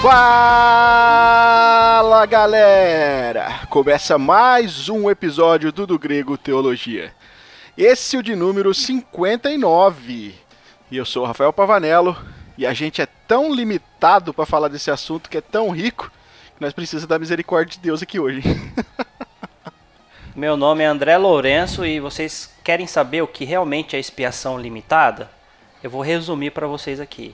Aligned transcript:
Fala 0.00 0.96
galera! 2.26 3.60
Começa 3.68 4.18
mais 4.18 4.88
um 4.88 5.08
episódio 5.08 5.70
do 5.70 5.86
Do 5.86 5.98
Grego 5.98 6.36
Teologia. 6.36 7.12
Esse 7.76 8.16
é 8.16 8.18
o 8.18 8.22
de 8.22 8.34
número 8.34 8.74
59. 8.74 10.34
E 10.90 10.96
eu 10.96 11.04
sou 11.04 11.22
o 11.22 11.26
Rafael 11.26 11.52
Pavanello 11.52 12.16
e 12.58 12.66
a 12.66 12.74
gente 12.74 13.00
é 13.00 13.06
tão 13.06 13.54
limitado 13.54 14.34
para 14.34 14.44
falar 14.44 14.66
desse 14.66 14.90
assunto 14.90 15.30
que 15.30 15.38
é 15.38 15.40
tão 15.40 15.70
rico 15.70 16.10
que 16.56 16.60
nós 16.60 16.72
precisamos 16.72 17.06
da 17.06 17.16
misericórdia 17.16 17.74
de 17.74 17.78
Deus 17.78 18.02
aqui 18.02 18.18
hoje. 18.18 18.42
Meu 20.34 20.56
nome 20.56 20.82
é 20.82 20.86
André 20.86 21.16
Lourenço 21.16 21.86
e 21.86 22.00
vocês 22.00 22.52
querem 22.64 22.88
saber 22.88 23.22
o 23.22 23.28
que 23.28 23.44
realmente 23.44 23.94
é 23.94 24.00
expiação 24.00 24.58
limitada? 24.58 25.30
Eu 25.80 25.88
vou 25.88 26.02
resumir 26.02 26.50
para 26.50 26.66
vocês 26.66 26.98
aqui. 26.98 27.32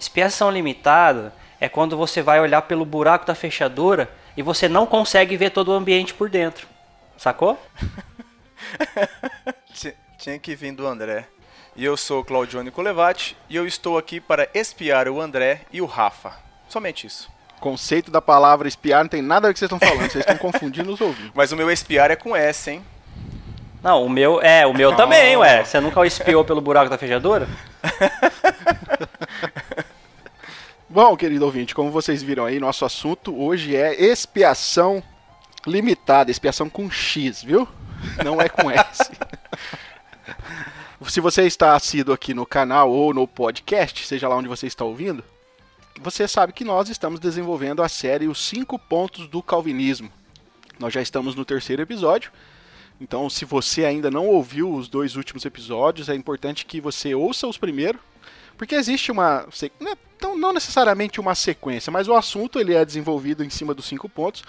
Expiação 0.00 0.50
limitada 0.50 1.32
é 1.60 1.68
quando 1.68 1.96
você 1.96 2.20
vai 2.20 2.40
olhar 2.40 2.62
pelo 2.62 2.84
buraco 2.84 3.24
da 3.24 3.36
fechadura 3.36 4.10
e 4.36 4.42
você 4.42 4.68
não 4.68 4.84
consegue 4.84 5.36
ver 5.36 5.50
todo 5.50 5.68
o 5.68 5.74
ambiente 5.74 6.12
por 6.12 6.28
dentro. 6.28 6.66
Sacou? 7.16 7.56
Tinha 10.18 10.38
que 10.40 10.56
vir 10.56 10.72
do 10.72 10.84
André. 10.88 11.28
E 11.76 11.84
eu 11.84 11.94
sou 11.94 12.24
Claudione 12.24 12.70
Colevati 12.70 13.36
e 13.50 13.56
eu 13.56 13.66
estou 13.66 13.98
aqui 13.98 14.18
para 14.18 14.48
espiar 14.54 15.08
o 15.08 15.20
André 15.20 15.60
e 15.70 15.82
o 15.82 15.84
Rafa. 15.84 16.32
Somente 16.70 17.06
isso. 17.06 17.28
conceito 17.60 18.10
da 18.10 18.22
palavra 18.22 18.66
espiar 18.66 19.02
não 19.02 19.10
tem 19.10 19.20
nada 19.20 19.46
a 19.46 19.50
ver 19.50 19.52
com 19.52 19.52
o 19.52 19.54
que 19.54 19.58
vocês 19.58 19.70
estão 19.70 19.88
falando, 19.88 20.10
vocês 20.10 20.24
estão 20.24 20.38
confundindo 20.38 20.90
os 20.90 21.02
ouvintes. 21.02 21.32
Mas 21.34 21.52
o 21.52 21.56
meu 21.56 21.70
espiar 21.70 22.10
é 22.10 22.16
com 22.16 22.34
S, 22.34 22.70
hein? 22.70 22.82
Não, 23.82 24.06
o 24.06 24.08
meu 24.08 24.40
é, 24.40 24.66
o 24.66 24.72
meu 24.72 24.96
também, 24.96 25.36
ué. 25.36 25.64
Você 25.64 25.78
nunca 25.78 26.04
espiou 26.06 26.46
pelo 26.46 26.62
buraco 26.62 26.88
da 26.88 26.96
fechadura? 26.96 27.46
Bom, 30.88 31.14
querido 31.14 31.44
ouvinte, 31.44 31.74
como 31.74 31.90
vocês 31.90 32.22
viram 32.22 32.46
aí, 32.46 32.58
nosso 32.58 32.86
assunto 32.86 33.38
hoje 33.38 33.76
é 33.76 34.02
expiação 34.02 35.02
limitada, 35.66 36.30
expiação 36.30 36.70
com 36.70 36.90
X, 36.90 37.42
viu? 37.42 37.68
Não 38.24 38.40
é 38.40 38.48
com 38.48 38.70
S. 38.70 39.02
Se 41.04 41.20
você 41.20 41.42
está 41.42 41.76
assíduo 41.76 42.14
aqui 42.14 42.32
no 42.32 42.46
canal 42.46 42.90
ou 42.90 43.12
no 43.12 43.28
podcast, 43.28 44.06
seja 44.06 44.28
lá 44.28 44.36
onde 44.36 44.48
você 44.48 44.66
está 44.66 44.82
ouvindo, 44.82 45.22
você 46.00 46.26
sabe 46.26 46.54
que 46.54 46.64
nós 46.64 46.88
estamos 46.88 47.20
desenvolvendo 47.20 47.82
a 47.82 47.88
série 47.88 48.26
Os 48.26 48.42
Cinco 48.42 48.78
Pontos 48.78 49.28
do 49.28 49.42
Calvinismo. 49.42 50.10
Nós 50.78 50.94
já 50.94 51.02
estamos 51.02 51.34
no 51.34 51.44
terceiro 51.44 51.82
episódio, 51.82 52.32
então 52.98 53.28
se 53.28 53.44
você 53.44 53.84
ainda 53.84 54.10
não 54.10 54.26
ouviu 54.26 54.72
os 54.72 54.88
dois 54.88 55.16
últimos 55.16 55.44
episódios, 55.44 56.08
é 56.08 56.14
importante 56.14 56.64
que 56.64 56.80
você 56.80 57.14
ouça 57.14 57.46
os 57.46 57.58
primeiros, 57.58 58.00
porque 58.56 58.74
existe 58.74 59.12
uma. 59.12 59.46
Não, 60.20 60.36
não 60.36 60.52
necessariamente 60.52 61.20
uma 61.20 61.34
sequência, 61.34 61.92
mas 61.92 62.08
o 62.08 62.14
assunto 62.14 62.58
ele 62.58 62.74
é 62.74 62.84
desenvolvido 62.84 63.44
em 63.44 63.50
cima 63.50 63.74
dos 63.74 63.84
cinco 63.84 64.08
pontos, 64.08 64.42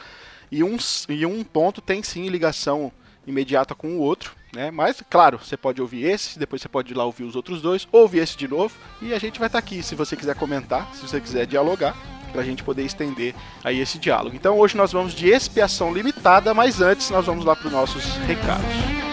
e 0.50 0.64
um, 0.64 0.78
e 1.10 1.26
um 1.26 1.44
ponto 1.44 1.82
tem 1.82 2.02
sim 2.02 2.30
ligação 2.30 2.92
imediata 3.28 3.76
com 3.76 3.90
o 3.90 4.00
outro, 4.00 4.34
né? 4.58 4.72
Mas, 4.72 5.04
claro, 5.08 5.38
você 5.38 5.56
pode 5.56 5.80
ouvir 5.80 6.04
esse, 6.04 6.40
depois 6.40 6.60
você 6.60 6.68
pode 6.68 6.92
ir 6.92 6.98
lá 6.98 7.06
ouvir 7.06 7.24
os 7.24 7.36
outros 7.36 7.62
dois, 7.62 7.88
ouvir 7.92 8.20
esse 8.20 8.36
de 8.36 8.48
novo, 8.48 8.76
e 9.00 9.14
a 9.14 9.20
gente 9.20 9.38
vai 9.38 9.48
estar 9.48 9.60
aqui 9.60 9.84
se 9.84 9.94
você 9.94 10.16
quiser 10.16 10.36
comentar, 10.36 10.90
se 10.96 11.08
você 11.08 11.22
quiser 11.22 11.46
dialogar, 11.46 11.96
para 12.32 12.42
a 12.42 12.44
gente 12.44 12.64
poder 12.64 12.84
estender 12.84 13.36
aí 13.64 13.80
esse 13.80 14.00
diálogo. 14.00 14.36
Então 14.36 14.58
hoje 14.58 14.76
nós 14.76 14.92
vamos 14.92 15.14
de 15.14 15.30
expiação 15.30 15.94
limitada, 15.94 16.56
mas 16.56 16.82
antes 16.82 17.10
nós 17.12 17.26
vamos 17.26 17.46
lá 17.46 17.56
para 17.56 17.68
os 17.68 17.72
nossos 17.72 18.04
recados. 18.26 19.07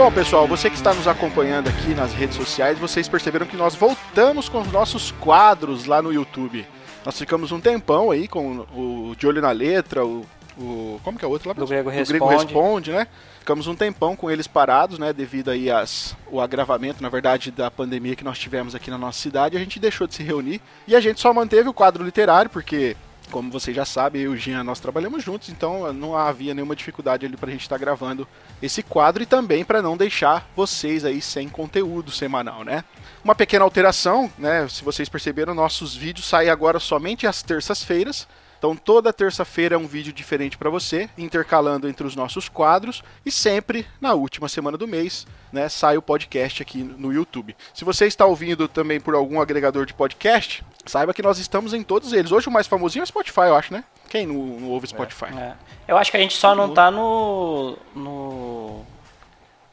Bom, 0.00 0.10
pessoal, 0.10 0.48
você 0.48 0.70
que 0.70 0.76
está 0.76 0.94
nos 0.94 1.06
acompanhando 1.06 1.68
aqui 1.68 1.94
nas 1.94 2.14
redes 2.14 2.34
sociais, 2.34 2.78
vocês 2.78 3.06
perceberam 3.06 3.44
que 3.44 3.54
nós 3.54 3.74
voltamos 3.74 4.48
com 4.48 4.62
os 4.62 4.72
nossos 4.72 5.10
quadros 5.10 5.84
lá 5.84 6.00
no 6.00 6.10
YouTube. 6.10 6.66
Nós 7.04 7.18
ficamos 7.18 7.52
um 7.52 7.60
tempão 7.60 8.10
aí 8.10 8.26
com 8.26 8.66
o 8.74 9.14
De 9.14 9.26
Olho 9.26 9.42
na 9.42 9.50
Letra, 9.50 10.02
o. 10.02 10.24
o 10.56 10.98
como 11.04 11.18
que 11.18 11.24
é 11.24 11.28
o 11.28 11.30
outro 11.30 11.50
lá? 11.50 11.54
Do 11.54 11.66
Grego 11.66 11.90
o 11.90 11.92
Responde. 11.92 12.18
Grego 12.18 12.28
Responde, 12.30 12.92
né? 12.92 13.06
Ficamos 13.40 13.66
um 13.66 13.74
tempão 13.74 14.16
com 14.16 14.30
eles 14.30 14.46
parados, 14.46 14.98
né? 14.98 15.12
Devido 15.12 15.50
aí 15.50 15.70
às, 15.70 16.16
o 16.30 16.40
agravamento, 16.40 17.02
na 17.02 17.10
verdade, 17.10 17.50
da 17.50 17.70
pandemia 17.70 18.16
que 18.16 18.24
nós 18.24 18.38
tivemos 18.38 18.74
aqui 18.74 18.90
na 18.90 18.96
nossa 18.96 19.18
cidade. 19.20 19.54
A 19.54 19.60
gente 19.60 19.78
deixou 19.78 20.06
de 20.06 20.14
se 20.14 20.22
reunir. 20.22 20.62
E 20.88 20.96
a 20.96 21.00
gente 21.00 21.20
só 21.20 21.30
manteve 21.34 21.68
o 21.68 21.74
quadro 21.74 22.02
literário, 22.02 22.50
porque 22.50 22.96
como 23.30 23.50
vocês 23.50 23.74
já 23.74 23.84
sabem, 23.84 24.22
eu 24.22 24.32
e 24.32 24.34
o 24.34 24.38
Jean, 24.38 24.62
nós 24.64 24.80
trabalhamos 24.80 25.22
juntos, 25.22 25.48
então 25.48 25.92
não 25.92 26.16
havia 26.16 26.52
nenhuma 26.52 26.76
dificuldade 26.76 27.24
ali 27.24 27.36
pra 27.36 27.50
gente 27.50 27.62
estar 27.62 27.78
gravando 27.78 28.26
esse 28.60 28.82
quadro 28.82 29.22
e 29.22 29.26
também 29.26 29.64
para 29.64 29.80
não 29.80 29.96
deixar 29.96 30.50
vocês 30.54 31.04
aí 31.04 31.22
sem 31.22 31.48
conteúdo 31.48 32.10
semanal, 32.10 32.64
né? 32.64 32.84
Uma 33.24 33.34
pequena 33.34 33.64
alteração, 33.64 34.30
né? 34.36 34.68
Se 34.68 34.84
vocês 34.84 35.08
perceberam, 35.08 35.54
nossos 35.54 35.94
vídeos 35.94 36.26
saem 36.26 36.50
agora 36.50 36.78
somente 36.78 37.26
às 37.26 37.42
terças-feiras. 37.42 38.26
Então 38.60 38.76
toda 38.76 39.10
terça-feira 39.10 39.74
é 39.74 39.78
um 39.78 39.86
vídeo 39.86 40.12
diferente 40.12 40.58
para 40.58 40.68
você, 40.68 41.08
intercalando 41.16 41.88
entre 41.88 42.06
os 42.06 42.14
nossos 42.14 42.46
quadros 42.46 43.02
e 43.24 43.30
sempre 43.30 43.86
na 43.98 44.12
última 44.12 44.50
semana 44.50 44.76
do 44.76 44.86
mês, 44.86 45.26
né, 45.50 45.66
sai 45.70 45.96
o 45.96 46.02
podcast 46.02 46.60
aqui 46.60 46.82
no 46.82 47.10
YouTube. 47.10 47.56
Se 47.72 47.86
você 47.86 48.04
está 48.04 48.26
ouvindo 48.26 48.68
também 48.68 49.00
por 49.00 49.14
algum 49.14 49.40
agregador 49.40 49.86
de 49.86 49.94
podcast, 49.94 50.62
saiba 50.84 51.14
que 51.14 51.22
nós 51.22 51.38
estamos 51.38 51.72
em 51.72 51.82
todos 51.82 52.12
eles. 52.12 52.32
Hoje 52.32 52.48
o 52.48 52.52
mais 52.52 52.66
famosinho 52.66 53.00
é 53.00 53.04
o 53.04 53.06
Spotify, 53.06 53.46
eu 53.46 53.56
acho, 53.56 53.72
né? 53.72 53.82
Quem 54.10 54.26
não, 54.26 54.34
não 54.34 54.68
ouve 54.68 54.88
Spotify? 54.88 55.34
É. 55.34 55.54
Eu 55.88 55.96
acho 55.96 56.10
que 56.10 56.18
a 56.18 56.20
gente 56.20 56.36
só 56.36 56.54
não 56.54 56.74
tá 56.74 56.90
no. 56.90 57.78
no. 57.94 58.84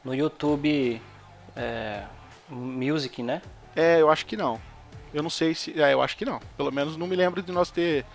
no 0.02 0.14
YouTube 0.14 1.02
é, 1.54 2.04
Music, 2.48 3.22
né? 3.22 3.42
É, 3.76 4.00
eu 4.00 4.08
acho 4.08 4.24
que 4.24 4.34
não. 4.34 4.58
Eu 5.12 5.22
não 5.22 5.28
sei 5.28 5.54
se. 5.54 5.78
É, 5.78 5.92
eu 5.92 6.00
acho 6.00 6.16
que 6.16 6.24
não. 6.24 6.40
Pelo 6.56 6.72
menos 6.72 6.96
não 6.96 7.06
me 7.06 7.16
lembro 7.16 7.42
de 7.42 7.52
nós 7.52 7.70
ter 7.70 8.06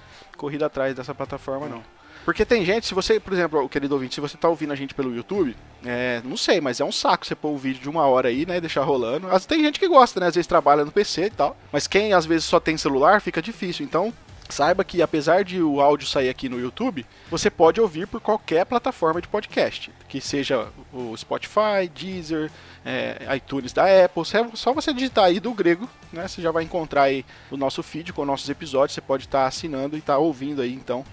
corrido 0.44 0.66
atrás 0.66 0.94
dessa 0.94 1.16
plataforma, 1.16 1.70
não. 1.70 1.82
Porque 2.26 2.44
tem 2.44 2.66
gente, 2.66 2.86
se 2.86 2.94
você, 2.94 3.18
por 3.18 3.32
exemplo, 3.32 3.70
querido 3.70 3.96
ouvinte, 3.96 4.16
se 4.16 4.20
você 4.20 4.36
tá 4.36 4.50
ouvindo 4.50 4.74
a 4.74 4.76
gente 4.76 4.94
pelo 4.94 5.16
YouTube, 5.16 5.56
é, 5.86 6.22
não 6.26 6.36
sei, 6.36 6.60
mas 6.60 6.82
é 6.82 6.84
um 6.84 6.92
saco 6.92 7.26
você 7.26 7.34
pôr 7.34 7.52
um 7.52 7.58
vídeo 7.58 7.82
de 7.82 7.90
uma 7.90 8.06
hora 8.06 8.28
aí, 8.28 8.46
né, 8.46 8.60
deixar 8.60 8.84
rolando. 8.84 9.28
Às, 9.30 9.46
tem 9.46 9.62
gente 9.62 9.80
que 9.80 9.88
gosta, 9.88 10.20
né, 10.20 10.28
às 10.28 10.36
vezes 10.36 10.46
trabalha 10.46 10.84
no 10.84 10.92
PC 10.92 11.26
e 11.26 11.30
tal, 11.30 11.56
mas 11.72 11.88
quem 11.88 12.12
às 12.12 12.26
vezes 12.26 12.44
só 12.44 12.60
tem 12.60 12.76
celular, 12.76 13.22
fica 13.22 13.42
difícil. 13.42 13.86
Então, 13.86 14.14
saiba 14.50 14.84
que 14.84 15.02
apesar 15.02 15.44
de 15.44 15.62
o 15.62 15.82
áudio 15.82 16.08
sair 16.08 16.30
aqui 16.30 16.50
no 16.50 16.60
YouTube, 16.60 17.06
você 17.30 17.50
pode 17.50 17.80
ouvir 17.80 18.08
por 18.08 18.22
qualquer 18.22 18.66
plataforma 18.66 19.22
de 19.22 19.28
podcast, 19.28 19.92
que 20.08 20.20
seja 20.22 20.68
o 20.92 21.16
Spotify, 21.18 21.90
Deezer, 21.94 22.52
é, 22.86 23.18
iTunes 23.36 23.74
da 23.74 23.84
Apple. 24.06 24.24
Só 24.54 24.74
você 24.74 24.94
digitar 24.94 25.26
aí 25.26 25.40
do 25.40 25.54
grego, 25.54 25.90
né? 26.12 26.28
Você 26.28 26.42
já 26.42 26.52
vai 26.52 26.64
encontrar 26.64 27.04
aí 27.04 27.26
o 27.50 27.58
nosso 27.58 27.82
feed 27.82 28.14
com 28.14 28.26
nossos 28.26 28.50
episódios. 28.50 28.94
Você 28.94 29.02
pode 29.02 29.26
estar 29.26 29.46
assinando 29.46 29.96
e 29.96 30.00
estar 30.00 30.18
ouvindo 30.18 30.62
aí, 30.62 30.74
então. 30.74 31.06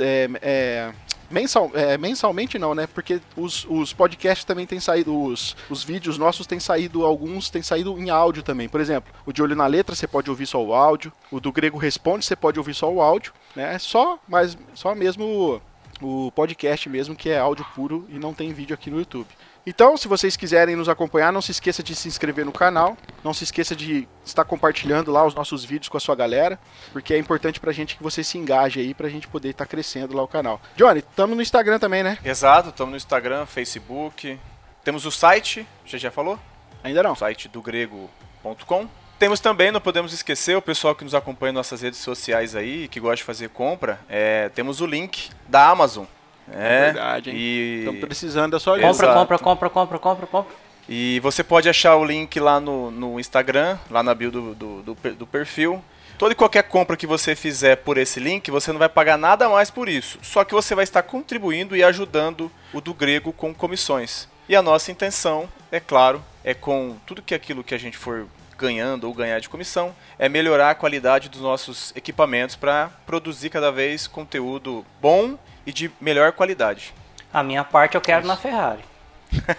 É, 0.00 0.28
é, 0.42 0.92
mensal, 1.30 1.70
é, 1.74 1.96
mensalmente 1.96 2.58
não, 2.58 2.74
né? 2.74 2.86
Porque 2.86 3.20
os, 3.36 3.66
os 3.68 3.92
podcasts 3.92 4.44
também 4.44 4.66
têm 4.66 4.78
saído, 4.78 5.18
os, 5.20 5.56
os 5.70 5.82
vídeos 5.82 6.18
nossos 6.18 6.46
têm 6.46 6.60
saído, 6.60 7.04
alguns 7.04 7.50
têm 7.50 7.62
saído 7.62 7.98
em 7.98 8.10
áudio 8.10 8.42
também. 8.42 8.68
Por 8.68 8.80
exemplo, 8.80 9.12
o 9.24 9.32
de 9.32 9.42
olho 9.42 9.56
na 9.56 9.66
letra 9.66 9.94
você 9.94 10.06
pode 10.06 10.30
ouvir 10.30 10.46
só 10.46 10.62
o 10.62 10.74
áudio, 10.74 11.12
o 11.30 11.40
do 11.40 11.50
grego 11.50 11.78
responde 11.78 12.24
você 12.24 12.36
pode 12.36 12.58
ouvir 12.58 12.74
só 12.74 12.92
o 12.92 13.00
áudio, 13.00 13.32
né? 13.56 13.78
Só, 13.78 14.18
mas 14.28 14.56
só 14.74 14.94
mesmo 14.94 15.60
o 16.00 16.32
podcast 16.32 16.88
mesmo 16.88 17.14
que 17.14 17.30
é 17.30 17.38
áudio 17.38 17.64
puro 17.74 18.06
e 18.08 18.18
não 18.18 18.34
tem 18.34 18.52
vídeo 18.52 18.74
aqui 18.74 18.90
no 18.90 18.98
YouTube. 18.98 19.28
Então, 19.64 19.96
se 19.96 20.08
vocês 20.08 20.36
quiserem 20.36 20.74
nos 20.74 20.88
acompanhar, 20.88 21.32
não 21.32 21.40
se 21.40 21.52
esqueça 21.52 21.84
de 21.84 21.94
se 21.94 22.08
inscrever 22.08 22.44
no 22.44 22.50
canal, 22.50 22.96
não 23.22 23.32
se 23.32 23.44
esqueça 23.44 23.76
de 23.76 24.08
estar 24.24 24.44
compartilhando 24.44 25.12
lá 25.12 25.24
os 25.24 25.34
nossos 25.36 25.64
vídeos 25.64 25.88
com 25.88 25.96
a 25.96 26.00
sua 26.00 26.16
galera, 26.16 26.58
porque 26.92 27.14
é 27.14 27.18
importante 27.18 27.60
pra 27.60 27.70
gente 27.70 27.96
que 27.96 28.02
você 28.02 28.24
se 28.24 28.36
engaje 28.36 28.80
aí 28.80 28.92
pra 28.92 29.08
gente 29.08 29.28
poder 29.28 29.50
estar 29.50 29.66
crescendo 29.66 30.16
lá 30.16 30.22
o 30.24 30.28
canal. 30.28 30.60
Johnny, 30.76 30.98
estamos 30.98 31.36
no 31.36 31.42
Instagram 31.42 31.78
também, 31.78 32.02
né? 32.02 32.18
Exato, 32.24 32.70
estamos 32.70 32.90
no 32.90 32.96
Instagram, 32.96 33.46
Facebook. 33.46 34.36
Temos 34.82 35.06
o 35.06 35.12
site, 35.12 35.64
você 35.86 35.96
já 35.96 36.10
falou? 36.10 36.40
Ainda 36.82 37.00
não. 37.02 37.12
O 37.12 37.16
site 37.16 37.48
do 37.48 37.62
grego.com. 37.62 38.88
Temos 39.16 39.38
também, 39.38 39.70
não 39.70 39.80
podemos 39.80 40.12
esquecer, 40.12 40.56
o 40.56 40.62
pessoal 40.62 40.96
que 40.96 41.04
nos 41.04 41.14
acompanha 41.14 41.50
em 41.52 41.54
nossas 41.54 41.80
redes 41.80 42.00
sociais 42.00 42.56
aí, 42.56 42.88
que 42.88 42.98
gosta 42.98 43.18
de 43.18 43.22
fazer 43.22 43.50
compra, 43.50 44.00
é, 44.08 44.48
temos 44.48 44.80
o 44.80 44.86
link 44.86 45.30
da 45.48 45.68
Amazon. 45.68 46.06
É, 46.54 46.84
verdade, 46.86 47.30
hein? 47.30 47.36
E... 47.36 47.78
Estamos 47.80 48.00
precisando 48.00 48.52
da 48.52 48.60
sua 48.60 48.74
ajuda. 48.74 48.88
Compra, 48.88 49.14
compra, 49.14 49.38
compra, 49.38 49.70
compra, 49.70 49.98
compra, 49.98 50.26
compra. 50.26 50.54
E 50.88 51.20
você 51.20 51.44
pode 51.44 51.68
achar 51.68 51.96
o 51.96 52.04
link 52.04 52.38
lá 52.40 52.58
no, 52.60 52.90
no 52.90 53.20
Instagram, 53.20 53.78
lá 53.90 54.02
na 54.02 54.14
bio 54.14 54.30
do, 54.30 54.54
do, 54.54 54.82
do, 54.82 54.94
do 54.94 55.26
perfil. 55.26 55.82
Toda 56.18 56.32
e 56.32 56.36
qualquer 56.36 56.64
compra 56.64 56.96
que 56.96 57.06
você 57.06 57.34
fizer 57.34 57.76
por 57.76 57.98
esse 57.98 58.20
link, 58.20 58.50
você 58.50 58.70
não 58.72 58.78
vai 58.78 58.88
pagar 58.88 59.16
nada 59.16 59.48
mais 59.48 59.70
por 59.70 59.88
isso. 59.88 60.18
Só 60.22 60.44
que 60.44 60.54
você 60.54 60.74
vai 60.74 60.84
estar 60.84 61.02
contribuindo 61.02 61.76
e 61.76 61.82
ajudando 61.82 62.50
o 62.72 62.80
do 62.80 62.94
grego 62.94 63.32
com 63.32 63.54
comissões. 63.54 64.28
E 64.48 64.54
a 64.54 64.62
nossa 64.62 64.90
intenção, 64.90 65.48
é 65.70 65.80
claro, 65.80 66.22
é 66.44 66.52
com 66.52 66.96
tudo 67.06 67.22
que 67.22 67.34
aquilo 67.34 67.64
que 67.64 67.74
a 67.74 67.78
gente 67.78 67.96
for 67.96 68.26
ganhando 68.62 69.04
ou 69.04 69.12
ganhar 69.12 69.40
de 69.40 69.48
comissão, 69.48 69.94
é 70.18 70.28
melhorar 70.28 70.70
a 70.70 70.74
qualidade 70.74 71.28
dos 71.28 71.40
nossos 71.40 71.92
equipamentos 71.96 72.54
para 72.54 72.90
produzir 73.04 73.50
cada 73.50 73.72
vez 73.72 74.06
conteúdo 74.06 74.86
bom 75.00 75.36
e 75.66 75.72
de 75.72 75.90
melhor 76.00 76.32
qualidade. 76.32 76.94
A 77.32 77.42
minha 77.42 77.64
parte 77.64 77.96
eu 77.96 78.00
quero 78.00 78.26
na 78.26 78.36
Ferrari. 78.36 78.84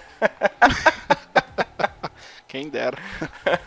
Quem 2.47 2.69
dera. 2.69 2.97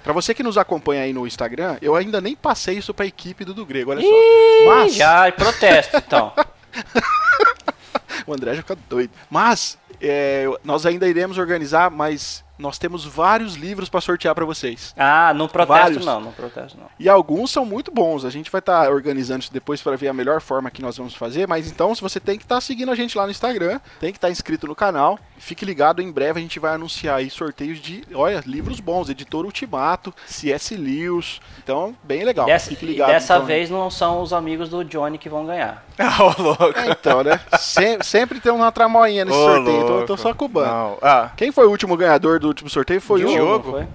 para 0.02 0.12
você 0.12 0.32
que 0.32 0.42
nos 0.42 0.56
acompanha 0.56 1.02
aí 1.02 1.12
no 1.12 1.26
Instagram, 1.26 1.76
eu 1.82 1.96
ainda 1.96 2.20
nem 2.20 2.34
passei 2.34 2.78
isso 2.78 2.94
para 2.94 3.04
a 3.04 3.08
equipe 3.08 3.44
do 3.44 3.52
do 3.52 3.66
Grego, 3.66 3.90
olha 3.90 4.00
só. 4.00 4.74
Mas 4.74 4.94
já 4.94 5.30
protesto 5.32 5.96
então. 5.96 6.32
o 8.26 8.32
André 8.32 8.54
já 8.54 8.62
fica 8.62 8.78
doido. 8.88 9.10
Mas 9.28 9.76
é, 10.00 10.46
nós 10.64 10.86
ainda 10.86 11.08
iremos 11.08 11.36
organizar, 11.36 11.90
mas 11.90 12.45
nós 12.58 12.78
temos 12.78 13.04
vários 13.04 13.54
livros 13.54 13.88
para 13.88 14.00
sortear 14.00 14.34
para 14.34 14.44
vocês. 14.44 14.94
Ah, 14.96 15.32
não 15.34 15.48
protesto 15.48 15.82
vários. 15.82 16.06
não, 16.06 16.20
não 16.20 16.32
protesto 16.32 16.78
não. 16.78 16.86
E 16.98 17.08
alguns 17.08 17.50
são 17.50 17.64
muito 17.64 17.90
bons. 17.90 18.24
A 18.24 18.30
gente 18.30 18.50
vai 18.50 18.60
estar 18.60 18.84
tá 18.84 18.90
organizando 18.90 19.40
isso 19.40 19.52
depois 19.52 19.82
para 19.82 19.96
ver 19.96 20.08
a 20.08 20.14
melhor 20.14 20.40
forma 20.40 20.70
que 20.70 20.82
nós 20.82 20.96
vamos 20.96 21.14
fazer. 21.14 21.46
Mas 21.46 21.70
então, 21.70 21.94
se 21.94 22.00
você 22.00 22.18
tem 22.18 22.38
que 22.38 22.44
estar 22.44 22.56
tá 22.56 22.60
seguindo 22.60 22.90
a 22.90 22.94
gente 22.94 23.16
lá 23.16 23.24
no 23.24 23.30
Instagram, 23.30 23.80
tem 24.00 24.12
que 24.12 24.18
estar 24.18 24.28
tá 24.28 24.32
inscrito 24.32 24.66
no 24.66 24.74
canal. 24.74 25.18
Fique 25.38 25.64
ligado, 25.64 26.00
em 26.00 26.10
breve 26.10 26.38
a 26.38 26.42
gente 26.42 26.58
vai 26.58 26.74
anunciar 26.74 27.18
aí 27.18 27.28
sorteios 27.28 27.78
de, 27.78 28.02
olha, 28.14 28.42
livros 28.46 28.80
bons, 28.80 29.08
Editor 29.08 29.44
Ultimato, 29.44 30.14
C.S. 30.26 30.76
Lewis. 30.76 31.40
Então, 31.62 31.94
bem 32.02 32.24
legal. 32.24 32.46
Dessa, 32.46 32.70
Fique 32.70 32.86
ligado. 32.86 33.08
dessa 33.08 33.34
então, 33.34 33.46
vez 33.46 33.68
não 33.68 33.90
são 33.90 34.22
os 34.22 34.32
amigos 34.32 34.68
do 34.68 34.84
Johnny 34.84 35.18
que 35.18 35.28
vão 35.28 35.46
ganhar. 35.46 35.84
Ah, 35.98 36.18
oh, 36.20 36.42
louco. 36.42 36.78
É, 36.78 36.90
então, 36.90 37.24
né? 37.24 37.40
Sem, 37.58 38.02
sempre 38.02 38.38
tem 38.38 38.52
uma 38.52 38.70
tramoinha 38.70 39.24
nesse 39.24 39.36
oh, 39.36 39.54
sorteio, 39.54 39.82
então 39.82 40.00
eu 40.00 40.06
tô 40.06 40.14
só 40.14 40.34
cubando. 40.34 40.98
Ah. 41.00 41.30
Quem 41.36 41.50
foi 41.50 41.66
o 41.66 41.70
último 41.70 41.96
ganhador 41.96 42.38
do 42.38 42.45
último 42.48 42.70
sorteio 42.70 43.00
foi 43.00 43.20
Diogo, 43.20 43.34
o 43.34 43.36
Diogo. 43.36 43.70
Foi? 43.72 43.86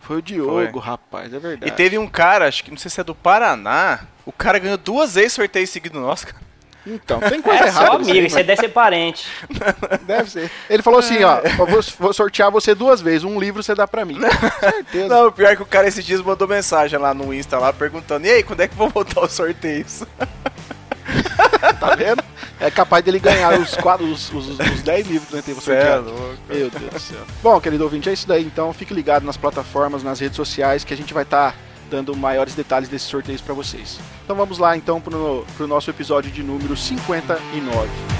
foi 0.00 0.16
o 0.16 0.22
Diogo, 0.22 0.80
foi. 0.80 0.80
rapaz, 0.80 1.32
é 1.32 1.38
verdade. 1.38 1.72
E 1.72 1.74
teve 1.74 1.96
um 1.98 2.08
cara, 2.08 2.48
acho 2.48 2.64
que 2.64 2.70
não 2.70 2.78
sei 2.78 2.90
se 2.90 3.00
é 3.00 3.04
do 3.04 3.14
Paraná, 3.14 4.00
o 4.26 4.32
cara 4.32 4.58
ganhou 4.58 4.76
duas 4.76 5.14
vezes 5.14 5.32
sorteio 5.32 5.66
seguido 5.66 6.00
nosso, 6.00 6.26
cara. 6.26 6.52
Então, 6.84 7.20
tem 7.20 7.40
coisa 7.40 7.64
é 7.64 7.66
errada. 7.68 7.86
Seu 7.86 7.94
amigo, 7.94 8.28
você 8.28 8.42
deve 8.42 8.60
ser 8.60 8.68
parente. 8.68 9.28
Deve 10.04 10.28
ser. 10.28 10.50
Ele 10.68 10.82
falou 10.82 10.98
assim, 10.98 11.22
ó, 11.22 11.40
vou, 11.56 11.80
vou, 11.98 12.12
sortear 12.12 12.50
você 12.50 12.74
duas 12.74 13.00
vezes, 13.00 13.22
um 13.22 13.38
livro 13.38 13.62
você 13.62 13.72
dá 13.72 13.86
pra 13.86 14.04
mim. 14.04 14.18
Certeza. 14.58 15.06
Não, 15.06 15.28
o 15.28 15.32
pior 15.32 15.52
é 15.52 15.56
que 15.56 15.62
o 15.62 15.66
cara 15.66 15.86
esses 15.86 16.04
dias 16.04 16.20
mandou 16.20 16.48
mensagem 16.48 16.98
lá 16.98 17.14
no 17.14 17.32
Insta 17.32 17.56
lá 17.56 17.72
perguntando: 17.72 18.26
"E 18.26 18.30
aí, 18.30 18.42
quando 18.42 18.62
é 18.62 18.68
que 18.68 18.74
vão 18.74 18.88
voltar 18.88 19.24
os 19.24 19.32
sorteios?" 19.32 20.02
tá 21.78 21.94
vendo? 21.94 22.22
É 22.60 22.70
capaz 22.70 23.04
dele 23.04 23.18
ganhar 23.18 23.58
os, 23.58 23.74
quatro, 23.76 24.06
os, 24.06 24.32
os, 24.32 24.48
os 24.58 24.82
10 24.82 25.06
livros 25.06 25.28
que 25.28 25.42
temos 25.42 25.64
sorteado. 25.64 26.10
É 26.48 26.54
Meu 26.54 26.70
Deus 26.70 26.92
do 26.92 27.00
céu. 27.00 27.20
Bom, 27.42 27.60
querido 27.60 27.84
ouvinte, 27.84 28.08
é 28.08 28.12
isso 28.12 28.26
daí. 28.26 28.44
Então, 28.44 28.72
fique 28.72 28.94
ligado 28.94 29.24
nas 29.24 29.36
plataformas, 29.36 30.02
nas 30.02 30.20
redes 30.20 30.36
sociais, 30.36 30.84
que 30.84 30.94
a 30.94 30.96
gente 30.96 31.12
vai 31.12 31.24
estar 31.24 31.52
tá 31.52 31.58
dando 31.92 32.16
maiores 32.16 32.54
detalhes 32.54 32.88
desses 32.88 33.08
sorteios 33.08 33.42
para 33.42 33.52
vocês. 33.52 34.00
Então 34.24 34.34
vamos 34.34 34.58
lá 34.58 34.74
então 34.76 34.98
pro, 34.98 35.44
pro 35.56 35.66
nosso 35.66 35.90
episódio 35.90 36.30
de 36.30 36.42
número 36.42 36.74
59. 36.74 38.11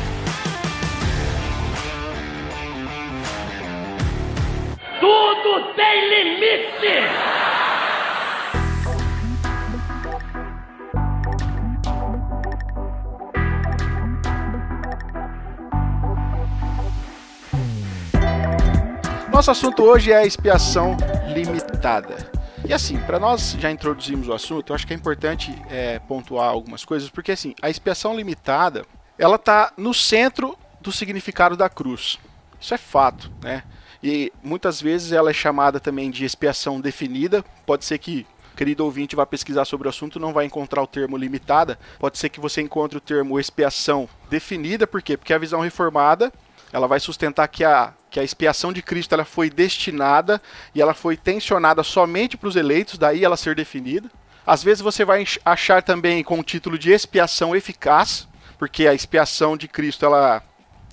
Nosso 19.42 19.50
assunto 19.50 19.82
hoje 19.82 20.12
é 20.12 20.18
a 20.18 20.24
expiação 20.24 20.96
limitada. 21.34 22.30
E 22.64 22.72
assim, 22.72 22.96
para 22.98 23.18
nós 23.18 23.56
já 23.58 23.72
introduzirmos 23.72 24.28
o 24.28 24.32
assunto, 24.32 24.70
eu 24.70 24.76
acho 24.76 24.86
que 24.86 24.92
é 24.92 24.96
importante 24.96 25.52
é, 25.68 25.98
pontuar 25.98 26.48
algumas 26.48 26.84
coisas, 26.84 27.10
porque 27.10 27.32
assim, 27.32 27.52
a 27.60 27.68
expiação 27.68 28.14
limitada, 28.14 28.86
ela 29.18 29.34
está 29.34 29.72
no 29.76 29.92
centro 29.92 30.56
do 30.80 30.92
significado 30.92 31.56
da 31.56 31.68
cruz. 31.68 32.20
Isso 32.60 32.72
é 32.72 32.78
fato, 32.78 33.32
né? 33.42 33.64
E 34.00 34.32
muitas 34.44 34.80
vezes 34.80 35.10
ela 35.10 35.30
é 35.30 35.34
chamada 35.34 35.80
também 35.80 36.08
de 36.08 36.24
expiação 36.24 36.80
definida. 36.80 37.44
Pode 37.66 37.84
ser 37.84 37.98
que 37.98 38.24
querido 38.56 38.84
ouvinte 38.84 39.16
vá 39.16 39.26
pesquisar 39.26 39.64
sobre 39.64 39.88
o 39.88 39.90
assunto, 39.90 40.20
não 40.20 40.32
vai 40.32 40.44
encontrar 40.44 40.84
o 40.84 40.86
termo 40.86 41.16
limitada. 41.16 41.76
Pode 41.98 42.16
ser 42.16 42.28
que 42.28 42.38
você 42.38 42.62
encontre 42.62 42.96
o 42.96 43.00
termo 43.00 43.40
expiação 43.40 44.08
definida, 44.30 44.86
por 44.86 45.02
quê? 45.02 45.16
Porque 45.16 45.34
a 45.34 45.38
visão 45.38 45.58
reformada 45.58 46.32
ela 46.72 46.86
vai 46.86 47.00
sustentar 47.00 47.48
que 47.48 47.64
a, 47.64 47.92
que 48.12 48.20
a 48.20 48.22
expiação 48.22 48.74
de 48.74 48.82
Cristo 48.82 49.14
ela 49.14 49.24
foi 49.24 49.48
destinada 49.48 50.40
e 50.74 50.82
ela 50.82 50.92
foi 50.92 51.16
tensionada 51.16 51.82
somente 51.82 52.36
para 52.36 52.48
os 52.48 52.56
eleitos, 52.56 52.98
daí 52.98 53.24
ela 53.24 53.38
ser 53.38 53.54
definida. 53.54 54.10
Às 54.46 54.62
vezes 54.62 54.82
você 54.82 55.02
vai 55.02 55.24
achar 55.46 55.82
também 55.82 56.22
com 56.22 56.38
o 56.38 56.44
título 56.44 56.78
de 56.78 56.92
expiação 56.92 57.56
eficaz, 57.56 58.28
porque 58.58 58.86
a 58.86 58.92
expiação 58.92 59.56
de 59.56 59.66
Cristo 59.66 60.04
ela 60.04 60.42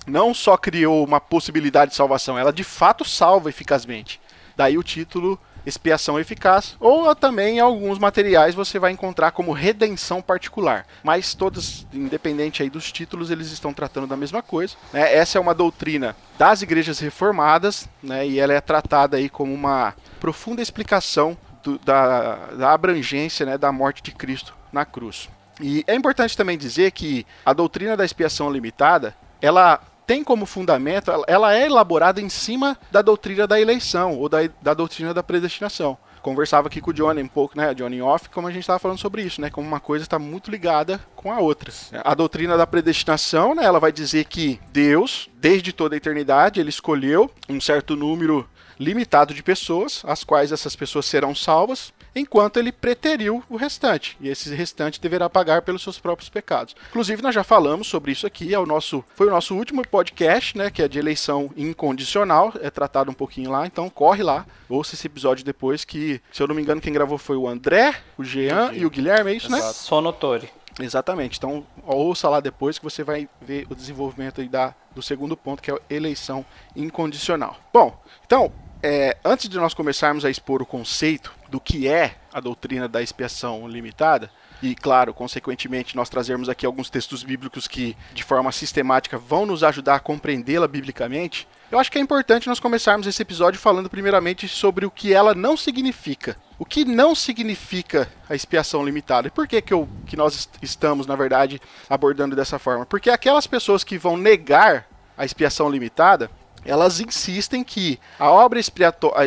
não 0.06 0.32
só 0.32 0.56
criou 0.56 1.04
uma 1.04 1.20
possibilidade 1.20 1.90
de 1.90 1.96
salvação, 1.96 2.38
ela 2.38 2.52
de 2.52 2.64
fato 2.64 3.04
salva 3.04 3.50
eficazmente. 3.50 4.18
Daí 4.56 4.78
o 4.78 4.82
título 4.82 5.38
expiação 5.64 6.18
eficaz, 6.18 6.76
ou 6.80 7.14
também 7.14 7.60
alguns 7.60 7.98
materiais 7.98 8.54
você 8.54 8.78
vai 8.78 8.92
encontrar 8.92 9.30
como 9.32 9.52
redenção 9.52 10.22
particular. 10.22 10.86
Mas 11.02 11.34
todos, 11.34 11.86
independente 11.92 12.62
aí 12.62 12.70
dos 12.70 12.90
títulos, 12.90 13.30
eles 13.30 13.50
estão 13.50 13.72
tratando 13.72 14.06
da 14.06 14.16
mesma 14.16 14.42
coisa. 14.42 14.74
Né? 14.92 15.14
Essa 15.14 15.38
é 15.38 15.40
uma 15.40 15.54
doutrina 15.54 16.16
das 16.38 16.62
igrejas 16.62 16.98
reformadas, 16.98 17.88
né? 18.02 18.26
e 18.26 18.38
ela 18.38 18.52
é 18.52 18.60
tratada 18.60 19.16
aí 19.16 19.28
como 19.28 19.52
uma 19.52 19.94
profunda 20.18 20.62
explicação 20.62 21.36
do, 21.62 21.78
da, 21.78 22.36
da 22.56 22.72
abrangência 22.72 23.44
né? 23.44 23.58
da 23.58 23.70
morte 23.70 24.02
de 24.02 24.12
Cristo 24.12 24.54
na 24.72 24.84
cruz. 24.84 25.28
E 25.60 25.84
é 25.86 25.94
importante 25.94 26.36
também 26.36 26.56
dizer 26.56 26.90
que 26.92 27.26
a 27.44 27.52
doutrina 27.52 27.96
da 27.96 28.04
expiação 28.04 28.50
limitada, 28.50 29.14
ela 29.42 29.80
tem 30.06 30.24
como 30.24 30.46
fundamento, 30.46 31.10
ela 31.26 31.54
é 31.54 31.66
elaborada 31.66 32.20
em 32.20 32.28
cima 32.28 32.76
da 32.90 33.02
doutrina 33.02 33.46
da 33.46 33.60
eleição 33.60 34.18
ou 34.18 34.28
da, 34.28 34.38
da 34.60 34.74
doutrina 34.74 35.14
da 35.14 35.22
predestinação. 35.22 35.96
Conversava 36.22 36.68
aqui 36.68 36.80
com 36.80 36.90
o 36.90 36.94
Johnny 36.94 37.22
um 37.22 37.28
pouco, 37.28 37.56
né, 37.56 37.72
Johnny 37.74 38.02
Off, 38.02 38.28
como 38.28 38.46
a 38.46 38.50
gente 38.50 38.62
estava 38.62 38.78
falando 38.78 38.98
sobre 38.98 39.22
isso, 39.22 39.40
né, 39.40 39.48
como 39.48 39.66
uma 39.66 39.80
coisa 39.80 40.04
está 40.04 40.18
muito 40.18 40.50
ligada 40.50 41.00
com 41.16 41.32
a 41.32 41.38
outra. 41.38 41.72
A 42.04 42.14
doutrina 42.14 42.56
da 42.56 42.66
predestinação, 42.66 43.54
né, 43.54 43.64
ela 43.64 43.80
vai 43.80 43.90
dizer 43.90 44.24
que 44.26 44.60
Deus, 44.70 45.30
desde 45.36 45.72
toda 45.72 45.94
a 45.94 45.98
eternidade, 45.98 46.60
ele 46.60 46.68
escolheu 46.68 47.30
um 47.48 47.60
certo 47.60 47.96
número 47.96 48.48
limitado 48.78 49.32
de 49.32 49.42
pessoas, 49.42 50.02
as 50.06 50.24
quais 50.24 50.52
essas 50.52 50.76
pessoas 50.76 51.06
serão 51.06 51.34
salvas, 51.34 51.92
enquanto 52.14 52.58
ele 52.58 52.72
preteriu 52.72 53.42
o 53.48 53.56
restante, 53.56 54.16
e 54.20 54.28
esse 54.28 54.54
restante 54.54 55.00
deverá 55.00 55.28
pagar 55.28 55.62
pelos 55.62 55.82
seus 55.82 55.98
próprios 55.98 56.28
pecados. 56.28 56.74
Inclusive, 56.88 57.22
nós 57.22 57.34
já 57.34 57.44
falamos 57.44 57.86
sobre 57.86 58.12
isso 58.12 58.26
aqui, 58.26 58.54
é 58.54 58.58
o 58.58 58.66
nosso, 58.66 59.04
foi 59.14 59.26
o 59.26 59.30
nosso 59.30 59.54
último 59.54 59.86
podcast, 59.86 60.56
né, 60.56 60.70
que 60.70 60.82
é 60.82 60.88
de 60.88 60.98
eleição 60.98 61.50
incondicional, 61.56 62.52
é 62.60 62.70
tratado 62.70 63.10
um 63.10 63.14
pouquinho 63.14 63.50
lá, 63.50 63.66
então 63.66 63.88
corre 63.88 64.22
lá, 64.22 64.46
ouça 64.68 64.94
esse 64.94 65.06
episódio 65.06 65.44
depois, 65.44 65.84
que, 65.84 66.20
se 66.32 66.42
eu 66.42 66.46
não 66.46 66.54
me 66.54 66.62
engano, 66.62 66.80
quem 66.80 66.92
gravou 66.92 67.18
foi 67.18 67.36
o 67.36 67.48
André, 67.48 67.94
o 68.16 68.24
Jean 68.24 68.72
e 68.72 68.84
o 68.84 68.90
Guilherme, 68.90 69.32
é 69.32 69.34
isso, 69.34 69.46
Exato. 69.46 69.62
né? 69.62 69.72
Sonotori. 69.72 70.60
Exatamente. 70.78 71.38
Então, 71.38 71.66
ouça 71.84 72.28
lá 72.28 72.40
depois 72.40 72.78
que 72.78 72.84
você 72.84 73.02
vai 73.02 73.28
ver 73.40 73.66
o 73.68 73.74
desenvolvimento 73.74 74.40
aí 74.40 74.48
da, 74.48 74.74
do 74.94 75.02
segundo 75.02 75.36
ponto, 75.36 75.62
que 75.62 75.70
é 75.70 75.74
a 75.74 75.80
eleição 75.90 76.44
incondicional. 76.74 77.56
Bom, 77.72 78.00
então, 78.24 78.52
é, 78.82 79.16
antes 79.24 79.48
de 79.48 79.56
nós 79.56 79.74
começarmos 79.74 80.24
a 80.24 80.30
expor 80.30 80.62
o 80.62 80.66
conceito 80.66 81.32
do 81.48 81.60
que 81.60 81.88
é 81.88 82.16
a 82.32 82.40
doutrina 82.40 82.88
da 82.88 83.02
expiação 83.02 83.68
limitada, 83.68 84.30
e, 84.62 84.74
claro, 84.74 85.14
consequentemente, 85.14 85.96
nós 85.96 86.10
trazermos 86.10 86.48
aqui 86.48 86.66
alguns 86.66 86.90
textos 86.90 87.22
bíblicos 87.22 87.66
que, 87.66 87.96
de 88.12 88.22
forma 88.22 88.52
sistemática, 88.52 89.16
vão 89.16 89.46
nos 89.46 89.64
ajudar 89.64 89.94
a 89.96 90.00
compreendê-la 90.00 90.68
biblicamente, 90.68 91.48
eu 91.70 91.78
acho 91.78 91.90
que 91.90 91.98
é 91.98 92.00
importante 92.00 92.48
nós 92.48 92.58
começarmos 92.58 93.06
esse 93.06 93.22
episódio 93.22 93.60
falando, 93.60 93.88
primeiramente, 93.88 94.48
sobre 94.48 94.84
o 94.84 94.90
que 94.90 95.14
ela 95.14 95.36
não 95.36 95.56
significa. 95.56 96.36
O 96.58 96.64
que 96.64 96.84
não 96.84 97.14
significa 97.14 98.10
a 98.28 98.34
expiação 98.34 98.84
limitada? 98.84 99.28
E 99.28 99.30
por 99.30 99.46
que, 99.46 99.62
que, 99.62 99.72
eu, 99.72 99.88
que 100.04 100.16
nós 100.16 100.48
estamos, 100.60 101.06
na 101.06 101.14
verdade, 101.14 101.60
abordando 101.88 102.34
dessa 102.34 102.58
forma? 102.58 102.84
Porque 102.84 103.08
aquelas 103.08 103.46
pessoas 103.46 103.84
que 103.84 103.96
vão 103.96 104.16
negar 104.16 104.86
a 105.16 105.24
expiação 105.24 105.70
limitada, 105.70 106.28
elas 106.64 107.00
insistem 107.00 107.64
que 107.64 107.98
a 108.18 108.30
obra, 108.30 108.60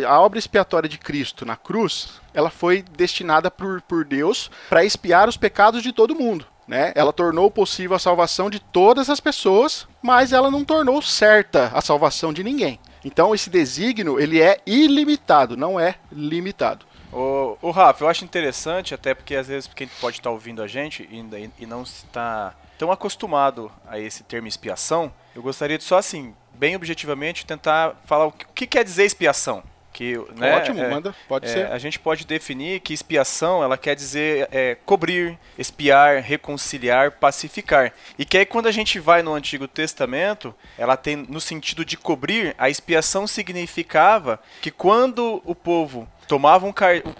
a 0.08 0.20
obra 0.20 0.40
expiatória 0.40 0.90
de 0.90 0.98
Cristo 0.98 1.46
na 1.46 1.56
cruz, 1.56 2.22
ela 2.34 2.50
foi 2.50 2.82
destinada 2.82 3.50
por, 3.50 3.82
por 3.82 4.06
Deus 4.06 4.50
para 4.70 4.86
expiar 4.86 5.28
os 5.28 5.38
pecados 5.38 5.84
de 5.84 5.92
todo 5.92 6.16
mundo. 6.16 6.46
Né? 6.68 6.94
Ela 6.96 7.12
tornou 7.12 7.52
possível 7.52 7.96
a 7.96 8.00
salvação 8.00 8.50
de 8.50 8.60
todas 8.60 9.10
as 9.10 9.20
pessoas, 9.20 9.88
mas 10.02 10.32
ela 10.32 10.50
não 10.50 10.63
tornou 10.63 11.02
certa 11.02 11.72
a 11.74 11.82
salvação 11.82 12.32
de 12.32 12.44
ninguém. 12.44 12.80
Então 13.04 13.36
esse 13.36 13.50
desígnio, 13.50 14.20
ele 14.20 14.42
é 14.42 14.60
ilimitado, 14.66 15.58
não 15.58 15.80
é 15.80 15.96
limitado. 16.12 16.86
O, 17.12 17.58
o 17.62 17.72
Rafa, 17.72 18.04
eu 18.04 18.08
acho 18.10 18.25
interessante, 18.25 18.94
até 18.94 19.13
porque 19.13 19.36
às 19.36 19.48
vezes 19.48 19.70
quem 19.75 19.88
pode 20.00 20.18
estar 20.18 20.32
ouvindo 20.32 20.63
a 20.63 20.68
gente 20.68 21.08
e, 21.12 21.52
e 21.60 21.66
não 21.66 21.84
está 21.84 22.56
tão 22.78 22.92
acostumado 22.92 23.72
a 23.88 24.00
esse 24.00 24.24
termo 24.24 24.48
expiação, 24.48 25.13
eu 25.36 25.42
gostaria 25.42 25.78
de 25.78 25.84
só 25.84 25.98
assim, 25.98 26.34
bem 26.56 26.76
objetivamente, 26.76 27.46
tentar 27.46 27.96
falar 28.06 28.26
o 28.26 28.32
que, 28.32 28.46
o 28.46 28.50
que 28.54 28.68
quer 28.68 28.84
dizer 28.84 29.06
expiação. 29.06 29.64
Que, 29.94 30.18
né, 30.36 30.56
Ótimo, 30.58 30.82
é, 30.82 30.90
manda, 30.90 31.16
pode 31.28 31.46
é, 31.46 31.50
ser. 31.50 31.72
A 31.72 31.78
gente 31.78 32.00
pode 32.00 32.26
definir 32.26 32.80
que 32.80 32.96
expiação 32.96 33.64
ela 33.64 33.78
quer 33.78 33.96
dizer 33.96 34.50
é, 34.52 34.76
cobrir, 34.86 35.38
expiar, 35.56 36.20
reconciliar, 36.20 37.12
pacificar. 37.12 37.94
E 38.18 38.26
que 38.26 38.40
aí 38.40 38.46
quando 38.46 38.66
a 38.66 38.72
gente 38.72 39.00
vai 39.00 39.22
no 39.22 39.36
Antigo 39.36 39.68
Testamento, 39.68 40.54
ela 40.80 40.98
tem 40.98 41.16
no 41.16 41.40
sentido 41.40 41.86
de 41.86 41.96
cobrir, 41.96 42.56
a 42.58 42.72
expiação 42.72 43.28
significava 43.28 44.40
que 44.64 44.72
quando 44.72 45.44
o 45.46 45.54
povo 45.54 46.10
tomava 46.25 46.65
um, 46.65 46.74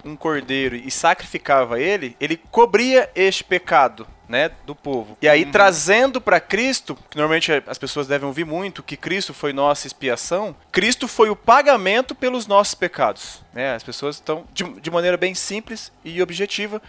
um 0.06 0.16
cordeiro 0.16 0.76
e 0.76 0.90
sacrificava 0.90 1.80
ele, 1.80 2.16
ele 2.20 2.38
cobria 2.52 3.10
este 3.16 3.44
pecado. 3.44 4.08
Né, 4.26 4.50
do 4.66 4.74
povo. 4.74 5.16
E 5.22 5.28
aí, 5.28 5.44
uhum. 5.44 5.52
trazendo 5.52 6.20
para 6.20 6.40
Cristo, 6.40 6.98
que 7.12 7.18
normalmente 7.18 7.52
as 7.68 7.78
pessoas 7.78 8.08
devem 8.08 8.26
ouvir 8.26 8.46
muito, 8.46 8.82
que 8.82 8.98
Cristo 8.98 9.32
foi 9.32 9.54
nossa 9.54 9.86
expiação, 9.86 10.56
Cristo 10.72 11.08
foi 11.08 11.30
o 11.30 11.36
pagamento 11.36 12.16
pelos 12.16 12.48
nossos 12.48 12.74
pecados. 12.74 13.44
Né? 13.54 13.76
As 13.76 13.84
pessoas 13.84 14.16
estão, 14.16 14.46
de, 14.52 14.64
de 14.64 14.90
maneira 14.90 15.18
bem 15.18 15.36
simples 15.36 15.92
e 16.04 16.20
objetiva, 16.20 16.82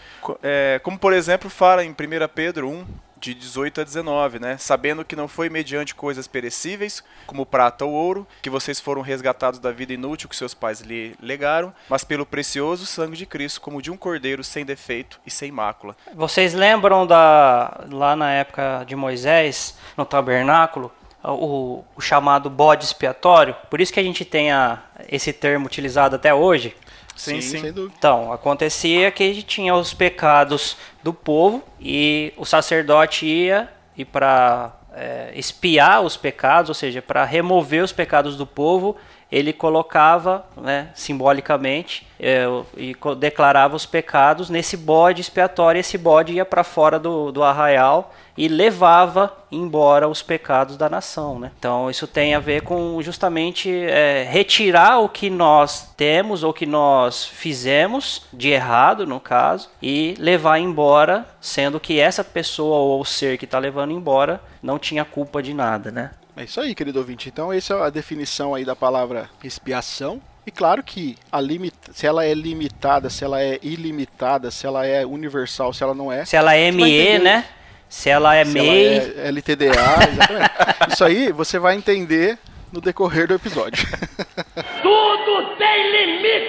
é, 0.42 0.80
como 0.82 0.96
por 0.96 1.12
exemplo, 1.12 1.50
fala 1.50 1.84
em 1.84 1.90
1 1.90 1.94
Pedro 2.32 2.70
1, 2.70 2.86
de 3.24 3.34
18 3.34 3.80
a 3.80 3.84
19, 3.84 4.38
né? 4.38 4.56
Sabendo 4.58 5.04
que 5.04 5.16
não 5.16 5.26
foi 5.26 5.48
mediante 5.48 5.94
coisas 5.94 6.26
perecíveis, 6.26 7.02
como 7.26 7.46
prata 7.46 7.84
ou 7.84 7.92
ouro, 7.92 8.26
que 8.42 8.50
vocês 8.50 8.78
foram 8.78 9.00
resgatados 9.00 9.58
da 9.58 9.72
vida 9.72 9.94
inútil 9.94 10.28
que 10.28 10.36
seus 10.36 10.52
pais 10.52 10.80
lhe 10.80 11.14
legaram, 11.20 11.72
mas 11.88 12.04
pelo 12.04 12.26
precioso 12.26 12.84
sangue 12.84 13.16
de 13.16 13.24
Cristo, 13.24 13.60
como 13.60 13.80
de 13.80 13.90
um 13.90 13.96
cordeiro 13.96 14.44
sem 14.44 14.64
defeito 14.64 15.18
e 15.26 15.30
sem 15.30 15.50
mácula. 15.50 15.96
Vocês 16.14 16.52
lembram 16.52 17.06
da 17.06 17.84
lá 17.90 18.14
na 18.14 18.30
época 18.30 18.84
de 18.86 18.94
Moisés, 18.94 19.78
no 19.96 20.04
tabernáculo, 20.04 20.92
o, 21.22 21.82
o, 21.96 22.00
chamado 22.00 22.50
bode 22.50 22.84
expiatório. 22.84 23.56
Por 23.70 23.80
isso 23.80 23.92
que 23.92 24.00
a 24.00 24.02
gente 24.02 24.24
tem 24.24 24.52
a, 24.52 24.82
esse 25.08 25.32
termo 25.32 25.66
utilizado 25.66 26.16
até 26.16 26.34
hoje. 26.34 26.76
Sim, 27.16 27.40
sim. 27.40 27.60
sim. 27.60 27.90
Então, 27.96 28.32
acontecia 28.32 29.10
que 29.10 29.42
tinha 29.42 29.74
os 29.74 29.94
pecados 29.94 30.76
do 31.02 31.12
povo 31.12 31.62
e 31.80 32.32
o 32.36 32.44
sacerdote 32.44 33.26
ia 33.26 33.68
e 33.96 34.04
para 34.04 34.72
é, 34.94 35.32
espiar 35.34 36.02
os 36.02 36.16
pecados, 36.16 36.68
ou 36.68 36.74
seja, 36.74 37.00
para 37.00 37.24
remover 37.24 37.82
os 37.82 37.92
pecados 37.92 38.36
do 38.36 38.46
povo, 38.46 38.96
ele 39.30 39.52
colocava, 39.52 40.44
né, 40.56 40.90
simbolicamente, 40.94 42.06
é, 42.20 42.46
e 42.76 42.96
declarava 43.18 43.74
os 43.74 43.86
pecados 43.86 44.48
nesse 44.48 44.76
bode 44.76 45.20
expiatório. 45.20 45.78
Esse 45.78 45.98
bode 45.98 46.32
ia 46.32 46.44
para 46.44 46.62
fora 46.62 46.98
do, 46.98 47.32
do 47.32 47.42
arraial 47.42 48.12
e 48.36 48.48
levava 48.48 49.32
embora 49.50 50.08
os 50.08 50.22
pecados 50.22 50.76
da 50.76 50.88
nação. 50.88 51.38
Né? 51.38 51.50
Então 51.58 51.90
isso 51.90 52.06
tem 52.06 52.34
a 52.34 52.40
ver 52.40 52.62
com 52.62 53.00
justamente 53.00 53.70
é, 53.70 54.26
retirar 54.28 54.98
o 55.00 55.08
que 55.08 55.30
nós 55.30 55.92
temos 55.96 56.42
ou 56.42 56.52
que 56.52 56.66
nós 56.66 57.24
fizemos 57.24 58.26
de 58.32 58.50
errado, 58.50 59.06
no 59.06 59.20
caso, 59.20 59.68
e 59.80 60.14
levar 60.18 60.58
embora, 60.58 61.26
sendo 61.40 61.80
que 61.80 62.00
essa 62.00 62.24
pessoa 62.24 62.76
ou 62.76 63.00
o 63.00 63.04
ser 63.04 63.38
que 63.38 63.44
está 63.44 63.58
levando 63.58 63.92
embora 63.92 64.40
não 64.62 64.78
tinha 64.78 65.04
culpa 65.04 65.42
de 65.42 65.54
nada. 65.54 65.90
Né? 65.90 66.10
É 66.36 66.44
isso 66.44 66.60
aí, 66.60 66.74
querido 66.74 66.98
ouvinte. 66.98 67.28
Então 67.28 67.52
essa 67.52 67.74
é 67.74 67.82
a 67.82 67.90
definição 67.90 68.54
aí 68.54 68.64
da 68.64 68.74
palavra 68.74 69.30
expiação. 69.42 70.20
E 70.46 70.50
claro 70.50 70.82
que 70.82 71.16
a 71.30 71.40
limit... 71.40 71.74
se 71.92 72.06
ela 72.06 72.24
é 72.24 72.34
limitada, 72.34 73.08
se 73.08 73.24
ela 73.24 73.40
é 73.40 73.58
ilimitada, 73.62 74.50
se 74.50 74.66
ela 74.66 74.84
é 74.84 75.06
universal, 75.06 75.72
se 75.72 75.82
ela 75.82 75.94
não 75.94 76.12
é. 76.12 76.24
Se 76.24 76.36
ela 76.36 76.54
é 76.54 76.70
ME, 76.70 77.18
né? 77.18 77.46
Se 77.88 78.10
ela 78.10 78.34
é 78.34 78.44
MEI. 78.44 79.14
É 79.16 79.28
LTDA, 79.28 79.68
exatamente. 80.12 80.50
Isso 80.92 81.04
aí 81.04 81.32
você 81.32 81.58
vai 81.58 81.76
entender 81.76 82.38
no 82.72 82.80
decorrer 82.80 83.28
do 83.28 83.34
episódio. 83.34 83.86
Tudo 84.82 85.56
tem 85.56 85.92
limite! 85.92 86.44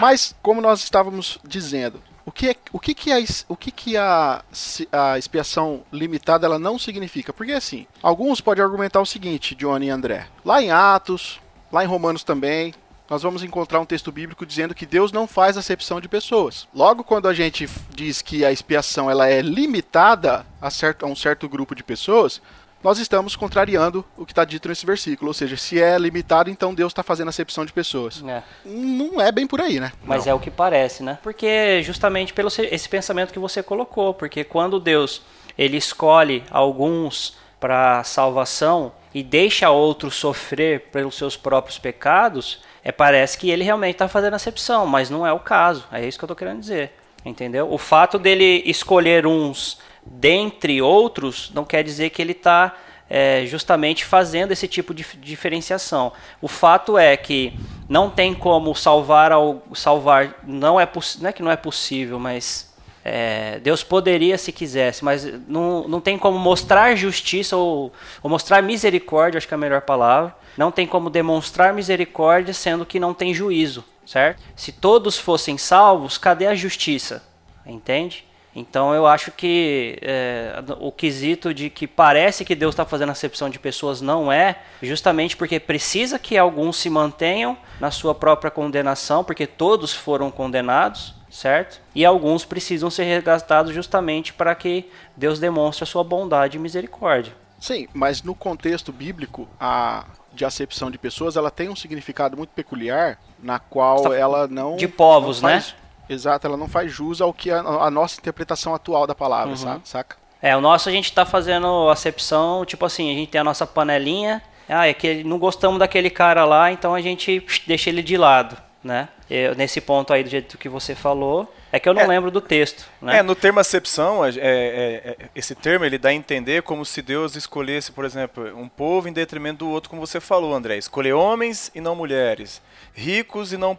Mas, 0.00 0.34
como 0.42 0.60
nós 0.60 0.82
estávamos 0.82 1.38
dizendo, 1.44 2.02
o 2.24 2.30
que, 2.32 2.50
é, 2.50 2.56
o 2.72 2.78
que, 2.78 2.94
que, 2.94 3.12
a, 3.12 3.18
o 3.48 3.56
que, 3.56 3.70
que 3.70 3.96
a, 3.96 4.44
a 4.92 5.18
expiação 5.18 5.82
limitada 5.92 6.46
ela 6.46 6.58
não 6.58 6.78
significa? 6.78 7.32
Porque 7.32 7.52
assim, 7.52 7.86
alguns 8.02 8.40
podem 8.40 8.62
argumentar 8.62 9.00
o 9.00 9.06
seguinte, 9.06 9.54
Johnny 9.54 9.86
e 9.86 9.90
André. 9.90 10.26
Lá 10.44 10.62
em 10.62 10.70
Atos, 10.70 11.40
lá 11.70 11.82
em 11.82 11.86
Romanos 11.86 12.22
também, 12.22 12.74
nós 13.12 13.22
vamos 13.22 13.42
encontrar 13.42 13.78
um 13.78 13.84
texto 13.84 14.10
bíblico 14.10 14.46
dizendo 14.46 14.74
que 14.74 14.86
Deus 14.86 15.12
não 15.12 15.26
faz 15.26 15.58
acepção 15.58 16.00
de 16.00 16.08
pessoas. 16.08 16.66
Logo, 16.74 17.04
quando 17.04 17.28
a 17.28 17.34
gente 17.34 17.68
diz 17.90 18.22
que 18.22 18.44
a 18.44 18.50
expiação 18.50 19.10
ela 19.10 19.28
é 19.28 19.42
limitada 19.42 20.46
a, 20.60 20.70
certo, 20.70 21.04
a 21.04 21.08
um 21.08 21.14
certo 21.14 21.48
grupo 21.48 21.74
de 21.74 21.82
pessoas, 21.82 22.40
nós 22.82 22.98
estamos 22.98 23.36
contrariando 23.36 24.04
o 24.16 24.26
que 24.26 24.32
está 24.32 24.44
dito 24.44 24.68
nesse 24.68 24.84
versículo. 24.84 25.28
Ou 25.28 25.34
seja, 25.34 25.56
se 25.56 25.80
é 25.80 25.96
limitado, 25.98 26.50
então 26.50 26.74
Deus 26.74 26.90
está 26.90 27.02
fazendo 27.02 27.28
acepção 27.28 27.64
de 27.64 27.72
pessoas. 27.72 28.22
É. 28.26 28.42
Não 28.64 29.20
é 29.20 29.30
bem 29.30 29.46
por 29.46 29.60
aí, 29.60 29.78
né? 29.78 29.92
Mas 30.04 30.26
não. 30.26 30.32
é 30.32 30.34
o 30.34 30.40
que 30.40 30.50
parece, 30.50 31.02
né? 31.02 31.18
Porque 31.22 31.82
justamente 31.82 32.32
pelo 32.32 32.48
esse 32.48 32.88
pensamento 32.88 33.32
que 33.32 33.38
você 33.38 33.62
colocou, 33.62 34.12
porque 34.14 34.44
quando 34.44 34.80
Deus 34.80 35.22
ele 35.56 35.76
escolhe 35.76 36.42
alguns 36.50 37.36
para 37.60 38.02
salvação 38.02 38.92
e 39.14 39.22
deixa 39.22 39.70
outros 39.70 40.14
sofrer 40.16 40.88
pelos 40.90 41.14
seus 41.16 41.36
próprios 41.36 41.78
pecados, 41.78 42.60
é, 42.82 42.90
parece 42.90 43.38
que 43.38 43.50
ele 43.50 43.62
realmente 43.62 43.94
está 43.94 44.08
fazendo 44.08 44.34
acepção, 44.34 44.86
mas 44.86 45.10
não 45.10 45.26
é 45.26 45.32
o 45.32 45.38
caso. 45.38 45.84
É 45.92 46.04
isso 46.04 46.18
que 46.18 46.24
eu 46.24 46.26
estou 46.26 46.36
querendo 46.36 46.60
dizer. 46.60 46.92
Entendeu? 47.24 47.72
O 47.72 47.78
fato 47.78 48.18
dele 48.18 48.64
escolher 48.66 49.26
uns 49.26 49.78
dentre 50.04 50.82
outros 50.82 51.50
não 51.54 51.64
quer 51.64 51.82
dizer 51.82 52.10
que 52.10 52.20
ele 52.20 52.32
está 52.32 52.76
é, 53.08 53.44
justamente 53.46 54.04
fazendo 54.04 54.52
esse 54.52 54.66
tipo 54.66 54.94
de 54.94 55.04
diferenciação. 55.20 56.12
O 56.40 56.48
fato 56.48 56.96
é 56.96 57.16
que 57.16 57.52
não 57.88 58.08
tem 58.08 58.34
como 58.34 58.74
salvar 58.74 59.32
ao 59.32 59.62
salvar 59.74 60.40
não 60.46 60.80
é 60.80 60.88
não 61.20 61.28
é 61.28 61.32
que 61.32 61.42
não 61.42 61.50
é 61.50 61.56
possível, 61.56 62.18
mas 62.18 62.72
é, 63.04 63.58
Deus 63.60 63.82
poderia 63.82 64.38
se 64.38 64.52
quisesse, 64.52 65.04
mas 65.04 65.24
não, 65.48 65.86
não 65.88 66.00
tem 66.00 66.16
como 66.16 66.38
mostrar 66.38 66.94
justiça 66.94 67.56
ou, 67.56 67.92
ou 68.22 68.30
mostrar 68.30 68.62
misericórdia, 68.62 69.38
acho 69.38 69.48
que 69.48 69.54
é 69.54 69.56
a 69.56 69.58
melhor 69.58 69.82
palavra, 69.82 70.34
não 70.56 70.70
tem 70.70 70.86
como 70.86 71.10
demonstrar 71.10 71.74
misericórdia 71.74 72.54
sendo 72.54 72.86
que 72.86 73.00
não 73.00 73.12
tem 73.12 73.34
juízo, 73.34 73.84
certo? 74.06 74.42
Se 74.54 74.70
todos 74.70 75.18
fossem 75.18 75.58
salvos, 75.58 76.16
cadê 76.16 76.46
a 76.46 76.54
justiça? 76.54 77.22
Entende? 77.66 78.24
Então 78.54 78.94
eu 78.94 79.06
acho 79.06 79.32
que 79.32 79.98
é, 80.02 80.62
o 80.78 80.92
quesito 80.92 81.54
de 81.54 81.70
que 81.70 81.86
parece 81.86 82.44
que 82.44 82.54
Deus 82.54 82.74
está 82.74 82.84
fazendo 82.84 83.10
acepção 83.10 83.48
de 83.48 83.58
pessoas 83.58 84.00
não 84.00 84.30
é, 84.30 84.58
justamente 84.82 85.36
porque 85.36 85.58
precisa 85.58 86.18
que 86.18 86.36
alguns 86.36 86.76
se 86.76 86.90
mantenham 86.90 87.56
na 87.80 87.90
sua 87.90 88.14
própria 88.14 88.50
condenação, 88.50 89.24
porque 89.24 89.46
todos 89.46 89.94
foram 89.94 90.30
condenados, 90.30 91.14
certo? 91.30 91.80
E 91.94 92.04
alguns 92.04 92.44
precisam 92.44 92.90
ser 92.90 93.04
resgatados 93.04 93.72
justamente 93.72 94.32
para 94.32 94.54
que 94.54 94.90
Deus 95.16 95.38
demonstre 95.38 95.84
a 95.84 95.86
sua 95.86 96.04
bondade 96.04 96.58
e 96.58 96.60
misericórdia. 96.60 97.32
Sim, 97.58 97.88
mas 97.94 98.22
no 98.22 98.34
contexto 98.34 98.92
bíblico, 98.92 99.48
a 99.58 100.04
de 100.34 100.44
acepção 100.44 100.90
de 100.90 100.98
pessoas, 100.98 101.36
ela 101.36 101.50
tem 101.50 101.68
um 101.68 101.76
significado 101.76 102.36
muito 102.36 102.50
peculiar, 102.50 103.18
na 103.38 103.58
qual 103.58 104.02
tá 104.02 104.16
ela 104.16 104.48
não. 104.48 104.76
De 104.76 104.88
povos, 104.88 105.42
não 105.42 105.50
faz, 105.50 105.68
né? 105.68 105.74
Exato, 106.08 106.46
ela 106.46 106.56
não 106.56 106.68
faz 106.68 106.90
jus 106.90 107.20
ao 107.20 107.32
que 107.32 107.50
a, 107.50 107.60
a 107.60 107.90
nossa 107.90 108.18
interpretação 108.20 108.74
atual 108.74 109.06
da 109.06 109.14
palavra, 109.14 109.50
uhum. 109.50 109.56
sabe? 109.56 109.80
saca? 109.84 110.16
É, 110.40 110.56
o 110.56 110.60
nosso 110.60 110.88
a 110.88 110.92
gente 110.92 111.04
está 111.04 111.24
fazendo 111.24 111.88
acepção, 111.88 112.64
tipo 112.64 112.84
assim, 112.84 113.10
a 113.10 113.14
gente 113.14 113.30
tem 113.30 113.40
a 113.40 113.44
nossa 113.44 113.64
panelinha, 113.66 114.42
ah, 114.68 114.88
é 114.88 114.94
que 114.94 115.22
não 115.22 115.38
gostamos 115.38 115.78
daquele 115.78 116.10
cara 116.10 116.44
lá, 116.44 116.72
então 116.72 116.94
a 116.94 117.00
gente 117.00 117.44
deixa 117.66 117.90
ele 117.90 118.02
de 118.02 118.16
lado, 118.16 118.56
né? 118.82 119.08
Eu, 119.30 119.54
nesse 119.54 119.80
ponto 119.80 120.12
aí 120.12 120.24
do 120.24 120.30
jeito 120.30 120.58
que 120.58 120.68
você 120.68 120.94
falou, 120.94 121.52
é 121.72 121.80
que 121.80 121.88
eu 121.88 121.94
não 121.94 122.02
é, 122.02 122.06
lembro 122.06 122.30
do 122.30 122.42
texto. 122.42 122.84
Né? 123.00 123.18
É, 123.18 123.22
no 123.22 123.34
termo 123.34 123.58
acepção, 123.58 124.22
é, 124.22 124.28
é, 124.28 124.36
é, 124.38 125.16
esse 125.34 125.54
termo 125.54 125.86
ele 125.86 125.96
dá 125.96 126.10
a 126.10 126.12
entender 126.12 126.62
como 126.62 126.84
se 126.84 127.00
Deus 127.00 127.34
escolhesse, 127.34 127.90
por 127.90 128.04
exemplo, 128.04 128.54
um 128.54 128.68
povo 128.68 129.08
em 129.08 129.12
detrimento 129.12 129.60
do 129.60 129.70
outro, 129.70 129.88
como 129.88 130.06
você 130.06 130.20
falou, 130.20 130.52
André. 130.52 130.76
Escolher 130.76 131.14
homens 131.14 131.70
e 131.74 131.80
não 131.80 131.96
mulheres, 131.96 132.60
ricos 132.92 133.54
e 133.54 133.56
não, 133.56 133.78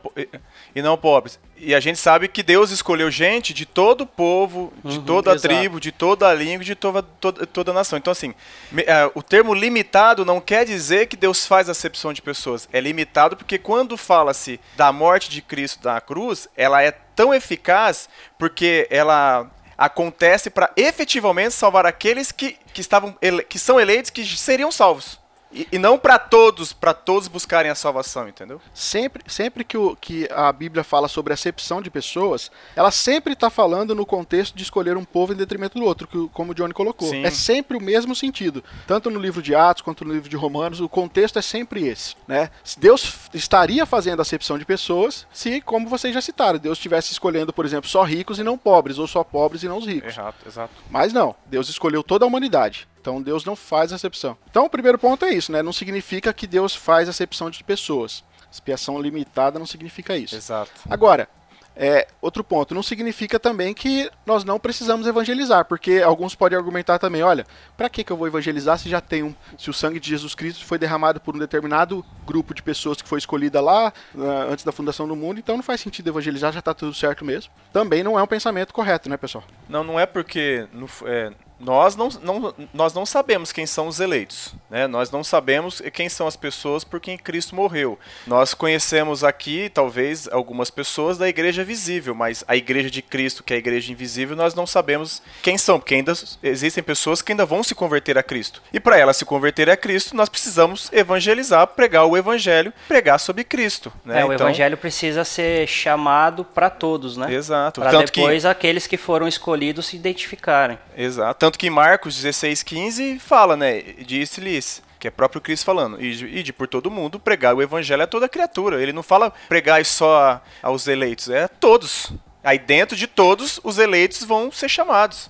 e 0.75 0.81
não 0.81 0.97
pobres. 0.97 1.39
E 1.55 1.75
a 1.75 1.79
gente 1.79 1.99
sabe 1.99 2.27
que 2.27 2.41
Deus 2.41 2.71
escolheu 2.71 3.11
gente 3.11 3.53
de 3.53 3.63
todo 3.63 4.01
o 4.01 4.07
povo, 4.07 4.73
de 4.83 4.97
uhum, 4.97 5.05
toda 5.05 5.31
a 5.31 5.35
exato. 5.35 5.53
tribo, 5.53 5.79
de 5.79 5.91
toda 5.91 6.27
a 6.27 6.33
língua, 6.33 6.63
de 6.63 6.73
toda, 6.73 7.03
toda, 7.03 7.45
toda 7.45 7.71
a 7.71 7.73
nação. 7.75 7.99
Então, 7.99 8.11
assim, 8.11 8.33
é, 8.75 9.09
o 9.13 9.21
termo 9.21 9.53
limitado 9.53 10.25
não 10.25 10.41
quer 10.41 10.65
dizer 10.65 11.05
que 11.05 11.15
Deus 11.15 11.45
faz 11.45 11.69
acepção 11.69 12.11
de 12.11 12.23
pessoas. 12.23 12.67
É 12.73 12.81
limitado 12.81 13.37
porque 13.37 13.59
quando 13.59 13.95
fala-se 13.97 14.59
da 14.75 14.91
morte 14.91 15.29
de 15.29 15.43
Cristo 15.43 15.87
na 15.87 16.01
cruz, 16.01 16.47
ela 16.57 16.81
é 16.81 16.91
tão 17.15 17.33
eficaz 17.33 18.09
porque 18.37 18.87
ela 18.89 19.49
acontece 19.77 20.49
para 20.49 20.71
efetivamente 20.77 21.53
salvar 21.53 21.85
aqueles 21.85 22.31
que, 22.31 22.57
que, 22.73 22.81
estavam, 22.81 23.17
que 23.49 23.59
são 23.59 23.79
eleitos 23.79 24.11
que 24.11 24.25
seriam 24.25 24.71
salvos. 24.71 25.19
E, 25.53 25.67
e 25.73 25.77
não 25.77 25.97
para 25.97 26.17
todos, 26.17 26.73
para 26.73 26.93
todos 26.93 27.27
buscarem 27.27 27.69
a 27.69 27.75
salvação, 27.75 28.27
entendeu? 28.27 28.59
Sempre, 28.73 29.23
sempre 29.27 29.63
que, 29.63 29.77
o, 29.77 29.95
que 29.95 30.27
a 30.31 30.51
Bíblia 30.51 30.83
fala 30.83 31.07
sobre 31.07 31.31
acepção 31.31 31.81
de 31.81 31.91
pessoas, 31.91 32.51
ela 32.75 32.91
sempre 32.91 33.33
está 33.33 33.49
falando 33.49 33.93
no 33.93 34.05
contexto 34.05 34.55
de 34.55 34.63
escolher 34.63 34.97
um 34.97 35.05
povo 35.05 35.33
em 35.33 35.35
detrimento 35.35 35.77
do 35.77 35.85
outro, 35.85 36.07
que, 36.07 36.27
como 36.29 36.51
o 36.51 36.55
Johnny 36.55 36.73
colocou. 36.73 37.09
Sim. 37.09 37.23
É 37.23 37.29
sempre 37.29 37.77
o 37.77 37.81
mesmo 37.81 38.15
sentido. 38.15 38.63
Tanto 38.87 39.09
no 39.09 39.19
livro 39.19 39.41
de 39.41 39.53
Atos 39.53 39.83
quanto 39.83 40.03
no 40.03 40.13
livro 40.13 40.29
de 40.29 40.35
Romanos, 40.35 40.79
o 40.79 40.89
contexto 40.89 41.37
é 41.37 41.41
sempre 41.41 41.87
esse. 41.87 42.15
Né? 42.27 42.49
Deus 42.77 43.29
estaria 43.33 43.85
fazendo 43.85 44.21
acepção 44.21 44.57
de 44.57 44.65
pessoas 44.65 45.27
se, 45.31 45.61
como 45.61 45.87
vocês 45.87 46.13
já 46.13 46.21
citaram, 46.21 46.57
Deus 46.57 46.77
estivesse 46.77 47.11
escolhendo, 47.11 47.53
por 47.53 47.65
exemplo, 47.65 47.89
só 47.89 48.03
ricos 48.03 48.39
e 48.39 48.43
não 48.43 48.57
pobres, 48.57 48.97
ou 48.97 49.07
só 49.07 49.23
pobres 49.23 49.63
e 49.63 49.67
não 49.67 49.77
os 49.77 49.85
ricos. 49.85 50.09
Exato, 50.09 50.47
exato. 50.47 50.73
Mas 50.89 51.13
não, 51.13 51.35
Deus 51.45 51.69
escolheu 51.69 52.01
toda 52.01 52.25
a 52.25 52.27
humanidade. 52.27 52.87
Então 53.03 53.21
Deus 53.21 53.43
não 53.43 53.53
faz 53.53 53.91
acepção. 53.91 54.37
Então 54.49 54.63
o 54.63 54.69
primeiro 54.69 54.97
ponto 54.97 55.25
é 55.25 55.33
isso, 55.33 55.51
né? 55.51 55.61
Não 55.61 55.73
significa 55.73 56.31
que 56.33 56.47
Deus 56.47 56.73
faz 56.73 57.09
acepção 57.09 57.49
de 57.49 57.61
pessoas. 57.61 58.23
Expiação 58.49 58.97
limitada 59.01 59.59
não 59.59 59.65
significa 59.65 60.15
isso. 60.15 60.33
Exato. 60.35 60.71
Agora, 60.89 61.27
é, 61.75 62.07
outro 62.21 62.43
ponto, 62.43 62.73
não 62.75 62.83
significa 62.83 63.39
também 63.39 63.73
que 63.73 64.09
nós 64.27 64.43
não 64.45 64.57
precisamos 64.59 65.05
evangelizar, 65.07 65.65
porque 65.65 66.01
alguns 66.05 66.35
podem 66.35 66.55
argumentar 66.57 66.99
também, 66.99 67.23
olha, 67.23 67.45
para 67.75 67.89
que, 67.89 68.03
que 68.03 68.11
eu 68.11 68.15
vou 68.15 68.27
evangelizar 68.27 68.77
se 68.77 68.87
já 68.87 69.01
tem 69.01 69.23
um, 69.23 69.33
se 69.57 69.69
o 69.71 69.73
sangue 69.73 69.99
de 69.99 70.07
Jesus 70.07 70.35
Cristo 70.35 70.63
foi 70.65 70.77
derramado 70.77 71.19
por 71.19 71.35
um 71.35 71.39
determinado 71.39 72.05
grupo 72.27 72.53
de 72.53 72.61
pessoas 72.63 73.01
que 73.01 73.09
foi 73.09 73.17
escolhida 73.17 73.59
lá 73.59 73.91
ah, 74.15 74.47
antes 74.51 74.63
da 74.63 74.71
fundação 74.71 75.07
do 75.07 75.15
mundo, 75.15 75.39
então 75.39 75.57
não 75.57 75.63
faz 75.63 75.81
sentido 75.81 76.07
evangelizar, 76.09 76.53
já 76.53 76.61
tá 76.61 76.73
tudo 76.75 76.93
certo 76.93 77.25
mesmo. 77.25 77.51
Também 77.73 78.03
não 78.03 78.17
é 78.19 78.23
um 78.23 78.27
pensamento 78.27 78.71
correto, 78.71 79.09
né, 79.09 79.17
pessoal? 79.17 79.43
Não, 79.67 79.83
não 79.83 79.99
é 79.99 80.05
porque 80.05 80.67
no- 80.71 80.87
é, 81.05 81.31
nós, 81.63 81.95
não, 81.95 82.09
não- 82.21 82.53
nós 82.73 82.93
não 82.93 83.05
sabemos 83.05 83.51
quem 83.51 83.65
são 83.65 83.87
os 83.87 83.99
eleitos. 83.99 84.53
Né? 84.69 84.87
Nós 84.87 85.09
não 85.11 85.23
sabemos 85.23 85.81
quem 85.93 86.09
são 86.09 86.27
as 86.27 86.35
pessoas 86.35 86.83
por 86.83 86.99
quem 86.99 87.17
Cristo 87.17 87.55
morreu. 87.55 87.97
Nós 88.27 88.53
conhecemos 88.53 89.23
aqui, 89.23 89.69
talvez, 89.73 90.27
algumas 90.31 90.69
pessoas 90.69 91.17
da 91.17 91.27
igreja 91.29 91.63
visível, 91.63 92.13
mas 92.13 92.43
a 92.47 92.55
igreja 92.55 92.89
de 92.89 93.01
Cristo, 93.01 93.43
que 93.43 93.53
é 93.53 93.55
a 93.55 93.59
igreja 93.59 93.91
invisível, 93.91 94.35
nós 94.35 94.53
não 94.53 94.67
sabemos 94.67 95.21
quem 95.41 95.57
são, 95.57 95.79
porque 95.79 95.95
ainda 95.95 96.13
existem 96.41 96.83
pessoas 96.83 97.21
que 97.21 97.31
ainda 97.31 97.45
vão 97.45 97.63
se 97.63 97.73
converter 97.75 98.17
a 98.17 98.23
Cristo. 98.23 98.61
E 98.73 98.79
para 98.79 98.97
elas 98.97 99.17
se 99.17 99.25
converter 99.25 99.69
a 99.69 99.77
Cristo, 99.77 100.15
nós 100.15 100.29
precisamos 100.29 100.89
evangelizar, 100.91 101.65
pregar 101.67 102.05
o 102.05 102.17
evangelho, 102.17 102.73
pregar 102.87 103.19
sobre 103.19 103.43
Cristo. 103.43 103.91
Né? 104.03 104.21
É, 104.21 104.25
o 104.25 104.33
Então- 104.33 104.47
evangelho 104.47 104.77
precisa 104.77 105.23
ser 105.23 105.67
chamado 105.67 106.43
para 106.43 106.69
todos, 106.69 107.15
né? 107.17 107.33
Exato. 107.33 107.81
Para 107.81 107.91
Tanto 107.91 108.11
que- 108.11 108.19
depois 108.19 108.45
aqueles 108.45 108.87
que 108.87 108.97
foram 108.97 109.27
escolhidos 109.27 109.85
se 109.87 109.95
identificarem. 109.95 110.77
Exato. 110.97 111.39
Tanto 111.39 111.52
que 111.57 111.67
em 111.67 111.69
Marcos 111.69 112.15
16, 112.15 112.63
15 112.63 113.19
fala, 113.19 113.55
né? 113.55 113.81
Disse-lhes, 113.81 114.81
que 114.99 115.07
é 115.07 115.11
próprio 115.11 115.41
Cristo 115.41 115.65
falando, 115.65 116.01
e 116.01 116.41
de 116.41 116.53
por 116.53 116.67
todo 116.67 116.89
mundo 116.89 117.19
pregar 117.19 117.53
o 117.53 117.61
evangelho 117.61 118.03
a 118.03 118.07
toda 118.07 118.29
criatura. 118.29 118.81
Ele 118.81 118.93
não 118.93 119.03
fala 119.03 119.33
pregar 119.49 119.83
só 119.85 120.41
aos 120.61 120.87
eleitos, 120.87 121.29
é 121.29 121.43
a 121.43 121.47
todos. 121.47 122.13
Aí 122.43 122.57
dentro 122.57 122.95
de 122.95 123.07
todos, 123.07 123.59
os 123.63 123.77
eleitos 123.77 124.23
vão 124.23 124.51
ser 124.51 124.69
chamados. 124.69 125.29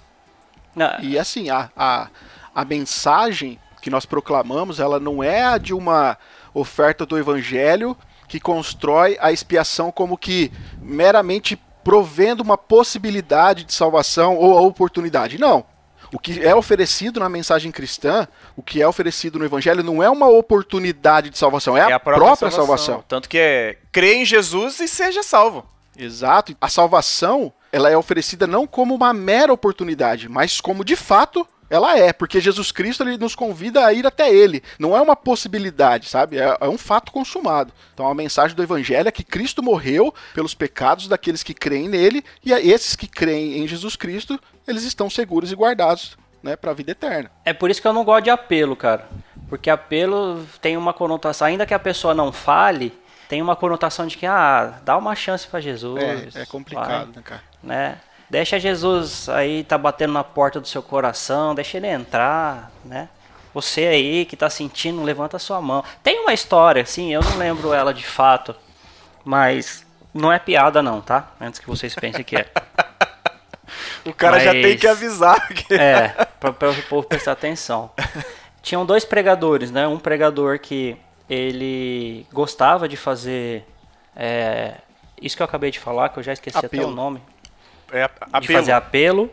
Não, 0.76 1.00
E 1.00 1.18
assim, 1.18 1.50
a, 1.50 1.70
a, 1.76 2.08
a 2.54 2.66
mensagem 2.66 3.60
que 3.82 3.90
nós 3.90 4.06
proclamamos, 4.06 4.80
ela 4.80 5.00
não 5.00 5.24
é 5.24 5.44
a 5.44 5.58
de 5.58 5.74
uma 5.74 6.18
oferta 6.54 7.06
do 7.06 7.18
evangelho 7.18 7.98
que 8.28 8.40
constrói 8.40 9.18
a 9.20 9.32
expiação 9.32 9.92
como 9.92 10.18
que 10.18 10.52
meramente 10.82 11.60
provendo 11.84 12.42
uma 12.42 12.58
possibilidade 12.58 13.64
de 13.64 13.74
salvação 13.74 14.38
ou 14.38 14.58
a 14.58 14.62
oportunidade. 14.62 15.38
Não. 15.38 15.66
O 16.14 16.20
que 16.20 16.40
é 16.40 16.56
oferecido 16.56 17.20
na 17.20 17.28
mensagem 17.28 17.72
cristã, 17.72 18.28
o 18.56 18.62
que 18.62 18.82
é 18.82 18.88
oferecido 18.88 19.40
no 19.40 19.46
evangelho, 19.46 19.84
não 19.84 20.02
é 20.02 20.10
uma 20.10 20.28
oportunidade 20.28 21.30
de 21.30 21.38
salvação, 21.38 21.76
é, 21.76 21.92
a, 21.92 22.00
própria, 22.00 22.52
salvação. 22.52 23.04
Tanto 23.08 23.28
que 23.28 23.38
é 23.38 23.78
crê 23.92 24.16
em 24.16 24.26
Jesus 24.26 24.80
e 24.80 24.88
seja 24.88 25.24
salvo. 25.24 25.66
Exato. 25.98 26.56
A 26.60 26.70
salvação, 26.70 27.52
ela 27.72 27.90
é 27.90 27.98
oferecida 27.98 28.48
não 28.48 28.66
como 28.66 28.96
uma 28.96 29.14
mera 29.14 29.54
oportunidade, 29.54 30.30
mas 30.30 30.62
como 30.62 30.84
de 30.86 30.96
fato 30.96 31.48
ela 31.70 31.98
é, 31.98 32.14
porque 32.14 32.42
Jesus 32.42 32.72
Cristo 32.72 33.04
ele 33.04 33.18
nos 33.18 33.36
convida 33.36 33.86
a 33.86 33.94
ir 33.94 34.06
até 34.06 34.34
ele. 34.34 34.64
Não 34.78 34.96
é 34.96 35.02
uma 35.02 35.16
possibilidade, 35.16 36.08
sabe? 36.08 36.38
É, 36.38 36.58
é 36.60 36.70
um 36.70 36.78
fato 36.78 37.12
consumado. 37.12 37.74
Então 37.94 38.08
a 38.08 38.16
mensagem 38.16 38.56
do 38.56 38.64
evangelho 38.64 39.08
é 39.08 39.12
que 39.12 39.24
Cristo 39.24 39.64
morreu 39.64 40.14
pelos 40.34 40.54
pecados 40.54 41.08
daqueles 41.08 41.44
que 41.44 41.54
creem 41.54 41.88
nele 41.88 42.24
e 42.44 42.54
a 42.54 42.60
esses 42.60 42.96
que 42.96 43.08
creem 43.08 43.60
em 43.60 43.68
Jesus 43.68 43.96
Cristo, 43.96 44.40
eles 44.68 44.84
estão 44.84 45.10
seguros 45.10 45.52
e 45.52 45.56
guardados, 45.56 46.18
né, 46.42 46.56
para 46.56 46.72
a 46.72 46.74
vida 46.74 46.92
eterna. 46.92 47.32
É 47.46 47.54
por 47.54 47.70
isso 47.70 47.82
que 47.82 47.88
eu 47.88 47.94
não 47.94 48.04
gosto 48.04 48.26
de 48.26 48.30
apelo, 48.30 48.76
cara. 48.76 49.08
Porque 49.50 49.70
apelo 49.70 50.46
tem 50.62 50.78
uma 50.78 50.94
conotação, 50.94 51.48
ainda 51.48 51.66
que 51.66 51.74
a 51.74 51.80
pessoa 51.80 52.14
não 52.14 52.32
fale, 52.32 52.94
tem 53.30 53.42
uma 53.42 53.56
conotação 53.56 54.06
de 54.06 54.18
que, 54.18 54.26
ah, 54.26 54.80
dá 54.84 54.98
uma 54.98 55.16
chance 55.16 55.48
pra 55.48 55.60
Jesus. 55.60 56.36
É, 56.36 56.42
é 56.42 56.46
complicado, 56.46 57.14
vai, 57.14 57.16
né, 57.16 57.22
cara? 57.24 57.44
né? 57.62 57.98
Deixa 58.34 58.58
Jesus 58.58 59.30
aí, 59.30 59.64
tá 59.64 59.78
batendo 59.78 60.14
na 60.14 60.24
porta 60.24 60.60
do 60.60 60.68
seu 60.68 60.82
coração, 60.82 61.54
deixa 61.54 61.78
ele 61.78 61.86
entrar, 61.86 62.72
né? 62.84 63.08
Você 63.54 63.82
aí 63.86 64.26
que 64.26 64.36
tá 64.36 64.50
sentindo, 64.50 65.04
levanta 65.04 65.38
a 65.38 65.40
sua 65.40 65.62
mão. 65.62 65.84
Tem 66.02 66.20
uma 66.20 66.34
história, 66.34 66.84
sim, 66.84 67.14
eu 67.14 67.22
não 67.22 67.38
lembro 67.38 67.72
ela 67.76 67.94
de 67.94 68.04
fato, 68.04 68.56
mas 69.24 69.86
não 70.12 70.34
é 70.34 70.40
piada 70.40 70.82
não, 70.82 71.00
tá? 71.00 71.32
Antes 71.40 71.60
que 71.60 71.68
vocês 71.68 71.94
pensem 71.94 72.24
que 72.24 72.36
é. 72.36 72.48
O 74.04 74.12
cara 74.12 74.40
já 74.40 74.52
Mas- 74.52 74.64
tem 74.64 74.78
que 74.80 74.88
avisar. 74.88 75.48
Que... 75.50 75.74
É, 75.80 76.08
para 76.40 76.50
o 76.50 76.84
povo 76.90 77.08
prestar 77.08 77.34
atenção. 77.34 77.92
Tinham 78.64 78.84
dois 78.84 79.06
pregadores, 79.06 79.70
né? 79.70 79.88
Um 79.88 80.00
pregador 80.00 80.58
que 80.58 80.98
ele 81.30 82.26
gostava 82.34 82.90
de 82.90 82.98
fazer 82.98 83.64
é, 84.16 84.74
isso 85.22 85.38
que 85.38 85.44
eu 85.44 85.46
acabei 85.46 85.70
de 85.70 85.80
falar, 85.80 86.10
que 86.10 86.18
eu 86.18 86.24
já 86.24 86.34
esqueci 86.34 86.58
até 86.58 86.66
Apelo. 86.66 86.88
o 86.88 86.96
nome, 86.96 87.22
É, 87.94 88.08
de 88.08 88.14
apelo. 88.32 88.60
fazer 88.60 88.72
apelo. 88.72 89.32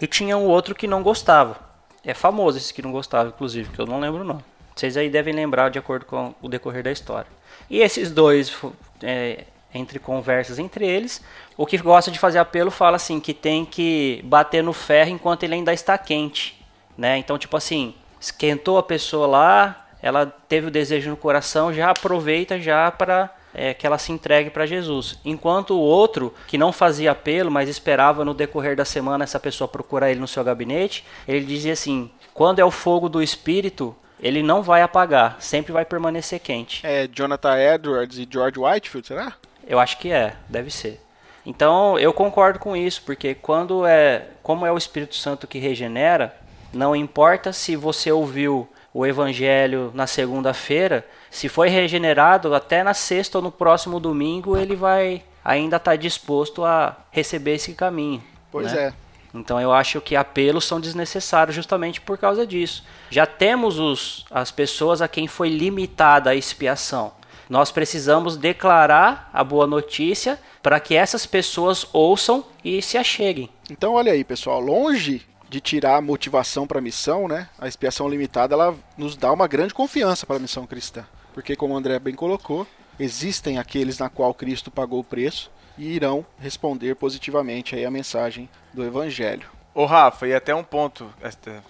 E 0.00 0.06
tinha 0.06 0.36
um 0.36 0.46
outro 0.46 0.74
que 0.74 0.86
não 0.86 1.02
gostava. 1.02 1.58
É 2.04 2.14
famoso 2.14 2.56
esse 2.56 2.72
que 2.72 2.80
não 2.80 2.92
gostava, 2.92 3.28
inclusive, 3.28 3.68
que 3.70 3.78
eu 3.78 3.86
não 3.86 4.00
lembro 4.00 4.22
o 4.22 4.24
nome. 4.24 4.42
Vocês 4.74 4.96
aí 4.96 5.10
devem 5.10 5.34
lembrar 5.34 5.68
de 5.68 5.78
acordo 5.78 6.06
com 6.06 6.34
o 6.40 6.48
decorrer 6.48 6.82
da 6.82 6.90
história. 6.90 7.26
E 7.68 7.80
esses 7.80 8.10
dois, 8.10 8.56
é, 9.02 9.44
entre 9.74 9.98
conversas 9.98 10.58
entre 10.58 10.86
eles, 10.86 11.22
o 11.56 11.66
que 11.66 11.76
gosta 11.76 12.10
de 12.10 12.18
fazer 12.18 12.38
apelo 12.38 12.70
fala 12.70 12.96
assim 12.96 13.20
que 13.20 13.34
tem 13.34 13.64
que 13.64 14.22
bater 14.24 14.62
no 14.62 14.72
ferro 14.72 15.10
enquanto 15.10 15.42
ele 15.42 15.54
ainda 15.54 15.72
está 15.72 15.98
quente, 15.98 16.64
né? 16.96 17.18
Então, 17.18 17.36
tipo 17.36 17.56
assim, 17.56 17.94
esquentou 18.18 18.78
a 18.78 18.82
pessoa 18.82 19.26
lá, 19.26 19.88
ela 20.00 20.26
teve 20.26 20.68
o 20.68 20.70
desejo 20.70 21.10
no 21.10 21.16
coração, 21.16 21.72
já 21.72 21.90
aproveita 21.90 22.58
já 22.58 22.90
para 22.90 23.30
é, 23.54 23.74
que 23.74 23.86
ela 23.86 23.98
se 23.98 24.12
entregue 24.12 24.50
para 24.50 24.66
Jesus. 24.66 25.18
Enquanto 25.24 25.74
o 25.74 25.80
outro, 25.80 26.32
que 26.46 26.58
não 26.58 26.72
fazia 26.72 27.12
apelo, 27.12 27.50
mas 27.50 27.68
esperava 27.68 28.24
no 28.24 28.34
decorrer 28.34 28.76
da 28.76 28.84
semana 28.84 29.24
essa 29.24 29.40
pessoa 29.40 29.68
procurar 29.68 30.10
ele 30.10 30.20
no 30.20 30.28
seu 30.28 30.42
gabinete, 30.44 31.04
ele 31.26 31.44
dizia 31.44 31.72
assim: 31.72 32.10
quando 32.32 32.58
é 32.58 32.64
o 32.64 32.70
fogo 32.70 33.08
do 33.08 33.22
Espírito, 33.22 33.94
ele 34.22 34.42
não 34.42 34.62
vai 34.62 34.82
apagar, 34.82 35.36
sempre 35.40 35.72
vai 35.72 35.84
permanecer 35.84 36.40
quente. 36.40 36.86
É 36.86 37.08
Jonathan 37.08 37.56
Edwards 37.58 38.18
e 38.18 38.28
George 38.30 38.58
Whitefield, 38.58 39.06
será? 39.06 39.34
Eu 39.66 39.78
acho 39.78 39.98
que 39.98 40.12
é, 40.12 40.34
deve 40.48 40.70
ser. 40.70 41.00
Então 41.44 41.98
eu 41.98 42.12
concordo 42.12 42.58
com 42.58 42.76
isso, 42.76 43.02
porque 43.04 43.34
quando 43.34 43.86
é, 43.86 44.26
como 44.42 44.66
é 44.66 44.72
o 44.72 44.76
Espírito 44.76 45.16
Santo 45.16 45.46
que 45.46 45.58
regenera, 45.58 46.34
não 46.72 46.94
importa 46.94 47.52
se 47.52 47.76
você 47.76 48.12
ouviu 48.12 48.68
o 48.92 49.06
Evangelho 49.06 49.90
na 49.94 50.06
segunda-feira, 50.06 51.06
se 51.30 51.48
foi 51.48 51.68
regenerado 51.68 52.54
até 52.54 52.82
na 52.82 52.94
sexta 52.94 53.38
ou 53.38 53.42
no 53.42 53.52
próximo 53.52 54.00
domingo, 54.00 54.56
ele 54.56 54.74
vai 54.74 55.22
ainda 55.44 55.76
estar 55.76 55.96
disposto 55.96 56.64
a 56.64 56.96
receber 57.10 57.54
esse 57.54 57.72
caminho. 57.74 58.22
Pois 58.50 58.72
né? 58.72 58.88
é. 58.88 58.92
Então 59.32 59.60
eu 59.60 59.72
acho 59.72 60.00
que 60.00 60.16
apelos 60.16 60.64
são 60.64 60.80
desnecessários 60.80 61.54
justamente 61.54 62.00
por 62.00 62.18
causa 62.18 62.46
disso. 62.46 62.84
Já 63.10 63.26
temos 63.26 63.78
os, 63.78 64.26
as 64.30 64.50
pessoas 64.50 65.00
a 65.00 65.08
quem 65.08 65.28
foi 65.28 65.48
limitada 65.48 66.30
a 66.30 66.34
expiação. 66.34 67.12
Nós 67.48 67.72
precisamos 67.72 68.36
declarar 68.36 69.28
a 69.32 69.42
boa 69.42 69.66
notícia 69.66 70.38
para 70.62 70.78
que 70.78 70.94
essas 70.94 71.26
pessoas 71.26 71.86
ouçam 71.92 72.44
e 72.64 72.80
se 72.80 72.96
acheguem. 72.96 73.50
Então, 73.68 73.94
olha 73.94 74.12
aí, 74.12 74.22
pessoal, 74.22 74.60
longe 74.60 75.26
de 75.48 75.60
tirar 75.60 75.96
a 75.96 76.00
motivação 76.00 76.64
para 76.64 76.78
a 76.78 76.82
missão, 76.82 77.26
né? 77.26 77.48
A 77.58 77.66
expiação 77.66 78.08
limitada 78.08 78.54
ela 78.54 78.74
nos 78.96 79.16
dá 79.16 79.32
uma 79.32 79.48
grande 79.48 79.74
confiança 79.74 80.24
para 80.24 80.36
a 80.36 80.38
missão 80.38 80.64
cristã, 80.64 81.04
porque 81.32 81.56
como 81.56 81.74
o 81.74 81.76
André 81.76 81.98
bem 81.98 82.14
colocou, 82.14 82.66
existem 82.98 83.58
aqueles 83.58 83.98
na 83.98 84.08
qual 84.08 84.34
Cristo 84.34 84.70
pagou 84.70 85.00
o 85.00 85.04
preço 85.04 85.50
e 85.78 85.88
irão 85.92 86.24
responder 86.38 86.94
positivamente 86.96 87.74
aí 87.74 87.84
a 87.84 87.90
mensagem 87.90 88.48
do 88.72 88.84
evangelho. 88.84 89.48
Ô 89.72 89.84
Rafa, 89.84 90.26
e 90.26 90.34
até 90.34 90.52
um 90.52 90.64
ponto, 90.64 91.08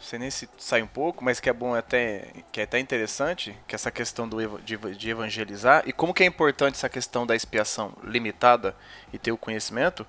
sei 0.01 0.19
nem 0.19 0.31
se 0.31 0.49
sai 0.57 0.81
um 0.83 0.87
pouco, 0.87 1.23
mas 1.23 1.39
que 1.39 1.51
é 1.51 1.53
bom 1.53 1.75
até, 1.75 2.29
que 2.51 2.61
é 2.61 2.65
até 2.65 2.79
interessante, 2.79 3.55
que 3.69 3.75
é 3.75 3.77
essa 3.77 3.91
questão 3.91 4.27
do, 4.27 4.59
de, 4.61 4.77
de 4.77 5.11
evangelizar, 5.11 5.83
e 5.87 5.93
como 5.93 6.15
que 6.15 6.23
é 6.23 6.27
importante 6.27 6.77
essa 6.77 6.89
questão 6.89 7.27
da 7.27 7.37
expiação 7.37 7.93
limitada 8.03 8.75
e 9.13 9.19
ter 9.19 9.33
o 9.33 9.37
conhecimento, 9.37 10.07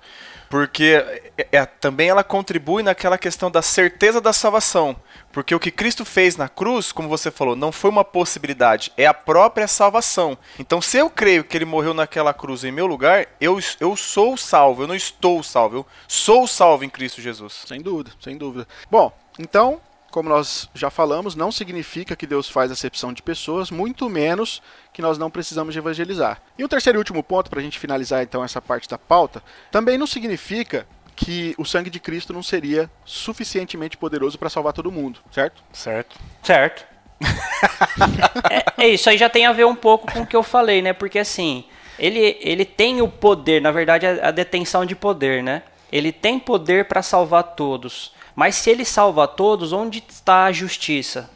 porque 0.48 1.04
é- 1.38 1.48
é- 1.52 1.66
também 1.66 2.08
ela 2.08 2.22
contribui 2.22 2.82
naquela 2.82 3.16
questão 3.18 3.50
da 3.50 3.62
certeza 3.62 4.20
da 4.20 4.32
salvação, 4.32 4.96
porque 5.32 5.54
o 5.54 5.60
que 5.60 5.70
Cristo 5.70 6.04
fez 6.04 6.36
na 6.36 6.48
cruz, 6.48 6.92
como 6.92 7.08
você 7.08 7.30
falou, 7.30 7.56
não 7.56 7.72
foi 7.72 7.90
uma 7.90 8.04
possibilidade, 8.04 8.92
é 8.96 9.06
a 9.06 9.14
própria 9.14 9.66
salvação. 9.66 10.36
Então, 10.58 10.80
se 10.80 10.98
eu 10.98 11.08
creio 11.08 11.44
que 11.44 11.56
ele 11.56 11.64
morreu 11.64 11.94
naquela 11.94 12.34
cruz 12.34 12.64
em 12.64 12.72
meu 12.72 12.86
lugar, 12.86 13.26
eu, 13.40 13.58
eu 13.80 13.96
sou 13.96 14.36
salvo, 14.36 14.82
eu 14.82 14.86
não 14.88 14.94
estou 14.94 15.42
salvo, 15.42 15.76
eu 15.76 15.86
sou 16.06 16.46
salvo 16.46 16.84
em 16.84 16.90
Cristo 16.90 17.20
Jesus. 17.20 17.64
Sem 17.66 17.80
dúvida, 17.80 18.10
sem 18.20 18.36
dúvida. 18.36 18.68
Bom, 18.90 19.12
então, 19.38 19.80
como 20.12 20.28
nós 20.28 20.68
já 20.74 20.90
falamos, 20.90 21.34
não 21.34 21.50
significa 21.50 22.14
que 22.14 22.26
Deus 22.26 22.48
faz 22.48 22.70
acepção 22.70 23.12
de 23.12 23.22
pessoas, 23.22 23.70
muito 23.70 24.08
menos 24.08 24.62
que 24.92 25.02
nós 25.02 25.18
não 25.18 25.30
precisamos 25.30 25.72
de 25.72 25.80
evangelizar. 25.80 26.40
E 26.56 26.62
o 26.62 26.68
terceiro 26.68 26.98
e 26.98 27.00
último 27.00 27.22
ponto, 27.22 27.50
para 27.50 27.58
a 27.58 27.62
gente 27.62 27.78
finalizar 27.78 28.22
então 28.22 28.44
essa 28.44 28.60
parte 28.60 28.88
da 28.88 28.98
pauta, 28.98 29.42
também 29.70 29.96
não 29.96 30.06
significa 30.06 30.86
que 31.16 31.54
o 31.58 31.64
sangue 31.64 31.90
de 31.90 31.98
Cristo 31.98 32.32
não 32.32 32.42
seria 32.42 32.90
suficientemente 33.04 33.96
poderoso 33.96 34.38
para 34.38 34.50
salvar 34.50 34.72
todo 34.72 34.92
mundo, 34.92 35.20
certo? 35.30 35.62
Certo. 35.72 36.18
Certo. 36.42 36.86
é, 38.50 38.84
é 38.84 38.88
isso 38.88 39.08
aí 39.08 39.16
já 39.16 39.30
tem 39.30 39.46
a 39.46 39.52
ver 39.52 39.64
um 39.64 39.74
pouco 39.74 40.12
com 40.12 40.20
o 40.20 40.26
que 40.26 40.36
eu 40.36 40.42
falei, 40.42 40.82
né? 40.82 40.92
Porque 40.92 41.18
assim, 41.18 41.64
ele, 41.98 42.36
ele 42.40 42.64
tem 42.64 43.00
o 43.00 43.08
poder, 43.08 43.62
na 43.62 43.70
verdade, 43.70 44.06
a, 44.06 44.28
a 44.28 44.30
detenção 44.30 44.84
de 44.84 44.94
poder, 44.94 45.42
né? 45.42 45.62
Ele 45.92 46.10
tem 46.10 46.38
poder 46.38 46.86
para 46.86 47.02
salvar 47.02 47.42
todos. 47.54 48.12
Mas 48.34 48.56
se 48.56 48.70
ele 48.70 48.84
salva 48.84 49.28
todos, 49.28 49.72
onde 49.72 50.02
está 50.08 50.46
a 50.46 50.52
justiça? 50.52 51.30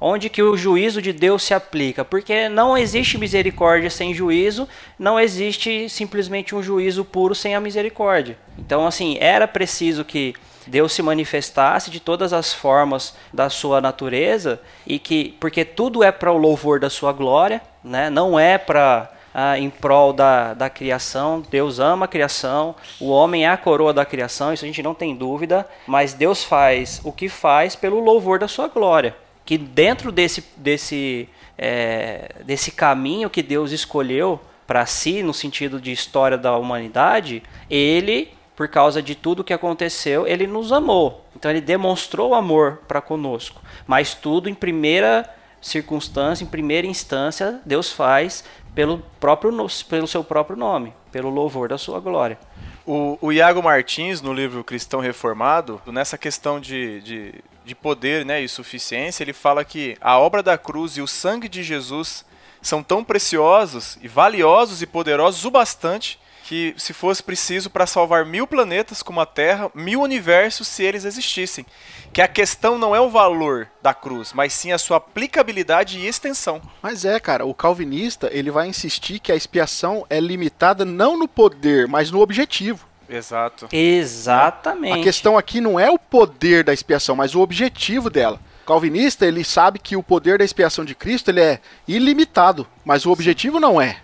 Onde 0.00 0.28
que 0.28 0.42
o 0.42 0.56
juízo 0.56 1.02
de 1.02 1.12
Deus 1.12 1.42
se 1.42 1.52
aplica? 1.52 2.04
Porque 2.04 2.48
não 2.48 2.78
existe 2.78 3.18
misericórdia 3.18 3.90
sem 3.90 4.14
juízo, 4.14 4.68
não 4.98 5.18
existe 5.18 5.88
simplesmente 5.88 6.54
um 6.54 6.62
juízo 6.62 7.04
puro 7.04 7.34
sem 7.34 7.54
a 7.54 7.60
misericórdia. 7.60 8.38
Então, 8.56 8.86
assim, 8.86 9.18
era 9.20 9.46
preciso 9.48 10.04
que 10.04 10.34
Deus 10.68 10.92
se 10.92 11.02
manifestasse 11.02 11.90
de 11.90 11.98
todas 11.98 12.32
as 12.32 12.52
formas 12.52 13.14
da 13.32 13.50
sua 13.50 13.80
natureza 13.80 14.60
e 14.86 14.98
que 14.98 15.36
porque 15.40 15.64
tudo 15.64 16.04
é 16.04 16.12
para 16.12 16.30
o 16.30 16.38
louvor 16.38 16.78
da 16.78 16.88
sua 16.88 17.12
glória, 17.12 17.60
né? 17.82 18.08
Não 18.08 18.38
é 18.38 18.56
para 18.56 19.10
ah, 19.32 19.58
em 19.58 19.70
prol 19.70 20.12
da, 20.12 20.54
da 20.54 20.70
criação. 20.70 21.42
Deus 21.50 21.78
ama 21.78 22.04
a 22.04 22.08
criação, 22.08 22.74
o 23.00 23.08
homem 23.08 23.44
é 23.44 23.48
a 23.48 23.56
coroa 23.56 23.92
da 23.92 24.04
criação, 24.04 24.52
isso 24.52 24.64
a 24.64 24.68
gente 24.68 24.82
não 24.82 24.94
tem 24.94 25.14
dúvida, 25.14 25.68
mas 25.86 26.14
Deus 26.14 26.44
faz 26.44 27.00
o 27.04 27.12
que 27.12 27.28
faz 27.28 27.76
pelo 27.76 28.00
louvor 28.00 28.38
da 28.38 28.48
sua 28.48 28.68
glória. 28.68 29.16
Que 29.44 29.56
dentro 29.56 30.12
desse, 30.12 30.44
desse, 30.56 31.28
é, 31.56 32.32
desse 32.44 32.70
caminho 32.70 33.30
que 33.30 33.42
Deus 33.42 33.72
escolheu 33.72 34.40
para 34.66 34.84
si, 34.84 35.22
no 35.22 35.32
sentido 35.32 35.80
de 35.80 35.90
história 35.90 36.36
da 36.36 36.54
humanidade, 36.56 37.42
ele, 37.70 38.28
por 38.54 38.68
causa 38.68 39.02
de 39.02 39.14
tudo 39.14 39.42
que 39.42 39.54
aconteceu, 39.54 40.26
ele 40.26 40.46
nos 40.46 40.72
amou. 40.72 41.24
Então 41.34 41.50
ele 41.50 41.62
demonstrou 41.62 42.34
amor 42.34 42.82
para 42.86 43.00
conosco. 43.00 43.62
Mas 43.86 44.12
tudo 44.12 44.50
em 44.50 44.54
primeira 44.54 45.26
circunstância, 45.60 46.44
em 46.44 46.46
primeira 46.46 46.86
instância, 46.86 47.60
Deus 47.64 47.90
faz 47.90 48.44
pelo, 48.78 49.02
próprio, 49.18 49.50
pelo 49.88 50.06
seu 50.06 50.22
próprio 50.22 50.56
nome, 50.56 50.94
pelo 51.10 51.28
louvor 51.30 51.68
da 51.68 51.76
sua 51.76 51.98
glória. 51.98 52.38
O, 52.86 53.18
o 53.20 53.32
Iago 53.32 53.60
Martins, 53.60 54.22
no 54.22 54.32
livro 54.32 54.62
Cristão 54.62 55.00
Reformado, 55.00 55.82
nessa 55.88 56.16
questão 56.16 56.60
de, 56.60 57.00
de, 57.00 57.34
de 57.64 57.74
poder 57.74 58.24
né, 58.24 58.40
e 58.40 58.48
suficiência, 58.48 59.24
ele 59.24 59.32
fala 59.32 59.64
que 59.64 59.96
a 60.00 60.16
obra 60.16 60.44
da 60.44 60.56
cruz 60.56 60.96
e 60.96 61.02
o 61.02 61.08
sangue 61.08 61.48
de 61.48 61.64
Jesus 61.64 62.24
são 62.62 62.80
tão 62.80 63.02
preciosos 63.02 63.98
e 64.00 64.06
valiosos 64.06 64.80
e 64.80 64.86
poderosos 64.86 65.44
o 65.44 65.50
bastante 65.50 66.16
que, 66.48 66.72
se 66.78 66.94
fosse 66.94 67.22
preciso, 67.22 67.68
para 67.68 67.86
salvar 67.86 68.24
mil 68.24 68.46
planetas 68.46 69.02
como 69.02 69.20
a 69.20 69.26
Terra, 69.26 69.70
mil 69.74 70.00
universos 70.00 70.66
se 70.66 70.82
eles 70.82 71.04
existissem. 71.04 71.66
Que 72.10 72.22
a 72.22 72.26
questão 72.26 72.78
não 72.78 72.96
é 72.96 73.00
o 73.00 73.10
valor 73.10 73.68
da 73.82 73.92
cruz, 73.92 74.32
mas 74.32 74.54
sim 74.54 74.72
a 74.72 74.78
sua 74.78 74.96
aplicabilidade 74.96 75.98
e 75.98 76.06
extensão. 76.06 76.62
Mas 76.80 77.04
é, 77.04 77.20
cara, 77.20 77.44
o 77.44 77.52
calvinista, 77.52 78.30
ele 78.32 78.50
vai 78.50 78.66
insistir 78.66 79.18
que 79.18 79.30
a 79.30 79.36
expiação 79.36 80.06
é 80.08 80.18
limitada 80.18 80.86
não 80.86 81.18
no 81.18 81.28
poder, 81.28 81.86
mas 81.86 82.10
no 82.10 82.20
objetivo. 82.20 82.88
Exato. 83.10 83.68
Exatamente. 83.70 85.00
A 85.00 85.02
questão 85.02 85.36
aqui 85.36 85.60
não 85.60 85.78
é 85.78 85.90
o 85.90 85.98
poder 85.98 86.64
da 86.64 86.72
expiação, 86.72 87.14
mas 87.14 87.34
o 87.34 87.40
objetivo 87.40 88.08
dela. 88.08 88.40
O 88.62 88.66
calvinista, 88.66 89.26
ele 89.26 89.44
sabe 89.44 89.78
que 89.78 89.96
o 89.96 90.02
poder 90.02 90.38
da 90.38 90.46
expiação 90.46 90.82
de 90.82 90.94
Cristo, 90.94 91.30
ele 91.30 91.42
é 91.42 91.60
ilimitado, 91.86 92.66
mas 92.86 93.04
o 93.04 93.10
objetivo 93.10 93.60
não 93.60 93.78
é. 93.78 94.00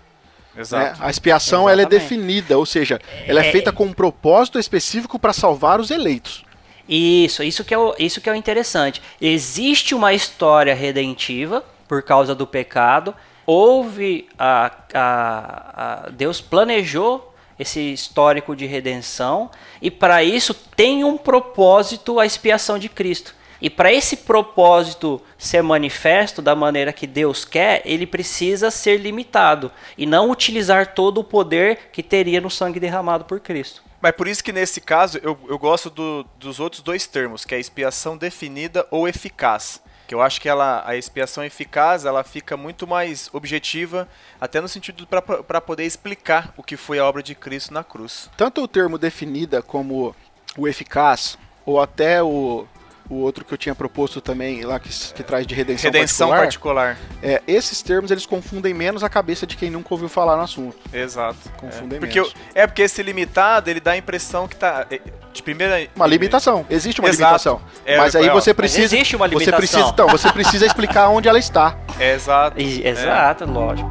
Né? 0.55 0.61
Exato. 0.61 1.03
A 1.03 1.09
expiação, 1.09 1.69
ela 1.69 1.81
é 1.81 1.83
Exatamente. 1.83 2.01
definida, 2.01 2.57
ou 2.57 2.65
seja, 2.65 2.99
ela 3.27 3.43
é 3.43 3.47
É- 3.47 3.51
feita 3.51 3.71
com 3.71 3.85
um 3.85 3.93
propósito 3.93 4.57
específico 4.59 5.19
para 5.19 5.33
salvar 5.33 5.79
os 5.79 5.91
eleitos. 5.91 6.43
Isso, 6.87 7.41
isso 7.43 7.63
que, 7.63 7.73
é 7.73 7.77
o, 7.77 7.95
isso 7.97 8.21
que 8.21 8.29
é 8.29 8.31
o 8.31 8.35
interessante. 8.35 9.01
Existe 9.19 9.95
uma 9.95 10.13
história 10.13 10.73
redentiva 10.75 11.63
por 11.87 12.03
causa 12.03 12.35
do 12.35 12.45
pecado. 12.45 13.13
Houve 13.45 14.27
a, 14.37 14.71
a, 14.93 16.03
a- 16.05 16.09
Deus 16.11 16.41
planejou 16.41 17.33
esse 17.57 17.79
histórico 17.93 18.55
de 18.55 18.65
redenção 18.65 19.49
e 19.81 19.89
para 19.89 20.23
isso 20.23 20.53
tem 20.53 21.03
um 21.03 21.17
propósito 21.17 22.19
a 22.19 22.25
expiação 22.25 22.77
de 22.77 22.89
Cristo. 22.89 23.33
E 23.65 23.69
para 23.71 23.91
esse 23.91 24.17
propósito 24.17 25.19
ser 25.39 25.63
manifesto 25.63 26.39
da 26.39 26.55
maneira 26.55 26.93
que 26.93 27.07
Deus 27.07 27.43
quer, 27.43 27.81
ele 27.83 28.05
precisa 28.05 28.69
ser 28.69 28.97
limitado 28.97 29.71
e 29.97 30.05
não 30.05 30.29
utilizar 30.29 30.93
todo 30.93 31.17
o 31.17 31.23
poder 31.23 31.89
que 31.91 32.03
teria 32.03 32.39
no 32.39 32.51
sangue 32.51 32.79
derramado 32.79 33.25
por 33.25 33.39
Cristo. 33.39 33.81
Mas 33.99 34.11
por 34.11 34.27
isso 34.27 34.43
que 34.43 34.53
nesse 34.53 34.79
caso 34.79 35.17
eu, 35.23 35.35
eu 35.49 35.57
gosto 35.57 35.89
do- 35.89 36.23
dos 36.37 36.59
outros 36.59 36.83
dois 36.83 37.07
termos, 37.07 37.43
que 37.43 37.55
é 37.55 37.57
a 37.57 37.59
expiação 37.59 38.15
definida 38.15 38.85
ou 38.91 39.07
eficaz. 39.07 39.81
Que 40.07 40.13
eu 40.13 40.21
acho 40.21 40.39
que 40.39 40.47
ela, 40.47 40.83
a 40.85 40.95
expiação 40.95 41.43
eficaz 41.43 42.05
ela 42.05 42.23
fica 42.23 42.55
muito 42.55 42.85
mais 42.85 43.31
objetiva, 43.33 44.07
até 44.39 44.61
no 44.61 44.67
sentido 44.67 45.07
para 45.07 45.59
poder 45.59 45.85
explicar 45.85 46.53
o 46.55 46.61
que 46.61 46.77
foi 46.77 46.99
a 46.99 47.05
obra 47.05 47.23
de 47.23 47.33
Cristo 47.33 47.73
na 47.73 47.83
cruz. 47.83 48.29
Tanto 48.37 48.61
o 48.61 48.67
termo 48.67 48.99
definida 48.99 49.63
como 49.63 50.15
o 50.55 50.67
eficaz, 50.67 51.35
ou 51.65 51.81
até 51.81 52.21
o, 52.21 52.67
o 53.09 53.15
outro 53.15 53.45
que 53.45 53.53
eu 53.53 53.57
tinha 53.57 53.75
proposto 53.75 54.19
também, 54.19 54.63
lá 54.63 54.79
que, 54.79 54.89
que 54.89 55.21
traz 55.23 55.45
de 55.45 55.53
redenção, 55.53 55.91
Redenção 55.91 56.29
particular, 56.29 56.95
particular. 56.95 56.97
é, 57.21 57.41
esses 57.47 57.81
termos 57.81 58.09
eles 58.11 58.25
confundem 58.25 58.73
menos 58.73 59.03
a 59.03 59.09
cabeça 59.09 59.45
de 59.45 59.55
quem 59.55 59.69
nunca 59.69 59.87
ouviu 59.93 60.09
falar 60.09 60.35
no 60.35 60.41
assunto. 60.43 60.75
Exato. 60.91 61.37
Confundem 61.57 61.97
é. 61.97 61.99
Porque, 61.99 62.19
menos. 62.19 62.33
o- 62.33 62.37
é 62.55 62.65
porque 62.65 62.81
esse 62.81 63.03
limitado, 63.03 63.69
ele 63.69 63.79
dá 63.79 63.91
a 63.91 63.97
impressão 63.97 64.47
que 64.47 64.55
tá. 64.55 64.87
é, 64.89 64.99
De 65.33 65.43
primeira. 65.43 65.87
Uma 65.95 66.07
limitação, 66.07 66.65
existe 66.69 66.99
uma 67.01 67.09
Exato. 67.09 67.21
limitação. 67.23 67.61
É, 67.85 67.97
mas 67.97 68.15
aí 68.15 68.29
ó, 68.29 68.33
você 68.33 68.51
mas 68.51 68.57
precisa. 68.57 68.83
existe 68.95 69.15
uma 69.15 69.27
Você 69.27 69.33
limitação. 69.35 69.57
precisa, 69.59 69.89
então, 69.89 70.07
você 70.07 70.31
precisa 70.31 70.65
explicar 70.65 71.09
onde 71.09 71.27
ela 71.27 71.37
está. 71.39 71.77
É, 71.99 72.13
exato. 72.13 72.59
E- 72.59 72.83
É. 72.83 72.89
Exato, 72.89 73.45
lógico. 73.45 73.89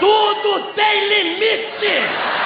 Tudo 0.00 0.72
tem 0.74 1.08
limite! 1.08 2.38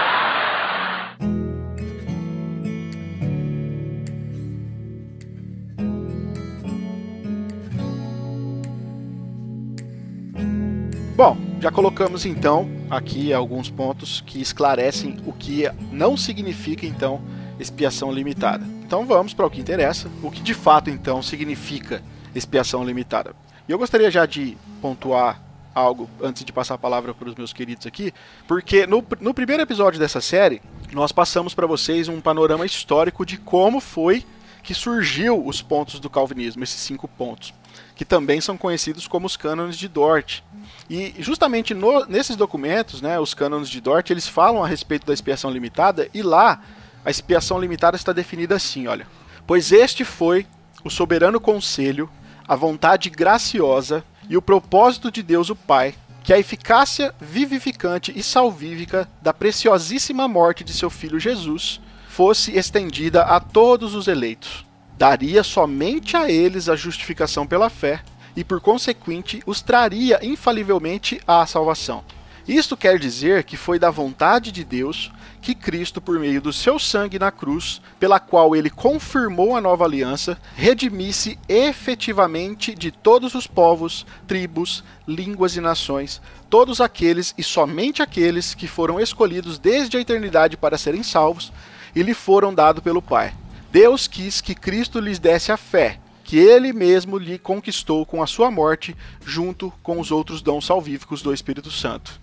Bom, 11.14 11.36
já 11.60 11.70
colocamos 11.70 12.24
então 12.24 12.68
aqui 12.90 13.32
alguns 13.32 13.68
pontos 13.68 14.22
que 14.22 14.40
esclarecem 14.40 15.18
o 15.26 15.32
que 15.32 15.70
não 15.92 16.16
significa 16.16 16.86
então 16.86 17.20
expiação 17.60 18.10
limitada. 18.10 18.64
Então 18.84 19.06
vamos 19.06 19.34
para 19.34 19.46
o 19.46 19.50
que 19.50 19.60
interessa, 19.60 20.10
o 20.22 20.30
que 20.30 20.40
de 20.40 20.54
fato 20.54 20.90
então 20.90 21.22
significa 21.22 22.02
expiação 22.34 22.82
limitada. 22.82 23.36
E 23.68 23.72
eu 23.72 23.78
gostaria 23.78 24.10
já 24.10 24.26
de 24.26 24.56
pontuar 24.80 25.40
algo 25.74 26.08
antes 26.22 26.44
de 26.44 26.52
passar 26.52 26.74
a 26.74 26.78
palavra 26.78 27.14
para 27.14 27.28
os 27.28 27.34
meus 27.34 27.52
queridos 27.52 27.86
aqui, 27.86 28.12
porque 28.46 28.86
no, 28.86 29.04
no 29.20 29.32
primeiro 29.32 29.62
episódio 29.62 29.98
dessa 29.98 30.20
série 30.20 30.60
nós 30.92 31.12
passamos 31.12 31.54
para 31.54 31.66
vocês 31.66 32.08
um 32.08 32.20
panorama 32.20 32.66
histórico 32.66 33.24
de 33.24 33.38
como 33.38 33.80
foi 33.80 34.24
que 34.62 34.74
surgiu 34.74 35.44
os 35.44 35.60
pontos 35.60 35.98
do 35.98 36.08
calvinismo, 36.08 36.62
esses 36.62 36.80
cinco 36.80 37.08
pontos, 37.08 37.52
que 37.96 38.04
também 38.04 38.40
são 38.40 38.56
conhecidos 38.56 39.08
como 39.08 39.26
os 39.26 39.36
cânones 39.36 39.76
de 39.76 39.88
Dort. 39.88 40.40
E 40.88 41.14
justamente 41.18 41.74
no- 41.74 42.04
nesses 42.06 42.36
documentos, 42.36 43.00
né, 43.02 43.18
os 43.18 43.34
cânones 43.34 43.68
de 43.68 43.80
Dort, 43.80 44.10
eles 44.10 44.28
falam 44.28 44.62
a 44.62 44.68
respeito 44.68 45.04
da 45.06 45.12
expiação 45.12 45.50
limitada 45.50 46.08
e 46.14 46.22
lá 46.22 46.60
a 47.04 47.10
expiação 47.10 47.58
limitada 47.58 47.96
está 47.96 48.12
definida 48.12 48.54
assim, 48.54 48.86
olha: 48.86 49.06
"Pois 49.46 49.72
este 49.72 50.04
foi 50.04 50.46
o 50.84 50.90
soberano 50.90 51.40
conselho, 51.40 52.08
a 52.46 52.54
vontade 52.54 53.10
graciosa 53.10 54.04
e 54.32 54.36
o 54.36 54.40
propósito 54.40 55.10
de 55.10 55.22
Deus 55.22 55.50
o 55.50 55.54
Pai 55.54 55.94
que 56.24 56.32
a 56.32 56.38
eficácia 56.38 57.14
vivificante 57.20 58.10
e 58.16 58.22
salvífica 58.22 59.06
da 59.20 59.30
preciosíssima 59.34 60.26
morte 60.26 60.64
de 60.64 60.72
seu 60.72 60.88
filho 60.88 61.20
Jesus 61.20 61.82
fosse 62.08 62.56
estendida 62.56 63.24
a 63.24 63.38
todos 63.38 63.94
os 63.94 64.08
eleitos. 64.08 64.64
Daria 64.96 65.42
somente 65.42 66.16
a 66.16 66.30
eles 66.30 66.70
a 66.70 66.76
justificação 66.76 67.46
pela 67.46 67.68
fé 67.68 68.02
e, 68.34 68.42
por 68.42 68.58
consequente, 68.58 69.42
os 69.44 69.60
traria 69.60 70.18
infalivelmente 70.22 71.20
à 71.26 71.44
salvação. 71.44 72.02
Isto 72.46 72.76
quer 72.76 72.98
dizer 72.98 73.44
que 73.44 73.56
foi 73.56 73.78
da 73.78 73.90
vontade 73.90 74.50
de 74.50 74.64
Deus 74.64 75.12
que 75.40 75.54
Cristo, 75.54 76.00
por 76.00 76.18
meio 76.18 76.40
do 76.40 76.52
seu 76.52 76.78
sangue 76.78 77.18
na 77.18 77.30
cruz, 77.30 77.80
pela 77.98 78.20
qual 78.20 78.54
ele 78.54 78.70
confirmou 78.70 79.56
a 79.56 79.60
nova 79.60 79.84
aliança, 79.84 80.38
redimisse 80.54 81.38
efetivamente 81.48 82.74
de 82.74 82.90
todos 82.90 83.34
os 83.34 83.46
povos, 83.46 84.06
tribos, 84.26 84.84
línguas 85.06 85.56
e 85.56 85.60
nações, 85.60 86.20
todos 86.48 86.80
aqueles 86.80 87.34
e 87.36 87.42
somente 87.42 88.02
aqueles 88.02 88.54
que 88.54 88.68
foram 88.68 89.00
escolhidos 89.00 89.58
desde 89.58 89.96
a 89.96 90.00
eternidade 90.00 90.56
para 90.56 90.78
serem 90.78 91.02
salvos 91.02 91.52
e 91.94 92.02
lhe 92.02 92.14
foram 92.14 92.54
dados 92.54 92.82
pelo 92.82 93.02
Pai. 93.02 93.34
Deus 93.70 94.06
quis 94.06 94.40
que 94.40 94.54
Cristo 94.54 95.00
lhes 95.00 95.18
desse 95.18 95.50
a 95.50 95.56
fé, 95.56 95.98
que 96.24 96.36
ele 96.36 96.72
mesmo 96.72 97.18
lhe 97.18 97.38
conquistou 97.38 98.06
com 98.06 98.22
a 98.22 98.26
sua 98.26 98.50
morte, 98.50 98.96
junto 99.24 99.72
com 99.82 99.98
os 99.98 100.10
outros 100.10 100.42
dons 100.42 100.66
salvíficos 100.66 101.22
do 101.22 101.32
Espírito 101.32 101.70
Santo. 101.70 102.20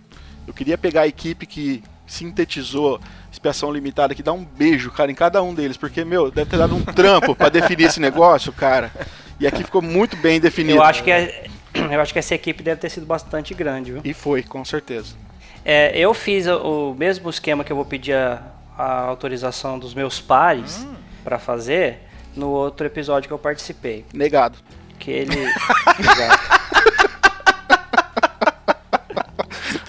Eu 0.47 0.53
queria 0.53 0.77
pegar 0.77 1.01
a 1.01 1.07
equipe 1.07 1.45
que 1.45 1.83
sintetizou 2.07 2.99
expiação 3.31 3.71
limitada 3.71 4.13
aqui, 4.13 4.23
dar 4.23 4.33
um 4.33 4.43
beijo, 4.43 4.91
cara, 4.91 5.11
em 5.11 5.15
cada 5.15 5.41
um 5.43 5.53
deles, 5.53 5.77
porque, 5.77 6.03
meu, 6.03 6.31
deve 6.31 6.49
ter 6.49 6.57
dado 6.57 6.75
um 6.75 6.81
trampo 6.81 7.35
para 7.35 7.49
definir 7.49 7.85
esse 7.85 7.99
negócio, 7.99 8.51
cara. 8.51 8.91
E 9.39 9.47
aqui 9.47 9.63
ficou 9.63 9.81
muito 9.81 10.17
bem 10.17 10.39
definido. 10.39 10.79
Eu 10.79 10.83
acho 10.83 11.03
que, 11.03 11.11
é, 11.11 11.45
eu 11.73 12.01
acho 12.01 12.11
que 12.11 12.19
essa 12.19 12.33
equipe 12.33 12.63
deve 12.63 12.81
ter 12.81 12.89
sido 12.89 13.05
bastante 13.05 13.53
grande, 13.53 13.91
viu? 13.91 14.01
E 14.03 14.13
foi, 14.13 14.41
com 14.43 14.65
certeza. 14.65 15.15
É, 15.63 15.97
eu 15.97 16.13
fiz 16.13 16.47
o 16.47 16.95
mesmo 16.97 17.29
esquema 17.29 17.63
que 17.63 17.71
eu 17.71 17.75
vou 17.75 17.85
pedir 17.85 18.13
a, 18.13 18.41
a 18.77 19.01
autorização 19.01 19.77
dos 19.77 19.93
meus 19.93 20.19
pares 20.19 20.79
hum. 20.83 20.95
para 21.23 21.37
fazer 21.37 21.99
no 22.35 22.49
outro 22.49 22.87
episódio 22.87 23.27
que 23.27 23.33
eu 23.33 23.39
participei. 23.39 24.05
Negado. 24.13 24.57
Que 24.97 25.11
ele. 25.11 25.35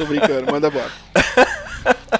Tô 0.00 0.06
brincando, 0.06 0.50
manda 0.50 0.70
bora. 0.70 0.90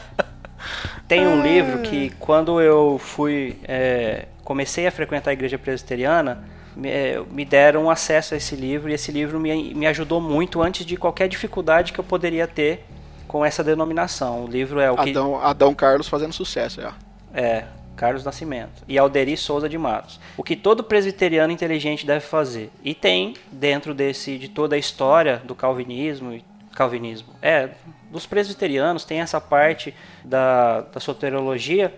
Tem 1.09 1.27
um 1.27 1.43
livro 1.43 1.79
que 1.79 2.11
quando 2.21 2.61
eu 2.61 3.01
fui 3.03 3.59
é, 3.65 4.27
comecei 4.45 4.87
a 4.87 4.91
frequentar 4.93 5.31
a 5.31 5.33
igreja 5.33 5.57
presbiteriana 5.57 6.45
me, 6.77 6.91
é, 6.91 7.23
me, 7.31 7.43
deram 7.43 7.89
acesso 7.89 8.35
a 8.35 8.37
esse 8.37 8.55
livro 8.55 8.91
e 8.91 8.93
esse 8.93 9.11
livro 9.11 9.41
me, 9.41 9.73
me 9.73 9.87
ajudou 9.87 10.21
muito 10.21 10.61
antes 10.61 10.85
de 10.85 10.95
qualquer 10.95 11.27
dificuldade 11.27 11.95
que 11.95 11.99
eu 11.99 12.05
poderia 12.05 12.47
ter 12.47 12.85
com 13.27 13.43
essa 13.43 13.65
denominação. 13.65 14.45
O 14.45 14.47
livro 14.47 14.79
é 14.79 14.91
o 14.91 14.97
que 14.99 15.09
Adão, 15.09 15.41
Adão 15.41 15.75
Carlos 15.75 16.07
fazendo 16.07 16.35
sucesso, 16.35 16.83
é. 16.83 16.93
É, 17.33 17.65
Carlos 17.97 18.23
Nascimento 18.25 18.85
e 18.87 18.99
Alderi 18.99 19.39
Souza 19.39 19.71
de 19.71 19.79
Matos. 19.79 20.21
O 20.37 20.43
que 20.43 20.55
todo 20.55 20.85
presbiteriano 20.85 21.51
inteligente 21.51 22.05
deve 22.05 22.27
fazer. 22.27 22.71
E 22.85 22.95
tem 22.95 23.33
dentro 23.51 23.95
desse 23.95 24.37
de 24.37 24.49
toda 24.49 24.77
a 24.77 24.79
história 24.79 25.41
do 25.47 25.55
calvinismo, 25.55 26.39
calvinismo. 26.75 27.35
É, 27.41 27.71
dos 28.11 28.27
presbiterianos 28.27 29.05
tem 29.05 29.21
essa 29.21 29.41
parte 29.41 29.95
da, 30.25 30.83
da 30.83 31.01
soteriologia. 31.01 31.95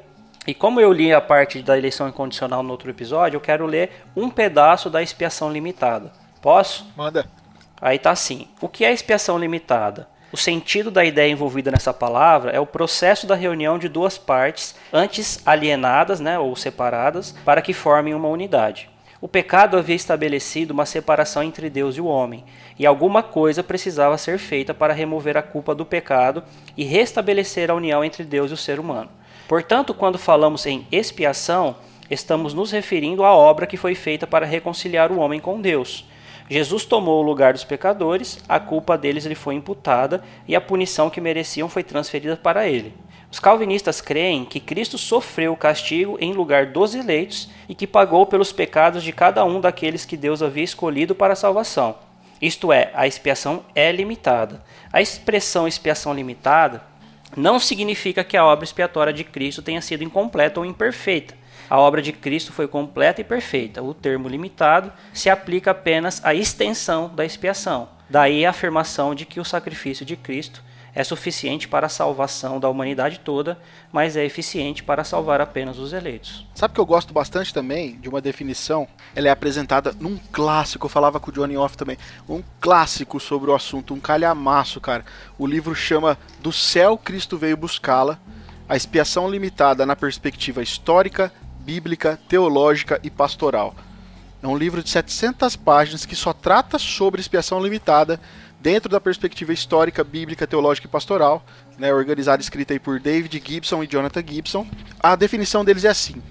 E 0.47 0.53
como 0.53 0.81
eu 0.81 0.93
li 0.93 1.13
a 1.13 1.21
parte 1.21 1.63
da 1.63 1.79
eleição 1.79 2.09
incondicional 2.09 2.63
no 2.63 2.71
outro 2.71 2.91
episódio, 2.91 3.37
eu 3.37 3.41
quero 3.41 3.67
ler 3.67 4.05
um 4.17 4.29
pedaço 4.29 4.91
da 4.91 5.03
expiação 5.03 5.53
limitada. 5.53 6.13
Posso? 6.41 6.91
Manda. 6.97 7.27
Aí 7.81 7.99
tá 7.99 8.11
assim. 8.11 8.49
O 8.61 8.69
que 8.69 8.85
é 8.85 8.93
expiação 8.93 9.39
limitada? 9.39 10.09
O 10.33 10.37
sentido 10.37 10.91
da 10.91 11.05
ideia 11.05 11.31
envolvida 11.31 11.71
nessa 11.71 11.93
palavra 11.93 12.51
é 12.51 12.59
o 12.59 12.67
processo 12.67 13.27
da 13.27 13.35
reunião 13.35 13.79
de 13.79 13.87
duas 13.87 14.17
partes, 14.17 14.75
antes 14.91 15.47
alienadas 15.47 16.21
né, 16.21 16.39
ou 16.39 16.57
separadas, 16.57 17.33
para 17.45 17.61
que 17.61 17.75
formem 17.75 18.15
uma 18.15 18.29
unidade. 18.29 18.89
O 19.21 19.29
pecado 19.29 19.77
havia 19.77 19.95
estabelecido 19.95 20.73
uma 20.73 20.87
separação 20.87 21.43
entre 21.43 21.69
Deus 21.69 21.97
e 21.97 22.01
o 22.01 22.07
homem, 22.07 22.45
e 22.79 22.87
alguma 22.87 23.23
coisa 23.23 23.63
precisava 23.63 24.19
ser 24.19 24.39
feita 24.39 24.73
para 24.73 24.93
remover 24.93 25.37
a 25.37 25.43
culpa 25.43 25.75
do 25.75 25.85
pecado 25.85 26.43
e 26.77 26.85
restabelecer 26.85 27.71
a 27.71 27.75
união 27.75 28.05
entre 28.05 28.25
Deus 28.25 28.51
e 28.51 28.55
o 28.55 28.57
ser 28.57 28.81
humano. 28.81 29.11
Portanto, 29.49 29.93
quando 29.93 30.19
falamos 30.19 30.65
em 30.67 30.87
expiação, 30.91 31.77
estamos 32.11 32.55
nos 32.55 32.71
referindo 32.71 33.25
à 33.25 33.33
obra 33.33 33.67
que 33.67 33.77
foi 33.77 33.95
feita 33.95 34.27
para 34.27 34.47
reconciliar 34.47 35.13
o 35.13 35.19
homem 35.19 35.41
com 35.41 35.61
Deus. 35.61 36.07
Jesus 36.49 36.85
tomou 36.85 37.21
o 37.23 37.27
lugar 37.27 37.53
dos 37.53 37.65
pecadores, 37.65 38.39
a 38.49 38.61
culpa 38.61 38.99
deles 38.99 39.25
lhe 39.25 39.35
foi 39.35 39.55
imputada 39.55 40.23
e 40.47 40.55
a 40.55 40.61
punição 40.61 41.09
que 41.09 41.21
mereciam 41.21 41.69
foi 41.69 41.83
transferida 41.83 42.37
para 42.37 42.69
ele. 42.69 42.95
Os 43.31 43.41
calvinistas 43.41 44.03
creem 44.03 44.45
que 44.45 44.61
Cristo 44.61 44.99
sofreu 44.99 45.55
o 45.55 45.57
castigo 45.57 46.19
em 46.21 46.35
lugar 46.35 46.67
dos 46.67 46.95
eleitos 46.95 47.49
e 47.67 47.75
que 47.75 47.87
pagou 47.87 48.27
pelos 48.27 48.53
pecados 48.53 49.03
de 49.03 49.11
cada 49.11 49.43
um 49.45 49.59
daqueles 49.59 50.05
que 50.05 50.19
Deus 50.19 50.43
havia 50.43 50.65
escolhido 50.65 51.15
para 51.15 51.33
a 51.33 51.37
salvação. 51.37 51.95
Isto 52.43 52.73
é, 52.73 52.91
a 52.93 53.07
expiação 53.07 53.65
é 53.73 53.93
limitada. 53.93 54.61
A 54.93 55.01
expressão 55.01 55.69
expiação 55.69 56.13
limitada 56.13 56.83
não 57.37 57.61
significa 57.61 58.25
que 58.25 58.37
a 58.37 58.45
obra 58.45 58.65
expiatória 58.65 59.13
de 59.13 59.23
Cristo 59.23 59.63
tenha 59.63 59.81
sido 59.81 60.03
incompleta 60.03 60.59
ou 60.59 60.67
imperfeita. 60.67 61.35
A 61.71 61.79
obra 61.79 62.03
de 62.03 62.13
Cristo 62.13 62.53
foi 62.53 62.67
completa 62.67 63.21
e 63.21 63.25
perfeita. 63.25 63.81
O 63.81 63.95
termo 63.95 64.29
limitado 64.29 64.93
se 65.15 65.31
aplica 65.31 65.71
apenas 65.71 66.21
à 66.25 66.35
extensão 66.35 67.09
da 67.15 67.25
expiação. 67.25 67.89
Daí 68.11 68.45
a 68.45 68.51
afirmação 68.51 69.15
de 69.15 69.25
que 69.25 69.39
o 69.39 69.45
sacrifício 69.45 70.05
de 70.05 70.17
Cristo 70.17 70.63
é 70.95 71.03
suficiente 71.03 71.67
para 71.67 71.87
a 71.87 71.91
salvação 71.91 72.61
da 72.61 72.69
humanidade 72.69 73.21
toda, 73.21 73.59
mas 73.91 74.17
é 74.17 74.25
eficiente 74.25 74.83
para 74.83 75.05
salvar 75.05 75.41
apenas 75.41 75.79
os 75.79 75.93
eleitos. 75.93 76.47
Sabe 76.55 76.75
que 76.75 76.81
eu 76.81 76.87
gosto 76.87 77.15
bastante 77.15 77.53
também 77.53 77.99
de 77.99 78.09
uma 78.09 78.21
definição? 78.21 78.87
Ela 79.15 79.29
é 79.29 79.31
apresentada 79.31 79.95
num 79.99 80.19
clássico, 80.31 80.87
eu 80.87 80.91
falava 80.91 81.19
com 81.19 81.31
o 81.31 81.33
Johnny 81.33 81.57
Off 81.57 81.77
também, 81.77 81.97
um 82.29 82.43
clássico 82.61 83.19
sobre 83.19 83.51
o 83.51 83.55
assunto, 83.55 83.95
um 83.95 84.01
calhamaço, 84.01 84.81
cara. 84.81 85.05
O 85.39 85.47
livro 85.47 85.75
chama 85.75 86.19
Do 86.41 86.53
Céu 86.53 86.99
Cristo 86.99 87.39
Veio 87.39 87.57
Buscá-la, 87.57 88.19
a 88.69 88.77
expiação 88.77 89.31
limitada 89.31 89.87
na 89.87 89.97
perspectiva 89.97 90.63
histórica, 90.63 91.33
bíblica, 91.61 92.19
teológica 92.29 93.01
e 93.03 93.11
pastoral. 93.11 93.75
É 94.43 94.47
um 94.47 94.57
livro 94.57 94.83
de 94.83 94.91
700 94.91 95.55
páginas 95.55 96.05
que 96.05 96.17
só 96.17 96.33
trata 96.33 96.77
sobre 96.77 97.21
expiação 97.21 97.63
limitada 97.63 98.21
dentro 98.63 98.89
da 98.89 99.01
perspectiva 99.01 99.53
histórica, 99.53 100.05
bíblica, 100.05 100.47
teológica 100.47 100.87
e 100.87 100.91
pastoral, 100.91 101.45
né, 101.77 101.93
organizada 101.93 102.41
e 102.41 102.45
escrita 102.45 102.73
aí 102.73 102.79
por 102.79 103.01
David 103.01 103.43
Gibson 103.45 103.83
e 103.83 103.89
Jonathan 103.89 104.25
Gibson. 104.25 104.67
A 105.01 105.17
definição 105.17 105.65
deles 105.65 105.85
é 105.85 105.89
assim: 105.89 106.23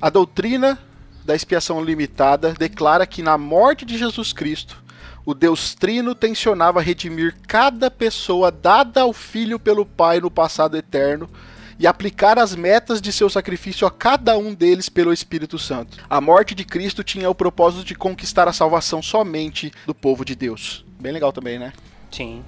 a 0.00 0.10
doutrina 0.10 0.78
da 1.24 1.34
expiação 1.34 1.82
limitada 1.82 2.54
declara 2.58 3.06
que 3.06 3.22
na 3.22 3.38
morte 3.38 3.84
de 3.84 3.96
Jesus 3.96 4.32
Cristo, 4.32 4.82
o 5.24 5.32
Deus 5.32 5.74
Trino 5.74 6.14
tensionava 6.14 6.80
redimir 6.80 7.36
cada 7.46 7.90
pessoa 7.90 8.50
dada 8.50 9.02
ao 9.02 9.12
Filho 9.12 9.58
pelo 9.58 9.86
Pai 9.86 10.20
no 10.20 10.30
passado 10.30 10.76
eterno 10.76 11.28
e 11.78 11.86
aplicar 11.86 12.38
as 12.38 12.54
metas 12.54 13.00
de 13.00 13.12
seu 13.12 13.28
sacrifício 13.28 13.86
a 13.86 13.90
cada 13.90 14.38
um 14.38 14.54
deles 14.54 14.88
pelo 14.88 15.12
Espírito 15.12 15.58
Santo. 15.58 15.98
A 16.08 16.20
morte 16.20 16.54
de 16.54 16.64
Cristo 16.64 17.04
tinha 17.04 17.28
o 17.28 17.34
propósito 17.34 17.84
de 17.84 17.94
conquistar 17.94 18.48
a 18.48 18.52
salvação 18.52 19.02
somente 19.02 19.72
do 19.84 19.94
povo 19.94 20.24
de 20.24 20.34
Deus. 20.34 20.85
Bem 20.98 21.12
legal 21.12 21.32
também, 21.32 21.58
né? 21.58 21.72
Sim. 22.10 22.44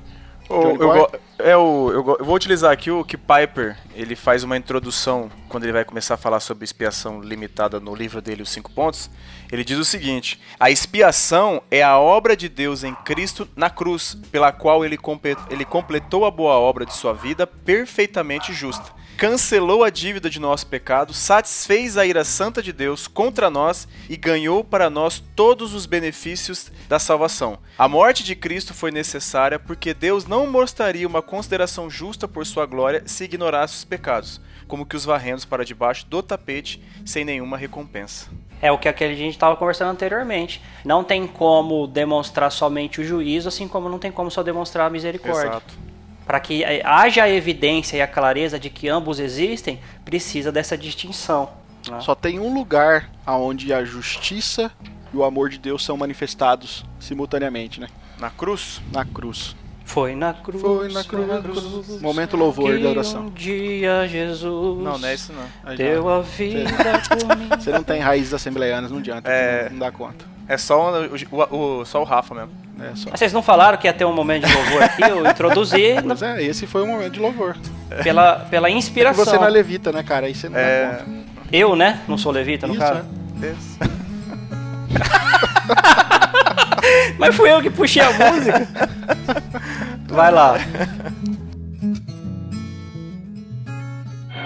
Oh, 0.51 0.63
eu, 0.63 1.11
é 1.39 1.57
o, 1.59 1.91
eu, 1.93 2.17
eu, 2.19 2.25
vou 2.25 2.35
utilizar 2.35 2.73
aqui 2.73 2.91
o 2.91 3.05
que 3.05 3.19
Piper 3.19 3.77
ele 3.95 4.17
faz 4.17 4.43
uma 4.43 4.57
introdução 4.57 5.31
quando 5.47 5.65
ele 5.65 5.75
vai 5.75 5.85
começar 5.85 6.15
a 6.15 6.17
falar 6.17 6.41
sobre 6.41 6.65
expiação 6.65 7.21
limitada 7.21 7.79
no 7.79 7.95
livro 7.95 8.23
dele, 8.23 8.43
Os 8.43 8.49
Cinco 8.49 8.73
Pontos. 8.73 9.11
Ele 9.53 9.63
diz 9.63 9.77
o 9.77 9.85
seguinte: 9.85 10.41
a 10.59 10.71
expiação 10.71 11.63
é 11.71 11.83
a 11.83 11.99
obra 11.99 12.35
de 12.35 12.49
Deus 12.49 12.83
em 12.83 12.95
Cristo 12.95 13.47
na 13.55 13.69
cruz, 13.69 14.17
pela 14.33 14.51
qual 14.51 14.87
ele, 14.87 14.99
ele 15.51 15.65
completou 15.67 16.25
a 16.25 16.31
boa 16.31 16.55
obra 16.55 16.87
de 16.87 16.95
sua 16.95 17.13
vida 17.13 17.47
perfeitamente 17.47 18.55
justa 18.55 18.98
cancelou 19.19 19.83
a 19.83 19.91
dívida 19.91 20.31
de 20.31 20.39
nosso 20.39 20.65
pecado, 20.69 21.13
satisfez 21.13 21.97
a 21.97 22.07
ira 22.07 22.23
santa 22.23 22.63
de 22.63 22.73
Deus 22.73 23.09
contra 23.09 23.51
nós 23.51 23.89
e 24.09 24.17
ganhou 24.17 24.63
para 24.63 24.89
nós 24.89 25.21
todos 25.35 25.75
os 25.75 25.87
benefícios 25.87 26.71
da 26.89 27.01
salvação. 27.01 27.59
A 27.77 27.89
morte 27.89 28.23
de 28.23 28.37
Cristo 28.37 28.73
foi 28.73 28.93
necessária 28.93 29.59
porque 29.59 29.93
Deus 29.93 30.25
não 30.25 30.47
mostraria 30.47 31.07
uma 31.07 31.21
consideração 31.21 31.91
justa 31.91 32.29
por 32.29 32.47
sua 32.47 32.65
glória 32.65 33.03
se 33.07 33.25
ignorasse 33.25 33.75
os 33.75 33.85
pecados, 33.85 34.41
como 34.69 34.87
que 34.87 34.95
os 34.95 35.05
varrendo 35.05 35.45
para 35.49 35.65
debaixo 35.65 36.07
do 36.07 36.23
tapete 36.23 36.81
sem 37.05 37.25
nenhuma 37.25 37.57
recompensa. 37.57 38.29
É 38.63 38.71
o 38.71 38.79
que 38.79 38.89
a 38.89 38.93
gente 38.93 39.31
estava 39.31 39.57
conversando 39.57 39.91
anteriormente. 39.91 40.63
Não 40.85 41.03
tem 41.03 41.27
como 41.27 41.89
demonstrar 41.89 42.53
somente 42.53 43.01
o 43.01 43.05
juízo, 43.05 43.49
assim 43.49 43.67
como 43.67 43.89
não 43.89 43.99
tem 43.99 44.13
como 44.13 44.31
só 44.31 44.45
demonstrar 44.45 44.87
a 44.87 44.91
misericórdia. 44.91 45.49
Exato 45.49 45.89
para 46.29 46.39
que 46.39 46.63
haja 46.85 47.23
a 47.25 47.31
evidência 47.31 47.97
e 47.97 48.03
a 48.03 48.07
clareza 48.07 48.59
de 48.61 48.69
que 48.69 48.87
ambos 48.89 49.19
existem, 49.19 49.81
precisa 50.05 50.53
dessa 50.53 50.77
distinção. 50.77 51.49
Né? 51.91 51.99
Só 52.03 52.15
tem 52.15 52.39
um 52.39 52.53
lugar 52.53 53.09
onde 53.27 53.73
a 53.73 53.83
justiça 53.83 54.71
e 55.13 55.17
o 55.17 55.25
amor 55.25 55.49
de 55.49 55.57
Deus 55.59 55.83
são 55.83 55.97
manifestados 55.97 56.85
simultaneamente, 57.01 57.81
né? 57.81 57.87
Na 58.21 58.29
cruz? 58.29 58.83
Na 58.93 59.07
cruz. 59.07 59.57
Foi 59.87 60.15
na 60.15 60.35
cruz. 60.35 60.61
Foi 60.61 60.93
na 60.93 61.03
cruz. 61.03 62.03
Momento 62.03 62.37
louvor 62.37 62.79
da 62.79 62.91
oração. 62.91 63.23
Um 63.23 63.31
dia 63.31 64.07
Jesus 64.07 64.83
Não, 64.85 64.99
não 64.99 65.09
é 65.09 65.15
isso 65.15 65.33
não. 65.33 65.45
Aí 65.65 65.79
deu 65.79 66.03
já- 66.03 66.17
a 66.17 66.21
vida 66.21 66.71
por 67.09 67.37
mim. 67.39 67.49
Você 67.59 67.71
não 67.73 67.83
tem 67.83 68.01
raízes 68.01 68.35
assembleianas, 68.35 68.91
não 68.91 68.99
adianta. 68.99 69.31
É. 69.31 69.65
Não, 69.65 69.71
não 69.71 69.79
dá 69.79 69.91
conta. 69.91 70.27
É 70.47 70.59
só 70.59 70.93
o, 70.93 71.15
o- 71.33 71.79
o- 71.81 71.85
só 71.87 72.03
o 72.03 72.05
Rafa 72.05 72.35
mesmo. 72.35 72.51
É 72.81 72.95
só. 72.95 73.11
Mas 73.11 73.19
vocês 73.19 73.33
não 73.33 73.43
falaram 73.43 73.77
que 73.79 73.87
ia 73.87 73.93
ter 73.93 74.05
um 74.05 74.13
momento 74.15 74.47
de 74.47 74.55
louvor 74.55 74.83
aqui? 74.83 75.03
Eu 75.03 75.27
introduzi 75.27 75.95
Pois 76.07 76.23
é, 76.23 76.43
esse 76.43 76.67
foi 76.67 76.83
um 76.83 76.87
momento 76.87 77.13
de 77.13 77.21
louvor. 77.21 77.57
pela, 78.03 78.37
pela 78.51 78.69
É 78.69 78.73
inspiração. 78.73 79.25
você 79.25 79.37
não 79.37 79.47
é 79.47 79.51
levita, 79.51 79.91
né, 79.93 80.03
cara? 80.03 80.27
Aí 80.27 80.35
você 80.35 80.49
não 80.49 80.59
É. 80.59 81.01
conta. 81.05 81.29
Eu, 81.53 81.75
né? 81.75 82.01
Não 82.07 82.19
sou 82.19 82.31
levita, 82.31 82.67
no 82.67 82.75
Isso, 82.75 82.83
caso. 82.83 83.01
é. 83.43 83.47
Isso. 83.47 83.79
Mas 87.19 87.35
fui 87.35 87.51
eu 87.53 87.61
que 87.61 87.71
puxei 87.71 88.01
a 88.03 88.11
música. 88.13 88.69
Vai 90.09 90.31
lá. 90.31 90.55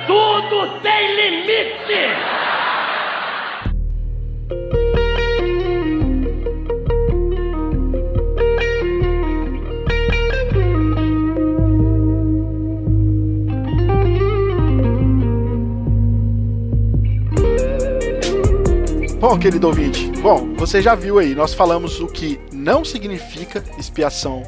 Tudo 0.07 0.81
tem 0.81 1.17
limite! 1.17 1.93
Bom, 19.23 19.39
querido 19.39 19.69
ouvinte, 19.69 20.09
bom, 20.21 20.53
você 20.55 20.83
já 20.83 20.97
viu 20.97 21.17
aí, 21.17 21.33
nós 21.33 21.55
falamos 21.55 22.01
o 22.01 22.09
que 22.09 22.41
não 22.51 22.85
significa 22.85 23.63
expiação 23.79 24.43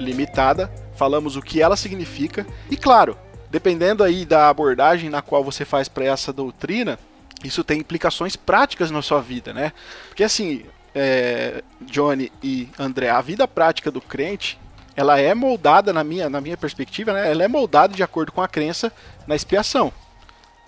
limitada, 0.00 0.68
falamos 0.96 1.36
o 1.36 1.40
que 1.40 1.62
ela 1.62 1.76
significa, 1.76 2.44
e 2.68 2.76
claro, 2.76 3.16
dependendo 3.52 4.02
aí 4.02 4.24
da 4.24 4.48
abordagem 4.48 5.08
na 5.08 5.22
qual 5.22 5.44
você 5.44 5.64
faz 5.64 5.88
para 5.88 6.06
essa 6.06 6.32
doutrina, 6.32 6.98
isso 7.44 7.62
tem 7.62 7.78
implicações 7.78 8.34
práticas 8.34 8.90
na 8.90 9.00
sua 9.00 9.20
vida, 9.20 9.54
né? 9.54 9.72
Porque 10.08 10.24
assim, 10.24 10.64
é, 10.92 11.62
Johnny 11.82 12.32
e 12.42 12.68
André, 12.76 13.10
a 13.10 13.20
vida 13.20 13.46
prática 13.46 13.92
do 13.92 14.00
crente, 14.00 14.58
ela 14.96 15.20
é 15.20 15.36
moldada, 15.36 15.92
na 15.92 16.02
minha, 16.02 16.28
na 16.28 16.40
minha 16.40 16.56
perspectiva, 16.56 17.12
né? 17.12 17.30
Ela 17.30 17.44
é 17.44 17.48
moldada 17.48 17.94
de 17.94 18.02
acordo 18.02 18.32
com 18.32 18.42
a 18.42 18.48
crença 18.48 18.92
na 19.24 19.36
expiação. 19.36 19.92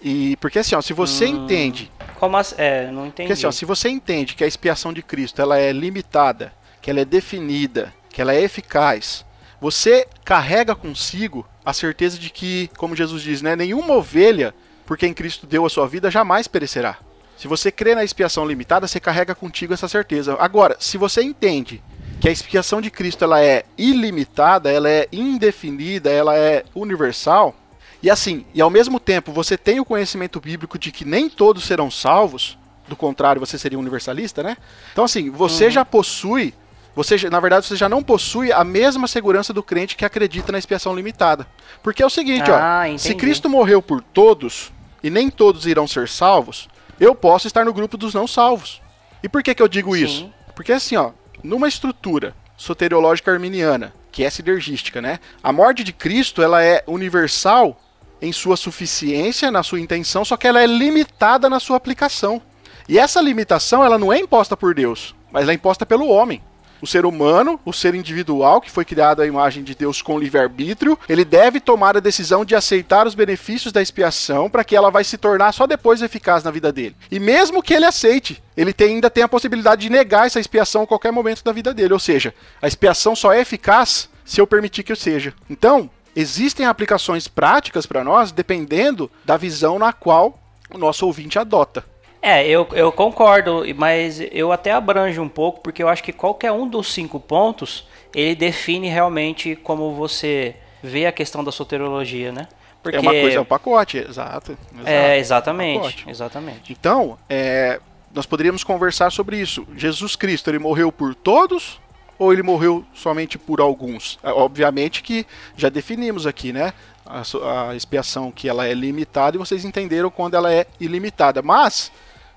E 0.01 0.37
porque 0.37 0.61
assim, 0.61 0.77
ó, 0.77 0.81
se 0.81 0.93
você 0.93 1.27
Hum. 1.27 1.43
entende 1.43 1.91
Como? 2.19 2.37
É, 2.57 2.91
não 2.91 3.07
entendi. 3.07 3.29
porque 3.29 3.33
assim, 3.33 3.47
ó, 3.47 3.51
se 3.53 3.65
você 3.65 3.89
entende 3.89 4.35
que 4.35 4.43
a 4.43 4.47
expiação 4.47 4.93
de 4.93 5.03
Cristo 5.03 5.41
ela 5.41 5.59
é 5.59 5.73
limitada, 5.73 6.53
que 6.83 6.91
ela 6.91 7.01
é 7.01 7.05
definida, 7.05 7.95
que 8.11 8.21
ela 8.21 8.35
é 8.35 8.43
eficaz, 8.43 9.25
você 9.61 10.07
carrega 10.25 10.75
consigo 10.75 11.47
a 11.65 11.73
certeza 11.73 12.19
de 12.19 12.31
que, 12.31 12.71
como 12.77 12.97
Jesus 12.97 13.23
diz, 13.23 13.43
né, 13.43 13.55
nenhuma 13.55 13.95
ovelha 13.95 14.55
por 14.85 14.97
quem 14.97 15.15
Cristo 15.15 15.47
deu 15.47 15.65
a 15.65 15.71
sua 15.71 15.87
vida 15.87 16.11
jamais 16.11 16.49
perecerá. 16.49 16.99
Se 17.37 17.47
você 17.47 17.71
crê 17.71 17.95
na 17.95 18.03
expiação 18.03 18.45
limitada, 18.45 18.89
você 18.89 18.99
carrega 18.99 19.35
contigo 19.35 19.73
essa 19.73 19.87
certeza. 19.87 20.37
Agora, 20.41 20.77
se 20.81 20.99
você 20.99 21.23
entende 21.23 21.83
que 22.21 22.29
a 22.29 22.33
expiação 22.33 22.81
de 22.81 22.91
Cristo 22.91 23.23
ela 23.23 23.41
é 23.41 23.65
ilimitada, 23.77 24.73
ela 24.73 24.89
é 24.91 25.07
indefinida, 25.13 26.11
ela 26.11 26.37
é 26.37 26.65
universal, 26.75 27.55
e 28.03 28.11
assim, 28.11 28.45
e 28.55 28.61
ao 28.61 28.71
mesmo 28.71 29.01
tempo 29.01 29.33
você 29.33 29.57
tem 29.57 29.81
o 29.81 29.85
conhecimento 29.85 30.41
bíblico 30.41 30.79
de 30.79 30.93
que 30.93 31.05
nem 31.05 31.29
todos 31.29 31.65
serão 31.65 31.91
salvos, 31.91 32.57
do 32.89 32.97
contrário, 32.97 33.41
você 33.41 33.59
seria 33.59 33.79
universalista, 33.79 34.43
né? 34.43 34.57
Então 34.93 35.05
assim, 35.05 35.31
você 35.31 35.71
já 35.71 35.85
possui, 35.85 36.55
você 36.95 37.29
na 37.29 37.39
verdade 37.39 37.67
você 37.67 37.77
já 37.77 37.89
não 37.89 38.03
possui 38.03 38.51
a 38.51 38.65
mesma 38.65 39.07
segurança 39.07 39.53
do 39.53 39.63
crente 39.63 39.97
que 39.97 40.05
acredita 40.05 40.51
na 40.53 40.59
expiação 40.59 40.95
limitada. 40.95 41.47
Porque 41.83 42.03
é 42.03 42.07
o 42.07 42.11
seguinte, 42.11 42.51
Ah, 42.51 42.85
ó, 42.85 42.97
se 42.97 43.09
entendi. 43.09 43.15
Cristo 43.17 43.49
morreu 43.49 43.83
por 43.83 44.01
todos 44.01 44.73
e 45.03 45.11
nem 45.11 45.29
todos 45.29 45.67
irão 45.67 45.87
ser 45.87 46.09
salvos, 46.09 46.69
eu 46.99 47.15
posso 47.15 47.47
estar 47.47 47.65
no 47.65 47.73
grupo 47.75 47.97
dos 47.97 48.15
não 48.15 48.27
salvos. 48.27 48.81
E 49.23 49.29
por 49.29 49.43
que 49.43 49.55
que 49.55 49.63
eu 49.63 49.69
digo 49.69 49.95
Sim. 49.95 50.05
isso? 50.05 50.33
Porque 50.55 50.73
assim, 50.73 50.97
ó, 50.97 51.11
numa 51.43 51.69
estrutura 51.69 52.35
soteriológica 52.57 53.31
arminiana, 53.31 53.93
que 54.11 54.25
é 54.25 54.31
sinergística, 54.31 55.01
né? 55.01 55.21
A 55.43 55.53
morte 55.53 55.85
de 55.85 55.93
Cristo, 55.93 56.43
ela 56.43 56.63
é 56.63 56.83
universal 56.87 57.81
em 58.21 58.33
sua 58.33 58.57
suficiência, 58.57 59.51
na 59.51 59.63
sua 59.63 59.81
intenção, 59.81 60.25
só 60.25 60.37
que 60.37 60.47
ela 60.47 60.63
é 60.63 60.67
limitada 60.67 61.49
na 61.49 61.61
sua 61.61 61.77
aplicação. 61.77 62.41
E 62.89 62.99
essa 62.99 63.21
limitação, 63.21 63.85
ela 63.85 63.99
não 63.99 64.13
é 64.13 64.19
imposta 64.19 64.57
por 64.57 64.75
Deus, 64.75 65.15
mas 65.31 65.43
ela 65.43 65.53
é 65.53 65.55
imposta 65.55 65.85
pelo 65.85 66.09
homem. 66.09 66.43
O 66.81 66.87
ser 66.87 67.05
humano, 67.05 67.59
o 67.65 67.73
ser 67.73 67.95
individual, 67.97 68.61
que 68.61 68.71
foi 68.71 68.85
criado 68.85 69.21
à 69.21 69.27
imagem 69.27 69.65
de 69.65 69.75
Deus 69.75 70.01
com 70.01 70.17
livre-arbítrio, 70.17 70.97
ele 71.09 71.25
deve 71.25 71.59
tomar 71.59 71.97
a 71.97 72.01
decisão 72.01 72.45
de 72.45 72.55
aceitar 72.55 73.05
os 73.05 73.17
benefícios 73.17 73.73
da 73.73 73.83
expiação 73.83 74.49
para 74.49 74.63
que 74.63 74.77
ela 74.77 74.89
vai 74.89 75.03
se 75.03 75.19
tornar 75.19 75.51
só 75.53 75.67
depois 75.67 76.03
eficaz 76.03 76.45
na 76.45 76.53
vida 76.53 76.71
dele. 76.71 76.95
E 77.11 77.19
mesmo 77.19 77.65
que 77.65 77.75
ele 77.75 77.85
aceite, 77.85 78.41
ele 78.57 78.73
tem- 78.73 78.95
ainda 78.95 79.11
tem 79.11 79.25
a 79.25 79.29
possibilidade 79.29 79.83
de 79.83 79.91
negar 79.91 80.29
essa 80.29 80.39
expiação 80.39 80.83
a 80.83 80.87
qualquer 80.87 81.11
momento 81.11 81.43
da 81.43 81.51
vida 81.51 81.75
dele. 81.75 81.95
Ou 81.95 81.99
seja, 81.99 82.33
a 82.63 82.69
expiação 82.69 83.17
só 83.17 83.33
é 83.33 83.41
eficaz 83.41 84.09
se 84.25 84.41
eu 84.41 84.47
permitir 84.47 84.85
que 84.85 84.93
eu 84.93 84.97
seja. 84.97 85.35
Então, 85.51 85.91
existem 86.15 86.67
aplicações 86.67 87.29
práticas 87.29 87.87
para 87.87 88.03
nós 88.05 88.33
dependendo 88.33 89.11
da 89.25 89.37
visão 89.37 89.79
na 89.79 89.93
qual 89.93 90.39
o 90.71 90.79
nosso 90.79 91.07
ouvinte 91.07 91.39
adota. 91.39 91.85
É, 92.21 92.47
eu, 92.47 92.67
eu 92.73 92.91
concordo, 92.91 93.63
mas 93.77 94.21
eu 94.33 94.51
até 94.51 94.73
abranjo 94.73 95.23
um 95.23 95.29
pouco, 95.29 95.61
porque 95.61 95.83
eu 95.83 95.89
acho 95.89 96.03
que 96.03 96.13
qualquer 96.13 96.51
um 96.51 96.69
dos 96.69 96.93
cinco 96.93 97.21
pontos, 97.21 97.87
ele 98.15 98.35
define 98.35 98.89
realmente 98.89 99.55
como 99.55 99.95
você 99.95 100.57
vê 100.83 101.07
a 101.07 101.13
questão 101.13 101.45
da 101.45 101.53
soteriologia, 101.53 102.33
né? 102.33 102.49
Porque, 102.83 102.97
É 102.97 103.01
uma 103.01 103.13
coisa, 103.13 103.37
é 103.37 103.41
um 103.41 103.45
pacote, 103.45 103.99
exato. 103.99 104.53
exato. 104.73 104.89
É, 104.89 105.19
exatamente, 105.19 105.79
Pacote. 105.79 106.05
exatamente. 106.09 106.73
Então, 106.73 107.19
é, 107.29 107.81
nós 108.15 108.27
poderíamos 108.27 108.65
conversar 108.65 109.11
sobre 109.11 109.41
isso. 109.41 109.67
Jesus 109.77 110.17
Cristo, 110.17 110.51
ele 110.51 110.59
morreu 110.59 110.91
por 110.91 111.15
todos 111.15 111.81
ou 112.19 112.33
ele 112.33 112.43
morreu 112.43 112.85
somente 112.95 113.39
por 113.39 113.61
alguns? 113.61 114.19
É, 114.23 114.31
Obviamente 114.31 115.03
que 115.03 115.27
já 115.57 115.69
definimos 115.69 116.27
aqui, 116.27 116.53
né? 116.53 116.73
A, 117.07 117.23
a 117.71 117.77
expiação 117.77 118.31
que 118.31 118.49
ela 118.49 118.67
é 118.67 118.75
limitada 118.75 119.37
e 119.37 119.39
vocês 119.39 119.65
entenderam 119.65 120.11
quando 120.11 120.35
ela 120.35 120.53
é 120.53 120.67
ilimitada. 120.79 121.41
Mas 121.41 121.91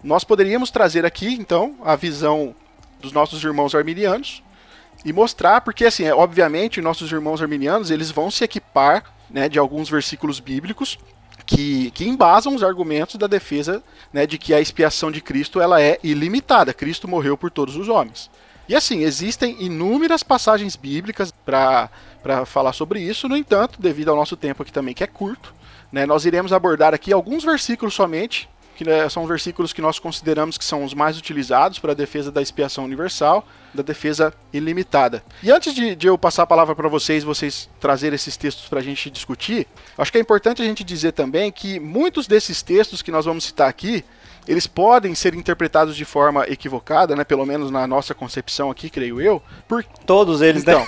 nós 0.04 0.24
poderíamos 0.24 0.72
trazer 0.72 1.06
aqui, 1.06 1.34
então, 1.34 1.76
a 1.84 1.96
visão 1.96 2.56
dos 3.02 3.12
nossos 3.12 3.44
irmãos 3.44 3.76
arminianos 3.76 4.42
e 5.04 5.12
mostrar, 5.12 5.62
porque 5.62 5.86
assim, 5.86 6.06
é, 6.06 6.14
obviamente, 6.14 6.80
nossos 6.82 7.12
irmãos 7.12 7.42
arminianos, 7.42 7.92
eles 7.92 8.12
vão 8.12 8.30
se 8.30 8.44
equipar, 8.44 9.04
né, 9.30 9.50
de 9.50 9.58
alguns 9.58 9.90
versículos 9.90 10.40
bíblicos 10.40 10.98
que, 11.46 11.92
que 11.92 12.08
embasam 12.08 12.56
os 12.56 12.64
argumentos 12.64 13.16
da 13.16 13.28
defesa, 13.28 13.84
né, 14.14 14.26
de 14.26 14.38
que 14.38 14.54
a 14.54 14.62
expiação 14.62 15.12
de 15.12 15.22
Cristo 15.22 15.60
ela 15.60 15.82
é 15.82 16.00
ilimitada. 16.04 16.74
Cristo 16.74 17.08
morreu 17.08 17.38
por 17.38 17.50
todos 17.50 17.76
os 17.76 17.90
homens. 17.90 18.30
E 18.72 18.76
assim, 18.76 19.04
existem 19.04 19.58
inúmeras 19.60 20.24
passagens 20.24 20.78
bíblicas 20.78 21.30
para 21.44 21.90
falar 22.46 22.72
sobre 22.72 23.02
isso, 23.02 23.28
no 23.28 23.36
entanto, 23.36 23.82
devido 23.82 24.08
ao 24.08 24.16
nosso 24.16 24.38
tempo 24.38 24.64
aqui 24.64 24.72
também, 24.72 24.94
que 24.94 25.04
é 25.04 25.08
curto, 25.08 25.54
né, 25.92 26.06
nós 26.06 26.24
iremos 26.24 26.54
abordar 26.54 26.94
aqui 26.94 27.12
alguns 27.12 27.44
versículos 27.44 27.94
somente, 27.94 28.48
que 28.78 28.86
né, 28.86 29.10
são 29.10 29.28
versículos 29.28 29.74
que 29.74 29.82
nós 29.82 30.00
consideramos 30.00 30.58
que 30.58 30.64
são 30.64 30.86
os 30.86 30.94
mais 30.94 31.18
utilizados 31.18 31.80
para 31.80 31.92
a 31.92 31.94
defesa 31.94 32.32
da 32.32 32.42
expiação 32.42 32.86
universal, 32.86 33.46
da 33.74 33.84
defesa 33.84 34.34
ilimitada. 34.54 35.22
E 35.44 35.52
antes 35.52 35.74
de, 35.74 35.94
de 35.94 36.08
eu 36.08 36.18
passar 36.18 36.44
a 36.44 36.48
palavra 36.48 36.74
para 36.74 36.88
vocês, 36.88 37.26
vocês 37.26 37.70
trazerem 37.78 38.16
esses 38.16 38.38
textos 38.38 38.70
para 38.70 38.80
a 38.80 38.84
gente 38.84 39.10
discutir, 39.10 39.68
acho 39.98 40.14
que 40.14 40.18
é 40.18 40.22
importante 40.22 40.62
a 40.62 40.66
gente 40.66 40.82
dizer 40.82 41.12
também 41.12 41.52
que 41.52 41.78
muitos 41.78 42.26
desses 42.26 42.62
textos 42.62 43.02
que 43.02 43.12
nós 43.12 43.26
vamos 43.26 43.44
citar 43.44 43.68
aqui, 43.68 44.06
eles 44.48 44.68
podem 44.68 45.14
ser 45.16 45.34
interpretados 45.34 45.96
de 45.96 46.06
forma 46.06 46.46
equivocada, 46.48 47.16
né? 47.16 47.24
Pelo 47.24 47.46
menos 47.46 47.72
na 47.72 47.86
nossa 47.88 48.14
concepção 48.14 48.72
aqui, 48.72 48.90
creio 48.90 49.22
eu, 49.22 49.42
por 49.68 49.84
Todos 50.06 50.42
eles, 50.42 50.62
então, 50.64 50.80
né? 50.80 50.88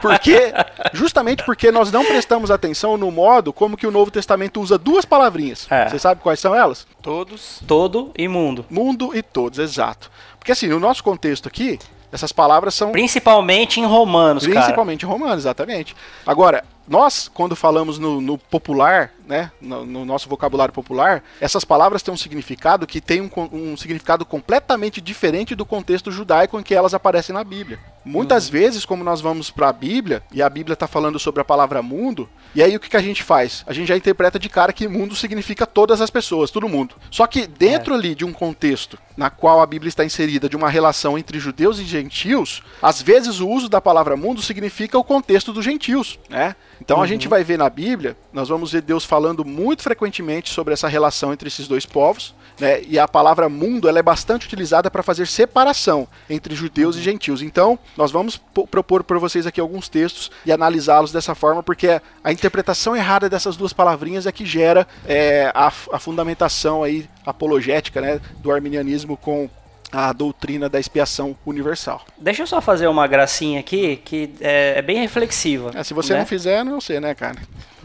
porque 0.00 0.52
justamente 0.92 1.44
porque 1.44 1.70
nós 1.72 1.90
não 1.90 2.04
prestamos 2.04 2.50
atenção 2.50 2.96
no 2.96 3.10
modo 3.10 3.52
como 3.52 3.76
que 3.76 3.86
o 3.86 3.90
Novo 3.90 4.10
Testamento 4.10 4.60
usa 4.60 4.78
duas 4.78 5.04
palavrinhas. 5.04 5.66
É. 5.70 5.88
Você 5.88 5.98
sabe 5.98 6.20
quais 6.20 6.40
são 6.40 6.54
elas? 6.54 6.86
Todos. 7.02 7.62
Todo 7.66 8.12
e 8.16 8.28
mundo. 8.28 8.64
Mundo 8.70 9.16
e 9.16 9.22
todos, 9.22 9.58
exato. 9.58 10.10
Porque 10.38 10.52
assim, 10.52 10.68
no 10.68 10.78
nosso 10.78 11.02
contexto 11.02 11.48
aqui, 11.48 11.78
essas 12.12 12.32
palavras 12.32 12.74
são 12.74 12.92
Principalmente 12.92 13.80
em 13.80 13.84
Romanos, 13.84 14.46
cara. 14.46 14.60
principalmente 14.60 15.02
em 15.04 15.08
Romanos, 15.08 15.38
exatamente. 15.38 15.94
Agora, 16.26 16.64
nós, 16.86 17.30
quando 17.32 17.54
falamos 17.54 17.98
no, 17.98 18.20
no 18.20 18.38
popular, 18.38 19.12
né, 19.28 19.52
no, 19.60 19.84
no 19.84 20.04
nosso 20.06 20.26
vocabulário 20.26 20.72
popular, 20.72 21.22
essas 21.38 21.62
palavras 21.62 22.02
têm 22.02 22.12
um 22.12 22.16
significado 22.16 22.86
que 22.86 22.98
tem 22.98 23.20
um, 23.20 23.30
um 23.52 23.76
significado 23.76 24.24
completamente 24.24 25.02
diferente 25.02 25.54
do 25.54 25.66
contexto 25.66 26.10
judaico 26.10 26.58
em 26.58 26.62
que 26.62 26.74
elas 26.74 26.94
aparecem 26.94 27.34
na 27.34 27.44
Bíblia. 27.44 27.78
Muitas 28.02 28.48
vezes, 28.48 28.86
como 28.86 29.04
nós 29.04 29.20
vamos 29.20 29.50
para 29.50 29.68
a 29.68 29.72
Bíblia, 29.72 30.22
e 30.32 30.40
a 30.40 30.48
Bíblia 30.48 30.72
está 30.72 30.86
falando 30.86 31.18
sobre 31.18 31.42
a 31.42 31.44
palavra 31.44 31.82
mundo, 31.82 32.26
e 32.54 32.62
aí 32.62 32.74
o 32.74 32.80
que, 32.80 32.88
que 32.88 32.96
a 32.96 33.02
gente 33.02 33.22
faz? 33.22 33.62
A 33.66 33.74
gente 33.74 33.88
já 33.88 33.96
interpreta 33.98 34.38
de 34.38 34.48
cara 34.48 34.72
que 34.72 34.88
mundo 34.88 35.14
significa 35.14 35.66
todas 35.66 36.00
as 36.00 36.08
pessoas, 36.08 36.50
todo 36.50 36.68
mundo. 36.68 36.94
Só 37.10 37.26
que 37.26 37.46
dentro 37.46 37.92
ali 37.92 38.14
de 38.14 38.24
um 38.24 38.32
contexto 38.32 38.98
na 39.14 39.28
qual 39.28 39.60
a 39.60 39.66
Bíblia 39.66 39.90
está 39.90 40.06
inserida 40.06 40.48
de 40.48 40.56
uma 40.56 40.70
relação 40.70 41.18
entre 41.18 41.38
judeus 41.38 41.78
e 41.80 41.84
gentios, 41.84 42.62
às 42.80 43.02
vezes 43.02 43.40
o 43.40 43.48
uso 43.48 43.68
da 43.68 43.80
palavra 43.80 44.16
mundo 44.16 44.40
significa 44.40 44.96
o 44.96 45.04
contexto 45.04 45.52
dos 45.52 45.64
gentios, 45.64 46.18
né? 46.30 46.56
Então 46.80 47.02
a 47.02 47.06
gente 47.06 47.28
vai 47.28 47.42
ver 47.42 47.58
na 47.58 47.68
Bíblia, 47.68 48.16
nós 48.32 48.48
vamos 48.48 48.72
ver 48.72 48.80
Deus 48.80 49.04
falando 49.04 49.17
muito 49.44 49.82
frequentemente 49.82 50.50
sobre 50.50 50.74
essa 50.74 50.88
relação 50.88 51.32
entre 51.32 51.48
esses 51.48 51.66
dois 51.68 51.84
povos, 51.86 52.34
né? 52.60 52.82
E 52.82 52.98
a 52.98 53.06
palavra 53.06 53.48
mundo 53.48 53.88
ela 53.88 53.98
é 53.98 54.02
bastante 54.02 54.46
utilizada 54.46 54.90
para 54.90 55.02
fazer 55.02 55.26
separação 55.26 56.08
entre 56.28 56.54
judeus 56.54 56.96
e 56.96 57.02
gentios. 57.02 57.42
Então 57.42 57.78
nós 57.96 58.10
vamos 58.10 58.36
po- 58.36 58.66
propor 58.66 59.04
para 59.04 59.18
vocês 59.18 59.46
aqui 59.46 59.60
alguns 59.60 59.88
textos 59.88 60.30
e 60.44 60.52
analisá-los 60.52 61.12
dessa 61.12 61.34
forma, 61.34 61.62
porque 61.62 62.00
a 62.22 62.32
interpretação 62.32 62.96
errada 62.96 63.28
dessas 63.28 63.56
duas 63.56 63.72
palavrinhas 63.72 64.26
é 64.26 64.32
que 64.32 64.44
gera 64.44 64.86
é, 65.06 65.52
a, 65.54 65.66
a 65.68 65.98
fundamentação 65.98 66.82
aí 66.82 67.08
apologética, 67.24 68.00
né, 68.00 68.20
do 68.38 68.50
arminianismo 68.50 69.16
com 69.16 69.48
a 69.90 70.12
doutrina 70.12 70.68
da 70.68 70.78
expiação 70.78 71.36
universal. 71.46 72.02
Deixa 72.18 72.42
eu 72.42 72.46
só 72.46 72.60
fazer 72.60 72.86
uma 72.88 73.06
gracinha 73.06 73.60
aqui 73.60 73.96
que 73.96 74.30
é, 74.40 74.74
é 74.76 74.82
bem 74.82 74.98
reflexiva. 74.98 75.70
É, 75.74 75.82
se 75.82 75.94
você 75.94 76.12
né? 76.12 76.20
não 76.20 76.26
fizer, 76.26 76.64
não 76.64 76.80
sei, 76.80 77.00
né, 77.00 77.14
cara? 77.14 77.36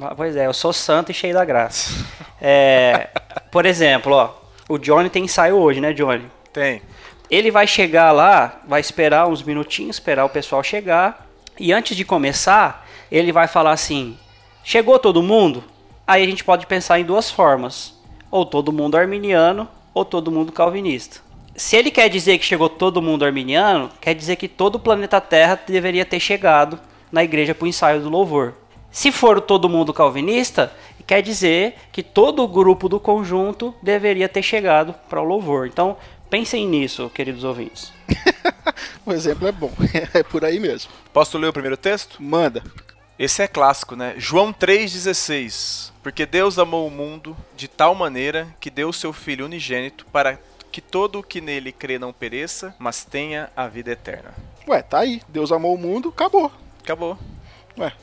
Ah, 0.01 0.13
Pois 0.15 0.35
é, 0.35 0.47
eu 0.47 0.53
sou 0.53 0.73
santo 0.73 1.11
e 1.11 1.13
cheio 1.13 1.33
da 1.33 1.45
graça. 1.45 1.91
É, 2.45 3.07
por 3.49 3.65
exemplo, 3.65 4.11
ó, 4.11 4.33
o 4.67 4.77
Johnny 4.77 5.09
tem 5.09 5.23
ensaio 5.23 5.55
hoje, 5.55 5.79
né, 5.79 5.93
Johnny? 5.93 6.29
Tem. 6.51 6.81
Ele 7.31 7.49
vai 7.49 7.65
chegar 7.65 8.11
lá, 8.11 8.61
vai 8.67 8.81
esperar 8.81 9.29
uns 9.29 9.41
minutinhos, 9.41 9.95
esperar 9.95 10.25
o 10.25 10.29
pessoal 10.29 10.61
chegar, 10.61 11.25
e 11.57 11.71
antes 11.71 11.95
de 11.95 12.03
começar, 12.03 12.85
ele 13.09 13.31
vai 13.31 13.47
falar 13.47 13.71
assim: 13.71 14.17
chegou 14.61 14.99
todo 14.99 15.23
mundo? 15.23 15.63
Aí 16.05 16.21
a 16.21 16.25
gente 16.25 16.43
pode 16.43 16.67
pensar 16.67 16.99
em 16.99 17.05
duas 17.05 17.31
formas: 17.31 17.97
ou 18.29 18.45
todo 18.45 18.73
mundo 18.73 18.97
arminiano, 18.97 19.69
ou 19.93 20.03
todo 20.03 20.31
mundo 20.31 20.51
calvinista. 20.51 21.21
Se 21.55 21.75
ele 21.75 21.91
quer 21.91 22.09
dizer 22.09 22.37
que 22.39 22.45
chegou 22.45 22.67
todo 22.67 23.01
mundo 23.01 23.23
arminiano, 23.23 23.89
quer 24.01 24.15
dizer 24.15 24.35
que 24.37 24.47
todo 24.47 24.75
o 24.75 24.79
planeta 24.79 25.21
Terra 25.21 25.59
deveria 25.67 26.05
ter 26.05 26.19
chegado 26.19 26.79
na 27.11 27.23
igreja 27.23 27.53
para 27.53 27.65
o 27.65 27.67
ensaio 27.67 28.01
do 28.01 28.09
louvor. 28.09 28.53
Se 28.91 29.11
for 29.11 29.37
o 29.37 29.41
todo 29.41 29.69
mundo 29.69 29.93
calvinista, 29.93 30.71
quer 31.05 31.21
dizer 31.21 31.75
que 31.91 32.01
todo 32.01 32.43
o 32.43 32.47
grupo 32.47 32.89
do 32.89 32.99
conjunto 32.99 33.73
deveria 33.81 34.27
ter 34.27 34.41
chegado 34.41 34.93
para 35.07 35.21
o 35.21 35.23
louvor. 35.23 35.67
Então, 35.67 35.95
pensem 36.29 36.67
nisso, 36.67 37.09
queridos 37.13 37.43
ouvintes. 37.43 37.91
O 39.05 39.11
exemplo 39.11 39.45
é 39.45 39.51
bom, 39.51 39.69
é 40.13 40.23
por 40.23 40.45
aí 40.45 40.59
mesmo. 40.59 40.89
Posso 41.11 41.37
ler 41.37 41.47
o 41.47 41.53
primeiro 41.53 41.75
texto? 41.75 42.23
Manda. 42.23 42.63
Esse 43.19 43.41
é 43.41 43.47
clássico, 43.47 43.97
né? 43.97 44.15
João 44.17 44.53
3,16. 44.53 45.91
Porque 46.01 46.25
Deus 46.25 46.57
amou 46.57 46.87
o 46.87 46.91
mundo 46.91 47.35
de 47.55 47.67
tal 47.67 47.93
maneira 47.93 48.47
que 48.61 48.69
deu 48.69 48.87
o 48.87 48.93
seu 48.93 49.11
Filho 49.11 49.45
unigênito 49.45 50.05
para 50.05 50.39
que 50.73 50.81
todo 50.81 51.19
o 51.19 51.23
que 51.23 51.39
nele 51.39 51.71
crê 51.71 51.99
não 51.99 52.11
pereça, 52.11 52.75
mas 52.79 53.05
tenha 53.05 53.47
a 53.55 53.67
vida 53.67 53.91
eterna. 53.91 54.33
Ué, 54.67 54.81
tá 54.81 54.99
aí. 54.99 55.21
Deus 55.29 55.51
amou 55.51 55.75
o 55.75 55.77
mundo, 55.77 56.09
acabou. 56.09 56.51
Acabou. 56.81 57.15
Ué, 57.77 57.93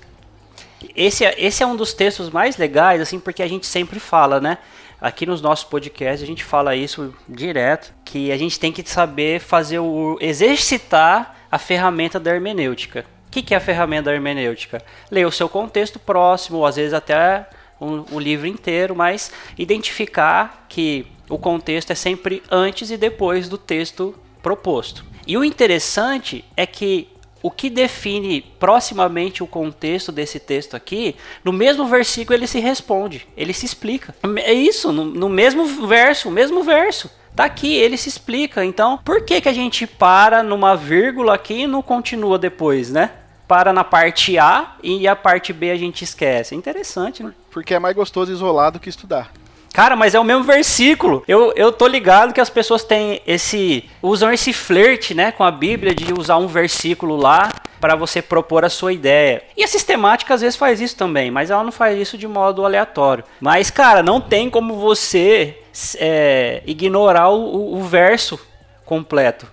Esse 0.94 1.24
é, 1.24 1.34
esse 1.36 1.64
é 1.64 1.66
um 1.66 1.74
dos 1.74 1.92
textos 1.92 2.30
mais 2.30 2.56
legais, 2.56 3.00
assim, 3.00 3.18
porque 3.18 3.42
a 3.42 3.48
gente 3.48 3.66
sempre 3.66 3.98
fala, 3.98 4.40
né? 4.40 4.58
Aqui 5.00 5.26
nos 5.26 5.42
nossos 5.42 5.64
podcasts 5.64 6.22
a 6.22 6.26
gente 6.26 6.44
fala 6.44 6.76
isso 6.76 7.12
direto, 7.28 7.92
que 8.04 8.30
a 8.30 8.36
gente 8.36 8.60
tem 8.60 8.70
que 8.70 8.88
saber 8.88 9.40
fazer 9.40 9.80
o 9.80 10.16
exercitar 10.20 11.34
a 11.50 11.58
ferramenta 11.58 12.20
da 12.20 12.32
hermenêutica. 12.32 13.04
O 13.26 13.30
que, 13.32 13.42
que 13.42 13.52
é 13.52 13.56
a 13.56 13.60
ferramenta 13.60 14.04
da 14.04 14.14
hermenêutica? 14.14 14.80
Ler 15.10 15.26
o 15.26 15.32
seu 15.32 15.48
contexto 15.48 15.98
próximo, 15.98 16.58
ou 16.58 16.66
às 16.66 16.76
vezes 16.76 16.92
até 16.92 17.48
um, 17.80 18.04
um 18.12 18.20
livro 18.20 18.46
inteiro, 18.46 18.94
mas 18.94 19.32
identificar 19.58 20.66
que 20.68 21.06
o 21.30 21.38
contexto 21.38 21.92
é 21.92 21.94
sempre 21.94 22.42
antes 22.50 22.90
e 22.90 22.96
depois 22.96 23.48
do 23.48 23.56
texto 23.56 24.14
proposto. 24.42 25.04
E 25.26 25.36
o 25.36 25.44
interessante 25.44 26.44
é 26.56 26.66
que 26.66 27.08
o 27.42 27.50
que 27.50 27.70
define 27.70 28.42
proximamente 28.42 29.42
o 29.42 29.46
contexto 29.46 30.12
desse 30.12 30.38
texto 30.38 30.74
aqui, 30.76 31.16
no 31.42 31.52
mesmo 31.52 31.86
versículo 31.86 32.36
ele 32.36 32.46
se 32.46 32.60
responde, 32.60 33.26
ele 33.36 33.54
se 33.54 33.64
explica. 33.64 34.14
É 34.44 34.52
isso, 34.52 34.92
no, 34.92 35.04
no 35.04 35.28
mesmo 35.28 35.64
verso, 35.86 36.28
o 36.28 36.32
mesmo 36.32 36.62
verso. 36.62 37.10
Tá 37.34 37.44
aqui, 37.44 37.74
ele 37.74 37.96
se 37.96 38.08
explica. 38.08 38.64
Então, 38.64 38.98
por 38.98 39.24
que, 39.24 39.40
que 39.40 39.48
a 39.48 39.52
gente 39.52 39.86
para 39.86 40.42
numa 40.42 40.76
vírgula 40.76 41.34
aqui 41.34 41.62
e 41.62 41.66
não 41.66 41.80
continua 41.80 42.38
depois, 42.38 42.90
né? 42.90 43.12
Para 43.48 43.72
na 43.72 43.84
parte 43.84 44.36
A 44.36 44.76
e 44.82 45.08
a 45.08 45.16
parte 45.16 45.52
B 45.52 45.70
a 45.70 45.76
gente 45.76 46.02
esquece. 46.02 46.54
É 46.54 46.58
interessante, 46.58 47.22
né? 47.22 47.32
porque 47.50 47.74
é 47.74 47.78
mais 47.78 47.94
gostoso 47.94 48.32
isolado 48.32 48.78
que 48.80 48.88
estudar. 48.88 49.32
Cara, 49.72 49.94
mas 49.96 50.14
é 50.14 50.20
o 50.20 50.24
mesmo 50.24 50.42
versículo. 50.44 51.22
Eu, 51.28 51.52
eu 51.54 51.70
tô 51.72 51.86
ligado 51.86 52.32
que 52.34 52.40
as 52.40 52.50
pessoas 52.50 52.82
têm 52.84 53.22
esse. 53.26 53.88
usam 54.02 54.32
esse 54.32 54.52
flerte, 54.52 55.14
né, 55.14 55.30
com 55.32 55.44
a 55.44 55.50
Bíblia, 55.50 55.94
de 55.94 56.12
usar 56.12 56.36
um 56.38 56.46
versículo 56.48 57.16
lá 57.16 57.50
para 57.80 57.94
você 57.96 58.20
propor 58.20 58.64
a 58.64 58.68
sua 58.68 58.92
ideia. 58.92 59.42
E 59.56 59.62
a 59.64 59.68
sistemática 59.68 60.34
às 60.34 60.40
vezes 60.42 60.56
faz 60.56 60.80
isso 60.80 60.96
também, 60.96 61.30
mas 61.30 61.50
ela 61.50 61.64
não 61.64 61.72
faz 61.72 61.98
isso 61.98 62.18
de 62.18 62.26
modo 62.28 62.64
aleatório. 62.66 63.24
Mas, 63.40 63.70
cara, 63.70 64.02
não 64.02 64.20
tem 64.20 64.50
como 64.50 64.74
você 64.74 65.56
é, 65.98 66.62
ignorar 66.66 67.30
o, 67.30 67.78
o- 67.78 67.82
verso 67.82 68.38
completo. 68.84 69.46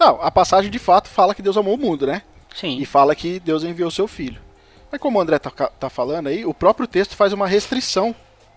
Não, 0.00 0.18
a 0.20 0.30
passagem 0.30 0.70
de 0.72 0.78
fato 0.80 1.08
fala 1.08 1.34
que 1.34 1.42
Deus 1.42 1.56
amou 1.56 1.74
o 1.74 1.78
mundo, 1.78 2.04
né? 2.06 2.22
Sim. 2.54 2.78
E 2.80 2.84
fala 2.86 3.14
que 3.14 3.38
Deus 3.38 3.62
enviou 3.62 3.90
seu 3.90 4.08
filho. 4.08 4.40
Mas 4.90 5.00
como 5.00 5.18
o 5.18 5.22
André 5.22 5.38
tá, 5.38 5.50
tá 5.50 5.88
falando 5.88 6.26
aí, 6.26 6.44
o 6.44 6.52
próprio 6.52 6.88
texto 6.88 7.14
faz 7.14 7.32
uma 7.32 7.46
restrição 7.46 8.12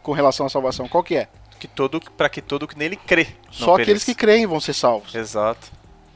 com 0.05 0.11
relação 0.13 0.45
à 0.45 0.49
salvação. 0.49 0.87
Qual 0.87 1.03
que 1.03 1.15
é? 1.15 1.27
Que 1.59 1.67
todo, 1.67 1.99
para 2.15 2.29
que 2.29 2.41
todo 2.41 2.67
que 2.67 2.77
nele 2.77 2.95
crê. 2.95 3.27
não 3.47 3.51
Só 3.51 3.75
aqueles 3.75 4.03
que 4.03 4.13
creem 4.13 4.45
vão 4.45 4.59
ser 4.59 4.73
salvos. 4.73 5.15
Exato. 5.15 5.67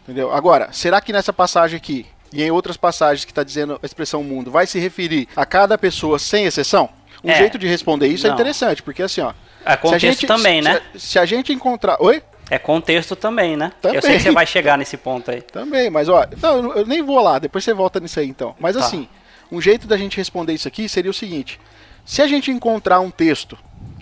Entendeu? 0.03 0.31
Agora, 0.31 0.69
será 0.71 1.01
que 1.01 1.11
nessa 1.11 1.33
passagem 1.33 1.75
aqui, 1.77 2.05
e 2.31 2.43
em 2.43 2.51
outras 2.51 2.77
passagens 2.77 3.25
que 3.25 3.31
está 3.31 3.43
dizendo 3.43 3.79
a 3.81 3.85
expressão 3.85 4.23
mundo, 4.23 4.51
vai 4.51 4.67
se 4.67 4.77
referir 4.79 5.27
a 5.35 5.45
cada 5.45 5.75
pessoa 5.77 6.19
sem 6.19 6.45
exceção? 6.45 6.89
Um 7.23 7.31
É. 7.31 7.35
jeito 7.37 7.57
de 7.57 7.67
responder 7.67 8.07
isso 8.07 8.27
é 8.27 8.29
Não. 8.29 8.35
interessante, 8.35 8.83
porque 8.83 9.01
assim, 9.01 9.21
ó. 9.21 9.33
É 9.65 9.75
contexto 9.75 10.27
também, 10.27 10.61
se, 10.61 10.69
né? 10.69 10.81
Se, 10.93 10.99
se 10.99 11.19
a 11.19 11.25
gente 11.25 11.51
encontrar. 11.51 11.97
Oi? 11.99 12.21
É 12.49 12.57
contexto 12.59 13.15
também, 13.15 13.57
né? 13.57 13.71
Eu 13.83 13.91
sei 13.93 14.01
Também. 14.01 14.17
que 14.17 14.23
você 14.23 14.31
vai 14.31 14.45
chegar 14.45 14.77
nesse 14.77 14.97
ponto 14.97 15.29
aí. 15.31 15.41
Também, 15.41 15.89
mas 15.89 16.07
ó, 16.09 16.25
não, 16.41 16.57
eu, 16.57 16.73
eu 16.77 16.85
nem 16.85 17.01
vou 17.01 17.19
lá, 17.21 17.39
depois 17.39 17.63
você 17.63 17.73
volta 17.73 17.99
nisso 17.99 18.19
aí 18.19 18.27
então. 18.27 18.55
Mas 18.59 18.75
Tá. 18.75 18.85
assim, 18.85 19.07
um 19.51 19.59
jeito 19.61 19.87
da 19.87 19.97
gente 19.97 20.15
responder 20.17 20.53
isso 20.53 20.67
aqui 20.67 20.87
seria 20.89 21.11
o 21.11 21.13
seguinte: 21.13 21.59
se 22.05 22.21
a 22.21 22.27
gente 22.27 22.49
encontrar 22.51 22.99
um 23.01 23.11
texto 23.11 23.57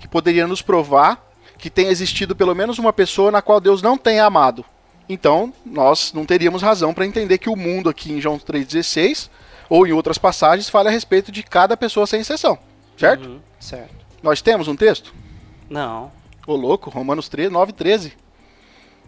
que 0.07 0.11
poderia 0.11 0.47
nos 0.47 0.61
provar 0.61 1.23
que 1.57 1.69
tenha 1.69 1.91
existido 1.91 2.35
pelo 2.35 2.55
menos 2.55 2.79
uma 2.79 2.93
pessoa 2.93 3.31
na 3.31 3.41
qual 3.41 3.59
Deus 3.59 3.81
não 3.81 3.97
tenha 3.97 4.25
amado, 4.25 4.63
então 5.09 5.53
nós 5.65 6.13
não 6.13 6.25
teríamos 6.25 6.61
razão 6.61 6.93
para 6.93 7.05
entender 7.05 7.37
que 7.37 7.49
o 7.49 7.55
mundo 7.55 7.89
aqui 7.89 8.11
em 8.11 8.21
João 8.21 8.37
3,16 8.37 9.29
ou 9.69 9.85
em 9.85 9.91
outras 9.91 10.17
passagens 10.17 10.69
fala 10.69 10.89
a 10.89 10.91
respeito 10.91 11.31
de 11.31 11.43
cada 11.43 11.75
pessoa 11.75 12.07
sem 12.07 12.21
exceção, 12.21 12.57
certo? 12.95 13.27
Uhum, 13.27 13.39
certo. 13.59 14.05
Nós 14.23 14.41
temos 14.41 14.67
um 14.67 14.75
texto? 14.75 15.13
Não. 15.69 16.11
Ô 16.45 16.55
louco, 16.55 16.89
Romanos 16.89 17.27
3, 17.27 17.51
9, 17.51 17.73
13. 17.73 18.13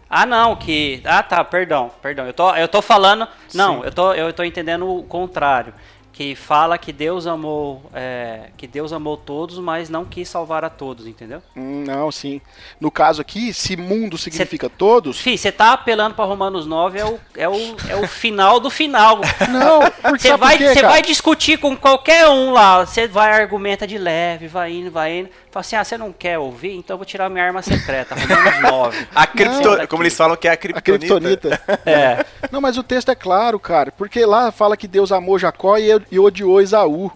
Ah, 0.08 0.26
não, 0.26 0.56
que. 0.56 1.00
Ah, 1.04 1.22
tá, 1.22 1.42
perdão, 1.44 1.90
perdão. 2.02 2.26
Eu 2.26 2.32
tô, 2.32 2.52
eu 2.56 2.66
tô 2.66 2.82
falando. 2.82 3.28
Não, 3.54 3.84
eu 3.84 3.92
tô, 3.92 4.12
eu 4.12 4.32
tô 4.32 4.42
entendendo 4.42 4.88
o 4.88 5.04
contrário. 5.04 5.72
Que 6.20 6.34
fala 6.34 6.76
que 6.76 6.92
Deus 6.92 7.26
amou. 7.26 7.82
é, 7.94 8.50
que 8.54 8.66
Deus 8.66 8.92
amou 8.92 9.16
todos, 9.16 9.58
mas 9.58 9.88
não 9.88 10.04
quis 10.04 10.28
salvar 10.28 10.62
a 10.62 10.68
todos, 10.68 11.06
entendeu? 11.06 11.42
Hum, 11.56 11.82
não, 11.86 12.12
sim. 12.12 12.42
No 12.78 12.90
caso 12.90 13.22
aqui, 13.22 13.54
se 13.54 13.74
mundo 13.74 14.18
significa 14.18 14.68
todos, 14.68 15.18
Fih, 15.18 15.38
você 15.38 15.50
tá 15.50 15.72
apelando 15.72 16.14
pra 16.14 16.26
Romanos 16.26 16.66
9, 16.66 16.98
é 16.98 17.06
o, 17.06 17.18
é 17.34 17.48
o, 17.48 17.76
é 17.88 17.96
o 17.96 18.06
final 18.06 18.60
do 18.60 18.68
final. 18.68 19.18
Não, 19.48 19.80
porque 20.02 20.28
Você 20.28 20.36
vai, 20.36 20.58
por 20.58 20.66
quê, 20.66 20.74
você 20.74 20.82
vai 20.82 21.00
discutir 21.00 21.58
com 21.58 21.74
qualquer 21.74 22.28
um 22.28 22.52
lá, 22.52 22.84
você 22.84 23.08
vai 23.08 23.32
argumenta 23.32 23.86
de 23.86 23.96
leve, 23.96 24.46
vai 24.46 24.72
indo, 24.72 24.90
vai 24.90 25.20
indo. 25.20 25.30
Fala 25.50 25.62
assim, 25.62 25.74
ah, 25.74 25.82
você 25.82 25.98
não 25.98 26.12
quer 26.12 26.38
ouvir? 26.38 26.76
Então 26.76 26.94
eu 26.94 26.98
vou 26.98 27.04
tirar 27.04 27.28
minha 27.28 27.44
arma 27.44 27.60
secreta, 27.60 28.14
Romanos 28.14 28.62
9. 28.62 29.08
A 29.14 29.26
cripto... 29.26 29.76
Não. 29.76 29.86
Como 29.88 30.02
eles 30.04 30.16
falam 30.16 30.36
que 30.36 30.46
é 30.46 30.50
a 30.50 30.54
A 30.54 30.56
criptonita. 30.56 31.20
criptonita. 31.20 31.60
É. 31.84 32.24
Não, 32.52 32.60
mas 32.60 32.78
o 32.78 32.82
texto 32.84 33.10
é 33.10 33.14
claro, 33.16 33.58
cara, 33.58 33.90
porque 33.90 34.24
lá 34.24 34.52
fala 34.52 34.76
que 34.76 34.86
Deus 34.86 35.10
amou 35.10 35.38
Jacó 35.38 35.76
e, 35.76 35.88
e 36.10 36.18
odiou 36.20 36.60
Esaú. 36.60 37.10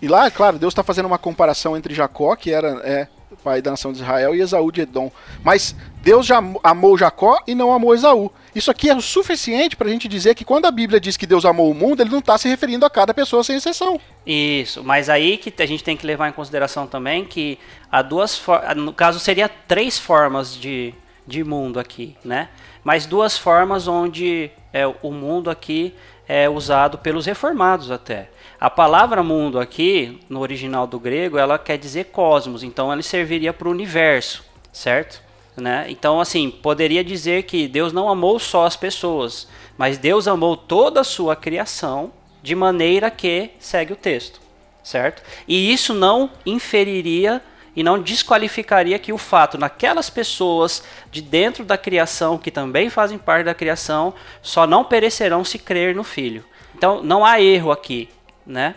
E 0.00 0.08
lá, 0.08 0.30
claro, 0.30 0.58
Deus 0.58 0.72
está 0.72 0.82
fazendo 0.82 1.06
uma 1.06 1.18
comparação 1.18 1.76
entre 1.76 1.94
Jacó, 1.94 2.34
que 2.36 2.52
era 2.52 2.80
é, 2.84 3.08
pai 3.36 3.62
da 3.62 3.72
nação 3.72 3.92
de 3.92 3.98
Israel, 3.98 4.34
e 4.34 4.40
Esaú 4.40 4.70
de 4.72 4.82
Edom. 4.82 5.10
Mas 5.42 5.74
Deus 6.02 6.26
já 6.26 6.42
amou 6.62 6.96
Jacó 6.96 7.38
e 7.46 7.54
não 7.54 7.72
amou 7.72 7.94
Esaú. 7.94 8.30
Isso 8.54 8.70
aqui 8.70 8.88
é 8.88 8.96
o 8.96 9.00
suficiente 9.00 9.76
para 9.76 9.88
a 9.88 9.90
gente 9.90 10.08
dizer 10.08 10.34
que 10.34 10.44
quando 10.44 10.66
a 10.66 10.70
Bíblia 10.70 11.00
diz 11.00 11.16
que 11.16 11.26
Deus 11.26 11.44
amou 11.44 11.70
o 11.70 11.74
mundo, 11.74 12.00
ele 12.00 12.10
não 12.10 12.18
está 12.18 12.36
se 12.38 12.48
referindo 12.48 12.84
a 12.84 12.90
cada 12.90 13.12
pessoa 13.12 13.44
sem 13.44 13.56
exceção. 13.56 14.00
Isso, 14.26 14.82
mas 14.82 15.08
aí 15.08 15.36
que 15.36 15.62
a 15.62 15.66
gente 15.66 15.84
tem 15.84 15.96
que 15.96 16.06
levar 16.06 16.28
em 16.28 16.32
consideração 16.32 16.86
também 16.86 17.24
que 17.24 17.58
há 17.90 18.02
duas 18.02 18.40
no 18.76 18.92
caso 18.92 19.18
seria 19.20 19.48
três 19.48 19.98
formas 19.98 20.54
de, 20.54 20.94
de 21.26 21.44
mundo 21.44 21.78
aqui, 21.78 22.16
né? 22.24 22.48
Mas 22.82 23.06
duas 23.06 23.36
formas 23.36 23.86
onde 23.86 24.50
é, 24.72 24.86
o 25.02 25.12
mundo 25.12 25.50
aqui 25.50 25.94
é 26.26 26.48
usado 26.48 26.98
pelos 26.98 27.26
reformados 27.26 27.90
até. 27.90 28.28
A 28.60 28.68
palavra 28.68 29.22
mundo 29.22 29.60
aqui, 29.60 30.18
no 30.28 30.40
original 30.40 30.84
do 30.84 30.98
grego, 30.98 31.38
ela 31.38 31.60
quer 31.60 31.78
dizer 31.78 32.06
cosmos, 32.06 32.64
então 32.64 32.92
ela 32.92 33.00
serviria 33.02 33.52
para 33.52 33.68
o 33.68 33.70
universo, 33.70 34.44
certo? 34.72 35.22
Né? 35.56 35.86
Então, 35.88 36.20
assim, 36.20 36.50
poderia 36.50 37.04
dizer 37.04 37.44
que 37.44 37.68
Deus 37.68 37.92
não 37.92 38.08
amou 38.08 38.40
só 38.40 38.66
as 38.66 38.74
pessoas, 38.74 39.46
mas 39.76 39.96
Deus 39.96 40.26
amou 40.26 40.56
toda 40.56 41.02
a 41.02 41.04
sua 41.04 41.36
criação 41.36 42.12
de 42.42 42.56
maneira 42.56 43.12
que 43.12 43.50
segue 43.60 43.92
o 43.92 43.96
texto, 43.96 44.40
certo? 44.82 45.22
E 45.46 45.72
isso 45.72 45.94
não 45.94 46.28
inferiria 46.44 47.40
e 47.76 47.82
não 47.84 48.02
desqualificaria 48.02 48.98
que 48.98 49.12
o 49.12 49.18
fato 49.18 49.56
naquelas 49.56 50.10
pessoas 50.10 50.82
de 51.12 51.22
dentro 51.22 51.64
da 51.64 51.78
criação 51.78 52.36
que 52.36 52.50
também 52.50 52.90
fazem 52.90 53.18
parte 53.18 53.44
da 53.44 53.54
criação 53.54 54.14
só 54.42 54.66
não 54.66 54.84
perecerão 54.84 55.44
se 55.44 55.60
crer 55.60 55.94
no 55.94 56.02
filho. 56.02 56.44
Então 56.74 57.02
não 57.02 57.24
há 57.24 57.40
erro 57.40 57.70
aqui, 57.70 58.08
né? 58.48 58.74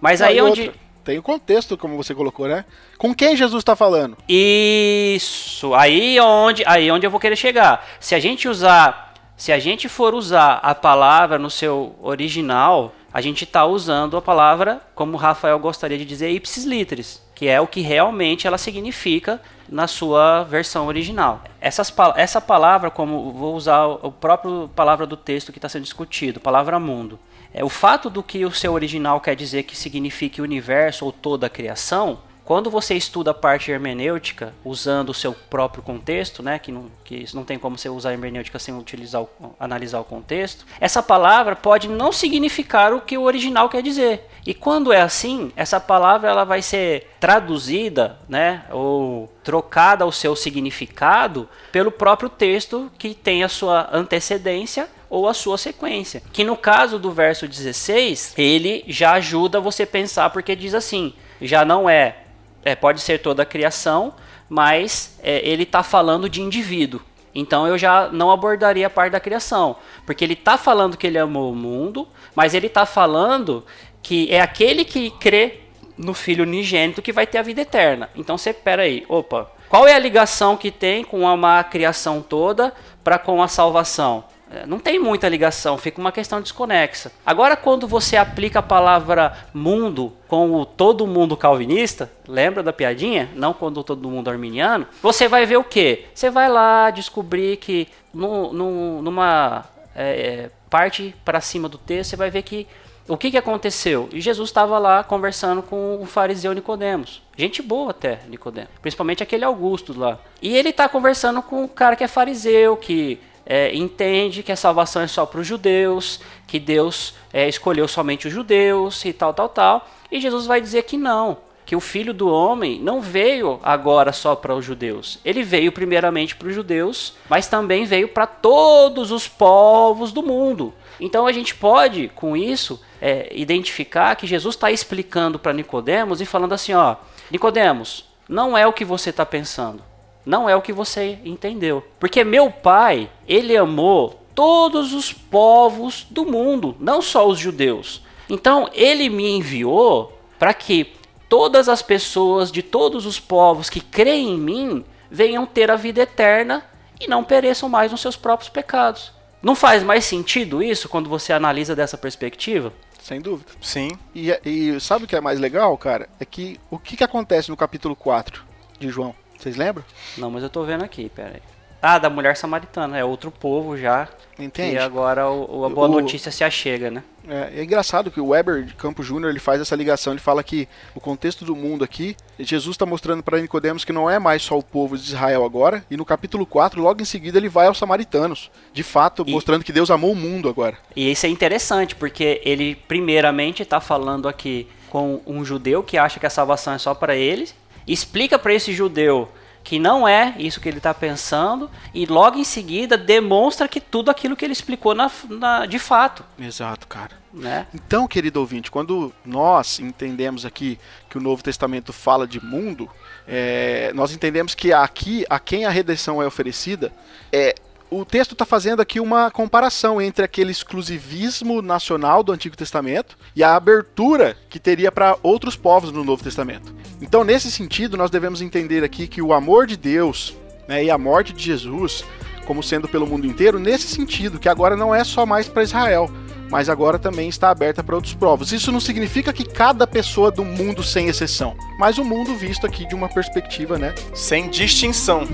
Mas 0.00 0.22
aí 0.22 0.40
onde 0.40 0.72
tem 1.04 1.18
o 1.18 1.22
contexto 1.22 1.76
como 1.76 1.96
você 1.96 2.14
colocou, 2.14 2.48
né? 2.48 2.64
Com 2.98 3.14
quem 3.14 3.36
Jesus 3.36 3.60
está 3.60 3.76
falando? 3.76 4.16
Isso. 4.28 5.74
Aí 5.74 6.18
onde 6.18 6.64
aí 6.66 6.90
onde 6.90 7.06
eu 7.06 7.10
vou 7.10 7.20
querer 7.20 7.36
chegar. 7.36 7.86
Se 8.00 8.14
a 8.14 8.18
gente 8.18 8.48
usar 8.48 9.14
se 9.36 9.52
a 9.52 9.58
gente 9.58 9.88
for 9.88 10.14
usar 10.14 10.54
a 10.62 10.74
palavra 10.74 11.38
no 11.38 11.48
seu 11.48 11.96
original, 12.02 12.94
a 13.12 13.20
gente 13.22 13.44
está 13.44 13.64
usando 13.64 14.16
a 14.16 14.22
palavra, 14.22 14.82
como 14.94 15.14
o 15.14 15.16
Rafael 15.16 15.58
gostaria 15.58 15.96
de 15.96 16.04
dizer, 16.04 16.30
ipsis 16.30 16.64
literis 16.64 17.22
que 17.40 17.48
é 17.48 17.58
o 17.58 17.66
que 17.66 17.80
realmente 17.80 18.46
ela 18.46 18.58
significa 18.58 19.40
na 19.66 19.86
sua 19.86 20.42
versão 20.42 20.86
original. 20.86 21.42
Essas, 21.58 21.90
essa 22.14 22.38
palavra, 22.38 22.90
como 22.90 23.32
vou 23.32 23.54
usar 23.54 23.86
o 23.86 24.12
próprio 24.12 24.68
palavra 24.76 25.06
do 25.06 25.16
texto 25.16 25.50
que 25.50 25.56
está 25.56 25.66
sendo 25.66 25.84
discutido, 25.84 26.38
palavra 26.38 26.78
mundo. 26.78 27.18
É, 27.52 27.64
o 27.64 27.68
fato 27.68 28.08
do 28.08 28.22
que 28.22 28.44
o 28.44 28.52
seu 28.52 28.72
original 28.72 29.20
quer 29.20 29.34
dizer 29.34 29.64
que 29.64 29.76
signifique 29.76 30.40
universo 30.40 31.04
ou 31.04 31.12
toda 31.12 31.46
a 31.46 31.50
criação, 31.50 32.20
quando 32.50 32.68
você 32.68 32.96
estuda 32.96 33.30
a 33.30 33.34
parte 33.34 33.70
hermenêutica, 33.70 34.52
usando 34.64 35.10
o 35.10 35.14
seu 35.14 35.32
próprio 35.32 35.84
contexto, 35.84 36.42
né, 36.42 36.58
que, 36.58 36.72
não, 36.72 36.90
que 37.04 37.24
não 37.32 37.44
tem 37.44 37.56
como 37.56 37.78
você 37.78 37.88
usar 37.88 38.10
hermenêutica 38.10 38.58
sem 38.58 38.76
utilizar 38.76 39.22
o, 39.22 39.28
analisar 39.60 40.00
o 40.00 40.04
contexto, 40.04 40.66
essa 40.80 41.00
palavra 41.00 41.54
pode 41.54 41.86
não 41.86 42.10
significar 42.10 42.92
o 42.92 43.02
que 43.02 43.16
o 43.16 43.22
original 43.22 43.68
quer 43.68 43.84
dizer. 43.84 44.28
E 44.44 44.52
quando 44.52 44.92
é 44.92 45.00
assim, 45.00 45.52
essa 45.54 45.78
palavra 45.78 46.28
ela 46.28 46.42
vai 46.42 46.60
ser 46.60 47.08
traduzida, 47.20 48.18
né, 48.28 48.64
ou 48.72 49.32
trocada 49.44 50.04
o 50.04 50.10
seu 50.10 50.34
significado 50.34 51.48
pelo 51.70 51.92
próprio 51.92 52.28
texto 52.28 52.90
que 52.98 53.14
tem 53.14 53.44
a 53.44 53.48
sua 53.48 53.88
antecedência 53.92 54.88
ou 55.08 55.28
a 55.28 55.34
sua 55.34 55.56
sequência. 55.56 56.20
Que 56.32 56.42
no 56.42 56.56
caso 56.56 56.98
do 56.98 57.12
verso 57.12 57.46
16, 57.46 58.34
ele 58.36 58.82
já 58.88 59.12
ajuda 59.12 59.60
você 59.60 59.84
a 59.84 59.86
pensar 59.86 60.30
porque 60.30 60.56
diz 60.56 60.74
assim: 60.74 61.14
já 61.40 61.64
não 61.64 61.88
é 61.88 62.16
é, 62.64 62.74
pode 62.74 63.00
ser 63.00 63.18
toda 63.18 63.42
a 63.42 63.46
criação, 63.46 64.14
mas 64.48 65.18
é, 65.22 65.40
ele 65.48 65.62
está 65.62 65.82
falando 65.82 66.28
de 66.28 66.42
indivíduo. 66.42 67.00
Então 67.34 67.66
eu 67.66 67.78
já 67.78 68.08
não 68.08 68.30
abordaria 68.30 68.86
a 68.86 68.90
parte 68.90 69.12
da 69.12 69.20
criação, 69.20 69.76
porque 70.04 70.24
ele 70.24 70.34
está 70.34 70.58
falando 70.58 70.96
que 70.96 71.06
ele 71.06 71.18
amou 71.18 71.52
o 71.52 71.56
mundo, 71.56 72.08
mas 72.34 72.54
ele 72.54 72.66
está 72.66 72.84
falando 72.84 73.64
que 74.02 74.32
é 74.32 74.40
aquele 74.40 74.84
que 74.84 75.10
crê 75.10 75.60
no 75.96 76.14
Filho 76.14 76.44
unigênito 76.44 77.02
que 77.02 77.12
vai 77.12 77.26
ter 77.26 77.38
a 77.38 77.42
vida 77.42 77.60
eterna. 77.60 78.08
Então 78.16 78.36
você, 78.36 78.52
pera 78.52 78.82
aí, 78.82 79.04
opa, 79.08 79.50
qual 79.68 79.86
é 79.86 79.94
a 79.94 79.98
ligação 79.98 80.56
que 80.56 80.70
tem 80.70 81.04
com 81.04 81.26
a 81.28 81.62
criação 81.62 82.20
toda 82.20 82.72
para 83.04 83.18
com 83.18 83.42
a 83.42 83.46
salvação? 83.46 84.24
É, 84.50 84.66
não 84.66 84.80
tem 84.80 84.98
muita 84.98 85.28
ligação, 85.28 85.78
fica 85.78 86.00
uma 86.00 86.10
questão 86.10 86.40
desconexa. 86.40 87.12
Agora, 87.24 87.56
quando 87.56 87.86
você 87.86 88.16
aplica 88.16 88.58
a 88.58 88.62
palavra 88.62 89.32
mundo 89.54 90.12
com 90.26 90.52
o 90.54 90.66
todo 90.66 91.06
mundo 91.06 91.36
calvinista, 91.36 92.10
lembra 92.26 92.60
da 92.60 92.72
piadinha? 92.72 93.30
Não 93.34 93.52
quando 93.52 93.84
todo 93.84 94.10
mundo 94.10 94.28
arminiano, 94.28 94.88
você 95.00 95.28
vai 95.28 95.46
ver 95.46 95.56
o 95.56 95.64
que? 95.64 96.06
Você 96.12 96.30
vai 96.30 96.48
lá 96.48 96.90
descobrir 96.90 97.58
que 97.58 97.86
no, 98.12 98.52
no, 98.52 99.02
numa 99.02 99.64
é, 99.94 100.10
é 100.20 100.50
parte 100.68 101.14
para 101.24 101.40
cima 101.40 101.68
do 101.68 101.78
texto, 101.78 102.10
você 102.10 102.16
vai 102.16 102.30
ver 102.30 102.42
que 102.42 102.66
o 103.08 103.16
que, 103.16 103.30
que 103.30 103.36
aconteceu? 103.36 104.08
E 104.12 104.20
Jesus 104.20 104.50
estava 104.50 104.78
lá 104.78 105.02
conversando 105.02 105.62
com 105.62 106.00
o 106.00 106.06
fariseu 106.06 106.52
Nicodemos. 106.52 107.20
Gente 107.36 107.60
boa 107.60 107.90
até, 107.90 108.20
Nicodemos. 108.28 108.70
Principalmente 108.80 109.20
aquele 109.20 109.44
Augusto 109.44 109.98
lá. 109.98 110.20
E 110.40 110.56
ele 110.56 110.68
está 110.68 110.88
conversando 110.88 111.42
com 111.42 111.64
o 111.64 111.68
cara 111.68 111.96
que 111.96 112.04
é 112.04 112.08
fariseu, 112.08 112.76
que 112.76 113.18
é, 113.44 113.74
entende 113.74 114.42
que 114.42 114.52
a 114.52 114.56
salvação 114.56 115.02
é 115.02 115.06
só 115.06 115.26
para 115.26 115.40
os 115.40 115.46
judeus, 115.46 116.20
que 116.46 116.58
Deus 116.58 117.14
é, 117.32 117.48
escolheu 117.48 117.88
somente 117.88 118.28
os 118.28 118.32
judeus 118.32 119.04
e 119.04 119.12
tal, 119.12 119.34
tal, 119.34 119.48
tal. 119.48 119.88
E 120.10 120.20
Jesus 120.20 120.46
vai 120.46 120.60
dizer 120.60 120.82
que 120.84 120.96
não, 120.96 121.38
que 121.64 121.76
o 121.76 121.80
filho 121.80 122.12
do 122.12 122.28
homem 122.28 122.80
não 122.80 123.00
veio 123.00 123.60
agora 123.62 124.12
só 124.12 124.34
para 124.34 124.54
os 124.54 124.64
judeus. 124.64 125.18
Ele 125.24 125.42
veio 125.42 125.70
primeiramente 125.70 126.34
para 126.34 126.48
os 126.48 126.54
judeus, 126.54 127.14
mas 127.28 127.46
também 127.46 127.84
veio 127.84 128.08
para 128.08 128.26
todos 128.26 129.10
os 129.10 129.28
povos 129.28 130.12
do 130.12 130.22
mundo. 130.22 130.74
Então 131.00 131.26
a 131.26 131.32
gente 131.32 131.54
pode, 131.54 132.08
com 132.14 132.36
isso, 132.36 132.80
é, 133.00 133.30
identificar 133.34 134.16
que 134.16 134.26
Jesus 134.26 134.54
está 134.54 134.70
explicando 134.70 135.38
para 135.38 135.52
Nicodemos 135.52 136.20
e 136.20 136.26
falando 136.26 136.52
assim, 136.52 136.74
ó, 136.74 136.96
Nicodemos, 137.30 138.04
não 138.28 138.56
é 138.56 138.66
o 138.66 138.72
que 138.72 138.84
você 138.84 139.10
está 139.10 139.24
pensando. 139.24 139.89
Não 140.24 140.48
é 140.48 140.54
o 140.54 140.62
que 140.62 140.72
você 140.72 141.18
entendeu. 141.24 141.84
Porque 141.98 142.22
meu 142.24 142.50
pai, 142.50 143.10
ele 143.26 143.56
amou 143.56 144.20
todos 144.34 144.92
os 144.92 145.12
povos 145.12 146.06
do 146.10 146.24
mundo, 146.24 146.76
não 146.78 147.02
só 147.02 147.26
os 147.26 147.38
judeus. 147.38 148.02
Então 148.28 148.68
ele 148.72 149.08
me 149.08 149.28
enviou 149.30 150.18
para 150.38 150.54
que 150.54 150.92
todas 151.28 151.68
as 151.68 151.82
pessoas 151.82 152.50
de 152.50 152.62
todos 152.62 153.06
os 153.06 153.20
povos 153.20 153.68
que 153.68 153.80
creem 153.80 154.34
em 154.34 154.38
mim 154.38 154.84
venham 155.10 155.44
ter 155.46 155.70
a 155.70 155.76
vida 155.76 156.02
eterna 156.02 156.64
e 157.00 157.08
não 157.08 157.24
pereçam 157.24 157.68
mais 157.68 157.90
nos 157.90 158.00
seus 158.00 158.16
próprios 158.16 158.48
pecados. 158.48 159.12
Não 159.42 159.54
faz 159.54 159.82
mais 159.82 160.04
sentido 160.04 160.62
isso 160.62 160.88
quando 160.88 161.08
você 161.08 161.32
analisa 161.32 161.74
dessa 161.74 161.96
perspectiva? 161.96 162.72
Sem 163.02 163.20
dúvida. 163.20 163.50
Sim. 163.60 163.90
E, 164.14 164.30
e 164.44 164.78
sabe 164.80 165.04
o 165.04 165.08
que 165.08 165.16
é 165.16 165.20
mais 165.20 165.40
legal, 165.40 165.76
cara? 165.78 166.08
É 166.20 166.24
que 166.24 166.60
o 166.70 166.78
que, 166.78 166.96
que 166.96 167.04
acontece 167.04 167.48
no 167.48 167.56
capítulo 167.56 167.96
4 167.96 168.44
de 168.78 168.88
João? 168.90 169.14
Vocês 169.40 169.56
lembram? 169.56 169.84
Não, 170.18 170.30
mas 170.30 170.42
eu 170.42 170.50
tô 170.50 170.62
vendo 170.64 170.84
aqui, 170.84 171.08
pera 171.08 171.32
aí. 171.34 171.42
Ah, 171.82 171.98
da 171.98 172.10
mulher 172.10 172.36
samaritana, 172.36 172.98
é 172.98 173.04
outro 173.04 173.30
povo 173.30 173.76
já. 173.76 174.06
Entende? 174.38 174.74
E 174.74 174.78
agora 174.78 175.30
o, 175.30 175.64
a 175.64 175.68
boa 175.70 175.88
o, 175.88 175.90
notícia 175.90 176.30
se 176.30 176.44
achega, 176.44 176.90
né? 176.90 177.02
É, 177.26 177.60
é, 177.60 177.64
engraçado 177.64 178.10
que 178.10 178.20
o 178.20 178.28
Weber 178.28 178.64
de 178.64 178.74
Campo 178.74 179.02
Júnior 179.02 179.30
ele 179.30 179.38
faz 179.38 179.60
essa 179.60 179.74
ligação, 179.74 180.12
ele 180.12 180.20
fala 180.20 180.42
que 180.42 180.68
o 180.94 181.00
contexto 181.00 181.44
do 181.44 181.54
mundo 181.56 181.84
aqui, 181.84 182.16
Jesus 182.38 182.74
está 182.74 182.84
mostrando 182.84 183.22
para 183.22 183.40
Nicodemos 183.40 183.84
que 183.84 183.92
não 183.92 184.10
é 184.10 184.18
mais 184.18 184.42
só 184.42 184.58
o 184.58 184.62
povo 184.62 184.96
de 184.96 185.04
Israel 185.04 185.44
agora, 185.44 185.84
e 185.90 185.96
no 185.96 186.04
capítulo 186.04 186.44
4, 186.44 186.80
logo 186.82 187.00
em 187.00 187.04
seguida, 187.04 187.38
ele 187.38 187.48
vai 187.48 187.66
aos 187.66 187.78
samaritanos, 187.78 188.50
de 188.72 188.82
fato, 188.82 189.24
e, 189.26 189.30
mostrando 189.30 189.64
que 189.64 189.72
Deus 189.72 189.90
amou 189.90 190.12
o 190.12 190.16
mundo 190.16 190.48
agora. 190.48 190.76
E 190.94 191.10
isso 191.10 191.24
é 191.24 191.28
interessante, 191.28 191.94
porque 191.94 192.40
ele 192.44 192.74
primeiramente 192.74 193.62
está 193.62 193.80
falando 193.80 194.28
aqui 194.28 194.66
com 194.90 195.20
um 195.26 195.44
judeu 195.44 195.82
que 195.82 195.96
acha 195.96 196.18
que 196.18 196.26
a 196.26 196.30
salvação 196.30 196.74
é 196.74 196.78
só 196.78 196.94
para 196.94 197.14
eles, 197.14 197.54
explica 197.92 198.38
para 198.38 198.54
esse 198.54 198.72
judeu 198.72 199.28
que 199.62 199.78
não 199.78 200.08
é 200.08 200.34
isso 200.38 200.60
que 200.60 200.68
ele 200.68 200.78
está 200.78 200.92
pensando 200.94 201.70
e 201.92 202.06
logo 202.06 202.38
em 202.38 202.44
seguida 202.44 202.96
demonstra 202.96 203.68
que 203.68 203.80
tudo 203.80 204.10
aquilo 204.10 204.34
que 204.34 204.44
ele 204.44 204.52
explicou 204.52 204.94
na, 204.94 205.10
na, 205.28 205.66
de 205.66 205.78
fato. 205.78 206.24
Exato, 206.38 206.86
cara. 206.86 207.20
Né? 207.32 207.66
Então, 207.72 208.08
querido 208.08 208.40
ouvinte, 208.40 208.70
quando 208.70 209.12
nós 209.24 209.78
entendemos 209.78 210.44
aqui 210.44 210.78
que 211.08 211.18
o 211.18 211.20
Novo 211.20 211.42
Testamento 211.42 211.92
fala 211.92 212.26
de 212.26 212.44
mundo, 212.44 212.90
é, 213.28 213.92
nós 213.94 214.12
entendemos 214.12 214.54
que 214.54 214.72
aqui 214.72 215.24
a 215.30 215.38
quem 215.38 215.64
a 215.64 215.70
redenção 215.70 216.20
é 216.20 216.26
oferecida 216.26 216.92
é 217.32 217.54
o 217.90 218.04
texto 218.04 218.32
está 218.32 218.46
fazendo 218.46 218.80
aqui 218.80 219.00
uma 219.00 219.30
comparação 219.30 220.00
entre 220.00 220.24
aquele 220.24 220.52
exclusivismo 220.52 221.60
nacional 221.60 222.22
do 222.22 222.32
Antigo 222.32 222.56
Testamento 222.56 223.18
e 223.34 223.42
a 223.42 223.56
abertura 223.56 224.36
que 224.48 224.60
teria 224.60 224.92
para 224.92 225.16
outros 225.22 225.56
povos 225.56 225.90
no 225.90 226.04
Novo 226.04 226.22
Testamento. 226.22 226.74
Então, 227.02 227.24
nesse 227.24 227.50
sentido, 227.50 227.96
nós 227.96 228.10
devemos 228.10 228.40
entender 228.40 228.84
aqui 228.84 229.08
que 229.08 229.20
o 229.20 229.32
amor 229.32 229.66
de 229.66 229.76
Deus 229.76 230.36
né, 230.68 230.84
e 230.84 230.90
a 230.90 230.96
morte 230.96 231.32
de 231.32 231.42
Jesus, 231.42 232.04
como 232.46 232.62
sendo 232.62 232.86
pelo 232.86 233.06
mundo 233.06 233.26
inteiro, 233.26 233.58
nesse 233.58 233.88
sentido, 233.88 234.38
que 234.38 234.48
agora 234.48 234.76
não 234.76 234.94
é 234.94 235.02
só 235.02 235.26
mais 235.26 235.48
para 235.48 235.64
Israel, 235.64 236.08
mas 236.50 236.68
agora 236.68 236.98
também 236.98 237.28
está 237.28 237.50
aberta 237.50 237.82
para 237.82 237.94
outros 237.94 238.14
povos. 238.14 238.52
Isso 238.52 238.72
não 238.72 238.80
significa 238.80 239.32
que 239.32 239.44
cada 239.44 239.86
pessoa 239.86 240.30
do 240.30 240.44
mundo 240.44 240.82
sem 240.82 241.08
exceção, 241.08 241.56
mas 241.78 241.98
o 241.98 242.04
mundo 242.04 242.34
visto 242.34 242.66
aqui 242.66 242.86
de 242.86 242.94
uma 242.94 243.08
perspectiva, 243.08 243.78
né? 243.78 243.94
Sem 244.14 244.48
distinção. 244.50 245.26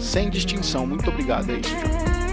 Sem 0.00 0.28
distinção. 0.28 0.86
Muito 0.86 1.08
obrigado, 1.08 1.50
é 1.50 1.54
isso, 1.54 1.70
João. 1.70 2.23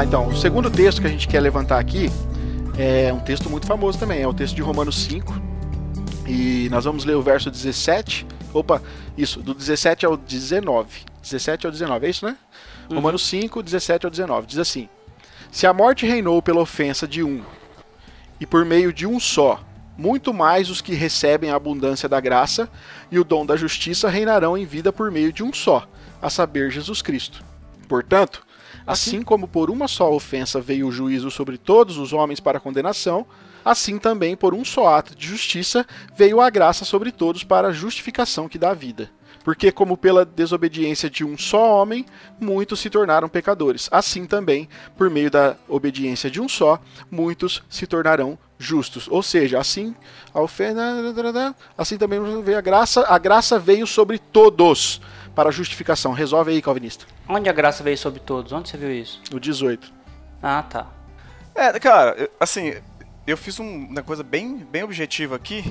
Lá 0.00 0.04
então. 0.04 0.28
O 0.28 0.36
segundo 0.36 0.70
texto 0.70 1.00
que 1.00 1.06
a 1.06 1.10
gente 1.10 1.28
quer 1.28 1.40
levantar 1.40 1.78
aqui 1.78 2.10
é 2.78 3.12
um 3.12 3.20
texto 3.20 3.50
muito 3.50 3.66
famoso 3.66 3.98
também, 3.98 4.22
é 4.22 4.26
o 4.26 4.32
texto 4.32 4.54
de 4.54 4.62
Romanos 4.62 4.96
5. 5.04 5.40
E 6.26 6.68
nós 6.70 6.84
vamos 6.84 7.04
ler 7.04 7.16
o 7.16 7.22
verso 7.22 7.50
17. 7.50 8.26
Opa, 8.52 8.82
isso, 9.16 9.40
do 9.40 9.52
17 9.52 10.06
ao 10.06 10.16
19. 10.16 11.04
17 11.22 11.66
ao 11.66 11.72
19, 11.72 12.06
é 12.06 12.10
isso, 12.10 12.24
né? 12.24 12.36
Uhum. 12.88 12.96
Romanos 12.96 13.26
5, 13.26 13.62
17 13.62 14.06
ao 14.06 14.10
19. 14.10 14.46
Diz 14.46 14.58
assim: 14.58 14.88
Se 15.50 15.66
a 15.66 15.74
morte 15.74 16.06
reinou 16.06 16.40
pela 16.40 16.60
ofensa 16.60 17.06
de 17.06 17.22
um, 17.22 17.42
e 18.40 18.46
por 18.46 18.64
meio 18.64 18.92
de 18.92 19.06
um 19.06 19.20
só, 19.20 19.60
muito 19.98 20.32
mais 20.32 20.70
os 20.70 20.80
que 20.80 20.94
recebem 20.94 21.50
a 21.50 21.56
abundância 21.56 22.08
da 22.08 22.20
graça 22.20 22.70
e 23.10 23.18
o 23.18 23.24
dom 23.24 23.44
da 23.44 23.56
justiça 23.56 24.08
reinarão 24.08 24.56
em 24.56 24.64
vida 24.64 24.92
por 24.92 25.10
meio 25.10 25.32
de 25.32 25.42
um 25.42 25.52
só, 25.52 25.86
a 26.22 26.30
saber, 26.30 26.70
Jesus 26.70 27.02
Cristo. 27.02 27.44
Portanto, 27.86 28.46
Assim 28.86 29.22
como 29.22 29.46
por 29.46 29.70
uma 29.70 29.86
só 29.88 30.12
ofensa 30.12 30.60
veio 30.60 30.88
o 30.88 30.92
juízo 30.92 31.30
sobre 31.30 31.58
todos 31.58 31.98
os 31.98 32.12
homens 32.12 32.40
para 32.40 32.60
condenação, 32.60 33.26
assim 33.64 33.98
também 33.98 34.36
por 34.36 34.54
um 34.54 34.64
só 34.64 34.94
ato 34.94 35.14
de 35.14 35.26
justiça 35.26 35.86
veio 36.16 36.40
a 36.40 36.50
graça 36.50 36.84
sobre 36.84 37.12
todos 37.12 37.44
para 37.44 37.68
a 37.68 37.72
justificação 37.72 38.48
que 38.48 38.58
dá 38.58 38.72
vida. 38.72 39.10
Porque, 39.42 39.72
como 39.72 39.96
pela 39.96 40.24
desobediência 40.24 41.08
de 41.08 41.24
um 41.24 41.36
só 41.38 41.80
homem, 41.80 42.04
muitos 42.38 42.78
se 42.80 42.90
tornaram 42.90 43.28
pecadores, 43.28 43.88
assim 43.90 44.26
também, 44.26 44.68
por 44.96 45.08
meio 45.08 45.30
da 45.30 45.56
obediência 45.66 46.30
de 46.30 46.40
um 46.40 46.48
só, 46.48 46.78
muitos 47.10 47.62
se 47.68 47.86
tornarão 47.86 48.38
justos. 48.58 49.08
Ou 49.08 49.22
seja, 49.22 49.58
assim 49.58 49.94
a 50.34 50.40
ofensa, 50.42 50.82
assim 51.76 51.96
também 51.96 52.20
veio 52.42 52.58
a 52.58 52.60
graça, 52.60 53.06
a 53.08 53.16
graça 53.16 53.58
veio 53.58 53.86
sobre 53.86 54.18
todos 54.18 55.00
para 55.34 55.48
a 55.48 55.52
justificação. 55.52 56.12
Resolve 56.12 56.50
aí, 56.50 56.62
calvinista. 56.62 57.04
Onde 57.28 57.48
a 57.48 57.52
graça 57.52 57.82
veio 57.82 57.98
sobre 57.98 58.20
todos? 58.20 58.52
Onde 58.52 58.68
você 58.68 58.76
viu 58.76 58.92
isso? 58.92 59.20
No 59.30 59.40
18. 59.40 59.92
Ah, 60.42 60.62
tá. 60.62 60.86
É, 61.54 61.78
cara, 61.78 62.30
assim, 62.38 62.74
eu 63.26 63.36
fiz 63.36 63.58
uma 63.58 64.02
coisa 64.02 64.22
bem, 64.22 64.58
bem 64.58 64.82
objetiva 64.82 65.36
aqui. 65.36 65.64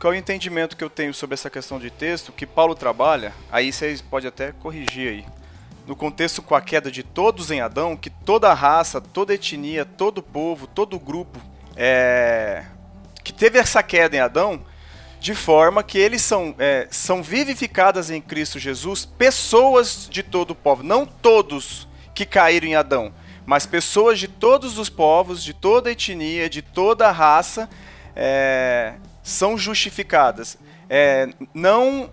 Qual 0.00 0.12
é 0.12 0.16
o 0.16 0.18
entendimento 0.18 0.76
que 0.76 0.84
eu 0.84 0.90
tenho 0.90 1.14
sobre 1.14 1.34
essa 1.34 1.48
questão 1.48 1.78
de 1.78 1.90
texto 1.90 2.32
que 2.32 2.46
Paulo 2.46 2.74
trabalha? 2.74 3.32
Aí 3.50 3.72
vocês 3.72 4.02
podem 4.02 4.28
até 4.28 4.52
corrigir 4.52 5.08
aí. 5.08 5.26
No 5.86 5.96
contexto 5.96 6.42
com 6.42 6.54
a 6.54 6.60
queda 6.60 6.90
de 6.90 7.02
todos 7.02 7.50
em 7.50 7.60
Adão, 7.60 7.96
que 7.96 8.10
toda 8.10 8.52
raça, 8.52 9.00
toda 9.00 9.34
etnia, 9.34 9.84
todo 9.84 10.22
povo, 10.22 10.66
todo 10.66 10.98
grupo 10.98 11.38
é, 11.76 12.64
que 13.22 13.32
teve 13.32 13.58
essa 13.58 13.82
queda 13.82 14.16
em 14.16 14.20
Adão, 14.20 14.60
de 15.24 15.34
forma 15.34 15.82
que 15.82 15.96
eles 15.96 16.20
são, 16.20 16.54
é, 16.58 16.86
são 16.90 17.22
vivificadas 17.22 18.10
em 18.10 18.20
Cristo 18.20 18.58
Jesus 18.58 19.06
pessoas 19.06 20.06
de 20.10 20.22
todo 20.22 20.50
o 20.50 20.54
povo, 20.54 20.82
não 20.82 21.06
todos 21.06 21.88
que 22.14 22.26
caíram 22.26 22.66
em 22.66 22.74
Adão, 22.74 23.10
mas 23.46 23.64
pessoas 23.64 24.18
de 24.18 24.28
todos 24.28 24.78
os 24.78 24.90
povos, 24.90 25.42
de 25.42 25.54
toda 25.54 25.90
etnia, 25.90 26.46
de 26.50 26.60
toda 26.60 27.10
raça, 27.10 27.70
é, 28.14 28.96
são 29.22 29.56
justificadas. 29.56 30.58
É, 30.90 31.30
não, 31.54 32.10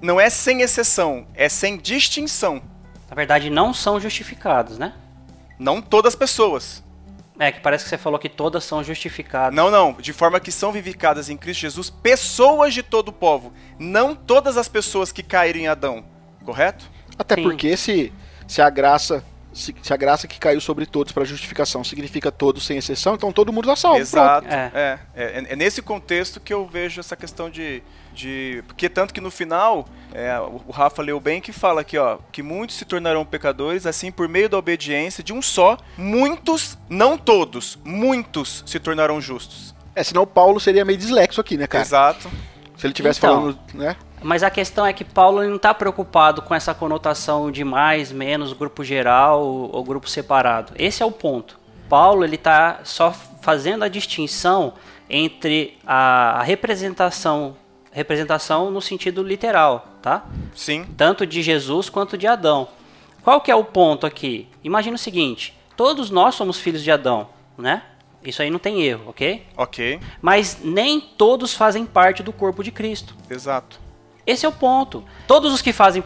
não 0.00 0.18
é 0.18 0.30
sem 0.30 0.62
exceção, 0.62 1.26
é 1.34 1.50
sem 1.50 1.76
distinção. 1.76 2.62
Na 3.10 3.14
verdade, 3.14 3.50
não 3.50 3.74
são 3.74 4.00
justificados, 4.00 4.78
né? 4.78 4.94
Não 5.58 5.82
todas 5.82 6.14
as 6.14 6.18
pessoas. 6.18 6.82
É, 7.38 7.52
que 7.52 7.60
parece 7.60 7.84
que 7.84 7.90
você 7.90 7.98
falou 7.98 8.18
que 8.18 8.28
todas 8.28 8.64
são 8.64 8.82
justificadas. 8.82 9.54
Não, 9.54 9.70
não. 9.70 9.92
De 9.92 10.12
forma 10.12 10.40
que 10.40 10.50
são 10.50 10.72
vivificadas 10.72 11.30
em 11.30 11.36
Cristo 11.36 11.60
Jesus 11.60 11.88
pessoas 11.88 12.74
de 12.74 12.82
todo 12.82 13.08
o 13.08 13.12
povo. 13.12 13.52
Não 13.78 14.14
todas 14.14 14.56
as 14.56 14.68
pessoas 14.68 15.12
que 15.12 15.22
caíram 15.22 15.60
em 15.60 15.68
Adão. 15.68 16.04
Correto? 16.44 16.90
Até 17.16 17.36
Sim. 17.36 17.42
porque 17.42 17.76
se, 17.76 18.12
se 18.46 18.60
a 18.60 18.68
graça 18.68 19.24
se, 19.52 19.74
se, 19.82 19.92
a 19.92 19.96
graça 19.96 20.28
que 20.28 20.38
caiu 20.38 20.60
sobre 20.60 20.86
todos 20.86 21.12
para 21.12 21.24
justificação 21.24 21.82
significa 21.82 22.30
todos 22.30 22.64
sem 22.64 22.78
exceção, 22.78 23.14
então 23.14 23.32
todo 23.32 23.52
mundo 23.52 23.64
está 23.64 23.76
salvo. 23.76 23.98
Exato. 23.98 24.46
É. 24.48 24.70
É, 24.74 24.98
é. 25.14 25.44
é, 25.48 25.56
nesse 25.56 25.82
contexto 25.82 26.38
que 26.38 26.52
eu 26.52 26.66
vejo 26.66 27.00
essa 27.00 27.16
questão 27.16 27.50
de. 27.50 27.82
De 28.18 28.64
porque 28.66 28.88
tanto 28.88 29.14
que 29.14 29.20
no 29.20 29.30
final, 29.30 29.86
é, 30.12 30.38
o 30.40 30.72
Rafa 30.72 31.00
leu 31.00 31.20
bem 31.20 31.40
que 31.40 31.52
fala 31.52 31.82
aqui, 31.82 31.96
ó, 31.96 32.18
que 32.32 32.42
muitos 32.42 32.76
se 32.76 32.84
tornarão 32.84 33.24
pecadores, 33.24 33.86
assim 33.86 34.10
por 34.10 34.28
meio 34.28 34.48
da 34.48 34.58
obediência 34.58 35.22
de 35.22 35.32
um 35.32 35.40
só, 35.40 35.78
muitos, 35.96 36.76
não 36.88 37.16
todos, 37.16 37.78
muitos 37.84 38.64
se 38.66 38.80
tornarão 38.80 39.20
justos. 39.20 39.74
É, 39.94 40.02
senão 40.02 40.26
Paulo 40.26 40.58
seria 40.58 40.84
meio 40.84 40.98
dislexo 40.98 41.40
aqui, 41.40 41.56
né, 41.56 41.66
cara? 41.66 41.84
Exato. 41.84 42.28
Se 42.76 42.86
ele 42.86 42.94
tivesse 42.94 43.18
então, 43.18 43.36
falando, 43.36 43.58
né? 43.74 43.96
Mas 44.20 44.42
a 44.42 44.50
questão 44.50 44.84
é 44.84 44.92
que 44.92 45.04
Paulo 45.04 45.44
não 45.44 45.56
está 45.56 45.72
preocupado 45.72 46.42
com 46.42 46.54
essa 46.54 46.74
conotação 46.74 47.50
de 47.52 47.64
mais, 47.64 48.10
menos, 48.10 48.52
grupo 48.52 48.82
geral 48.82 49.42
ou 49.44 49.84
grupo 49.84 50.08
separado. 50.08 50.72
Esse 50.76 51.02
é 51.02 51.06
o 51.06 51.10
ponto. 51.10 51.58
Paulo 51.88 52.24
ele 52.24 52.34
está 52.34 52.80
só 52.84 53.12
fazendo 53.40 53.84
a 53.84 53.88
distinção 53.88 54.74
entre 55.08 55.78
a 55.86 56.42
representação 56.44 57.56
representação 57.90 58.70
no 58.70 58.80
sentido 58.80 59.22
literal, 59.22 59.88
tá? 60.02 60.26
Sim. 60.54 60.84
Tanto 60.96 61.26
de 61.26 61.42
Jesus 61.42 61.88
quanto 61.88 62.18
de 62.18 62.26
Adão. 62.26 62.68
Qual 63.22 63.40
que 63.40 63.50
é 63.50 63.54
o 63.54 63.64
ponto 63.64 64.06
aqui? 64.06 64.48
Imagina 64.62 64.96
o 64.96 64.98
seguinte: 64.98 65.56
todos 65.76 66.10
nós 66.10 66.34
somos 66.34 66.58
filhos 66.58 66.82
de 66.82 66.90
Adão, 66.90 67.28
né? 67.56 67.82
Isso 68.24 68.42
aí 68.42 68.50
não 68.50 68.58
tem 68.58 68.82
erro, 68.82 69.04
ok? 69.08 69.46
Ok. 69.56 70.00
Mas 70.20 70.58
nem 70.62 71.00
todos 71.00 71.54
fazem 71.54 71.86
parte 71.86 72.22
do 72.22 72.32
corpo 72.32 72.62
de 72.62 72.72
Cristo. 72.72 73.14
Exato. 73.30 73.78
Esse 74.26 74.44
é 74.44 74.48
o 74.48 74.52
ponto. 74.52 75.04
Todos 75.26 75.54
os 75.54 75.62
que 75.62 75.72
fazem 75.72 76.02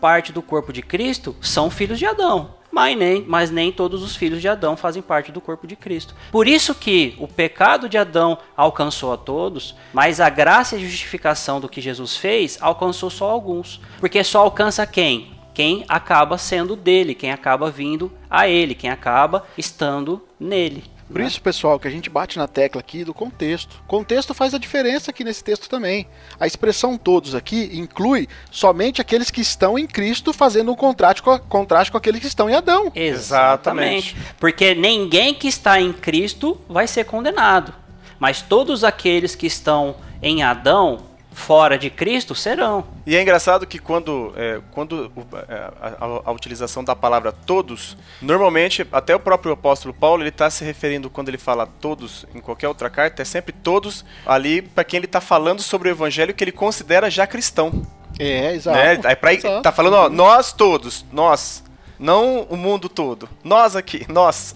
parte 0.00 0.32
do 0.32 0.42
corpo 0.42 0.72
de 0.72 0.82
Cristo 0.82 1.34
são 1.40 1.70
filhos 1.70 1.98
de 1.98 2.04
Adão. 2.04 2.54
Mas 2.72 2.96
nem, 2.96 3.22
mas 3.28 3.50
nem 3.50 3.70
todos 3.70 4.02
os 4.02 4.16
filhos 4.16 4.40
de 4.40 4.48
Adão 4.48 4.78
fazem 4.78 5.02
parte 5.02 5.30
do 5.30 5.42
corpo 5.42 5.66
de 5.66 5.76
Cristo. 5.76 6.14
Por 6.30 6.48
isso 6.48 6.74
que 6.74 7.14
o 7.18 7.28
pecado 7.28 7.86
de 7.86 7.98
Adão 7.98 8.38
alcançou 8.56 9.12
a 9.12 9.18
todos, 9.18 9.74
mas 9.92 10.20
a 10.20 10.30
graça 10.30 10.74
e 10.74 10.78
a 10.78 10.88
justificação 10.88 11.60
do 11.60 11.68
que 11.68 11.82
Jesus 11.82 12.16
fez 12.16 12.56
alcançou 12.62 13.10
só 13.10 13.28
alguns. 13.30 13.78
Porque 14.00 14.24
só 14.24 14.40
alcança 14.40 14.86
quem? 14.86 15.32
Quem 15.52 15.84
acaba 15.86 16.38
sendo 16.38 16.74
dele, 16.74 17.14
quem 17.14 17.30
acaba 17.30 17.70
vindo 17.70 18.10
a 18.30 18.48
ele, 18.48 18.74
quem 18.74 18.88
acaba 18.88 19.44
estando 19.58 20.22
nele. 20.40 20.84
Por 21.10 21.20
isso, 21.20 21.40
pessoal, 21.40 21.78
que 21.78 21.86
a 21.86 21.90
gente 21.90 22.08
bate 22.08 22.38
na 22.38 22.48
tecla 22.48 22.80
aqui 22.80 23.04
do 23.04 23.12
contexto. 23.12 23.82
Contexto 23.86 24.32
faz 24.32 24.54
a 24.54 24.58
diferença 24.58 25.10
aqui 25.10 25.24
nesse 25.24 25.44
texto 25.44 25.68
também. 25.68 26.06
A 26.40 26.46
expressão 26.46 26.96
todos 26.96 27.34
aqui 27.34 27.70
inclui 27.74 28.28
somente 28.50 29.00
aqueles 29.00 29.30
que 29.30 29.40
estão 29.40 29.78
em 29.78 29.86
Cristo 29.86 30.32
fazendo 30.32 30.72
um 30.72 30.76
contraste 30.76 31.22
com, 31.22 31.30
a, 31.30 31.38
contraste 31.38 31.92
com 31.92 31.98
aqueles 31.98 32.20
que 32.20 32.26
estão 32.26 32.48
em 32.48 32.54
Adão. 32.54 32.90
Exatamente. 32.94 34.16
Porque 34.38 34.74
ninguém 34.74 35.34
que 35.34 35.48
está 35.48 35.80
em 35.80 35.92
Cristo 35.92 36.58
vai 36.68 36.86
ser 36.86 37.04
condenado. 37.04 37.74
Mas 38.18 38.40
todos 38.40 38.84
aqueles 38.84 39.34
que 39.34 39.46
estão 39.46 39.96
em 40.22 40.42
Adão 40.42 41.11
fora 41.32 41.78
de 41.78 41.90
Cristo 41.90 42.34
serão. 42.34 42.84
E 43.06 43.16
é 43.16 43.22
engraçado 43.22 43.66
que 43.66 43.78
quando, 43.78 44.32
é, 44.36 44.60
quando 44.70 45.10
é, 45.48 45.54
a, 45.54 45.88
a, 46.00 46.20
a, 46.26 46.32
utilização 46.32 46.84
da 46.84 46.94
palavra 46.94 47.32
todos, 47.32 47.96
normalmente 48.20 48.86
até 48.92 49.14
o 49.14 49.20
próprio 49.20 49.52
apóstolo 49.52 49.94
Paulo 49.94 50.22
ele 50.22 50.28
está 50.28 50.48
se 50.50 50.64
referindo 50.64 51.10
quando 51.10 51.28
ele 51.28 51.38
fala 51.38 51.66
todos 51.66 52.26
em 52.34 52.40
qualquer 52.40 52.68
outra 52.68 52.88
carta 52.90 53.22
é 53.22 53.24
sempre 53.24 53.52
todos 53.52 54.04
ali 54.26 54.62
para 54.62 54.84
quem 54.84 54.98
ele 54.98 55.06
está 55.06 55.20
falando 55.20 55.62
sobre 55.62 55.88
o 55.88 55.92
evangelho 55.92 56.34
que 56.34 56.44
ele 56.44 56.52
considera 56.52 57.10
já 57.10 57.26
cristão. 57.26 57.86
É, 58.18 58.54
exato. 58.54 58.76
Né? 58.76 59.00
É 59.04 59.14
pra, 59.14 59.34
exato. 59.34 59.62
Tá 59.62 59.72
falando 59.72 59.94
ó, 59.94 60.08
nós 60.08 60.52
todos, 60.52 61.04
nós, 61.12 61.64
não 61.98 62.42
o 62.42 62.56
mundo 62.56 62.88
todo, 62.88 63.28
nós 63.42 63.74
aqui, 63.74 64.06
nós. 64.12 64.54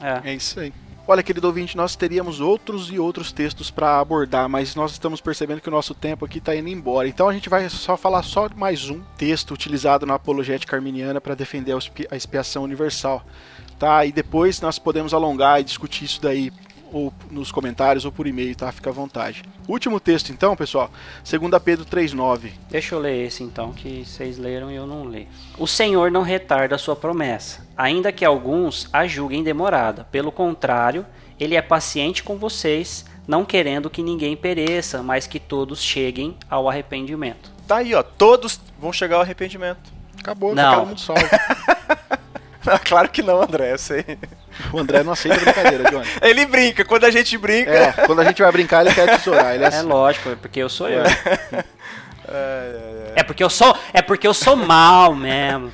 É, 0.00 0.30
é 0.30 0.34
isso 0.34 0.58
aí. 0.58 0.72
Olha, 1.06 1.22
querido 1.22 1.46
ouvinte, 1.46 1.76
nós 1.76 1.96
teríamos 1.96 2.40
outros 2.40 2.90
e 2.90 2.98
outros 2.98 3.32
textos 3.32 3.70
para 3.70 3.98
abordar, 3.98 4.48
mas 4.48 4.74
nós 4.74 4.92
estamos 4.92 5.20
percebendo 5.20 5.60
que 5.60 5.68
o 5.68 5.72
nosso 5.72 5.94
tempo 5.94 6.24
aqui 6.24 6.38
está 6.38 6.54
indo 6.54 6.68
embora. 6.68 7.08
Então 7.08 7.28
a 7.28 7.32
gente 7.32 7.48
vai 7.48 7.68
só 7.68 7.96
falar 7.96 8.22
só 8.22 8.48
mais 8.54 8.88
um 8.88 9.00
texto 9.16 9.52
utilizado 9.52 10.06
na 10.06 10.14
apologética 10.14 10.76
arminiana 10.76 11.20
para 11.20 11.34
defender 11.34 11.76
a 12.10 12.16
expiação 12.16 12.62
universal. 12.62 13.24
Tá? 13.78 14.04
E 14.04 14.12
depois 14.12 14.60
nós 14.60 14.78
podemos 14.78 15.14
alongar 15.14 15.60
e 15.60 15.64
discutir 15.64 16.04
isso 16.04 16.20
daí 16.20 16.52
ou 16.92 17.12
nos 17.30 17.50
comentários 17.52 18.04
ou 18.04 18.12
por 18.12 18.26
e-mail, 18.26 18.54
tá? 18.54 18.70
Fica 18.72 18.90
à 18.90 18.92
vontade. 18.92 19.42
Último 19.68 20.00
texto 20.00 20.30
então, 20.30 20.56
pessoal, 20.56 20.90
2 21.24 21.62
Pedro 21.62 21.84
3:9. 21.84 22.52
Deixa 22.70 22.94
eu 22.94 22.98
ler 22.98 23.26
esse 23.26 23.42
então, 23.42 23.72
que 23.72 24.04
vocês 24.04 24.38
leram 24.38 24.70
e 24.70 24.76
eu 24.76 24.86
não 24.86 25.08
li. 25.08 25.28
O 25.58 25.66
Senhor 25.66 26.10
não 26.10 26.22
retarda 26.22 26.74
a 26.74 26.78
sua 26.78 26.96
promessa, 26.96 27.66
ainda 27.76 28.12
que 28.12 28.24
alguns 28.24 28.88
a 28.92 29.06
julguem 29.06 29.42
demorada. 29.42 30.04
Pelo 30.10 30.32
contrário, 30.32 31.06
ele 31.38 31.54
é 31.54 31.62
paciente 31.62 32.22
com 32.22 32.36
vocês, 32.36 33.04
não 33.26 33.44
querendo 33.44 33.88
que 33.88 34.02
ninguém 34.02 34.36
pereça, 34.36 35.02
mas 35.02 35.26
que 35.26 35.38
todos 35.38 35.80
cheguem 35.82 36.36
ao 36.48 36.68
arrependimento. 36.68 37.50
Tá 37.66 37.76
aí, 37.76 37.94
ó. 37.94 38.02
Todos 38.02 38.60
vão 38.78 38.92
chegar 38.92 39.16
ao 39.16 39.22
arrependimento. 39.22 39.92
Acabou, 40.18 40.54
Não. 40.54 40.62
tá 40.70 40.76
todo 40.78 40.88
mundo 40.88 41.00
salvo. 41.00 41.22
claro 42.84 43.08
que 43.08 43.22
não, 43.22 43.40
André. 43.40 43.72
Eu 43.72 43.78
sei. 43.78 44.04
O 44.72 44.78
André 44.78 45.02
não 45.02 45.12
aceita 45.12 45.38
brincadeira, 45.40 45.90
Johnny. 45.90 46.06
Ele 46.22 46.46
brinca. 46.46 46.84
Quando 46.84 47.04
a 47.04 47.10
gente 47.10 47.36
brinca. 47.38 47.70
É, 47.70 47.92
quando 48.06 48.20
a 48.20 48.24
gente 48.24 48.40
vai 48.42 48.50
brincar, 48.52 48.84
ele 48.84 48.94
quer 48.94 49.08
tesourar. 49.18 49.54
Ele 49.54 49.64
é 49.64 49.66
É 49.66 49.68
assim. 49.70 49.86
lógico, 49.86 50.30
é 50.30 50.34
porque 50.36 50.60
eu 50.60 50.68
sou 50.68 50.88
eu. 50.88 51.02
Ai. 52.32 53.12
É 53.16 53.22
porque 53.24 53.42
eu 53.42 53.50
sou, 53.50 53.76
é 53.92 54.00
porque 54.00 54.26
eu 54.26 54.34
sou 54.34 54.54
mal 54.56 55.14
mesmo. 55.14 55.72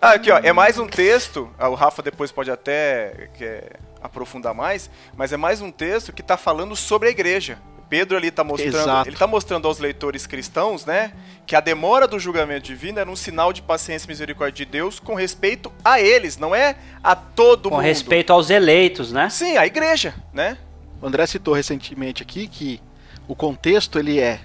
Ah, 0.00 0.12
aqui, 0.12 0.30
ó. 0.30 0.38
É 0.42 0.52
mais 0.52 0.78
um 0.78 0.86
texto. 0.86 1.50
ah, 1.58 1.68
O 1.68 1.74
Rafa 1.74 2.02
depois 2.02 2.30
pode 2.30 2.50
até 2.50 3.28
quer 3.36 3.72
aprofundar 4.02 4.54
mais. 4.54 4.88
Mas 5.16 5.32
é 5.32 5.36
mais 5.36 5.60
um 5.60 5.70
texto 5.70 6.12
que 6.12 6.22
tá 6.22 6.36
falando 6.36 6.76
sobre 6.76 7.08
a 7.08 7.10
igreja. 7.10 7.58
Pedro 7.88 8.16
ali 8.16 8.30
tá 8.30 8.42
mostrando, 8.42 8.76
Exato. 8.76 9.08
ele 9.08 9.16
tá 9.16 9.26
mostrando 9.26 9.68
aos 9.68 9.78
leitores 9.78 10.26
cristãos, 10.26 10.84
né, 10.84 11.12
que 11.46 11.54
a 11.54 11.60
demora 11.60 12.08
do 12.08 12.18
julgamento 12.18 12.66
divino 12.66 12.98
era 12.98 13.10
um 13.10 13.16
sinal 13.16 13.52
de 13.52 13.62
paciência 13.62 14.06
e 14.06 14.08
misericórdia 14.08 14.64
de 14.64 14.70
Deus 14.72 14.98
com 14.98 15.14
respeito 15.14 15.72
a 15.84 16.00
eles, 16.00 16.36
não 16.38 16.54
é 16.54 16.76
a 17.02 17.14
todo 17.14 17.68
Com 17.68 17.76
mundo. 17.76 17.84
respeito 17.84 18.32
aos 18.32 18.50
eleitos, 18.50 19.12
né? 19.12 19.28
Sim, 19.30 19.56
a 19.56 19.66
igreja, 19.66 20.14
né? 20.32 20.58
O 21.00 21.06
André 21.06 21.26
citou 21.26 21.54
recentemente 21.54 22.22
aqui 22.22 22.46
que 22.48 22.80
o 23.28 23.34
contexto 23.34 23.98
ele 23.98 24.18
é 24.18 24.40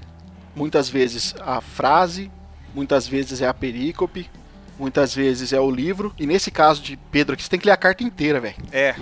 muitas 0.56 0.90
vezes 0.90 1.34
a 1.40 1.62
frase, 1.62 2.32
muitas 2.74 3.08
vezes 3.08 3.42
é 3.42 3.48
a 3.48 3.54
perícope, 3.54 4.30
muitas 4.78 5.14
vezes 5.14 5.54
é 5.54 5.60
o 5.60 5.70
livro. 5.72 6.14
E 6.20 6.26
nesse 6.26 6.52
caso 6.52 6.82
de 6.82 6.98
Pedro 6.98 7.34
aqui, 7.34 7.44
você 7.44 7.50
tem 7.50 7.60
que 7.60 7.66
ler 7.66 7.74
a 7.74 7.78
carta 7.78 8.04
inteira, 8.04 8.40
velho. 8.40 8.56
É. 8.72 8.96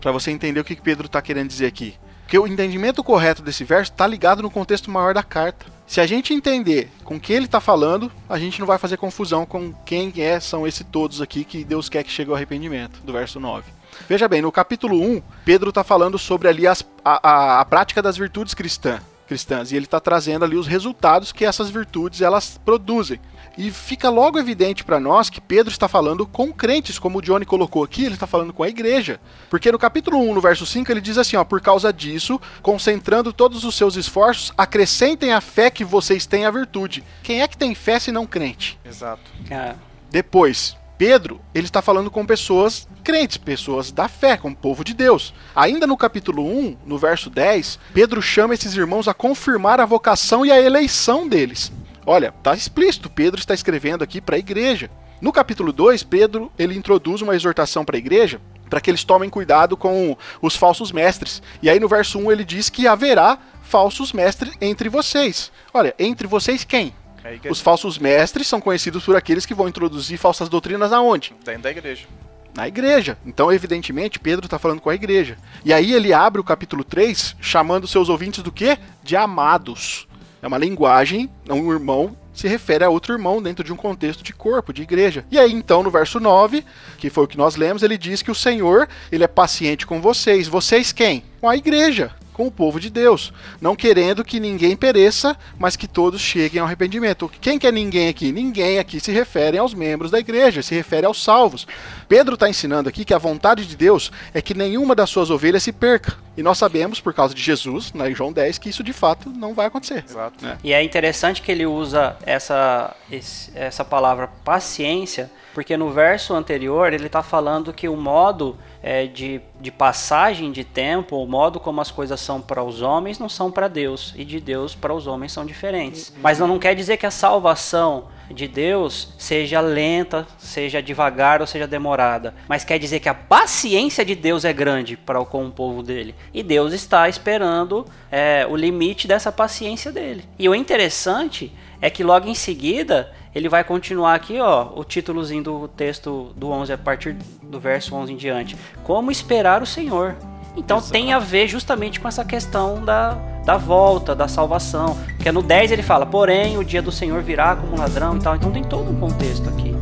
Pra 0.00 0.12
você 0.12 0.30
entender 0.30 0.60
o 0.60 0.64
que 0.64 0.76
que 0.76 0.82
Pedro 0.82 1.08
tá 1.08 1.20
querendo 1.22 1.48
dizer 1.48 1.66
aqui. 1.66 1.94
Porque 2.24 2.38
o 2.38 2.46
entendimento 2.46 3.04
correto 3.04 3.42
desse 3.42 3.64
verso 3.64 3.92
tá 3.92 4.06
ligado 4.06 4.42
no 4.42 4.50
contexto 4.50 4.90
maior 4.90 5.14
da 5.14 5.22
carta. 5.22 5.66
Se 5.86 6.00
a 6.00 6.06
gente 6.06 6.32
entender 6.32 6.90
com 7.04 7.20
quem 7.20 7.36
ele 7.36 7.46
tá 7.46 7.60
falando, 7.60 8.10
a 8.28 8.38
gente 8.38 8.58
não 8.58 8.66
vai 8.66 8.78
fazer 8.78 8.96
confusão 8.96 9.44
com 9.44 9.72
quem 9.84 10.10
é, 10.16 10.40
são 10.40 10.66
esses 10.66 10.84
todos 10.90 11.20
aqui 11.20 11.44
que 11.44 11.62
Deus 11.62 11.88
quer 11.90 12.02
que 12.02 12.10
chegue 12.10 12.30
ao 12.30 12.36
arrependimento, 12.36 13.00
do 13.04 13.12
verso 13.12 13.38
9. 13.38 13.64
Veja 14.08 14.26
bem, 14.26 14.40
no 14.40 14.50
capítulo 14.50 15.00
1, 15.00 15.22
Pedro 15.44 15.70
tá 15.70 15.84
falando 15.84 16.18
sobre 16.18 16.48
ali 16.48 16.66
as- 16.66 16.82
a, 17.04 17.28
a- 17.30 17.60
a 17.60 17.64
prática 17.66 18.00
das 18.02 18.16
virtudes 18.16 18.54
cristã, 18.54 18.98
cristãs, 19.34 19.72
e 19.72 19.76
ele 19.76 19.86
tá 19.86 19.98
trazendo 19.98 20.44
ali 20.44 20.56
os 20.56 20.68
resultados 20.68 21.32
que 21.32 21.44
essas 21.44 21.68
virtudes 21.68 22.20
elas 22.20 22.60
produzem. 22.64 23.20
E 23.58 23.70
fica 23.70 24.08
logo 24.08 24.38
evidente 24.38 24.84
para 24.84 25.00
nós 25.00 25.28
que 25.28 25.40
Pedro 25.40 25.72
está 25.72 25.88
falando 25.88 26.24
com 26.24 26.52
crentes, 26.52 26.98
como 26.98 27.18
o 27.18 27.22
Johnny 27.22 27.44
colocou 27.44 27.82
aqui, 27.82 28.04
ele 28.04 28.14
está 28.14 28.26
falando 28.26 28.52
com 28.52 28.62
a 28.62 28.68
igreja. 28.68 29.20
Porque 29.50 29.72
no 29.72 29.78
capítulo 29.78 30.18
1, 30.18 30.34
no 30.34 30.40
verso 30.40 30.64
5, 30.64 30.90
ele 30.90 31.00
diz 31.00 31.18
assim, 31.18 31.36
ó, 31.36 31.44
por 31.44 31.60
causa 31.60 31.92
disso, 31.92 32.40
concentrando 32.62 33.32
todos 33.32 33.64
os 33.64 33.74
seus 33.74 33.96
esforços, 33.96 34.52
acrescentem 34.56 35.32
a 35.32 35.40
fé 35.40 35.68
que 35.68 35.84
vocês 35.84 36.26
têm 36.26 36.46
à 36.46 36.50
virtude. 36.50 37.02
Quem 37.22 37.42
é 37.42 37.48
que 37.48 37.58
tem 37.58 37.74
fé 37.74 37.98
se 37.98 38.12
não 38.12 38.26
crente? 38.26 38.78
Exato. 38.84 39.30
É, 39.50 39.74
Depois, 40.10 40.76
Pedro, 40.96 41.40
ele 41.54 41.66
está 41.66 41.82
falando 41.82 42.10
com 42.10 42.24
pessoas 42.24 42.86
crentes, 43.02 43.36
pessoas 43.36 43.90
da 43.90 44.08
fé, 44.08 44.36
com 44.36 44.50
o 44.50 44.56
povo 44.56 44.84
de 44.84 44.94
Deus. 44.94 45.34
Ainda 45.54 45.86
no 45.86 45.96
capítulo 45.96 46.46
1, 46.46 46.78
no 46.86 46.96
verso 46.98 47.28
10, 47.28 47.78
Pedro 47.92 48.22
chama 48.22 48.54
esses 48.54 48.74
irmãos 48.76 49.08
a 49.08 49.14
confirmar 49.14 49.80
a 49.80 49.86
vocação 49.86 50.46
e 50.46 50.52
a 50.52 50.60
eleição 50.60 51.28
deles. 51.28 51.72
Olha, 52.06 52.32
tá 52.42 52.54
explícito, 52.54 53.10
Pedro 53.10 53.40
está 53.40 53.54
escrevendo 53.54 54.04
aqui 54.04 54.20
para 54.20 54.36
a 54.36 54.38
igreja. 54.38 54.90
No 55.20 55.32
capítulo 55.32 55.72
2, 55.72 56.02
Pedro, 56.02 56.52
ele 56.58 56.76
introduz 56.76 57.22
uma 57.22 57.34
exortação 57.34 57.84
para 57.84 57.96
a 57.96 57.98
igreja 57.98 58.40
para 58.68 58.80
que 58.80 58.90
eles 58.90 59.04
tomem 59.04 59.30
cuidado 59.30 59.76
com 59.76 60.16
os 60.42 60.56
falsos 60.56 60.90
mestres. 60.90 61.42
E 61.62 61.70
aí 61.70 61.78
no 61.78 61.88
verso 61.88 62.18
1 62.18 62.32
ele 62.32 62.44
diz 62.44 62.68
que 62.68 62.86
haverá 62.86 63.38
falsos 63.62 64.12
mestres 64.12 64.52
entre 64.60 64.88
vocês. 64.88 65.52
Olha, 65.72 65.94
entre 65.98 66.26
vocês 66.26 66.64
quem? 66.64 66.94
É. 67.24 67.50
Os 67.50 67.60
falsos 67.60 67.98
mestres 67.98 68.46
são 68.46 68.60
conhecidos 68.60 69.02
por 69.02 69.16
aqueles 69.16 69.46
que 69.46 69.54
vão 69.54 69.66
introduzir 69.66 70.18
falsas 70.18 70.48
doutrinas 70.48 70.92
aonde? 70.92 71.34
Dentro 71.42 71.62
da 71.62 71.70
igreja. 71.70 72.06
Na 72.54 72.68
igreja. 72.68 73.18
Então, 73.24 73.50
evidentemente, 73.50 74.20
Pedro 74.20 74.46
está 74.46 74.58
falando 74.58 74.80
com 74.80 74.90
a 74.90 74.94
igreja. 74.94 75.38
E 75.64 75.72
aí 75.72 75.92
ele 75.92 76.12
abre 76.12 76.40
o 76.40 76.44
capítulo 76.44 76.84
3 76.84 77.34
chamando 77.40 77.88
seus 77.88 78.08
ouvintes 78.08 78.42
do 78.42 78.52
quê? 78.52 78.78
De 79.02 79.16
amados. 79.16 80.06
É 80.42 80.46
uma 80.46 80.58
linguagem, 80.58 81.30
um 81.48 81.72
irmão 81.72 82.14
se 82.34 82.48
refere 82.48 82.84
a 82.84 82.90
outro 82.90 83.14
irmão 83.14 83.40
dentro 83.40 83.64
de 83.64 83.72
um 83.72 83.76
contexto 83.76 84.22
de 84.22 84.32
corpo, 84.32 84.72
de 84.72 84.82
igreja. 84.82 85.24
E 85.30 85.38
aí, 85.38 85.52
então, 85.52 85.82
no 85.82 85.90
verso 85.90 86.18
9, 86.18 86.64
que 86.98 87.08
foi 87.08 87.24
o 87.24 87.28
que 87.28 87.38
nós 87.38 87.54
lemos, 87.54 87.82
ele 87.82 87.96
diz 87.96 88.22
que 88.22 88.30
o 88.30 88.34
Senhor, 88.34 88.88
ele 89.10 89.22
é 89.22 89.28
paciente 89.28 89.86
com 89.86 90.00
vocês. 90.00 90.48
Vocês 90.48 90.92
quem? 90.92 91.24
Com 91.40 91.48
a 91.48 91.56
igreja 91.56 92.12
com 92.34 92.46
o 92.46 92.50
povo 92.50 92.78
de 92.78 92.90
Deus, 92.90 93.32
não 93.60 93.74
querendo 93.74 94.22
que 94.24 94.38
ninguém 94.38 94.76
pereça, 94.76 95.34
mas 95.58 95.76
que 95.76 95.88
todos 95.88 96.20
cheguem 96.20 96.60
ao 96.60 96.66
arrependimento. 96.66 97.30
Quem 97.40 97.58
que 97.58 97.66
é 97.66 97.72
ninguém 97.72 98.08
aqui? 98.08 98.30
Ninguém 98.32 98.78
aqui 98.78 99.00
se 99.00 99.10
refere 99.12 99.56
aos 99.56 99.72
membros 99.72 100.10
da 100.10 100.18
igreja, 100.18 100.60
se 100.60 100.74
refere 100.74 101.06
aos 101.06 101.22
salvos. 101.22 101.66
Pedro 102.08 102.34
está 102.34 102.48
ensinando 102.50 102.88
aqui 102.88 103.04
que 103.04 103.14
a 103.14 103.18
vontade 103.18 103.64
de 103.64 103.76
Deus 103.76 104.12
é 104.34 104.42
que 104.42 104.52
nenhuma 104.52 104.94
das 104.94 105.08
suas 105.08 105.30
ovelhas 105.30 105.62
se 105.62 105.72
perca. 105.72 106.16
E 106.36 106.42
nós 106.42 106.58
sabemos, 106.58 107.00
por 107.00 107.14
causa 107.14 107.32
de 107.32 107.40
Jesus, 107.40 107.92
na 107.92 108.10
João 108.10 108.32
10, 108.32 108.58
que 108.58 108.68
isso 108.68 108.82
de 108.82 108.92
fato 108.92 109.30
não 109.30 109.54
vai 109.54 109.66
acontecer. 109.66 110.04
Exato. 110.06 110.44
É. 110.44 110.56
E 110.64 110.72
é 110.72 110.82
interessante 110.82 111.40
que 111.40 111.52
ele 111.52 111.64
usa 111.64 112.16
essa, 112.26 112.94
esse- 113.10 113.52
essa 113.54 113.84
palavra 113.84 114.26
paciência, 114.44 115.30
porque 115.54 115.76
no 115.76 115.90
verso 115.90 116.34
anterior 116.34 116.92
ele 116.92 117.06
está 117.06 117.22
falando 117.22 117.72
que 117.72 117.88
o 117.88 117.96
modo 117.96 118.56
é, 118.82 119.06
de, 119.06 119.40
de 119.60 119.70
passagem 119.70 120.50
de 120.52 120.64
tempo, 120.64 121.16
o 121.16 121.26
modo 121.26 121.60
como 121.60 121.80
as 121.80 121.90
coisas 121.90 122.20
são 122.20 122.40
para 122.40 122.62
os 122.62 122.82
homens, 122.82 123.18
não 123.18 123.28
são 123.28 123.50
para 123.50 123.68
Deus, 123.68 124.12
e 124.16 124.24
de 124.24 124.40
Deus 124.40 124.74
para 124.74 124.92
os 124.92 125.06
homens 125.06 125.32
são 125.32 125.46
diferentes. 125.46 126.12
Mas 126.20 126.38
não, 126.40 126.58
quer 126.58 126.74
dizer 126.74 126.96
que 126.96 127.06
a 127.06 127.10
salvação 127.10 128.12
de 128.30 128.48
Deus 128.48 129.12
seja 129.18 129.60
lenta, 129.60 130.26
seja 130.38 130.82
devagar 130.82 131.40
ou 131.40 131.46
seja 131.46 131.66
demorada, 131.66 132.34
mas 132.48 132.64
quer 132.64 132.78
dizer 132.78 132.98
que 132.98 133.08
a 133.08 133.14
paciência 133.14 134.04
de 134.04 134.14
Deus 134.14 134.44
é 134.44 134.52
grande 134.52 134.96
para 134.96 135.20
o- 135.20 135.26
com 135.26 135.46
o 135.46 135.50
povo 135.50 135.82
dele. 135.82 136.14
E 136.32 136.42
Deus 136.42 136.72
está 136.72 137.08
esperando 137.08 137.86
é, 138.10 138.46
o 138.48 138.56
limite 138.56 139.06
dessa 139.06 139.30
paciência 139.30 139.92
dele. 139.92 140.24
E 140.38 140.48
o 140.48 140.54
interessante 140.54 141.52
é 141.82 141.90
que 141.90 142.02
logo 142.02 142.26
em 142.28 142.34
seguida 142.34 143.12
ele 143.34 143.48
vai 143.48 143.64
continuar 143.64 144.14
aqui, 144.14 144.38
ó, 144.40 144.68
o 144.76 144.84
títulozinho 144.84 145.42
do 145.42 145.68
texto 145.68 146.32
do 146.36 146.50
11 146.50 146.72
a 146.72 146.78
partir 146.78 147.16
do 147.42 147.58
verso 147.58 147.94
11 147.94 148.12
em 148.12 148.16
diante. 148.16 148.56
Como 148.84 149.10
esperar 149.10 149.60
o 149.62 149.66
Senhor. 149.66 150.14
Então 150.56 150.80
tem 150.80 151.12
a 151.12 151.18
ver 151.18 151.48
justamente 151.48 151.98
com 151.98 152.06
essa 152.06 152.24
questão 152.24 152.84
da, 152.84 153.14
da 153.44 153.56
volta, 153.56 154.14
da 154.14 154.28
salvação. 154.28 154.96
Porque 155.16 155.32
no 155.32 155.42
10 155.42 155.72
ele 155.72 155.82
fala, 155.82 156.06
porém 156.06 156.56
o 156.58 156.64
dia 156.64 156.80
do 156.80 156.92
Senhor 156.92 157.20
virá 157.22 157.56
como 157.56 157.74
um 157.74 157.78
ladrão 157.78 158.16
e 158.16 158.20
tal. 158.20 158.36
Então 158.36 158.52
tem 158.52 158.62
todo 158.62 158.88
um 158.88 159.00
contexto 159.00 159.48
aqui. 159.48 159.74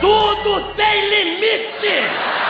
Tudo 0.00 0.74
tem 0.74 1.10
limite! 1.10 2.43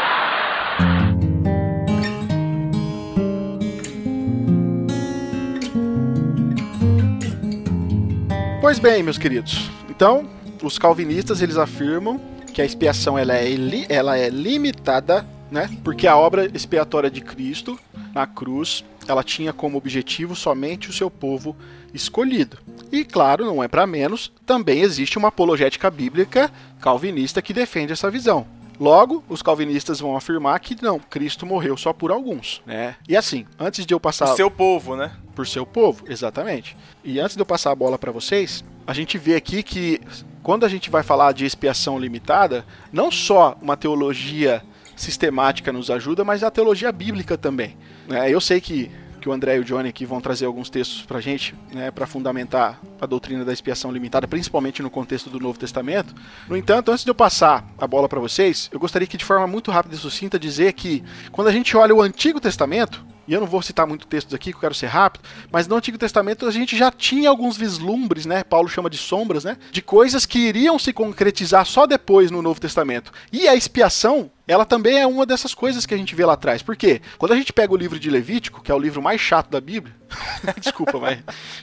Pois 8.64 8.78
bem, 8.78 9.02
meus 9.02 9.18
queridos. 9.18 9.70
Então, 9.90 10.26
os 10.62 10.78
calvinistas 10.78 11.42
eles 11.42 11.58
afirmam 11.58 12.18
que 12.54 12.62
a 12.62 12.64
expiação 12.64 13.18
ela 13.18 13.34
é, 13.34 13.50
li- 13.50 13.84
ela 13.90 14.16
é 14.16 14.30
limitada, 14.30 15.26
né? 15.50 15.68
Porque 15.84 16.06
a 16.06 16.16
obra 16.16 16.46
expiatória 16.46 17.10
de 17.10 17.20
Cristo 17.20 17.78
na 18.14 18.26
cruz, 18.26 18.82
ela 19.06 19.22
tinha 19.22 19.52
como 19.52 19.76
objetivo 19.76 20.34
somente 20.34 20.88
o 20.88 20.94
seu 20.94 21.10
povo 21.10 21.54
escolhido. 21.92 22.56
E 22.90 23.04
claro, 23.04 23.44
não 23.44 23.62
é 23.62 23.68
para 23.68 23.86
menos, 23.86 24.32
também 24.46 24.80
existe 24.80 25.18
uma 25.18 25.28
apologética 25.28 25.90
bíblica 25.90 26.50
calvinista 26.80 27.42
que 27.42 27.52
defende 27.52 27.92
essa 27.92 28.10
visão. 28.10 28.46
Logo, 28.78 29.22
os 29.28 29.42
calvinistas 29.42 30.00
vão 30.00 30.16
afirmar 30.16 30.58
que 30.60 30.76
não, 30.82 30.98
Cristo 30.98 31.46
morreu 31.46 31.76
só 31.76 31.92
por 31.92 32.10
alguns, 32.10 32.62
né? 32.66 32.96
E 33.08 33.16
assim, 33.16 33.46
antes 33.58 33.86
de 33.86 33.94
eu 33.94 34.00
passar 34.00 34.32
O 34.32 34.36
seu 34.36 34.50
povo, 34.50 34.96
né? 34.96 35.12
por 35.34 35.46
seu 35.46 35.66
povo, 35.66 36.04
exatamente. 36.08 36.76
E 37.02 37.18
antes 37.18 37.36
de 37.36 37.42
eu 37.42 37.46
passar 37.46 37.72
a 37.72 37.74
bola 37.74 37.98
para 37.98 38.12
vocês, 38.12 38.64
a 38.86 38.92
gente 38.92 39.18
vê 39.18 39.34
aqui 39.34 39.62
que 39.62 40.00
quando 40.42 40.64
a 40.64 40.68
gente 40.68 40.90
vai 40.90 41.02
falar 41.02 41.32
de 41.32 41.44
expiação 41.44 41.98
limitada, 41.98 42.64
não 42.92 43.10
só 43.10 43.56
uma 43.60 43.76
teologia 43.76 44.62
sistemática 44.96 45.72
nos 45.72 45.90
ajuda, 45.90 46.24
mas 46.24 46.42
a 46.44 46.50
teologia 46.50 46.92
bíblica 46.92 47.36
também. 47.36 47.76
né? 48.06 48.30
eu 48.30 48.40
sei 48.40 48.60
que, 48.60 48.90
que 49.24 49.28
o 49.30 49.32
André 49.32 49.56
e 49.56 49.60
o 49.60 49.64
Johnny 49.64 49.88
aqui 49.88 50.04
vão 50.04 50.20
trazer 50.20 50.44
alguns 50.44 50.68
textos 50.68 51.00
pra 51.00 51.18
gente, 51.18 51.54
né, 51.72 51.90
para 51.90 52.06
fundamentar 52.06 52.78
a 53.00 53.06
doutrina 53.06 53.42
da 53.42 53.54
expiação 53.54 53.90
limitada, 53.90 54.28
principalmente 54.28 54.82
no 54.82 54.90
contexto 54.90 55.30
do 55.30 55.40
Novo 55.40 55.58
Testamento. 55.58 56.14
No 56.46 56.54
entanto, 56.54 56.90
antes 56.92 57.04
de 57.04 57.10
eu 57.10 57.14
passar 57.14 57.66
a 57.78 57.86
bola 57.86 58.06
para 58.06 58.20
vocês, 58.20 58.68
eu 58.70 58.78
gostaria 58.78 59.08
que 59.08 59.16
de 59.16 59.24
forma 59.24 59.46
muito 59.46 59.70
rápida 59.70 59.94
e 59.94 59.98
sucinta 59.98 60.38
dizer 60.38 60.74
que 60.74 61.02
quando 61.32 61.48
a 61.48 61.52
gente 61.52 61.74
olha 61.74 61.94
o 61.94 62.02
Antigo 62.02 62.38
Testamento, 62.38 63.02
e 63.26 63.32
eu 63.32 63.40
não 63.40 63.46
vou 63.46 63.62
citar 63.62 63.86
muito 63.86 64.06
textos 64.06 64.34
aqui, 64.34 64.50
que 64.50 64.56
eu 64.56 64.60
quero 64.60 64.74
ser 64.74 64.86
rápido, 64.86 65.22
mas 65.50 65.66
no 65.66 65.76
Antigo 65.76 65.98
Testamento 65.98 66.46
a 66.46 66.50
gente 66.50 66.76
já 66.76 66.90
tinha 66.90 67.28
alguns 67.28 67.56
vislumbres, 67.56 68.26
né? 68.26 68.44
Paulo 68.44 68.68
chama 68.68 68.90
de 68.90 68.96
sombras, 68.96 69.44
né? 69.44 69.56
De 69.70 69.82
coisas 69.82 70.26
que 70.26 70.38
iriam 70.38 70.78
se 70.78 70.92
concretizar 70.92 71.64
só 71.66 71.86
depois 71.86 72.30
no 72.30 72.42
Novo 72.42 72.60
Testamento. 72.60 73.12
E 73.32 73.48
a 73.48 73.54
expiação, 73.54 74.30
ela 74.46 74.64
também 74.64 74.98
é 74.98 75.06
uma 75.06 75.24
dessas 75.26 75.54
coisas 75.54 75.86
que 75.86 75.94
a 75.94 75.96
gente 75.96 76.14
vê 76.14 76.24
lá 76.24 76.34
atrás. 76.34 76.62
Por 76.62 76.76
quê? 76.76 77.00
Quando 77.18 77.32
a 77.32 77.36
gente 77.36 77.52
pega 77.52 77.72
o 77.72 77.76
livro 77.76 77.98
de 77.98 78.10
Levítico, 78.10 78.62
que 78.62 78.70
é 78.70 78.74
o 78.74 78.78
livro 78.78 79.02
mais 79.02 79.20
chato 79.20 79.50
da 79.50 79.60
Bíblia, 79.60 79.94
desculpa, 80.60 80.98
mas. 80.98 81.18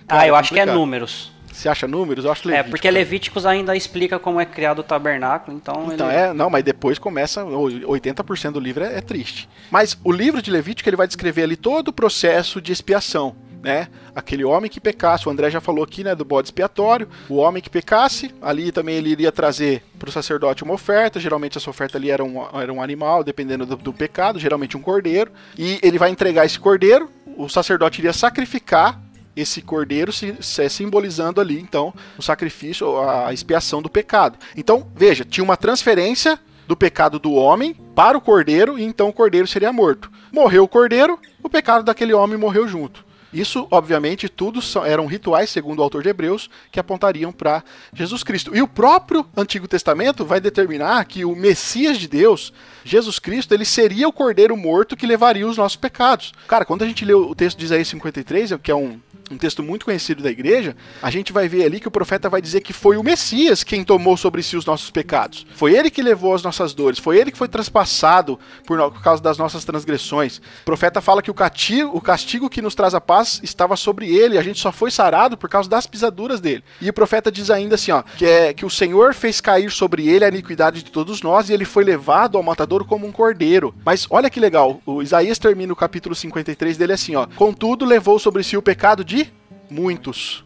ah, 0.08 0.28
eu 0.28 0.36
acho 0.36 0.54
que 0.54 0.60
é 0.60 0.66
números. 0.66 1.32
Você 1.52 1.68
acha 1.70 1.88
números? 1.88 2.26
Eu 2.26 2.32
acho 2.32 2.48
Levítico. 2.48 2.68
É, 2.68 2.70
porque 2.70 2.90
Levíticos 2.90 3.46
ainda 3.46 3.76
explica 3.76 4.18
como 4.18 4.40
é 4.40 4.46
criado 4.46 4.80
o 4.80 4.84
tabernáculo, 4.84 5.56
então. 5.56 5.90
Então 5.94 6.10
ele... 6.10 6.18
é, 6.18 6.34
não, 6.34 6.50
mas 6.50 6.64
depois 6.64 6.98
começa. 6.98 7.44
80% 7.44 8.52
do 8.52 8.60
livro 8.60 8.84
é, 8.84 8.98
é, 8.98 9.02
triste. 9.02 9.50
Mas 9.70 9.98
o 10.04 10.12
livro 10.12 10.42
de 10.42 10.50
Levítico 10.50 10.88
ele 10.88 10.96
vai 10.96 11.08
descrever 11.08 11.44
ali 11.44 11.56
todo 11.56 11.90
o 11.90 11.94
processo 11.94 12.62
de 12.62 12.72
expiação. 12.72 13.36
Né? 13.62 13.90
Aquele 14.16 14.44
homem 14.44 14.72
que 14.72 14.80
pecasse, 14.80 15.28
o 15.28 15.32
André 15.32 15.52
já 15.52 15.62
falou 15.62 15.84
aqui, 15.84 16.04
né, 16.04 16.16
do 16.16 16.26
bode 16.26 16.48
expiatório. 16.48 17.08
O 17.30 17.36
homem 17.36 17.62
que 17.62 17.70
pecasse, 17.70 18.34
ali 18.42 18.72
também 18.72 18.96
ele 18.96 19.12
iria 19.12 19.32
trazer 19.32 19.84
para 20.00 20.10
o 20.10 20.12
sacerdote 20.12 20.64
uma 20.64 20.74
oferta. 20.74 21.20
Geralmente 21.20 21.60
essa 21.60 21.70
oferta 21.70 21.98
ali 21.98 22.10
era 22.10 22.24
um, 22.24 22.44
era 22.60 22.74
um 22.74 22.82
animal, 22.82 23.24
dependendo 23.24 23.66
do, 23.66 23.76
do 23.76 23.94
pecado, 23.94 24.40
geralmente 24.40 24.76
um 24.76 24.82
cordeiro. 24.82 25.32
E 25.56 25.80
ele 25.84 26.00
vai 26.00 26.10
entregar 26.10 26.44
esse 26.44 26.60
cordeiro. 26.60 27.08
O 27.38 27.48
sacerdote 27.48 28.02
iria 28.02 28.14
sacrificar 28.14 29.00
esse 29.36 29.62
cordeiro 29.62 30.12
se, 30.12 30.36
se, 30.42 30.70
simbolizando 30.70 31.40
ali, 31.40 31.60
então, 31.60 31.94
o 32.18 32.22
sacrifício, 32.22 33.00
a 33.00 33.34
expiação 33.34 33.82
do 33.82 33.90
pecado. 33.90 34.38
Então, 34.56 34.88
veja, 34.96 35.24
tinha 35.24 35.44
uma 35.44 35.58
transferência 35.58 36.40
do 36.68 36.76
pecado 36.76 37.20
do 37.20 37.34
homem 37.34 37.74
para 37.96 38.18
o 38.18 38.22
cordeiro, 38.22 38.78
e 38.78 38.84
então 38.84 39.10
o 39.10 39.14
cordeiro 39.14 39.48
seria 39.48 39.74
morto. 39.74 40.12
Morreu 40.32 40.64
o 40.64 40.68
cordeiro, 40.68 41.20
o 41.44 41.50
pecado 41.50 41.84
daquele 41.84 42.14
homem 42.14 42.38
morreu 42.38 42.68
junto. 42.68 43.06
Isso, 43.34 43.68
obviamente, 43.72 44.28
tudo 44.28 44.62
são, 44.62 44.86
eram 44.86 45.06
rituais, 45.06 45.50
segundo 45.50 45.80
o 45.80 45.84
autor 45.84 46.04
de 46.04 46.10
Hebreus, 46.10 46.50
que 46.72 46.80
apontariam 46.80 47.32
para 47.32 47.64
Jesus 47.94 48.24
Cristo. 48.24 48.56
E 48.56 48.62
o 48.62 48.68
próprio 48.68 49.26
Antigo 49.36 49.68
Testamento 49.68 50.26
vai 50.26 50.40
determinar 50.40 51.06
que 51.06 51.24
o 51.24 51.36
Messias 51.36 51.98
de 51.98 52.08
Deus, 52.08 52.54
Jesus 52.84 53.20
Cristo, 53.20 53.54
ele 53.54 53.66
seria 53.66 54.08
o 54.08 54.14
cordeiro 54.14 54.56
morto 54.58 54.98
que 54.98 55.08
levaria 55.08 55.48
os 55.48 55.58
nossos 55.58 55.78
pecados. 55.78 56.34
Cara, 56.48 56.66
quando 56.66 56.84
a 56.84 56.88
gente 56.88 57.06
lê 57.06 57.14
o 57.14 57.34
texto 57.36 57.58
de 57.58 57.66
Isaías 57.66 57.88
53, 57.88 58.54
que 58.62 58.72
é 58.72 58.76
um 58.76 59.00
um 59.32 59.38
texto 59.38 59.64
muito 59.64 59.86
conhecido 59.86 60.22
da 60.22 60.30
igreja, 60.30 60.76
a 61.02 61.10
gente 61.10 61.32
vai 61.32 61.48
ver 61.48 61.64
ali 61.64 61.80
que 61.80 61.88
o 61.88 61.92
profeta 61.92 62.30
vai 62.30 62.42
dizer 62.42 62.62
que 62.62 62.74
foi 62.74 62.98
o 62.98 63.04
Messias 63.04 63.64
quem 63.64 63.84
tomou 63.84 64.18
sobre 64.18 64.44
si 64.44 64.58
os 64.58 64.66
nossos 64.66 64.90
pecados. 64.90 65.46
Foi 65.56 65.74
ele 65.74 65.90
que 65.90 66.02
levou 66.02 66.36
as 66.36 66.44
nossas 66.44 66.74
dores, 66.74 67.00
foi 67.00 67.18
ele 67.18 67.32
que 67.32 67.38
foi 67.38 67.48
traspassado 67.48 68.38
por, 68.66 68.78
por 68.92 69.02
causa 69.02 69.24
das 69.24 69.38
nossas 69.38 69.64
transgressões. 69.64 70.38
O 70.38 70.66
profeta 70.66 71.02
fala 71.02 71.22
que 71.22 71.32
o 71.32 71.34
castigo, 71.34 71.96
o 71.96 72.02
castigo 72.02 72.50
que 72.50 72.62
nos 72.62 72.76
traz 72.76 72.94
a 72.94 73.02
paz 73.02 73.21
estava 73.44 73.76
sobre 73.76 74.14
ele, 74.14 74.38
a 74.38 74.42
gente 74.42 74.60
só 74.60 74.72
foi 74.72 74.92
sarado 74.92 75.38
por 75.38 75.50
causa 75.50 75.70
das 75.70 75.88
pisaduras 75.88 76.40
dele. 76.40 76.64
E 76.80 76.90
o 76.90 76.94
profeta 76.94 77.32
diz 77.32 77.50
ainda 77.50 77.76
assim, 77.76 77.92
ó, 77.92 78.02
que 78.02 78.26
é 78.26 78.54
que 78.54 78.66
o 78.66 78.70
Senhor 78.70 79.14
fez 79.14 79.40
cair 79.42 79.72
sobre 79.72 80.08
ele 80.08 80.26
a 80.26 80.30
iniquidade 80.30 80.84
de 80.84 80.92
todos 80.92 81.22
nós 81.22 81.50
e 81.50 81.54
ele 81.54 81.66
foi 81.66 81.84
levado 81.84 82.38
ao 82.38 82.44
matador 82.44 82.86
como 82.86 83.08
um 83.08 83.12
cordeiro. 83.12 83.74
Mas 83.86 84.08
olha 84.10 84.30
que 84.30 84.40
legal, 84.40 84.82
o 84.86 85.02
Isaías 85.02 85.40
termina 85.40 85.74
o 85.74 85.76
capítulo 85.76 86.16
53 86.16 86.78
dele 86.78 86.94
assim, 86.94 87.16
ó: 87.16 87.28
"Contudo 87.36 87.86
levou 87.86 88.20
sobre 88.20 88.44
si 88.44 88.58
o 88.58 88.62
pecado 88.62 89.04
de 89.04 89.32
muitos. 89.70 90.44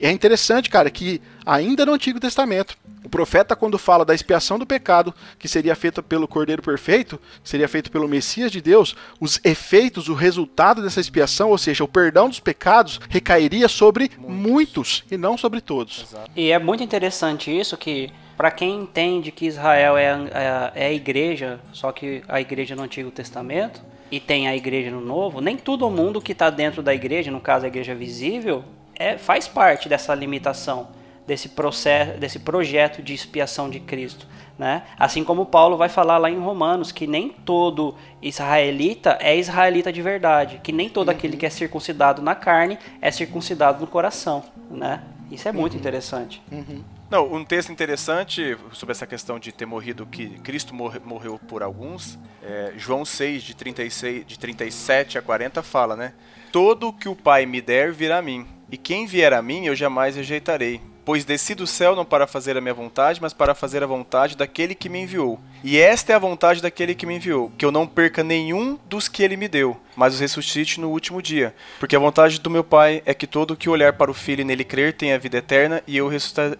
E 0.00 0.06
é 0.06 0.10
interessante, 0.10 0.70
cara, 0.70 0.90
que 0.90 1.20
ainda 1.44 1.84
no 1.84 1.92
Antigo 1.92 2.20
Testamento, 2.20 2.76
o 3.04 3.08
profeta, 3.08 3.56
quando 3.56 3.78
fala 3.78 4.04
da 4.04 4.14
expiação 4.14 4.58
do 4.58 4.66
pecado, 4.66 5.14
que 5.38 5.48
seria 5.48 5.74
feita 5.74 6.02
pelo 6.02 6.28
Cordeiro 6.28 6.62
Perfeito, 6.62 7.18
seria 7.42 7.66
feito 7.66 7.90
pelo 7.90 8.06
Messias 8.06 8.52
de 8.52 8.60
Deus, 8.60 8.94
os 9.18 9.40
efeitos, 9.44 10.08
o 10.08 10.14
resultado 10.14 10.82
dessa 10.82 11.00
expiação, 11.00 11.50
ou 11.50 11.58
seja, 11.58 11.82
o 11.82 11.88
perdão 11.88 12.28
dos 12.28 12.38
pecados, 12.38 13.00
recairia 13.08 13.66
sobre 13.66 14.10
muitos, 14.18 14.48
muitos 14.48 15.04
e 15.10 15.16
não 15.16 15.38
sobre 15.38 15.60
todos. 15.60 16.02
Exato. 16.02 16.30
E 16.36 16.50
é 16.50 16.58
muito 16.58 16.82
interessante 16.82 17.56
isso, 17.56 17.76
que 17.76 18.12
para 18.36 18.50
quem 18.50 18.82
entende 18.82 19.32
que 19.32 19.46
Israel 19.46 19.96
é 19.96 20.12
a, 20.12 20.72
é 20.74 20.86
a 20.86 20.92
igreja, 20.92 21.58
só 21.72 21.90
que 21.90 22.22
a 22.28 22.40
igreja 22.40 22.76
no 22.76 22.82
Antigo 22.82 23.10
Testamento, 23.10 23.80
e 24.10 24.20
tem 24.20 24.48
a 24.48 24.56
igreja 24.56 24.90
no 24.90 25.00
novo, 25.00 25.40
nem 25.40 25.56
todo 25.56 25.88
mundo 25.90 26.20
que 26.20 26.32
está 26.32 26.48
dentro 26.50 26.82
da 26.82 26.94
igreja, 26.94 27.30
no 27.30 27.40
caso 27.40 27.64
a 27.64 27.68
igreja 27.68 27.94
visível, 27.94 28.64
é, 28.98 29.16
faz 29.16 29.46
parte 29.46 29.88
dessa 29.88 30.14
limitação, 30.14 30.88
desse 31.26 31.50
processo, 31.50 32.18
desse 32.18 32.38
projeto 32.38 33.02
de 33.02 33.14
expiação 33.14 33.70
de 33.70 33.80
Cristo. 33.80 34.26
Né? 34.58 34.82
Assim 34.98 35.22
como 35.22 35.46
Paulo 35.46 35.76
vai 35.76 35.88
falar 35.88 36.18
lá 36.18 36.28
em 36.28 36.38
Romanos 36.38 36.90
que 36.90 37.06
nem 37.06 37.28
todo 37.28 37.94
israelita 38.20 39.16
é 39.20 39.36
israelita 39.36 39.92
de 39.92 40.02
verdade, 40.02 40.60
que 40.64 40.72
nem 40.72 40.88
todo 40.88 41.08
uhum. 41.08 41.14
aquele 41.14 41.36
que 41.36 41.46
é 41.46 41.50
circuncidado 41.50 42.20
na 42.20 42.34
carne 42.34 42.76
é 43.00 43.10
circuncidado 43.12 43.80
no 43.80 43.86
coração. 43.86 44.42
Né? 44.68 45.00
Isso 45.30 45.48
é 45.48 45.52
muito 45.52 45.74
uhum. 45.74 45.78
interessante. 45.78 46.42
Uhum. 46.50 46.82
Não, 47.08 47.32
um 47.32 47.44
texto 47.44 47.70
interessante 47.70 48.56
sobre 48.72 48.92
essa 48.92 49.06
questão 49.06 49.38
de 49.38 49.50
ter 49.52 49.64
morrido, 49.64 50.04
que 50.04 50.28
Cristo 50.40 50.74
morre, 50.74 50.98
morreu 50.98 51.40
por 51.48 51.62
alguns, 51.62 52.18
é, 52.42 52.72
João 52.76 53.02
6, 53.02 53.42
de, 53.44 53.54
36, 53.54 54.26
de 54.26 54.38
37 54.38 55.16
a 55.16 55.22
40, 55.22 55.62
fala, 55.62 55.96
né? 55.96 56.12
Todo 56.52 56.92
que 56.92 57.08
o 57.08 57.16
Pai 57.16 57.46
me 57.46 57.62
der 57.62 57.92
virá 57.92 58.18
a 58.18 58.22
mim, 58.22 58.46
e 58.70 58.76
quem 58.76 59.06
vier 59.06 59.32
a 59.32 59.42
mim 59.42 59.66
eu 59.66 59.74
jamais 59.74 60.16
rejeitarei. 60.16 60.80
Pois 61.08 61.24
desci 61.24 61.54
do 61.54 61.66
céu 61.66 61.96
não 61.96 62.04
para 62.04 62.26
fazer 62.26 62.54
a 62.58 62.60
minha 62.60 62.74
vontade, 62.74 63.18
mas 63.22 63.32
para 63.32 63.54
fazer 63.54 63.82
a 63.82 63.86
vontade 63.86 64.36
daquele 64.36 64.74
que 64.74 64.90
me 64.90 65.00
enviou. 65.00 65.40
E 65.64 65.78
esta 65.78 66.12
é 66.12 66.14
a 66.14 66.18
vontade 66.18 66.60
daquele 66.60 66.94
que 66.94 67.06
me 67.06 67.16
enviou, 67.16 67.50
que 67.56 67.64
eu 67.64 67.72
não 67.72 67.86
perca 67.86 68.22
nenhum 68.22 68.78
dos 68.86 69.08
que 69.08 69.22
ele 69.22 69.34
me 69.34 69.48
deu, 69.48 69.74
mas 69.96 70.12
os 70.12 70.20
ressuscite 70.20 70.78
no 70.78 70.90
último 70.90 71.22
dia. 71.22 71.54
Porque 71.80 71.96
a 71.96 71.98
vontade 71.98 72.38
do 72.38 72.50
meu 72.50 72.62
Pai 72.62 73.02
é 73.06 73.14
que 73.14 73.26
todo 73.26 73.56
que 73.56 73.70
olhar 73.70 73.94
para 73.94 74.10
o 74.10 74.14
Filho 74.14 74.42
e 74.42 74.44
nele 74.44 74.64
crer 74.64 74.92
tenha 74.92 75.18
vida 75.18 75.38
eterna, 75.38 75.82
e 75.86 75.96
eu 75.96 76.10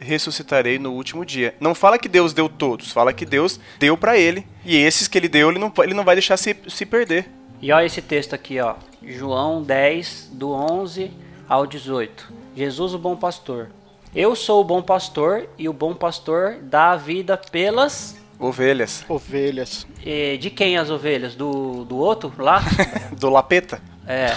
ressuscitarei 0.01 0.79
no 0.79 0.93
último 0.93 1.27
dia. 1.27 1.55
Não 1.61 1.75
fala 1.75 1.99
que 1.99 2.09
Deus 2.09 2.33
deu 2.33 2.49
todos, 2.49 2.91
fala 2.91 3.13
que 3.13 3.27
Deus 3.27 3.61
deu 3.79 3.99
para 3.99 4.17
ele, 4.17 4.47
e 4.65 4.79
esses 4.79 5.07
que 5.07 5.19
ele 5.19 5.29
deu, 5.29 5.51
ele 5.51 5.59
não, 5.59 5.71
ele 5.85 5.93
não 5.93 6.05
vai 6.05 6.15
deixar 6.15 6.39
se, 6.39 6.57
se 6.69 6.87
perder. 6.87 7.29
E 7.61 7.71
olha 7.71 7.85
esse 7.85 8.01
texto 8.01 8.33
aqui, 8.33 8.59
ó. 8.61 8.77
João 9.03 9.63
10, 9.63 10.31
do 10.33 10.53
11 10.53 11.28
ao 11.49 11.67
18. 11.67 12.33
Jesus, 12.55 12.95
o 12.95 12.99
bom 12.99 13.17
pastor. 13.17 13.71
Eu 14.15 14.35
sou 14.37 14.61
o 14.61 14.65
bom 14.65 14.83
pastor 14.83 15.49
e 15.57 15.69
o 15.69 15.73
bom 15.73 15.95
pastor 15.95 16.59
dá 16.63 16.91
a 16.91 16.97
vida 16.97 17.37
pelas 17.37 18.17
ovelhas. 18.39 19.05
Ovelhas. 19.09 19.87
E 20.05 20.37
de 20.39 20.51
quem 20.51 20.77
as 20.77 20.91
ovelhas? 20.91 21.35
Do, 21.35 21.85
do 21.85 21.97
outro 21.97 22.33
lá? 22.39 22.63
do 23.19 23.31
lapeta. 23.31 23.81
É. 24.07 24.31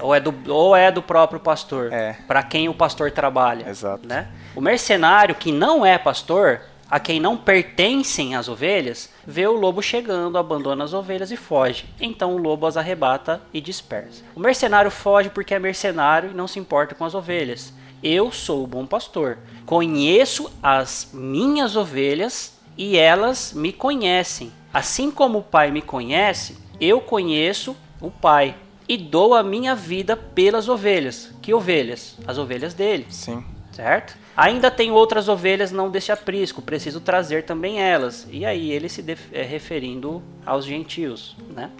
ou, 0.00 0.14
é 0.14 0.20
do, 0.20 0.34
ou 0.52 0.76
é 0.76 0.90
do 0.90 1.02
próprio 1.02 1.40
pastor. 1.40 1.92
É. 1.92 2.16
Para 2.26 2.42
quem 2.42 2.68
o 2.68 2.74
pastor 2.74 3.10
trabalha. 3.10 3.68
Exato. 3.68 4.06
Né? 4.06 4.28
O 4.54 4.60
mercenário 4.60 5.34
que 5.34 5.50
não 5.50 5.84
é 5.84 5.98
pastor, 5.98 6.60
a 6.90 7.00
quem 7.00 7.18
não 7.18 7.36
pertencem 7.36 8.34
as 8.34 8.48
ovelhas, 8.48 9.10
vê 9.26 9.46
o 9.46 9.52
lobo 9.52 9.82
chegando, 9.82 10.38
abandona 10.38 10.84
as 10.84 10.92
ovelhas 10.92 11.30
e 11.30 11.36
foge. 11.36 11.84
Então 12.00 12.34
o 12.34 12.38
lobo 12.38 12.66
as 12.66 12.76
arrebata 12.76 13.42
e 13.52 13.60
dispersa. 13.60 14.22
O 14.34 14.40
mercenário 14.40 14.90
foge 14.90 15.30
porque 15.30 15.54
é 15.54 15.58
mercenário 15.58 16.30
e 16.30 16.34
não 16.34 16.46
se 16.46 16.58
importa 16.58 16.94
com 16.94 17.04
as 17.04 17.14
ovelhas. 17.14 17.72
Eu 18.02 18.30
sou 18.30 18.62
o 18.62 18.66
bom 18.66 18.86
pastor. 18.86 19.38
Conheço 19.64 20.50
as 20.62 21.10
minhas 21.12 21.76
ovelhas 21.76 22.56
e 22.76 22.96
elas 22.96 23.52
me 23.52 23.72
conhecem. 23.72 24.52
Assim 24.72 25.10
como 25.10 25.38
o 25.38 25.42
Pai 25.42 25.70
me 25.70 25.82
conhece, 25.82 26.56
eu 26.80 27.00
conheço 27.00 27.76
o 28.00 28.10
Pai 28.10 28.54
e 28.88 28.96
dou 28.96 29.34
a 29.34 29.42
minha 29.42 29.74
vida 29.74 30.16
pelas 30.16 30.68
ovelhas. 30.68 31.32
Que 31.42 31.52
ovelhas? 31.52 32.16
As 32.26 32.38
ovelhas 32.38 32.74
dele. 32.74 33.06
Sim. 33.08 33.42
Certo? 33.76 34.16
Ainda 34.34 34.70
tem 34.70 34.90
outras 34.90 35.28
ovelhas 35.28 35.70
não 35.70 35.90
deste 35.90 36.10
aprisco, 36.10 36.62
preciso 36.62 36.98
trazer 36.98 37.44
também 37.44 37.78
elas. 37.78 38.26
E 38.30 38.46
aí 38.46 38.72
ele 38.72 38.88
se 38.88 39.04
é, 39.30 39.42
referindo 39.42 40.22
aos 40.46 40.64
gentios, 40.64 41.36
né? 41.50 41.70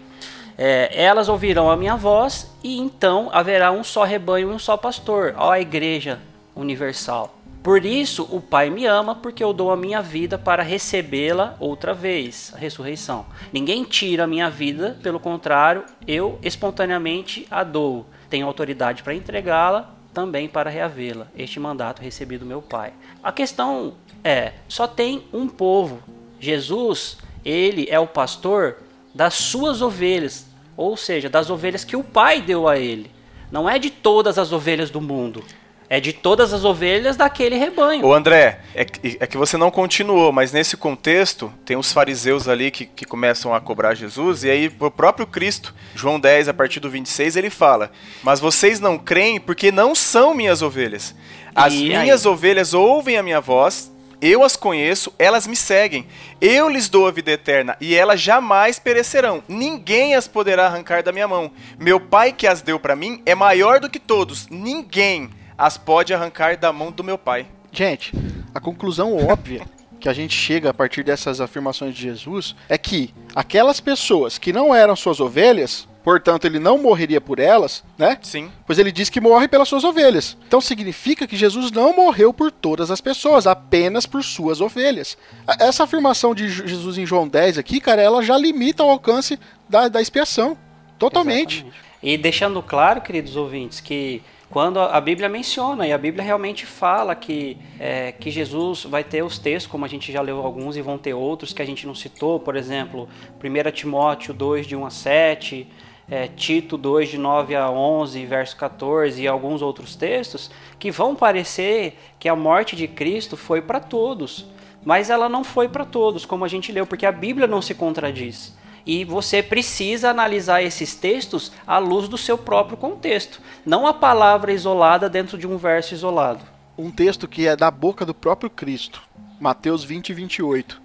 É, 0.59 0.91
elas 0.93 1.31
ouvirão 1.31 1.71
a 1.71 1.77
minha 1.77 1.97
voz 1.97 2.55
e 2.63 2.79
então 2.79 3.31
haverá 3.33 3.73
um 3.73 3.83
só 3.83 4.05
rebanho 4.05 4.51
e 4.51 4.55
um 4.55 4.59
só 4.59 4.77
pastor. 4.77 5.35
Ó 5.39 5.51
a 5.51 5.59
igreja 5.59 6.19
universal. 6.55 7.35
Por 7.63 7.87
isso 7.87 8.29
o 8.31 8.43
Pai 8.43 8.69
me 8.69 8.85
ama, 8.85 9.15
porque 9.15 9.43
eu 9.43 9.55
dou 9.55 9.71
a 9.71 9.77
minha 9.77 10.03
vida 10.03 10.37
para 10.37 10.63
recebê-la 10.63 11.57
outra 11.59 11.95
vez, 11.95 12.53
a 12.55 12.59
ressurreição. 12.59 13.25
Ninguém 13.51 13.85
tira 13.85 14.25
a 14.25 14.27
minha 14.27 14.51
vida, 14.51 14.99
pelo 15.03 15.19
contrário, 15.19 15.85
eu 16.07 16.39
espontaneamente 16.43 17.47
a 17.51 17.65
dou. 17.65 18.05
Tenho 18.29 18.47
autoridade 18.47 19.03
para 19.03 19.15
entregá-la, 19.15 19.96
também 20.17 20.49
para 20.49 20.71
reavê-la. 20.71 21.27
Este 21.37 21.61
mandato 21.61 22.01
recebi 22.01 22.39
do 22.39 22.47
meu 22.47 22.63
Pai. 22.63 22.95
A 23.23 23.31
questão 23.31 23.93
é, 24.25 24.55
só 24.67 24.87
tem 24.87 25.25
um 25.31 25.47
povo. 25.47 26.01
Jesus, 26.41 27.19
ele 27.45 27.87
é 27.91 28.01
o 28.01 28.07
pastor 28.07 28.79
das 29.15 29.35
suas 29.35 29.83
ovelhas, 29.83 30.47
ou 30.75 30.97
seja, 30.97 31.29
das 31.29 31.51
ovelhas 31.51 31.85
que 31.85 31.97
o 31.97 32.03
Pai 32.03 32.41
deu 32.41 32.67
a 32.67 32.79
ele. 32.79 33.11
não 33.53 33.69
é 33.69 33.79
de 33.79 33.91
todas 33.91 34.39
as 34.39 34.53
ovelhas 34.53 34.91
do 34.91 35.03
mundo. 35.03 35.45
É 35.89 36.01
de 36.01 36.13
todas 36.13 36.53
as 36.53 36.65
ovelhas 36.65 37.17
daquele 37.17 37.57
rebanho. 37.57 38.05
Ô 38.05 38.13
André, 38.13 38.61
é 38.75 38.85
que, 38.85 39.17
é 39.21 39.27
que 39.27 39.37
você 39.37 39.57
não 39.57 39.71
continuou, 39.71 40.33
mas 40.33 40.53
nesse 40.53 40.77
contexto, 40.77 41.53
tem 41.65 41.77
os 41.77 41.93
fariseus 41.93 42.49
ali 42.49 42.71
que, 42.71 42.87
que 42.87 43.05
começam 43.05 43.55
a 43.55 43.61
cobrar 43.61 43.95
Jesus, 43.95 44.43
e 44.43 44.51
aí 44.51 44.73
o 44.81 44.91
próprio 44.91 45.27
Cristo, 45.27 45.75
João 45.95 46.19
10, 46.19 46.49
a 46.49 46.55
partir 46.55 46.81
do 46.81 46.91
26, 46.91 47.37
ele 47.37 47.51
fala: 47.51 47.93
Mas 48.23 48.41
vocês 48.41 48.81
não 48.81 48.99
creem 48.99 49.39
porque 49.39 49.71
não 49.71 49.95
são 49.95 50.35
minhas 50.35 50.61
ovelhas. 50.61 51.15
As 51.55 51.73
E 51.73 51.89
minhas 51.89 52.27
aí? 52.27 52.33
ovelhas 52.33 52.75
ouvem 52.75 53.17
a 53.17 53.23
minha 53.23 53.41
voz, 53.41 53.91
eu 54.21 54.43
as 54.43 54.57
conheço, 54.57 55.13
elas 55.19 55.47
me 55.47 55.55
seguem. 55.55 56.07
Eu 56.41 56.69
lhes 56.69 56.89
dou 56.89 57.07
a 57.07 57.11
vida 57.11 57.31
eterna 57.31 57.77
e 57.81 57.95
elas 57.95 58.21
jamais 58.21 58.79
perecerão. 58.79 59.43
Ninguém 59.47 60.15
as 60.15 60.27
poderá 60.27 60.67
arrancar 60.67 61.03
da 61.03 61.13
minha 61.13 61.29
mão. 61.29 61.51
Meu 61.79 62.01
Pai 62.01 62.33
que 62.33 62.47
as 62.47 62.63
deu 62.63 62.81
para 62.81 62.97
mim 62.97 63.23
é 63.27 63.35
maior 63.35 63.79
do 63.79 63.91
que 63.91 63.99
todos. 63.99 64.49
Ninguém 64.51 65.31
as 65.57 65.77
pode 65.79 66.13
arrancar 66.13 66.57
da 66.57 66.73
mão 66.73 66.91
do 66.91 67.05
meu 67.05 67.19
Pai. 67.19 67.47
Gente, 67.73 68.13
a 68.55 68.61
conclusão 68.61 69.17
óbvia 69.17 69.67
que 69.99 70.09
a 70.09 70.13
gente 70.13 70.35
chega 70.35 70.71
a 70.71 70.75
partir 70.75 71.03
dessas 71.03 71.41
afirmações 71.41 71.95
de 71.95 72.03
Jesus 72.03 72.55
é 72.69 72.77
que 72.77 73.13
aquelas 73.35 73.81
pessoas 73.81 74.39
que 74.39 74.53
não 74.53 74.75
eram 74.75 74.95
suas 74.95 75.21
ovelhas, 75.21 75.89
portanto 76.05 76.45
ele 76.45 76.59
não 76.59 76.79
morreria 76.79 77.21
por 77.21 77.39
elas, 77.39 77.83
né? 77.99 78.19
Sim. 78.23 78.51
Pois 78.67 78.79
ele 78.79 78.93
diz 78.93 79.09
que 79.09 79.21
morre 79.21 79.49
pelas 79.49 79.69
suas 79.69 79.85
ovelhas. 79.85 80.37
Então 80.47 80.61
significa 80.61 81.27
que 81.27 81.37
Jesus 81.37 81.73
não 81.73 81.97
morreu 81.97 82.33
por 82.33 82.53
todas 82.53 82.91
as 82.91 83.01
pessoas, 83.01 83.47
apenas 83.47 84.07
por 84.07 84.23
suas 84.23 84.61
ovelhas. 84.61 85.17
Essa 85.59 85.85
afirmação 85.85 86.35
de 86.35 86.49
Jesus 86.49 86.99
em 86.99 87.07
João 87.07 87.27
10 87.27 87.59
aqui, 87.59 87.81
cara, 87.81 88.03
ela 88.03 88.23
já 88.23 88.37
limita 88.37 88.85
o 88.85 88.91
alcance 88.91 89.39
da, 89.69 89.89
da 89.89 90.01
expiação. 90.01 90.57
Totalmente. 90.99 91.57
Exatamente. 91.57 91.87
E 92.03 92.17
deixando 92.17 92.63
claro, 92.63 93.01
queridos 93.01 93.37
ouvintes, 93.37 93.81
que 93.81 94.23
quando 94.49 94.79
a 94.79 95.01
Bíblia 95.01 95.29
menciona, 95.29 95.87
e 95.87 95.93
a 95.93 95.99
Bíblia 95.99 96.25
realmente 96.25 96.65
fala 96.65 97.15
que, 97.15 97.59
é, 97.81 98.13
que 98.13 98.31
Jesus 98.31 98.85
vai 98.85 99.03
ter 99.03 99.23
os 99.23 99.39
textos, 99.39 99.71
como 99.71 99.85
a 99.85 99.89
gente 99.89 100.13
já 100.13 100.21
leu 100.21 100.39
alguns, 100.39 100.77
e 100.77 100.83
vão 100.83 100.97
ter 100.97 101.15
outros 101.15 101.53
que 101.53 101.61
a 101.61 101.65
gente 101.65 101.87
não 101.87 101.95
citou, 101.95 102.39
por 102.39 102.55
exemplo, 102.55 103.09
1 103.43 103.71
Timóteo 103.73 104.33
2, 104.33 104.67
de 104.67 104.77
1 104.77 104.87
a 104.87 104.91
7, 104.91 105.67
é, 106.09 106.29
Tito 106.29 106.79
2, 106.79 107.11
de 107.11 107.19
9 107.19 107.57
a 107.57 107.69
11, 107.69 108.25
verso 108.25 108.57
14, 108.57 109.21
e 109.21 109.27
alguns 109.27 109.63
outros 109.63 109.97
textos, 109.97 110.51
que 110.79 110.91
vão 110.91 111.17
parecer 111.17 111.99
que 112.19 112.29
a 112.29 112.37
morte 112.37 112.77
de 112.77 112.87
Cristo 112.87 113.37
foi 113.37 113.61
para 113.61 113.81
todos. 113.81 114.47
Mas 114.85 115.11
ela 115.11 115.29
não 115.29 115.43
foi 115.43 115.69
para 115.69 115.85
todos, 115.85 116.25
como 116.25 116.45
a 116.45 116.49
gente 116.49 116.71
leu, 116.71 116.87
porque 116.87 117.05
a 117.05 117.11
Bíblia 117.11 117.49
não 117.49 117.61
se 117.61 117.75
contradiz. 117.75 118.57
E 118.87 119.05
você 119.05 119.43
precisa 119.43 120.11
analisar 120.11 120.63
esses 120.63 120.95
textos 120.95 121.51
à 121.67 121.79
luz 121.79 122.09
do 122.09 122.17
seu 122.17 122.39
próprio 122.39 122.77
contexto, 122.77 123.41
não 123.65 123.87
a 123.87 123.93
palavra 123.93 124.53
isolada 124.53 125.11
dentro 125.11 125.37
de 125.37 125.47
um 125.47 125.57
verso 125.57 125.93
isolado. 125.93 126.45
Um 126.79 126.91
texto 126.91 127.27
que 127.27 127.49
é 127.49 127.57
da 127.57 127.71
boca 127.71 128.07
do 128.07 128.15
próprio 128.15 128.49
Cristo. 128.49 129.03
Mateus 129.41 129.83
20 129.83 130.11
e 130.11 130.15
28. 130.15 130.81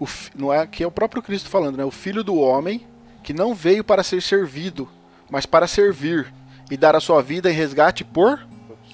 O, 0.00 0.06
não 0.34 0.52
é 0.52 0.66
que 0.66 0.82
é 0.82 0.86
o 0.86 0.90
próprio 0.90 1.22
Cristo 1.22 1.48
falando, 1.48 1.76
né? 1.76 1.84
O 1.84 1.90
filho 1.90 2.24
do 2.24 2.36
homem 2.36 2.84
que 3.22 3.32
não 3.32 3.54
veio 3.54 3.84
para 3.84 4.02
ser 4.02 4.20
servido, 4.20 4.88
mas 5.30 5.46
para 5.46 5.66
servir 5.66 6.32
e 6.70 6.76
dar 6.76 6.96
a 6.96 7.00
sua 7.00 7.22
vida 7.22 7.50
em 7.50 7.54
resgate 7.54 8.04
por 8.04 8.46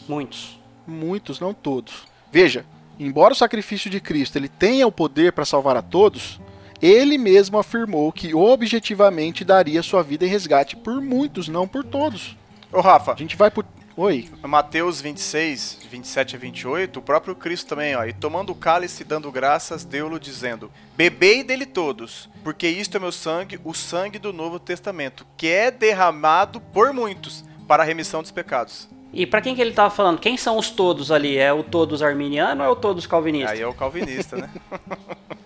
Muitos. 0.09 0.59
muitos, 0.87 1.41
não 1.41 1.55
todos. 1.55 2.05
Veja, 2.31 2.65
embora 2.99 3.33
o 3.33 3.37
sacrifício 3.37 3.89
de 3.89 4.01
Cristo 4.01 4.37
ele 4.37 4.49
tenha 4.49 4.87
o 4.87 4.93
poder 4.93 5.33
para 5.33 5.45
salvar 5.45 5.77
a 5.77 5.83
todos, 5.83 6.41
ele 6.81 7.19
mesmo 7.19 7.59
afirmou 7.59 8.11
que 8.13 8.35
objetivamente 8.35 9.45
daria 9.45 9.83
sua 9.83 10.03
vida 10.03 10.25
em 10.25 10.29
resgate 10.29 10.77
por 10.77 11.01
muitos, 11.01 11.49
não 11.49 11.69
por 11.69 11.85
todos. 11.85 12.37
Ô 12.73 12.81
Rafa, 12.81 13.13
A 13.13 13.17
gente 13.17 13.37
vai 13.37 13.51
por 13.51 13.65
Oi. 13.97 14.31
Mateus 14.45 14.99
26, 15.01 15.81
27 15.91 16.35
a 16.35 16.39
28, 16.39 16.99
o 16.99 17.03
próprio 17.03 17.35
Cristo 17.35 17.69
também, 17.69 17.95
ó. 17.95 18.05
E 18.05 18.15
tomando 18.15 18.51
o 18.51 18.55
cálice 18.55 19.03
e 19.03 19.05
dando 19.05 19.31
graças, 19.31 19.85
deu-lo 19.85 20.19
dizendo: 20.19 20.71
Bebei 20.97 21.45
dele 21.45 21.67
todos, 21.67 22.27
porque 22.43 22.67
isto 22.67 22.97
é 22.97 23.01
meu 23.01 23.13
sangue, 23.13 23.61
o 23.63 23.75
sangue 23.75 24.19
do 24.19 24.33
Novo 24.33 24.59
Testamento, 24.59 25.27
que 25.37 25.49
é 25.49 25.71
derramado 25.71 26.61
por 26.61 26.95
muitos 26.95 27.45
para 27.69 27.83
a 27.83 27.87
remissão 27.87 28.23
dos 28.23 28.31
pecados. 28.31 28.89
E 29.13 29.27
para 29.27 29.43
quem 29.43 29.55
que 29.55 29.61
ele 29.61 29.71
estava 29.71 29.91
falando? 29.91 30.19
Quem 30.19 30.37
são 30.37 30.57
os 30.57 30.71
todos 30.71 31.11
ali? 31.11 31.37
É 31.37 31.53
o 31.53 31.63
todos 31.63 32.01
arminiano 32.03 32.63
ou 32.63 32.69
é 32.69 32.73
o 32.73 32.77
todos 32.77 33.07
calvinista? 33.07 33.51
Aí 33.51 33.61
é 33.61 33.67
o 33.67 33.75
calvinista, 33.75 34.37
né? 34.37 34.51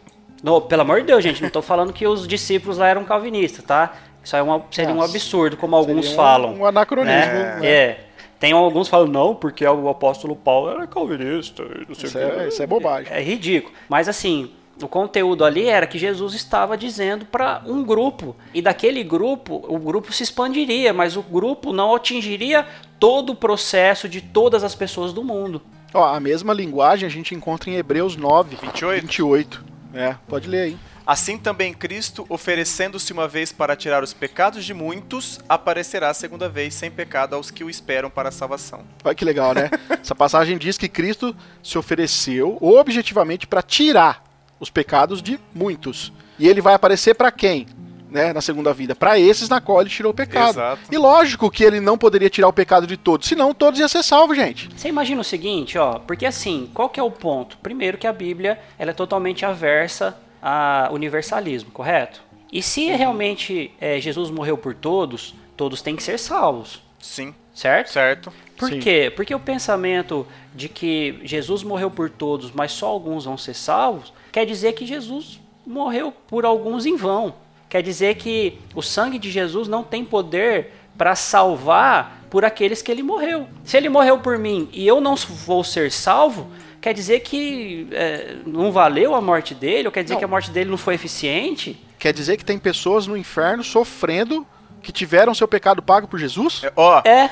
Não, 0.45 0.61
pelo 0.61 0.83
amor 0.83 1.01
de 1.01 1.07
Deus, 1.07 1.23
gente, 1.25 1.41
não 1.41 1.47
estou 1.49 1.63
falando 1.63 1.91
que 1.91 2.07
os 2.07 2.29
discípulos 2.29 2.77
lá 2.77 2.87
eram 2.87 3.03
calvinistas, 3.05 3.65
tá? 3.65 3.95
Isso 4.23 4.37
é 4.37 4.43
uma- 4.43 4.63
seria 4.71 4.93
um 4.93 4.97
Nossa. 4.97 5.11
absurdo, 5.11 5.57
como 5.57 5.75
alguns 5.75 6.05
Seria 6.05 6.11
um- 6.13 6.17
falam. 6.17 6.55
um 6.57 6.67
anacronismo, 6.67 7.33
né? 7.33 7.59
né? 7.61 7.67
É. 7.67 8.01
Tem 8.39 8.53
alguns 8.53 8.89
que 8.89 8.91
falam, 8.91 9.07
não, 9.07 9.35
porque 9.35 9.67
o 9.67 9.89
apóstolo 9.89 10.37
Paulo 10.37 10.69
era 10.71 10.87
calvinista. 10.87 11.63
Não 11.89 11.95
sei 11.95 12.09
Isso 12.11 12.19
o 12.19 12.21
é, 12.21 12.49
isso 12.49 12.63
é 12.63 12.67
bobagem. 12.67 13.11
É 13.11 13.23
ridículo. 13.23 13.73
Mas 13.89 14.07
assim, 14.07 14.51
o 14.83 14.87
conteúdo 14.87 15.47
ali 15.47 15.67
era 15.67 15.87
que 15.87 15.97
Jesus 15.99 16.35
estava 16.35 16.77
dizendo 16.77 17.25
para 17.25 17.63
um 17.67 17.83
grupo. 17.83 18.37
E 18.53 18.61
daquele 18.61 19.03
grupo, 19.03 19.65
o 19.67 19.79
grupo 19.79 20.13
se 20.13 20.23
expandiria, 20.23 20.93
mas 20.93 21.17
o 21.17 21.23
grupo 21.23 21.73
não 21.73 21.95
atingiria 21.95 22.67
todo 23.01 23.31
o 23.31 23.35
processo 23.35 24.11
de 24.11 24.21
todas 24.21 24.63
as 24.63 24.75
pessoas 24.75 25.11
do 25.15 25.25
mundo. 25.25 25.63
Ó, 25.95 26.05
a 26.05 26.21
mesma 26.21 26.53
linguagem 26.53 27.07
a 27.07 27.11
gente 27.11 27.35
encontra 27.35 27.71
em 27.71 27.77
Hebreus 27.77 28.15
9, 28.15 28.57
28? 28.57 29.01
28. 29.07 29.65
É, 29.95 30.17
pode 30.29 30.49
ler 30.49 30.61
aí. 30.61 30.79
Assim 31.07 31.37
também 31.37 31.75
Cristo, 31.75 32.25
oferecendo-se 32.31 33.13
uma 33.13 33.29
vez 33.29 33.53
para 33.53 33.77
tirar 33.77 34.03
os 34.03 34.15
pecados 34.15 34.65
de 34.65 34.73
muitos, 34.73 35.39
aparecerá 35.47 36.09
a 36.09 36.15
segunda 36.15 36.49
vez 36.49 36.73
sem 36.73 36.91
pecado 36.91 37.35
aos 37.35 37.51
que 37.51 37.63
o 37.63 37.69
esperam 37.69 38.09
para 38.09 38.31
a 38.31 38.33
salvação. 38.33 38.83
Olha 39.05 39.15
que 39.15 39.25
legal, 39.25 39.53
né? 39.53 39.71
Essa 40.01 40.15
passagem 40.15 40.57
diz 40.57 40.79
que 40.79 40.89
Cristo 40.89 41.37
se 41.63 41.77
ofereceu 41.77 42.57
objetivamente 42.61 43.47
para 43.47 43.61
tirar 43.61 44.25
os 44.59 44.71
pecados 44.71 45.23
de 45.23 45.39
muitos. 45.55 46.11
E 46.39 46.49
ele 46.49 46.63
vai 46.63 46.73
aparecer 46.73 47.15
para 47.15 47.31
quem? 47.31 47.67
Né, 48.15 48.33
na 48.33 48.41
segunda 48.41 48.73
vida, 48.73 48.95
para 48.95 49.19
esses 49.19 49.49
na 49.49 49.61
qual 49.61 49.81
ele 49.81 49.91
tirou 49.91 50.13
o 50.13 50.15
pecado. 50.15 50.51
Exato. 50.51 50.83
E 50.89 50.97
lógico 50.97 51.51
que 51.51 51.65
ele 51.65 51.81
não 51.81 51.99
poderia 51.99 52.31
tirar 52.31 52.47
o 52.47 52.53
pecado 52.53 52.87
de 52.87 52.97
todos, 52.97 53.27
senão 53.27 53.53
todos 53.53 53.81
iam 53.81 53.89
ser 53.89 54.05
salvos, 54.05 54.37
gente. 54.37 54.69
Você 54.69 54.89
imagina 54.89 55.21
o 55.21 55.25
seguinte, 55.25 55.77
ó, 55.77 55.99
porque 55.99 56.25
assim, 56.25 56.71
qual 56.73 56.89
que 56.89 57.01
é 57.01 57.03
o 57.03 57.11
ponto? 57.11 57.59
Primeiro 57.59 57.99
que 57.99 58.07
a 58.07 58.13
Bíblia, 58.13 58.61
ela 58.79 58.93
é 58.93 58.95
totalmente 58.95 59.45
aversa 59.45 60.17
a 60.41 60.89
universalismo, 60.93 61.73
correto? 61.73 62.23
E 62.53 62.63
se 62.63 62.87
realmente 62.87 63.73
é, 63.81 64.01
Jesus 64.01 64.31
morreu 64.31 64.57
por 64.57 64.75
todos, 64.75 65.35
todos 65.57 65.83
têm 65.83 65.97
que 65.97 66.03
ser 66.05 66.17
salvos, 66.17 66.81
Sim, 67.01 67.35
certo? 67.53 67.91
certo? 67.91 68.33
Por 68.57 68.69
Sim. 68.69 68.79
quê? 68.79 69.13
Porque 69.17 69.35
o 69.35 69.41
pensamento 69.41 70.25
de 70.55 70.69
que 70.69 71.19
Jesus 71.25 71.65
morreu 71.65 71.91
por 71.91 72.09
todos, 72.09 72.53
mas 72.53 72.71
só 72.71 72.87
alguns 72.87 73.25
vão 73.25 73.37
ser 73.37 73.55
salvos, 73.55 74.13
quer 74.31 74.47
dizer 74.47 74.75
que 74.75 74.87
Jesus 74.87 75.41
morreu 75.67 76.13
por 76.29 76.45
alguns 76.45 76.87
em 76.87 76.95
vão. 76.95 77.35
Quer 77.75 77.83
dizer 77.83 78.15
que 78.15 78.57
o 78.73 78.81
sangue 78.81 79.19
de 79.19 79.29
Jesus 79.33 79.67
não 79.67 79.83
tem 79.83 80.05
poder 80.05 80.71
para 80.97 81.17
salvar 81.17 82.25
por 82.31 82.45
aqueles 82.45 82.81
que 82.81 82.89
ele 82.89 83.03
morreu. 83.03 83.49
Se 83.65 83.77
ele 83.77 83.89
morreu 83.89 84.17
por 84.19 84.39
mim 84.39 84.69
e 84.73 84.87
eu 84.87 85.01
não 85.01 85.17
vou 85.17 85.65
ser 85.65 85.91
salvo, 85.91 86.47
quer 86.81 86.95
dizer 86.95 87.19
que 87.23 87.89
é, 87.91 88.37
não 88.47 88.71
valeu 88.71 89.13
a 89.13 89.21
morte 89.21 89.57
dele, 89.57 89.89
ou 89.89 89.93
quer 89.93 90.05
dizer 90.05 90.15
Não. 90.15 90.21
que 90.21 90.25
a 90.25 90.29
morte 90.29 90.53
dele 90.53 90.71
não 90.71 90.77
foi 90.79 90.95
eficiente? 90.95 91.77
Quer 91.99 92.13
dizer 92.13 92.37
que 92.37 92.45
tem 92.45 92.61
pessoas 92.61 93.09
no 93.09 93.17
inferno 93.17 93.65
sofrendo 93.65 94.47
que 94.81 94.93
tiveram 94.93 95.35
seu 95.35 95.49
pecado 95.49 95.83
pago 95.83 96.07
por 96.07 96.21
Jesus? 96.21 96.63
É, 96.63 96.73
Ó, 96.77 97.03
É. 97.05 97.29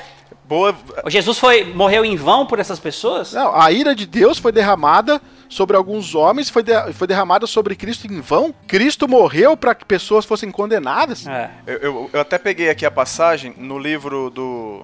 boa. 0.47 0.75
Jesus 1.07 1.37
foi 1.39 1.63
morreu 1.63 2.03
em 2.05 2.15
vão 2.15 2.45
por 2.45 2.59
essas 2.59 2.79
pessoas? 2.79 3.33
Não, 3.33 3.53
a 3.59 3.71
ira 3.71 3.95
de 3.95 4.05
Deus 4.05 4.37
foi 4.37 4.51
derramada 4.51 5.21
sobre 5.49 5.75
alguns 5.77 6.15
homens, 6.15 6.49
foi, 6.49 6.63
de- 6.63 6.93
foi 6.93 7.07
derramada 7.07 7.45
sobre 7.45 7.75
Cristo 7.75 8.07
em 8.07 8.19
vão. 8.21 8.53
Cristo 8.67 9.07
morreu 9.07 9.55
para 9.55 9.75
que 9.75 9.85
pessoas 9.85 10.25
fossem 10.25 10.49
condenadas. 10.51 11.27
É. 11.27 11.49
Eu, 11.67 11.77
eu- 11.77 12.09
eu 12.13 12.19
até 12.21 12.37
peguei 12.37 12.69
aqui 12.69 12.85
a 12.85 12.91
passagem 12.91 13.53
no 13.57 13.77
livro 13.77 14.29
do, 14.29 14.83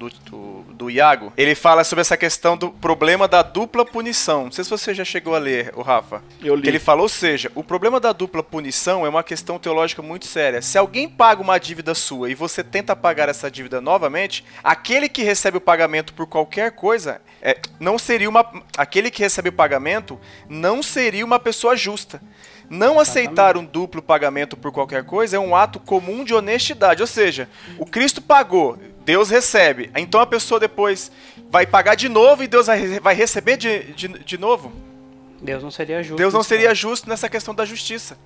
do, 0.00 0.08
do, 0.08 0.62
do 0.72 0.90
Iago. 0.90 1.30
Ele 1.36 1.54
fala 1.54 1.84
sobre 1.84 2.00
essa 2.00 2.16
questão 2.16 2.56
do 2.56 2.70
problema 2.70 3.28
da 3.28 3.42
dupla 3.42 3.84
punição. 3.84 4.44
Não 4.44 4.52
sei 4.52 4.64
se 4.64 4.70
você 4.70 4.94
já 4.94 5.04
chegou 5.04 5.34
a 5.34 5.38
ler, 5.38 5.72
o 5.76 5.82
Rafa. 5.82 6.22
Eu 6.42 6.54
li. 6.54 6.62
Que 6.62 6.68
ele 6.70 6.78
falou, 6.78 7.02
ou 7.02 7.08
seja, 7.08 7.52
o 7.54 7.62
problema 7.62 8.00
da 8.00 8.12
dupla 8.12 8.42
punição 8.42 9.04
é 9.04 9.08
uma 9.10 9.22
questão 9.22 9.58
teológica 9.58 10.00
muito 10.00 10.26
séria. 10.26 10.62
Se 10.62 10.78
alguém 10.78 11.06
paga 11.06 11.42
uma 11.42 11.58
dívida 11.58 11.94
sua 11.94 12.30
e 12.30 12.34
você 12.34 12.64
tenta 12.64 12.96
pagar 12.96 13.28
essa 13.28 13.50
dívida 13.50 13.80
novamente, 13.80 14.42
aquele 14.64 15.08
que 15.08 15.22
recebe 15.22 15.58
o 15.58 15.60
pagamento 15.60 16.14
por 16.14 16.26
qualquer 16.26 16.72
coisa 16.72 17.20
é, 17.42 17.58
não 17.78 17.98
seria 17.98 18.28
uma. 18.28 18.44
Aquele 18.78 19.10
que 19.10 19.22
recebe 19.22 19.50
o 19.50 19.52
pagamento 19.52 20.18
não 20.48 20.82
seria 20.82 21.24
uma 21.24 21.38
pessoa 21.38 21.76
justa. 21.76 22.22
Não 22.70 23.00
aceitar 23.00 23.56
um 23.56 23.64
duplo 23.64 24.00
pagamento 24.00 24.56
por 24.56 24.70
qualquer 24.70 25.02
coisa 25.02 25.36
é 25.36 25.40
um 25.40 25.56
ato 25.56 25.80
comum 25.80 26.22
de 26.22 26.32
honestidade. 26.32 27.02
Ou 27.02 27.06
seja, 27.06 27.48
o 27.76 27.84
Cristo 27.84 28.22
pagou, 28.22 28.78
Deus 29.04 29.30
recebe. 29.30 29.90
Então 29.96 30.20
a 30.20 30.26
pessoa 30.26 30.60
depois 30.60 31.10
vai 31.50 31.66
pagar 31.66 31.94
de 31.94 32.08
novo 32.08 32.42
e 32.42 32.46
Deus 32.46 32.66
vai 32.66 33.00
vai 33.00 33.14
receber 33.14 33.56
de, 33.56 33.92
de, 33.92 34.08
de 34.08 34.38
novo. 34.38 34.72
Deus 35.42 35.62
não 35.62 35.70
seria 35.70 36.02
justo. 36.02 36.16
Deus 36.18 36.34
não 36.34 36.42
seria 36.42 36.68
caso. 36.68 36.80
justo 36.80 37.08
nessa 37.08 37.28
questão 37.28 37.54
da 37.54 37.64
justiça. 37.64 38.18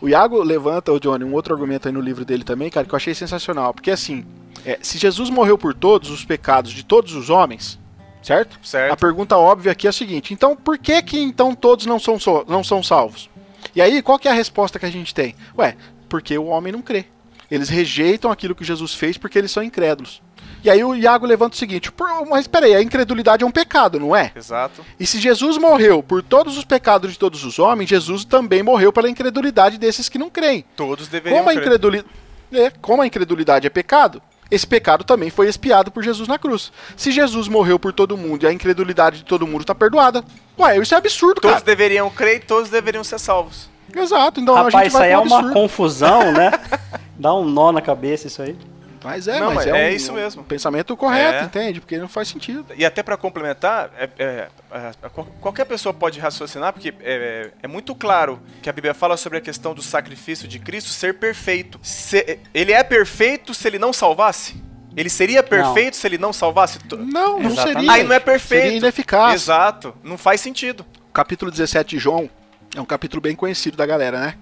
O 0.00 0.08
Iago 0.08 0.42
levanta, 0.42 0.92
o 0.92 0.98
Johnny, 0.98 1.24
um 1.24 1.32
outro 1.32 1.52
argumento 1.54 1.86
aí 1.88 1.92
no 1.94 2.00
livro 2.00 2.24
dele 2.24 2.44
também, 2.44 2.70
cara, 2.70 2.86
que 2.86 2.92
eu 2.92 2.96
achei 2.96 3.14
sensacional. 3.14 3.72
Porque 3.74 3.90
assim, 3.90 4.24
é, 4.64 4.78
se 4.82 4.98
Jesus 4.98 5.30
morreu 5.30 5.56
por 5.58 5.74
todos 5.74 6.10
os 6.10 6.24
pecados 6.24 6.72
de 6.72 6.84
todos 6.84 7.14
os 7.14 7.30
homens, 7.30 7.78
certo? 8.22 8.58
Certo. 8.62 8.92
A 8.92 8.96
pergunta 8.96 9.36
óbvia 9.36 9.72
aqui 9.72 9.86
é 9.86 9.90
a 9.90 9.92
seguinte: 9.92 10.32
então 10.32 10.56
por 10.56 10.78
que 10.78 11.02
que 11.02 11.18
então 11.20 11.54
todos 11.54 11.86
não 11.86 11.98
são, 11.98 12.18
so- 12.18 12.44
não 12.48 12.62
são 12.64 12.82
salvos? 12.82 13.28
E 13.74 13.80
aí, 13.82 14.02
qual 14.02 14.18
que 14.18 14.26
é 14.28 14.30
a 14.30 14.34
resposta 14.34 14.78
que 14.78 14.86
a 14.86 14.90
gente 14.90 15.14
tem? 15.14 15.34
Ué, 15.56 15.76
porque 16.08 16.36
o 16.36 16.46
homem 16.46 16.72
não 16.72 16.82
crê. 16.82 17.06
Eles 17.52 17.68
rejeitam 17.68 18.30
aquilo 18.30 18.54
que 18.54 18.64
Jesus 18.64 18.94
fez 18.94 19.18
porque 19.18 19.38
eles 19.38 19.50
são 19.50 19.62
incrédulos. 19.62 20.22
E 20.64 20.70
aí 20.70 20.82
o 20.82 20.94
Iago 20.94 21.26
levanta 21.26 21.54
o 21.54 21.58
seguinte: 21.58 21.92
"Por- 21.92 22.26
mas 22.26 22.46
peraí, 22.46 22.74
a 22.74 22.80
incredulidade 22.82 23.44
é 23.44 23.46
um 23.46 23.50
pecado, 23.50 24.00
não 24.00 24.14
é? 24.16 24.32
Exato. 24.34 24.84
E 24.98 25.06
se 25.06 25.20
Jesus 25.20 25.58
morreu 25.58 26.02
por 26.02 26.22
todos 26.22 26.56
os 26.56 26.64
pecados 26.64 27.12
de 27.12 27.18
todos 27.18 27.44
os 27.44 27.58
homens, 27.58 27.90
Jesus 27.90 28.24
também 28.24 28.62
morreu 28.62 28.92
pela 28.92 29.10
incredulidade 29.10 29.76
desses 29.76 30.08
que 30.08 30.18
não 30.18 30.30
creem. 30.30 30.64
Todos 30.76 31.08
deveriam 31.08 31.38
Como 31.40 31.50
a, 31.50 31.52
crer. 31.52 31.64
increduli- 31.66 32.04
é, 32.52 32.70
como 32.80 33.02
a 33.02 33.06
incredulidade 33.06 33.66
é 33.66 33.70
pecado, 33.70 34.22
esse 34.50 34.66
pecado 34.66 35.02
também 35.04 35.30
foi 35.30 35.48
expiado 35.48 35.90
por 35.90 36.02
Jesus 36.02 36.28
na 36.28 36.38
cruz. 36.38 36.70
Se 36.96 37.10
Jesus 37.10 37.48
morreu 37.48 37.78
por 37.78 37.92
todo 37.92 38.16
mundo 38.16 38.44
e 38.44 38.46
a 38.46 38.52
incredulidade 38.52 39.18
de 39.18 39.24
todo 39.24 39.46
mundo 39.46 39.62
está 39.62 39.74
perdoada, 39.74 40.24
ué, 40.58 40.78
isso 40.78 40.94
é 40.94 40.98
absurdo, 40.98 41.40
Todos 41.40 41.54
cara. 41.56 41.64
deveriam 41.64 42.08
crer 42.08 42.36
e 42.36 42.40
todos 42.40 42.70
deveriam 42.70 43.02
ser 43.04 43.18
salvos. 43.18 43.68
Exato, 43.94 44.40
então 44.40 44.54
a 44.54 44.58
Rapaz, 44.62 44.74
gente 44.74 44.86
isso 44.88 44.96
vai 44.98 45.08
aí 45.08 45.12
é 45.14 45.18
uma 45.18 45.36
absurdo. 45.38 45.52
confusão, 45.54 46.32
né? 46.32 46.50
Dá 47.18 47.34
um 47.34 47.44
nó 47.44 47.72
na 47.72 47.80
cabeça 47.80 48.26
isso 48.26 48.42
aí. 48.42 48.56
Mas 49.04 49.26
é, 49.26 49.40
Não, 49.40 49.46
mas 49.46 49.56
mas 49.56 49.66
é, 49.66 49.88
é 49.88 49.90
um, 49.90 49.96
isso 49.96 50.12
mesmo. 50.12 50.42
um 50.42 50.44
pensamento 50.44 50.96
correto, 50.96 51.38
É. 51.38 51.42
entende? 51.42 51.80
Porque 51.80 51.98
não 51.98 52.06
faz 52.08 52.28
sentido. 52.28 52.66
E 52.76 52.84
até 52.84 53.02
pra 53.02 53.16
complementar, 53.16 53.90
é- 53.98 54.08
é- 54.16 54.48
é- 54.70 55.08
qual- 55.08 55.26
qualquer 55.40 55.64
pessoa 55.64 55.92
pode 55.92 56.20
raciocinar, 56.20 56.72
porque 56.72 56.94
é, 57.00 57.50
é 57.60 57.66
muito 57.66 57.96
claro 57.96 58.40
que 58.62 58.70
a 58.70 58.72
Bíblia 58.72 58.94
fala 58.94 59.16
sobre 59.16 59.38
a 59.38 59.40
questão 59.40 59.74
do 59.74 59.82
sacrifício 59.82 60.46
de 60.46 60.60
Cristo 60.60 60.90
ser 60.90 61.14
perfeito. 61.18 61.80
Se- 61.82 62.38
ele 62.54 62.72
é 62.72 62.84
perfeito 62.84 63.52
se 63.52 63.66
ele 63.66 63.78
não 63.78 63.92
salvasse? 63.92 64.54
Ele 64.96 65.10
seria 65.10 65.42
perfeito 65.42 65.96
se 65.96 66.06
ele 66.06 66.18
não 66.18 66.32
salvasse? 66.32 66.78
Não, 66.92 67.40
não 67.40 67.50
Exatamente. 67.50 67.72
seria. 67.78 67.92
Aí 67.92 68.02
não 68.04 68.14
é 68.14 68.20
perfeito. 68.20 68.62
Seria 68.64 68.78
ineficaz. 68.78 69.34
Exato. 69.42 69.94
Não 70.04 70.16
faz 70.16 70.40
sentido. 70.40 70.86
Capítulo 71.12 71.50
17 71.50 71.96
de 71.96 71.98
João 71.98 72.30
é 72.76 72.80
um 72.80 72.84
capítulo 72.84 73.20
bem 73.20 73.34
conhecido 73.34 73.76
da 73.76 73.84
galera, 73.84 74.20
né? 74.20 74.34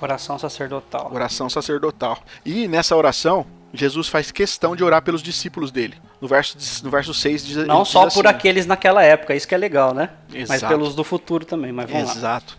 Oração 0.00 0.38
sacerdotal. 0.38 1.10
Oração 1.12 1.48
sacerdotal. 1.48 2.18
E 2.44 2.68
nessa 2.68 2.94
oração, 2.96 3.46
Jesus 3.72 4.08
faz 4.08 4.30
questão 4.30 4.76
de 4.76 4.84
orar 4.84 5.02
pelos 5.02 5.22
discípulos 5.22 5.70
dele. 5.70 5.94
No 6.20 6.28
verso, 6.28 6.56
no 6.84 6.90
verso 6.90 7.12
6 7.14 7.44
diz 7.46 7.56
Não 7.66 7.82
diz 7.82 7.92
só 7.92 8.06
assim, 8.06 8.14
por 8.14 8.26
aqueles 8.26 8.66
naquela 8.66 9.02
época, 9.02 9.34
isso 9.34 9.46
que 9.46 9.54
é 9.54 9.58
legal, 9.58 9.92
né? 9.94 10.10
Mas 10.30 10.50
Exato. 10.50 10.72
pelos 10.74 10.94
do 10.94 11.04
futuro 11.04 11.44
também, 11.44 11.72
mas 11.72 11.90
vamos 11.90 12.08
lá. 12.08 12.14
Exato. 12.14 12.58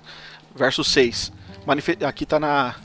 Verso 0.56 0.84
6. 0.84 1.32
Manife- 1.66 1.98
Aqui 2.04 2.26
tá 2.26 2.40
na, 2.40 2.76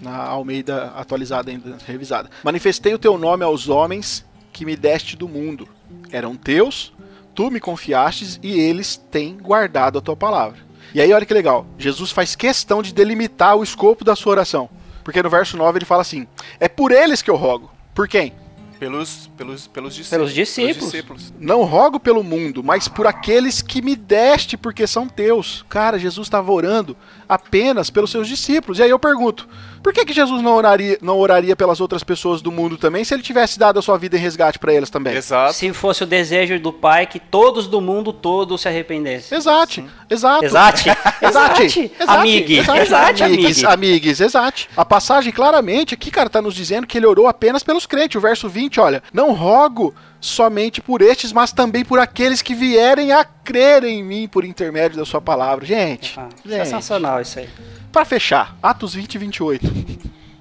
na 0.00 0.16
Almeida 0.24 0.92
atualizada 0.96 1.50
ainda, 1.50 1.76
revisada. 1.86 2.30
Manifestei 2.42 2.92
o 2.94 2.98
teu 2.98 3.16
nome 3.18 3.44
aos 3.44 3.68
homens 3.68 4.24
que 4.52 4.64
me 4.64 4.76
deste 4.76 5.16
do 5.16 5.28
mundo. 5.28 5.68
Eram 6.10 6.34
teus, 6.36 6.92
tu 7.34 7.50
me 7.50 7.60
confiastes 7.60 8.38
e 8.42 8.58
eles 8.58 8.96
têm 9.10 9.36
guardado 9.38 9.98
a 9.98 10.02
tua 10.02 10.16
palavra. 10.16 10.58
E 10.94 11.00
aí 11.00 11.12
olha 11.12 11.24
que 11.24 11.34
legal. 11.34 11.66
Jesus 11.78 12.10
faz 12.10 12.36
questão 12.36 12.82
de 12.82 12.92
delimitar 12.92 13.56
o 13.56 13.62
escopo 13.62 14.04
da 14.04 14.14
sua 14.14 14.32
oração. 14.32 14.68
Porque 15.02 15.22
no 15.22 15.30
verso 15.30 15.56
9 15.56 15.78
ele 15.78 15.84
fala 15.84 16.02
assim: 16.02 16.26
É 16.60 16.68
por 16.68 16.92
eles 16.92 17.22
que 17.22 17.30
eu 17.30 17.36
rogo. 17.36 17.70
Por 17.94 18.08
quem? 18.08 18.34
Pelos, 18.78 19.30
pelos, 19.36 19.68
pelos 19.68 19.94
discípulos. 19.94 20.10
Pelos 20.10 20.34
discípulos. 20.34 20.90
discípulos. 20.90 21.34
Não 21.38 21.62
rogo 21.62 22.00
pelo 22.00 22.24
mundo, 22.24 22.64
mas 22.64 22.88
por 22.88 23.06
aqueles 23.06 23.62
que 23.62 23.80
me 23.80 23.94
deste, 23.94 24.56
porque 24.56 24.88
são 24.88 25.06
teus. 25.06 25.64
Cara, 25.68 26.00
Jesus 26.00 26.26
estava 26.26 26.50
orando 26.50 26.96
apenas 27.28 27.90
pelos 27.90 28.10
seus 28.10 28.26
discípulos. 28.26 28.78
E 28.78 28.82
aí 28.82 28.90
eu 28.90 28.98
pergunto: 28.98 29.48
por 29.82 29.92
que, 29.92 30.04
que 30.04 30.12
Jesus 30.12 30.42
não 30.42 30.54
oraria, 30.54 30.98
não 31.02 31.18
oraria 31.18 31.56
pelas 31.56 31.80
outras 31.80 32.04
pessoas 32.04 32.40
do 32.40 32.52
mundo 32.52 32.76
também, 32.76 33.04
se 33.04 33.12
ele 33.12 33.22
tivesse 33.22 33.58
dado 33.58 33.78
a 33.78 33.82
sua 33.82 33.98
vida 33.98 34.16
em 34.16 34.20
resgate 34.20 34.58
para 34.58 34.72
eles 34.72 34.90
também? 34.90 35.14
Exato. 35.14 35.54
Se 35.54 35.72
fosse 35.72 36.02
o 36.04 36.06
desejo 36.06 36.58
do 36.60 36.72
Pai 36.72 37.06
que 37.06 37.18
todos 37.18 37.66
do 37.66 37.80
mundo 37.80 38.12
todo 38.12 38.56
se 38.56 38.68
arrependessem. 38.68 39.36
Exato, 39.36 39.84
exato. 40.08 40.44
Exate. 40.44 40.90
Exate, 41.22 41.78
Exate. 41.80 41.92
Amigue. 42.06 42.58
Exate, 42.58 43.22
amigues, 43.22 43.64
amigue. 43.64 43.66
amigues, 43.66 44.20
exate. 44.20 44.68
A 44.76 44.84
passagem 44.84 45.32
claramente 45.32 45.94
aqui, 45.94 46.10
cara, 46.10 46.30
tá 46.30 46.40
nos 46.40 46.54
dizendo 46.54 46.86
que 46.86 46.98
ele 46.98 47.06
orou 47.06 47.26
apenas 47.26 47.62
pelos 47.62 47.86
crentes. 47.86 48.16
O 48.16 48.20
verso 48.20 48.48
20, 48.48 48.80
olha, 48.80 49.02
não 49.12 49.32
rogo 49.32 49.94
somente 50.22 50.80
por 50.80 51.02
estes, 51.02 51.32
mas 51.32 51.50
também 51.52 51.84
por 51.84 51.98
aqueles 51.98 52.40
que 52.40 52.54
vierem 52.54 53.10
a 53.12 53.24
crer 53.24 53.82
em 53.82 54.02
mim 54.04 54.28
por 54.28 54.44
intermédio 54.44 54.96
da 54.96 55.04
sua 55.04 55.20
palavra. 55.20 55.66
Gente, 55.66 56.14
Ah, 56.18 56.28
gente. 56.46 56.64
sensacional 56.64 57.20
isso 57.20 57.40
aí. 57.40 57.48
Para 57.90 58.04
fechar, 58.04 58.56
Atos 58.62 58.94
20, 58.94 59.18
28. 59.18 59.66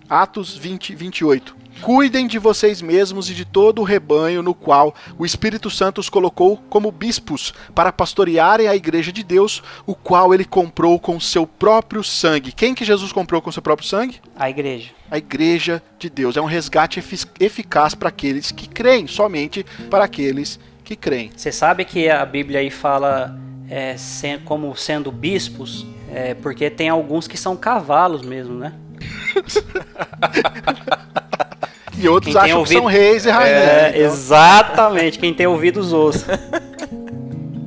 Atos 0.08 0.56
20, 0.56 0.94
28. 0.96 1.56
Cuidem 1.82 2.28
de 2.28 2.38
vocês 2.38 2.82
mesmos 2.82 3.30
e 3.30 3.34
de 3.34 3.44
todo 3.44 3.80
o 3.80 3.84
rebanho 3.84 4.44
no 4.44 4.54
qual 4.54 4.94
o 5.18 5.26
Espírito 5.26 5.70
Santo 5.70 6.00
os 6.00 6.10
colocou 6.10 6.58
como 6.70 6.92
bispos 6.92 7.54
para 7.74 7.92
pastorearem 7.92 8.68
a 8.68 8.76
igreja 8.76 9.12
de 9.12 9.24
Deus, 9.24 9.64
o 9.86 9.96
qual 9.96 10.34
ele 10.34 10.46
comprou 10.46 11.00
com 11.00 11.20
seu 11.20 11.48
próprio 11.48 12.04
sangue. 12.04 12.52
Quem 12.52 12.76
que 12.76 12.86
Jesus 12.86 13.12
comprou 13.12 13.42
com 13.42 13.52
seu 13.52 13.62
próprio 13.62 13.88
sangue? 13.88 14.20
A 14.36 14.50
igreja. 14.50 14.92
A 15.10 15.18
igreja 15.18 15.82
de 15.98 16.10
Deus. 16.10 16.38
É 16.38 16.42
um 16.42 16.46
resgate 16.46 17.00
efi- 17.00 17.26
eficaz 17.40 17.96
para 17.96 18.10
aqueles 18.10 18.52
que 18.52 18.68
creem, 18.68 19.08
somente 19.08 19.66
para 19.90 20.06
aqueles 20.06 20.60
que 20.84 20.96
creem. 20.96 21.32
Você 21.36 21.52
sabe 21.52 21.84
que 21.84 22.10
a 22.10 22.26
Bíblia 22.26 22.60
aí 22.60 22.70
fala 22.70 23.38
é, 23.70 23.96
como 24.46 24.76
sendo 24.76 25.12
bispos, 25.12 25.86
é, 26.14 26.34
porque 26.36 26.70
tem 26.70 26.90
alguns 26.90 27.28
que 27.28 27.38
são 27.38 27.56
cavalos 27.56 28.22
mesmo, 28.22 28.56
né? 28.56 28.74
E 31.98 32.08
outros 32.08 32.36
acham 32.36 32.64
que 32.64 32.70
são 32.74 32.84
ouvido- 32.84 33.00
reis 33.00 33.26
e 33.26 33.30
rainhas. 33.30 33.58
É, 33.62 33.90
então. 33.90 34.02
exatamente. 34.02 35.20
Quem 35.20 35.34
tem 35.34 35.48
ouvidos 35.48 35.92
ouça. 35.94 36.40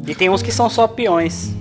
E 0.07 0.15
tem 0.15 0.29
uns 0.31 0.43
que 0.43 0.53
são 0.53 0.69
só 0.69 0.87
peões. 0.89 1.53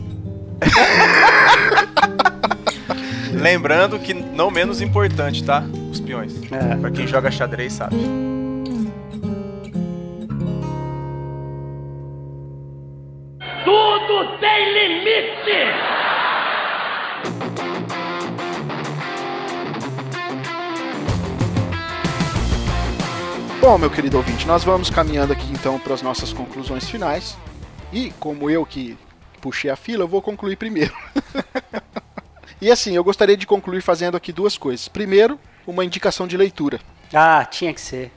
Lembrando 3.34 3.97
que 3.99 4.14
não 4.14 4.49
menos 4.51 4.82
importante, 4.82 5.43
tá? 5.43 5.64
Os 5.91 5.99
peões. 5.99 6.34
É. 6.51 6.76
Pra 6.76 6.91
quem 6.91 7.07
joga 7.07 7.30
xadrez 7.32 7.74
sabe. 7.74 7.95
Tudo 13.66 14.38
tem 14.39 14.74
limite! 14.74 15.59
Bom, 23.64 23.78
meu 23.78 23.89
querido 23.89 24.18
ouvinte, 24.18 24.45
nós 24.45 24.61
vamos 24.61 24.89
caminhando 24.89 25.32
aqui 25.32 25.49
então 25.49 25.80
para 25.80 25.93
as 25.93 26.01
nossas 26.01 26.34
conclusões 26.34 26.89
finais. 26.89 27.38
E 27.93 28.11
como 28.20 28.49
eu 28.49 28.66
que 28.66 28.97
puxei 29.39 29.72
a 29.72 29.78
fila, 29.78 30.03
eu 30.03 30.07
vou 30.07 30.22
concluir 30.22 30.57
primeiro. 30.57 30.93
e 32.59 32.70
assim, 32.70 32.93
eu 32.93 33.05
gostaria 33.05 33.38
de 33.38 33.47
concluir 33.47 33.80
fazendo 33.80 34.18
aqui 34.18 34.34
duas 34.34 34.57
coisas. 34.57 34.89
Primeiro, 34.89 35.39
uma 35.66 35.86
indicação 35.86 36.28
de 36.28 36.36
leitura. 36.36 36.82
Ah, 37.14 37.45
tinha 37.45 37.74
que 37.74 37.80
ser. 37.80 38.11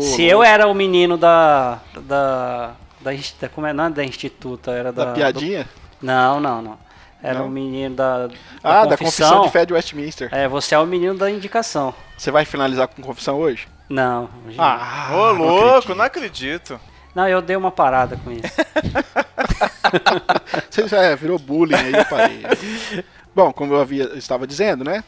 Se 0.00 0.22
Lô, 0.22 0.28
eu 0.28 0.42
era 0.44 0.68
o 0.68 0.74
menino 0.74 1.16
da. 1.16 1.80
da. 2.06 2.76
da, 3.00 3.10
da- 3.40 3.48
como 3.48 3.66
é? 3.66 3.72
Não 3.72 3.86
é 3.86 3.90
da 3.90 4.04
instituta, 4.04 4.70
era 4.70 4.92
da. 4.92 5.06
da 5.06 5.12
piadinha? 5.12 5.64
do- 5.64 6.06
não, 6.06 6.38
não, 6.38 6.62
não. 6.62 6.78
Era 7.20 7.40
Não? 7.40 7.46
o 7.46 7.50
menino 7.50 7.96
da. 7.96 8.28
da 8.28 8.34
ah, 8.62 8.86
da 8.86 8.96
confissão 8.96 9.42
de 9.42 9.50
fé 9.50 9.66
de 9.66 9.72
Westminster. 9.72 10.28
É, 10.30 10.46
você 10.46 10.76
é 10.76 10.78
o 10.78 10.86
menino 10.86 11.18
da 11.18 11.28
indicação. 11.28 11.92
Você 12.16 12.30
vai 12.30 12.44
finalizar 12.44 12.86
com 12.86 13.02
confissão 13.02 13.40
hoje? 13.40 13.66
Não. 13.88 14.28
hoje. 14.46 14.56
Ah, 14.58 15.08
Ô, 15.12 15.14
não 15.14 15.32
louco, 15.34 15.66
acredito. 15.68 15.94
não 15.94 16.04
acredito. 16.04 16.80
Não, 17.14 17.28
eu 17.28 17.40
dei 17.40 17.56
uma 17.56 17.70
parada 17.70 18.16
com 18.16 18.32
isso. 18.32 18.42
Você 20.70 20.94
é, 20.96 21.14
virou 21.14 21.38
bullying 21.38 21.74
aí, 21.74 21.92
eu 21.94 22.04
parei. 22.06 22.42
Bom, 23.34 23.52
como 23.52 23.74
eu 23.74 23.80
havia, 23.80 24.04
estava 24.16 24.46
dizendo, 24.46 24.84
né? 24.84 25.04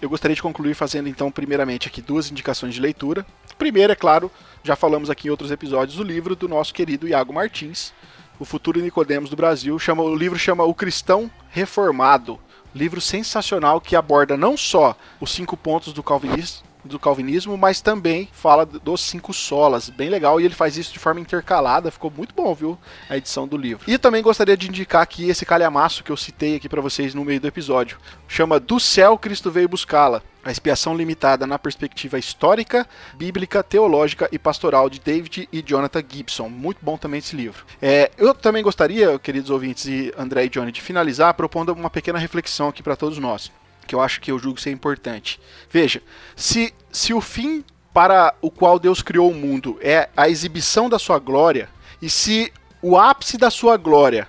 Eu 0.00 0.08
gostaria 0.08 0.34
de 0.34 0.40
concluir 0.40 0.74
fazendo 0.74 1.08
então, 1.08 1.30
primeiramente, 1.30 1.86
aqui 1.86 2.00
duas 2.00 2.30
indicações 2.30 2.74
de 2.74 2.80
leitura. 2.80 3.26
Primeiro, 3.58 3.92
é 3.92 3.96
claro, 3.96 4.30
já 4.64 4.74
falamos 4.74 5.10
aqui 5.10 5.28
em 5.28 5.30
outros 5.30 5.50
episódios 5.50 5.98
do 5.98 6.02
livro 6.02 6.34
do 6.34 6.48
nosso 6.48 6.72
querido 6.72 7.06
Iago 7.06 7.34
Martins, 7.34 7.92
O 8.38 8.44
Futuro 8.46 8.80
Nicodemos 8.80 9.28
do 9.28 9.36
Brasil. 9.36 9.78
Chama, 9.78 10.02
o 10.02 10.14
livro 10.14 10.38
chama 10.38 10.64
O 10.64 10.74
Cristão 10.74 11.30
Reformado. 11.50 12.38
Livro 12.74 13.00
sensacional 13.00 13.80
que 13.80 13.96
aborda 13.96 14.36
não 14.36 14.56
só 14.56 14.96
os 15.20 15.32
cinco 15.32 15.56
pontos 15.56 15.92
do 15.92 16.02
calvinismo, 16.02 16.62
do 16.84 16.98
calvinismo, 16.98 17.56
mas 17.56 17.80
também 17.80 18.28
fala 18.32 18.64
dos 18.64 19.00
cinco 19.00 19.32
solas, 19.32 19.90
bem 19.90 20.08
legal, 20.08 20.40
e 20.40 20.44
ele 20.44 20.54
faz 20.54 20.76
isso 20.76 20.92
de 20.92 20.98
forma 20.98 21.20
intercalada, 21.20 21.90
ficou 21.90 22.10
muito 22.10 22.34
bom, 22.34 22.54
viu, 22.54 22.78
a 23.08 23.16
edição 23.16 23.46
do 23.46 23.56
livro. 23.56 23.84
E 23.86 23.98
também 23.98 24.22
gostaria 24.22 24.56
de 24.56 24.68
indicar 24.68 25.02
aqui 25.02 25.28
esse 25.28 25.44
calhamaço 25.46 26.04
que 26.04 26.10
eu 26.10 26.16
citei 26.16 26.56
aqui 26.56 26.68
para 26.68 26.80
vocês 26.80 27.14
no 27.14 27.24
meio 27.24 27.40
do 27.40 27.46
episódio. 27.46 27.98
Chama 28.28 28.60
Do 28.60 28.78
Céu 28.78 29.18
Cristo 29.18 29.50
Veio 29.50 29.68
Buscá-la. 29.68 30.22
A 30.42 30.50
expiação 30.50 30.96
limitada 30.96 31.46
na 31.46 31.58
perspectiva 31.58 32.18
histórica, 32.18 32.88
bíblica, 33.14 33.62
teológica 33.62 34.26
e 34.32 34.38
pastoral 34.38 34.88
de 34.88 34.98
David 34.98 35.46
e 35.52 35.62
Jonathan 35.62 36.02
Gibson. 36.08 36.48
Muito 36.48 36.78
bom 36.80 36.96
também 36.96 37.18
esse 37.18 37.36
livro. 37.36 37.66
É, 37.80 38.10
eu 38.16 38.32
também 38.32 38.62
gostaria, 38.62 39.18
queridos 39.18 39.50
ouvintes 39.50 39.84
e 39.84 40.14
André 40.16 40.46
e 40.46 40.48
Johnny, 40.48 40.72
de 40.72 40.80
finalizar 40.80 41.34
propondo 41.34 41.74
uma 41.74 41.90
pequena 41.90 42.18
reflexão 42.18 42.68
aqui 42.68 42.82
para 42.82 42.96
todos 42.96 43.18
nós. 43.18 43.52
Que 43.90 43.94
eu 43.96 44.00
acho 44.00 44.20
que 44.20 44.30
eu 44.30 44.38
julgo 44.38 44.60
ser 44.60 44.70
importante. 44.70 45.40
Veja, 45.68 46.00
se, 46.36 46.72
se 46.92 47.12
o 47.12 47.20
fim 47.20 47.64
para 47.92 48.32
o 48.40 48.48
qual 48.48 48.78
Deus 48.78 49.02
criou 49.02 49.28
o 49.28 49.34
mundo 49.34 49.80
é 49.82 50.08
a 50.16 50.28
exibição 50.28 50.88
da 50.88 50.96
sua 50.96 51.18
glória, 51.18 51.68
e 52.00 52.08
se 52.08 52.52
o 52.80 52.96
ápice 52.96 53.36
da 53.36 53.50
sua 53.50 53.76
glória 53.76 54.28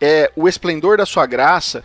é 0.00 0.32
o 0.34 0.48
esplendor 0.48 0.96
da 0.96 1.04
sua 1.04 1.26
graça, 1.26 1.84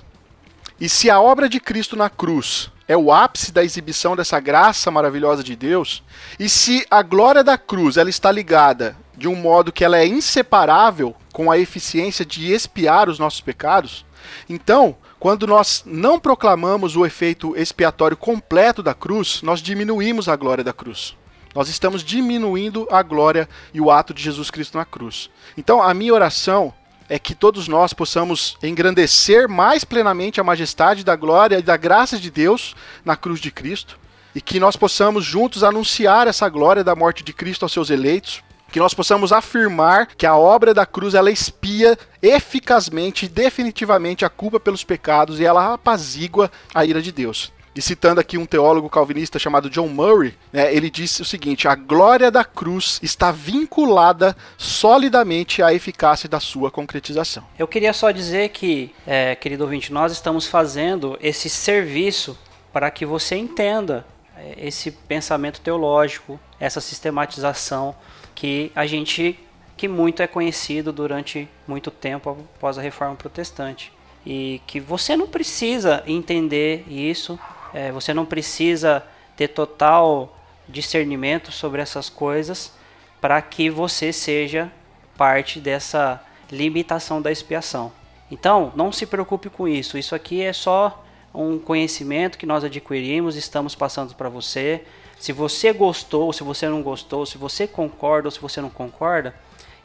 e 0.79 0.87
se 0.87 1.09
a 1.09 1.19
obra 1.19 1.49
de 1.49 1.59
Cristo 1.59 1.97
na 1.97 2.09
cruz 2.09 2.71
é 2.87 2.95
o 2.95 3.11
ápice 3.11 3.51
da 3.51 3.65
exibição 3.65 4.15
dessa 4.15 4.39
graça 4.39 4.89
maravilhosa 4.89 5.43
de 5.43 5.57
Deus, 5.57 6.01
e 6.39 6.47
se 6.47 6.87
a 6.89 7.01
glória 7.01 7.43
da 7.43 7.57
cruz 7.57 7.97
ela 7.97 8.09
está 8.09 8.31
ligada 8.31 8.95
de 9.17 9.27
um 9.27 9.35
modo 9.35 9.73
que 9.73 9.83
ela 9.83 9.97
é 9.97 10.07
inseparável 10.07 11.13
com 11.33 11.51
a 11.51 11.57
eficiência 11.57 12.25
de 12.25 12.49
expiar 12.49 13.09
os 13.09 13.19
nossos 13.19 13.41
pecados, 13.41 14.05
então, 14.47 14.95
quando 15.19 15.45
nós 15.45 15.83
não 15.85 16.17
proclamamos 16.17 16.95
o 16.95 17.05
efeito 17.05 17.55
expiatório 17.57 18.15
completo 18.15 18.81
da 18.81 18.93
cruz, 18.93 19.41
nós 19.41 19.61
diminuímos 19.61 20.29
a 20.29 20.35
glória 20.35 20.63
da 20.63 20.71
cruz. 20.71 21.15
Nós 21.53 21.67
estamos 21.67 22.03
diminuindo 22.03 22.87
a 22.89 23.03
glória 23.03 23.49
e 23.73 23.81
o 23.81 23.91
ato 23.91 24.13
de 24.13 24.23
Jesus 24.23 24.49
Cristo 24.49 24.77
na 24.77 24.85
cruz. 24.85 25.29
Então, 25.57 25.81
a 25.81 25.93
minha 25.93 26.13
oração 26.13 26.73
é 27.09 27.19
que 27.19 27.35
todos 27.35 27.67
nós 27.67 27.91
possamos 27.91 28.55
engrandecer 28.63 29.49
mais 29.49 29.83
plenamente 29.83 30.39
a 30.39 30.43
majestade 30.43 31.03
da 31.03 31.15
glória 31.15 31.57
e 31.57 31.63
da 31.63 31.75
graça 31.75 32.17
de 32.17 32.29
Deus 32.29 32.75
na 33.03 33.17
cruz 33.17 33.41
de 33.41 33.51
Cristo, 33.51 33.99
e 34.33 34.39
que 34.39 34.59
nós 34.59 34.75
possamos 34.75 35.25
juntos 35.25 35.63
anunciar 35.63 36.27
essa 36.27 36.47
glória 36.47 36.83
da 36.83 36.95
morte 36.95 37.23
de 37.23 37.33
Cristo 37.33 37.63
aos 37.63 37.73
seus 37.73 37.89
eleitos, 37.89 38.43
que 38.69 38.79
nós 38.79 38.93
possamos 38.93 39.31
afirmar 39.31 40.07
que 40.15 40.25
a 40.25 40.35
obra 40.35 40.73
da 40.73 40.85
cruz 40.85 41.13
ela 41.13 41.31
expia 41.31 41.97
eficazmente 42.21 43.25
e 43.25 43.29
definitivamente 43.29 44.25
a 44.25 44.29
culpa 44.29 44.59
pelos 44.59 44.83
pecados 44.83 45.39
e 45.39 45.45
ela 45.45 45.73
apazigua 45.73 46.51
a 46.73 46.85
ira 46.85 47.01
de 47.01 47.11
Deus. 47.11 47.51
E 47.75 47.81
citando 47.81 48.19
aqui 48.19 48.37
um 48.37 48.45
teólogo 48.45 48.89
calvinista 48.89 49.37
chamado 49.39 49.69
John 49.69 49.87
Murray, 49.87 50.33
né, 50.51 50.73
ele 50.73 50.89
disse 50.89 51.21
o 51.21 51.25
seguinte: 51.25 51.67
a 51.67 51.75
glória 51.75 52.31
da 52.31 52.43
cruz 52.43 52.99
está 53.01 53.31
vinculada 53.31 54.35
solidamente 54.57 55.61
à 55.61 55.73
eficácia 55.73 56.27
da 56.27 56.39
sua 56.39 56.71
concretização. 56.71 57.45
Eu 57.57 57.67
queria 57.67 57.93
só 57.93 58.11
dizer 58.11 58.49
que, 58.49 58.93
é, 59.05 59.35
querido 59.35 59.63
ouvinte, 59.63 59.93
nós 59.93 60.11
estamos 60.11 60.47
fazendo 60.47 61.17
esse 61.21 61.49
serviço 61.49 62.37
para 62.73 62.89
que 62.91 63.05
você 63.05 63.35
entenda 63.35 64.05
é, 64.35 64.67
esse 64.67 64.91
pensamento 64.91 65.61
teológico, 65.61 66.39
essa 66.59 66.81
sistematização 66.81 67.95
que 68.35 68.71
a 68.75 68.85
gente 68.85 69.37
que 69.75 69.87
muito 69.87 70.21
é 70.21 70.27
conhecido 70.27 70.91
durante 70.91 71.47
muito 71.65 71.89
tempo 71.89 72.31
após 72.55 72.77
a 72.77 72.81
reforma 72.81 73.15
protestante 73.15 73.93
e 74.25 74.61
que 74.67 74.79
você 74.79 75.15
não 75.15 75.27
precisa 75.27 76.03
entender 76.05 76.83
isso, 76.89 77.39
é, 77.73 77.91
você 77.91 78.13
não 78.13 78.25
precisa 78.25 79.05
ter 79.37 79.47
total 79.47 80.37
discernimento 80.67 81.51
sobre 81.51 81.81
essas 81.81 82.09
coisas 82.09 82.73
para 83.21 83.41
que 83.41 83.69
você 83.69 84.11
seja 84.11 84.71
parte 85.17 85.59
dessa 85.59 86.23
limitação 86.51 87.21
da 87.21 87.31
expiação. 87.31 87.91
Então, 88.31 88.71
não 88.75 88.91
se 88.91 89.05
preocupe 89.05 89.49
com 89.49 89.67
isso. 89.67 89.97
Isso 89.97 90.13
aqui 90.13 90.41
é 90.41 90.53
só 90.53 91.03
um 91.33 91.57
conhecimento 91.57 92.37
que 92.37 92.45
nós 92.45 92.63
adquirimos, 92.63 93.35
estamos 93.35 93.75
passando 93.75 94.13
para 94.15 94.29
você. 94.29 94.83
Se 95.19 95.33
você 95.33 95.73
gostou, 95.73 96.31
se 96.31 96.43
você 96.43 96.69
não 96.69 96.81
gostou, 96.81 97.25
se 97.25 97.37
você 97.37 97.67
concorda 97.67 98.29
ou 98.29 98.31
se 98.31 98.39
você 98.39 98.61
não 98.61 98.69
concorda, 98.69 99.35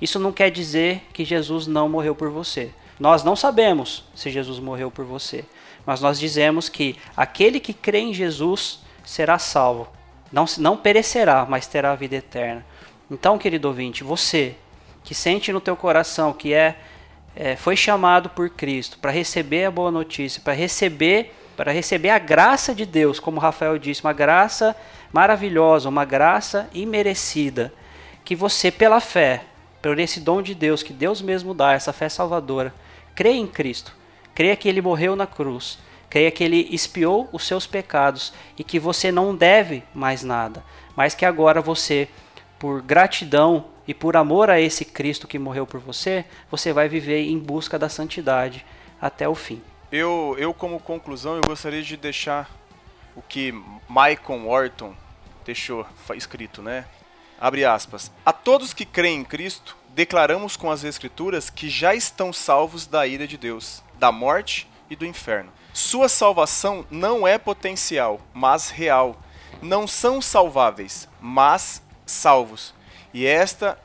isso 0.00 0.18
não 0.18 0.32
quer 0.32 0.50
dizer 0.50 1.02
que 1.12 1.24
Jesus 1.24 1.66
não 1.66 1.88
morreu 1.88 2.14
por 2.14 2.30
você. 2.30 2.70
Nós 3.00 3.24
não 3.24 3.34
sabemos 3.34 4.04
se 4.14 4.30
Jesus 4.30 4.60
morreu 4.60 4.90
por 4.90 5.04
você, 5.04 5.44
mas 5.84 6.00
nós 6.00 6.20
dizemos 6.20 6.68
que 6.68 6.96
aquele 7.16 7.58
que 7.58 7.72
crê 7.72 7.98
em 7.98 8.14
Jesus 8.14 8.78
será 9.04 9.36
salvo. 9.36 9.88
Não, 10.30 10.44
não 10.58 10.76
perecerá, 10.76 11.44
mas 11.48 11.66
terá 11.66 11.92
a 11.92 11.96
vida 11.96 12.14
eterna. 12.14 12.64
Então, 13.10 13.36
querido 13.36 13.66
ouvinte, 13.66 14.04
você 14.04 14.54
que 15.02 15.14
sente 15.14 15.52
no 15.52 15.60
teu 15.60 15.76
coração 15.76 16.32
que 16.32 16.54
é, 16.54 16.78
é 17.34 17.56
foi 17.56 17.76
chamado 17.76 18.30
por 18.30 18.48
Cristo 18.50 18.98
para 18.98 19.10
receber 19.10 19.64
a 19.64 19.70
boa 19.70 19.90
notícia, 19.90 20.40
para 20.42 20.52
receber 20.52 21.34
para 21.56 21.70
receber 21.70 22.10
a 22.10 22.18
graça 22.18 22.74
de 22.74 22.84
Deus, 22.84 23.20
como 23.20 23.38
Rafael 23.38 23.78
disse, 23.78 24.02
uma 24.02 24.12
graça 24.12 24.74
maravilhosa, 25.14 25.88
uma 25.88 26.04
graça 26.04 26.68
imerecida, 26.74 27.72
que 28.24 28.34
você, 28.34 28.72
pela 28.72 28.98
fé, 28.98 29.44
por 29.80 29.96
esse 30.00 30.18
dom 30.18 30.42
de 30.42 30.56
Deus, 30.56 30.82
que 30.82 30.92
Deus 30.92 31.22
mesmo 31.22 31.54
dá, 31.54 31.72
essa 31.72 31.92
fé 31.92 32.08
salvadora, 32.08 32.74
crê 33.14 33.30
em 33.30 33.46
Cristo, 33.46 33.94
creia 34.34 34.56
que 34.56 34.68
ele 34.68 34.82
morreu 34.82 35.14
na 35.14 35.24
cruz, 35.24 35.78
creia 36.10 36.32
que 36.32 36.42
ele 36.42 36.68
expiou 36.68 37.28
os 37.30 37.46
seus 37.46 37.64
pecados 37.64 38.32
e 38.58 38.64
que 38.64 38.80
você 38.80 39.12
não 39.12 39.36
deve 39.36 39.84
mais 39.94 40.24
nada, 40.24 40.64
mas 40.96 41.14
que 41.14 41.24
agora 41.24 41.60
você, 41.60 42.08
por 42.58 42.82
gratidão 42.82 43.66
e 43.86 43.94
por 43.94 44.16
amor 44.16 44.50
a 44.50 44.60
esse 44.60 44.84
Cristo 44.84 45.28
que 45.28 45.38
morreu 45.38 45.64
por 45.64 45.78
você, 45.78 46.24
você 46.50 46.72
vai 46.72 46.88
viver 46.88 47.22
em 47.22 47.38
busca 47.38 47.78
da 47.78 47.88
santidade 47.88 48.66
até 49.00 49.28
o 49.28 49.34
fim. 49.36 49.62
Eu, 49.92 50.34
eu 50.40 50.52
como 50.52 50.80
conclusão, 50.80 51.36
eu 51.36 51.42
gostaria 51.46 51.82
de 51.82 51.96
deixar 51.96 52.50
o 53.14 53.22
que 53.22 53.52
Michael 53.88 54.48
Orton 54.48 55.03
deixou 55.44 55.86
escrito, 56.14 56.62
né? 56.62 56.86
Abre 57.40 57.64
aspas. 57.64 58.10
A 58.24 58.32
todos 58.32 58.72
que 58.72 58.84
creem 58.84 59.20
em 59.20 59.24
Cristo, 59.24 59.76
declaramos 59.90 60.56
com 60.56 60.70
as 60.70 60.84
Escrituras 60.84 61.50
que 61.50 61.68
já 61.68 61.94
estão 61.94 62.32
salvos 62.32 62.86
da 62.86 63.06
ira 63.06 63.26
de 63.26 63.36
Deus, 63.36 63.82
da 63.98 64.10
morte 64.10 64.68
e 64.88 64.96
do 64.96 65.06
inferno. 65.06 65.52
Sua 65.72 66.08
salvação 66.08 66.86
não 66.90 67.26
é 67.26 67.36
potencial, 67.36 68.20
mas 68.32 68.70
real. 68.70 69.16
Não 69.60 69.86
são 69.86 70.22
salváveis, 70.22 71.08
mas 71.20 71.82
salvos. 72.06 72.74
E 73.12 73.26
esta 73.26 73.78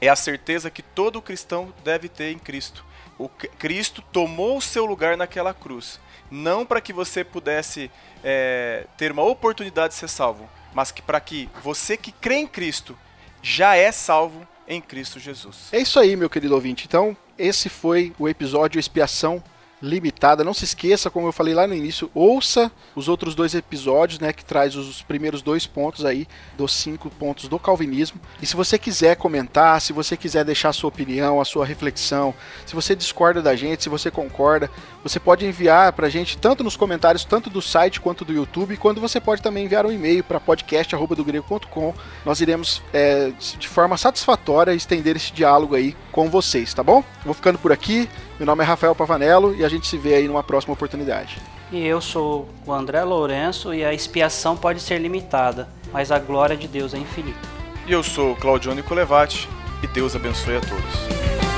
é 0.00 0.08
a 0.08 0.16
certeza 0.16 0.70
que 0.70 0.82
todo 0.82 1.22
cristão 1.22 1.72
deve 1.84 2.08
ter 2.08 2.32
em 2.32 2.38
Cristo. 2.38 2.84
O 3.18 3.28
Cristo 3.28 4.02
tomou 4.12 4.58
o 4.58 4.62
seu 4.62 4.84
lugar 4.84 5.16
naquela 5.16 5.54
cruz, 5.54 5.98
não 6.30 6.66
para 6.66 6.80
que 6.80 6.92
você 6.92 7.24
pudesse 7.24 7.90
é, 8.22 8.86
ter 8.96 9.10
uma 9.10 9.22
oportunidade 9.22 9.94
de 9.94 10.00
ser 10.00 10.08
salvo, 10.08 10.48
mas 10.76 10.92
que 10.92 11.00
para 11.00 11.18
que 11.18 11.48
você 11.64 11.96
que 11.96 12.12
crê 12.12 12.34
em 12.34 12.46
Cristo 12.46 12.94
já 13.40 13.74
é 13.76 13.90
salvo 13.90 14.46
em 14.68 14.78
Cristo 14.78 15.18
Jesus. 15.18 15.70
É 15.72 15.78
isso 15.78 15.98
aí, 15.98 16.14
meu 16.16 16.28
querido 16.28 16.54
ouvinte. 16.54 16.84
Então, 16.86 17.16
esse 17.38 17.70
foi 17.70 18.12
o 18.18 18.28
episódio 18.28 18.78
Expiação 18.78 19.42
limitada. 19.80 20.44
Não 20.44 20.54
se 20.54 20.64
esqueça, 20.64 21.10
como 21.10 21.28
eu 21.28 21.32
falei 21.32 21.54
lá 21.54 21.66
no 21.66 21.74
início, 21.74 22.10
ouça 22.14 22.70
os 22.94 23.08
outros 23.08 23.34
dois 23.34 23.54
episódios, 23.54 24.18
né, 24.18 24.32
que 24.32 24.44
traz 24.44 24.74
os 24.74 25.02
primeiros 25.02 25.42
dois 25.42 25.66
pontos 25.66 26.04
aí 26.04 26.26
dos 26.56 26.72
cinco 26.72 27.10
pontos 27.10 27.48
do 27.48 27.58
calvinismo. 27.58 28.20
E 28.40 28.46
se 28.46 28.56
você 28.56 28.78
quiser 28.78 29.16
comentar, 29.16 29.80
se 29.80 29.92
você 29.92 30.16
quiser 30.16 30.44
deixar 30.44 30.70
a 30.70 30.72
sua 30.72 30.88
opinião, 30.88 31.40
a 31.40 31.44
sua 31.44 31.66
reflexão, 31.66 32.34
se 32.64 32.74
você 32.74 32.94
discorda 32.94 33.42
da 33.42 33.54
gente, 33.54 33.82
se 33.82 33.88
você 33.88 34.10
concorda, 34.10 34.70
você 35.02 35.20
pode 35.20 35.46
enviar 35.46 35.92
para 35.92 36.06
a 36.06 36.10
gente 36.10 36.38
tanto 36.38 36.64
nos 36.64 36.76
comentários, 36.76 37.24
tanto 37.24 37.50
do 37.50 37.62
site 37.62 38.00
quanto 38.00 38.24
do 38.24 38.32
YouTube, 38.32 38.76
quando 38.76 39.00
você 39.00 39.20
pode 39.20 39.42
também 39.42 39.64
enviar 39.64 39.86
um 39.86 39.92
e-mail 39.92 40.24
para 40.24 40.40
podcast@dogrego.com. 40.40 41.94
Nós 42.24 42.40
iremos 42.40 42.82
é, 42.92 43.32
de 43.58 43.68
forma 43.68 43.96
satisfatória 43.96 44.72
estender 44.72 45.16
esse 45.16 45.32
diálogo 45.32 45.74
aí 45.74 45.96
com 46.10 46.30
vocês, 46.30 46.72
tá 46.72 46.82
bom? 46.82 47.04
Vou 47.24 47.34
ficando 47.34 47.58
por 47.58 47.72
aqui. 47.72 48.08
Meu 48.38 48.44
nome 48.44 48.62
é 48.62 48.66
Rafael 48.66 48.94
Pavanello 48.94 49.54
e 49.54 49.64
a 49.64 49.68
gente 49.68 49.86
se 49.86 49.96
vê 49.96 50.14
aí 50.14 50.28
numa 50.28 50.42
próxima 50.42 50.74
oportunidade. 50.74 51.38
E 51.72 51.84
eu 51.84 52.02
sou 52.02 52.48
o 52.66 52.72
André 52.72 53.02
Lourenço 53.02 53.72
e 53.72 53.82
a 53.82 53.94
expiação 53.94 54.56
pode 54.56 54.80
ser 54.80 54.98
limitada, 54.98 55.68
mas 55.90 56.12
a 56.12 56.18
glória 56.18 56.56
de 56.56 56.68
Deus 56.68 56.92
é 56.92 56.98
infinita. 56.98 57.38
E 57.86 57.92
eu 57.92 58.02
sou 58.02 58.32
o 58.32 58.36
Claudione 58.36 58.82
Colevati 58.82 59.48
e 59.82 59.86
Deus 59.86 60.14
abençoe 60.14 60.58
a 60.58 60.60
todos. 60.60 61.55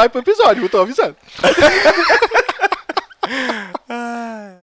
Vai 0.00 0.08
pro 0.08 0.20
episódio, 0.20 0.64
eu 0.64 0.68
tô 0.68 0.80
avisando. 0.80 1.14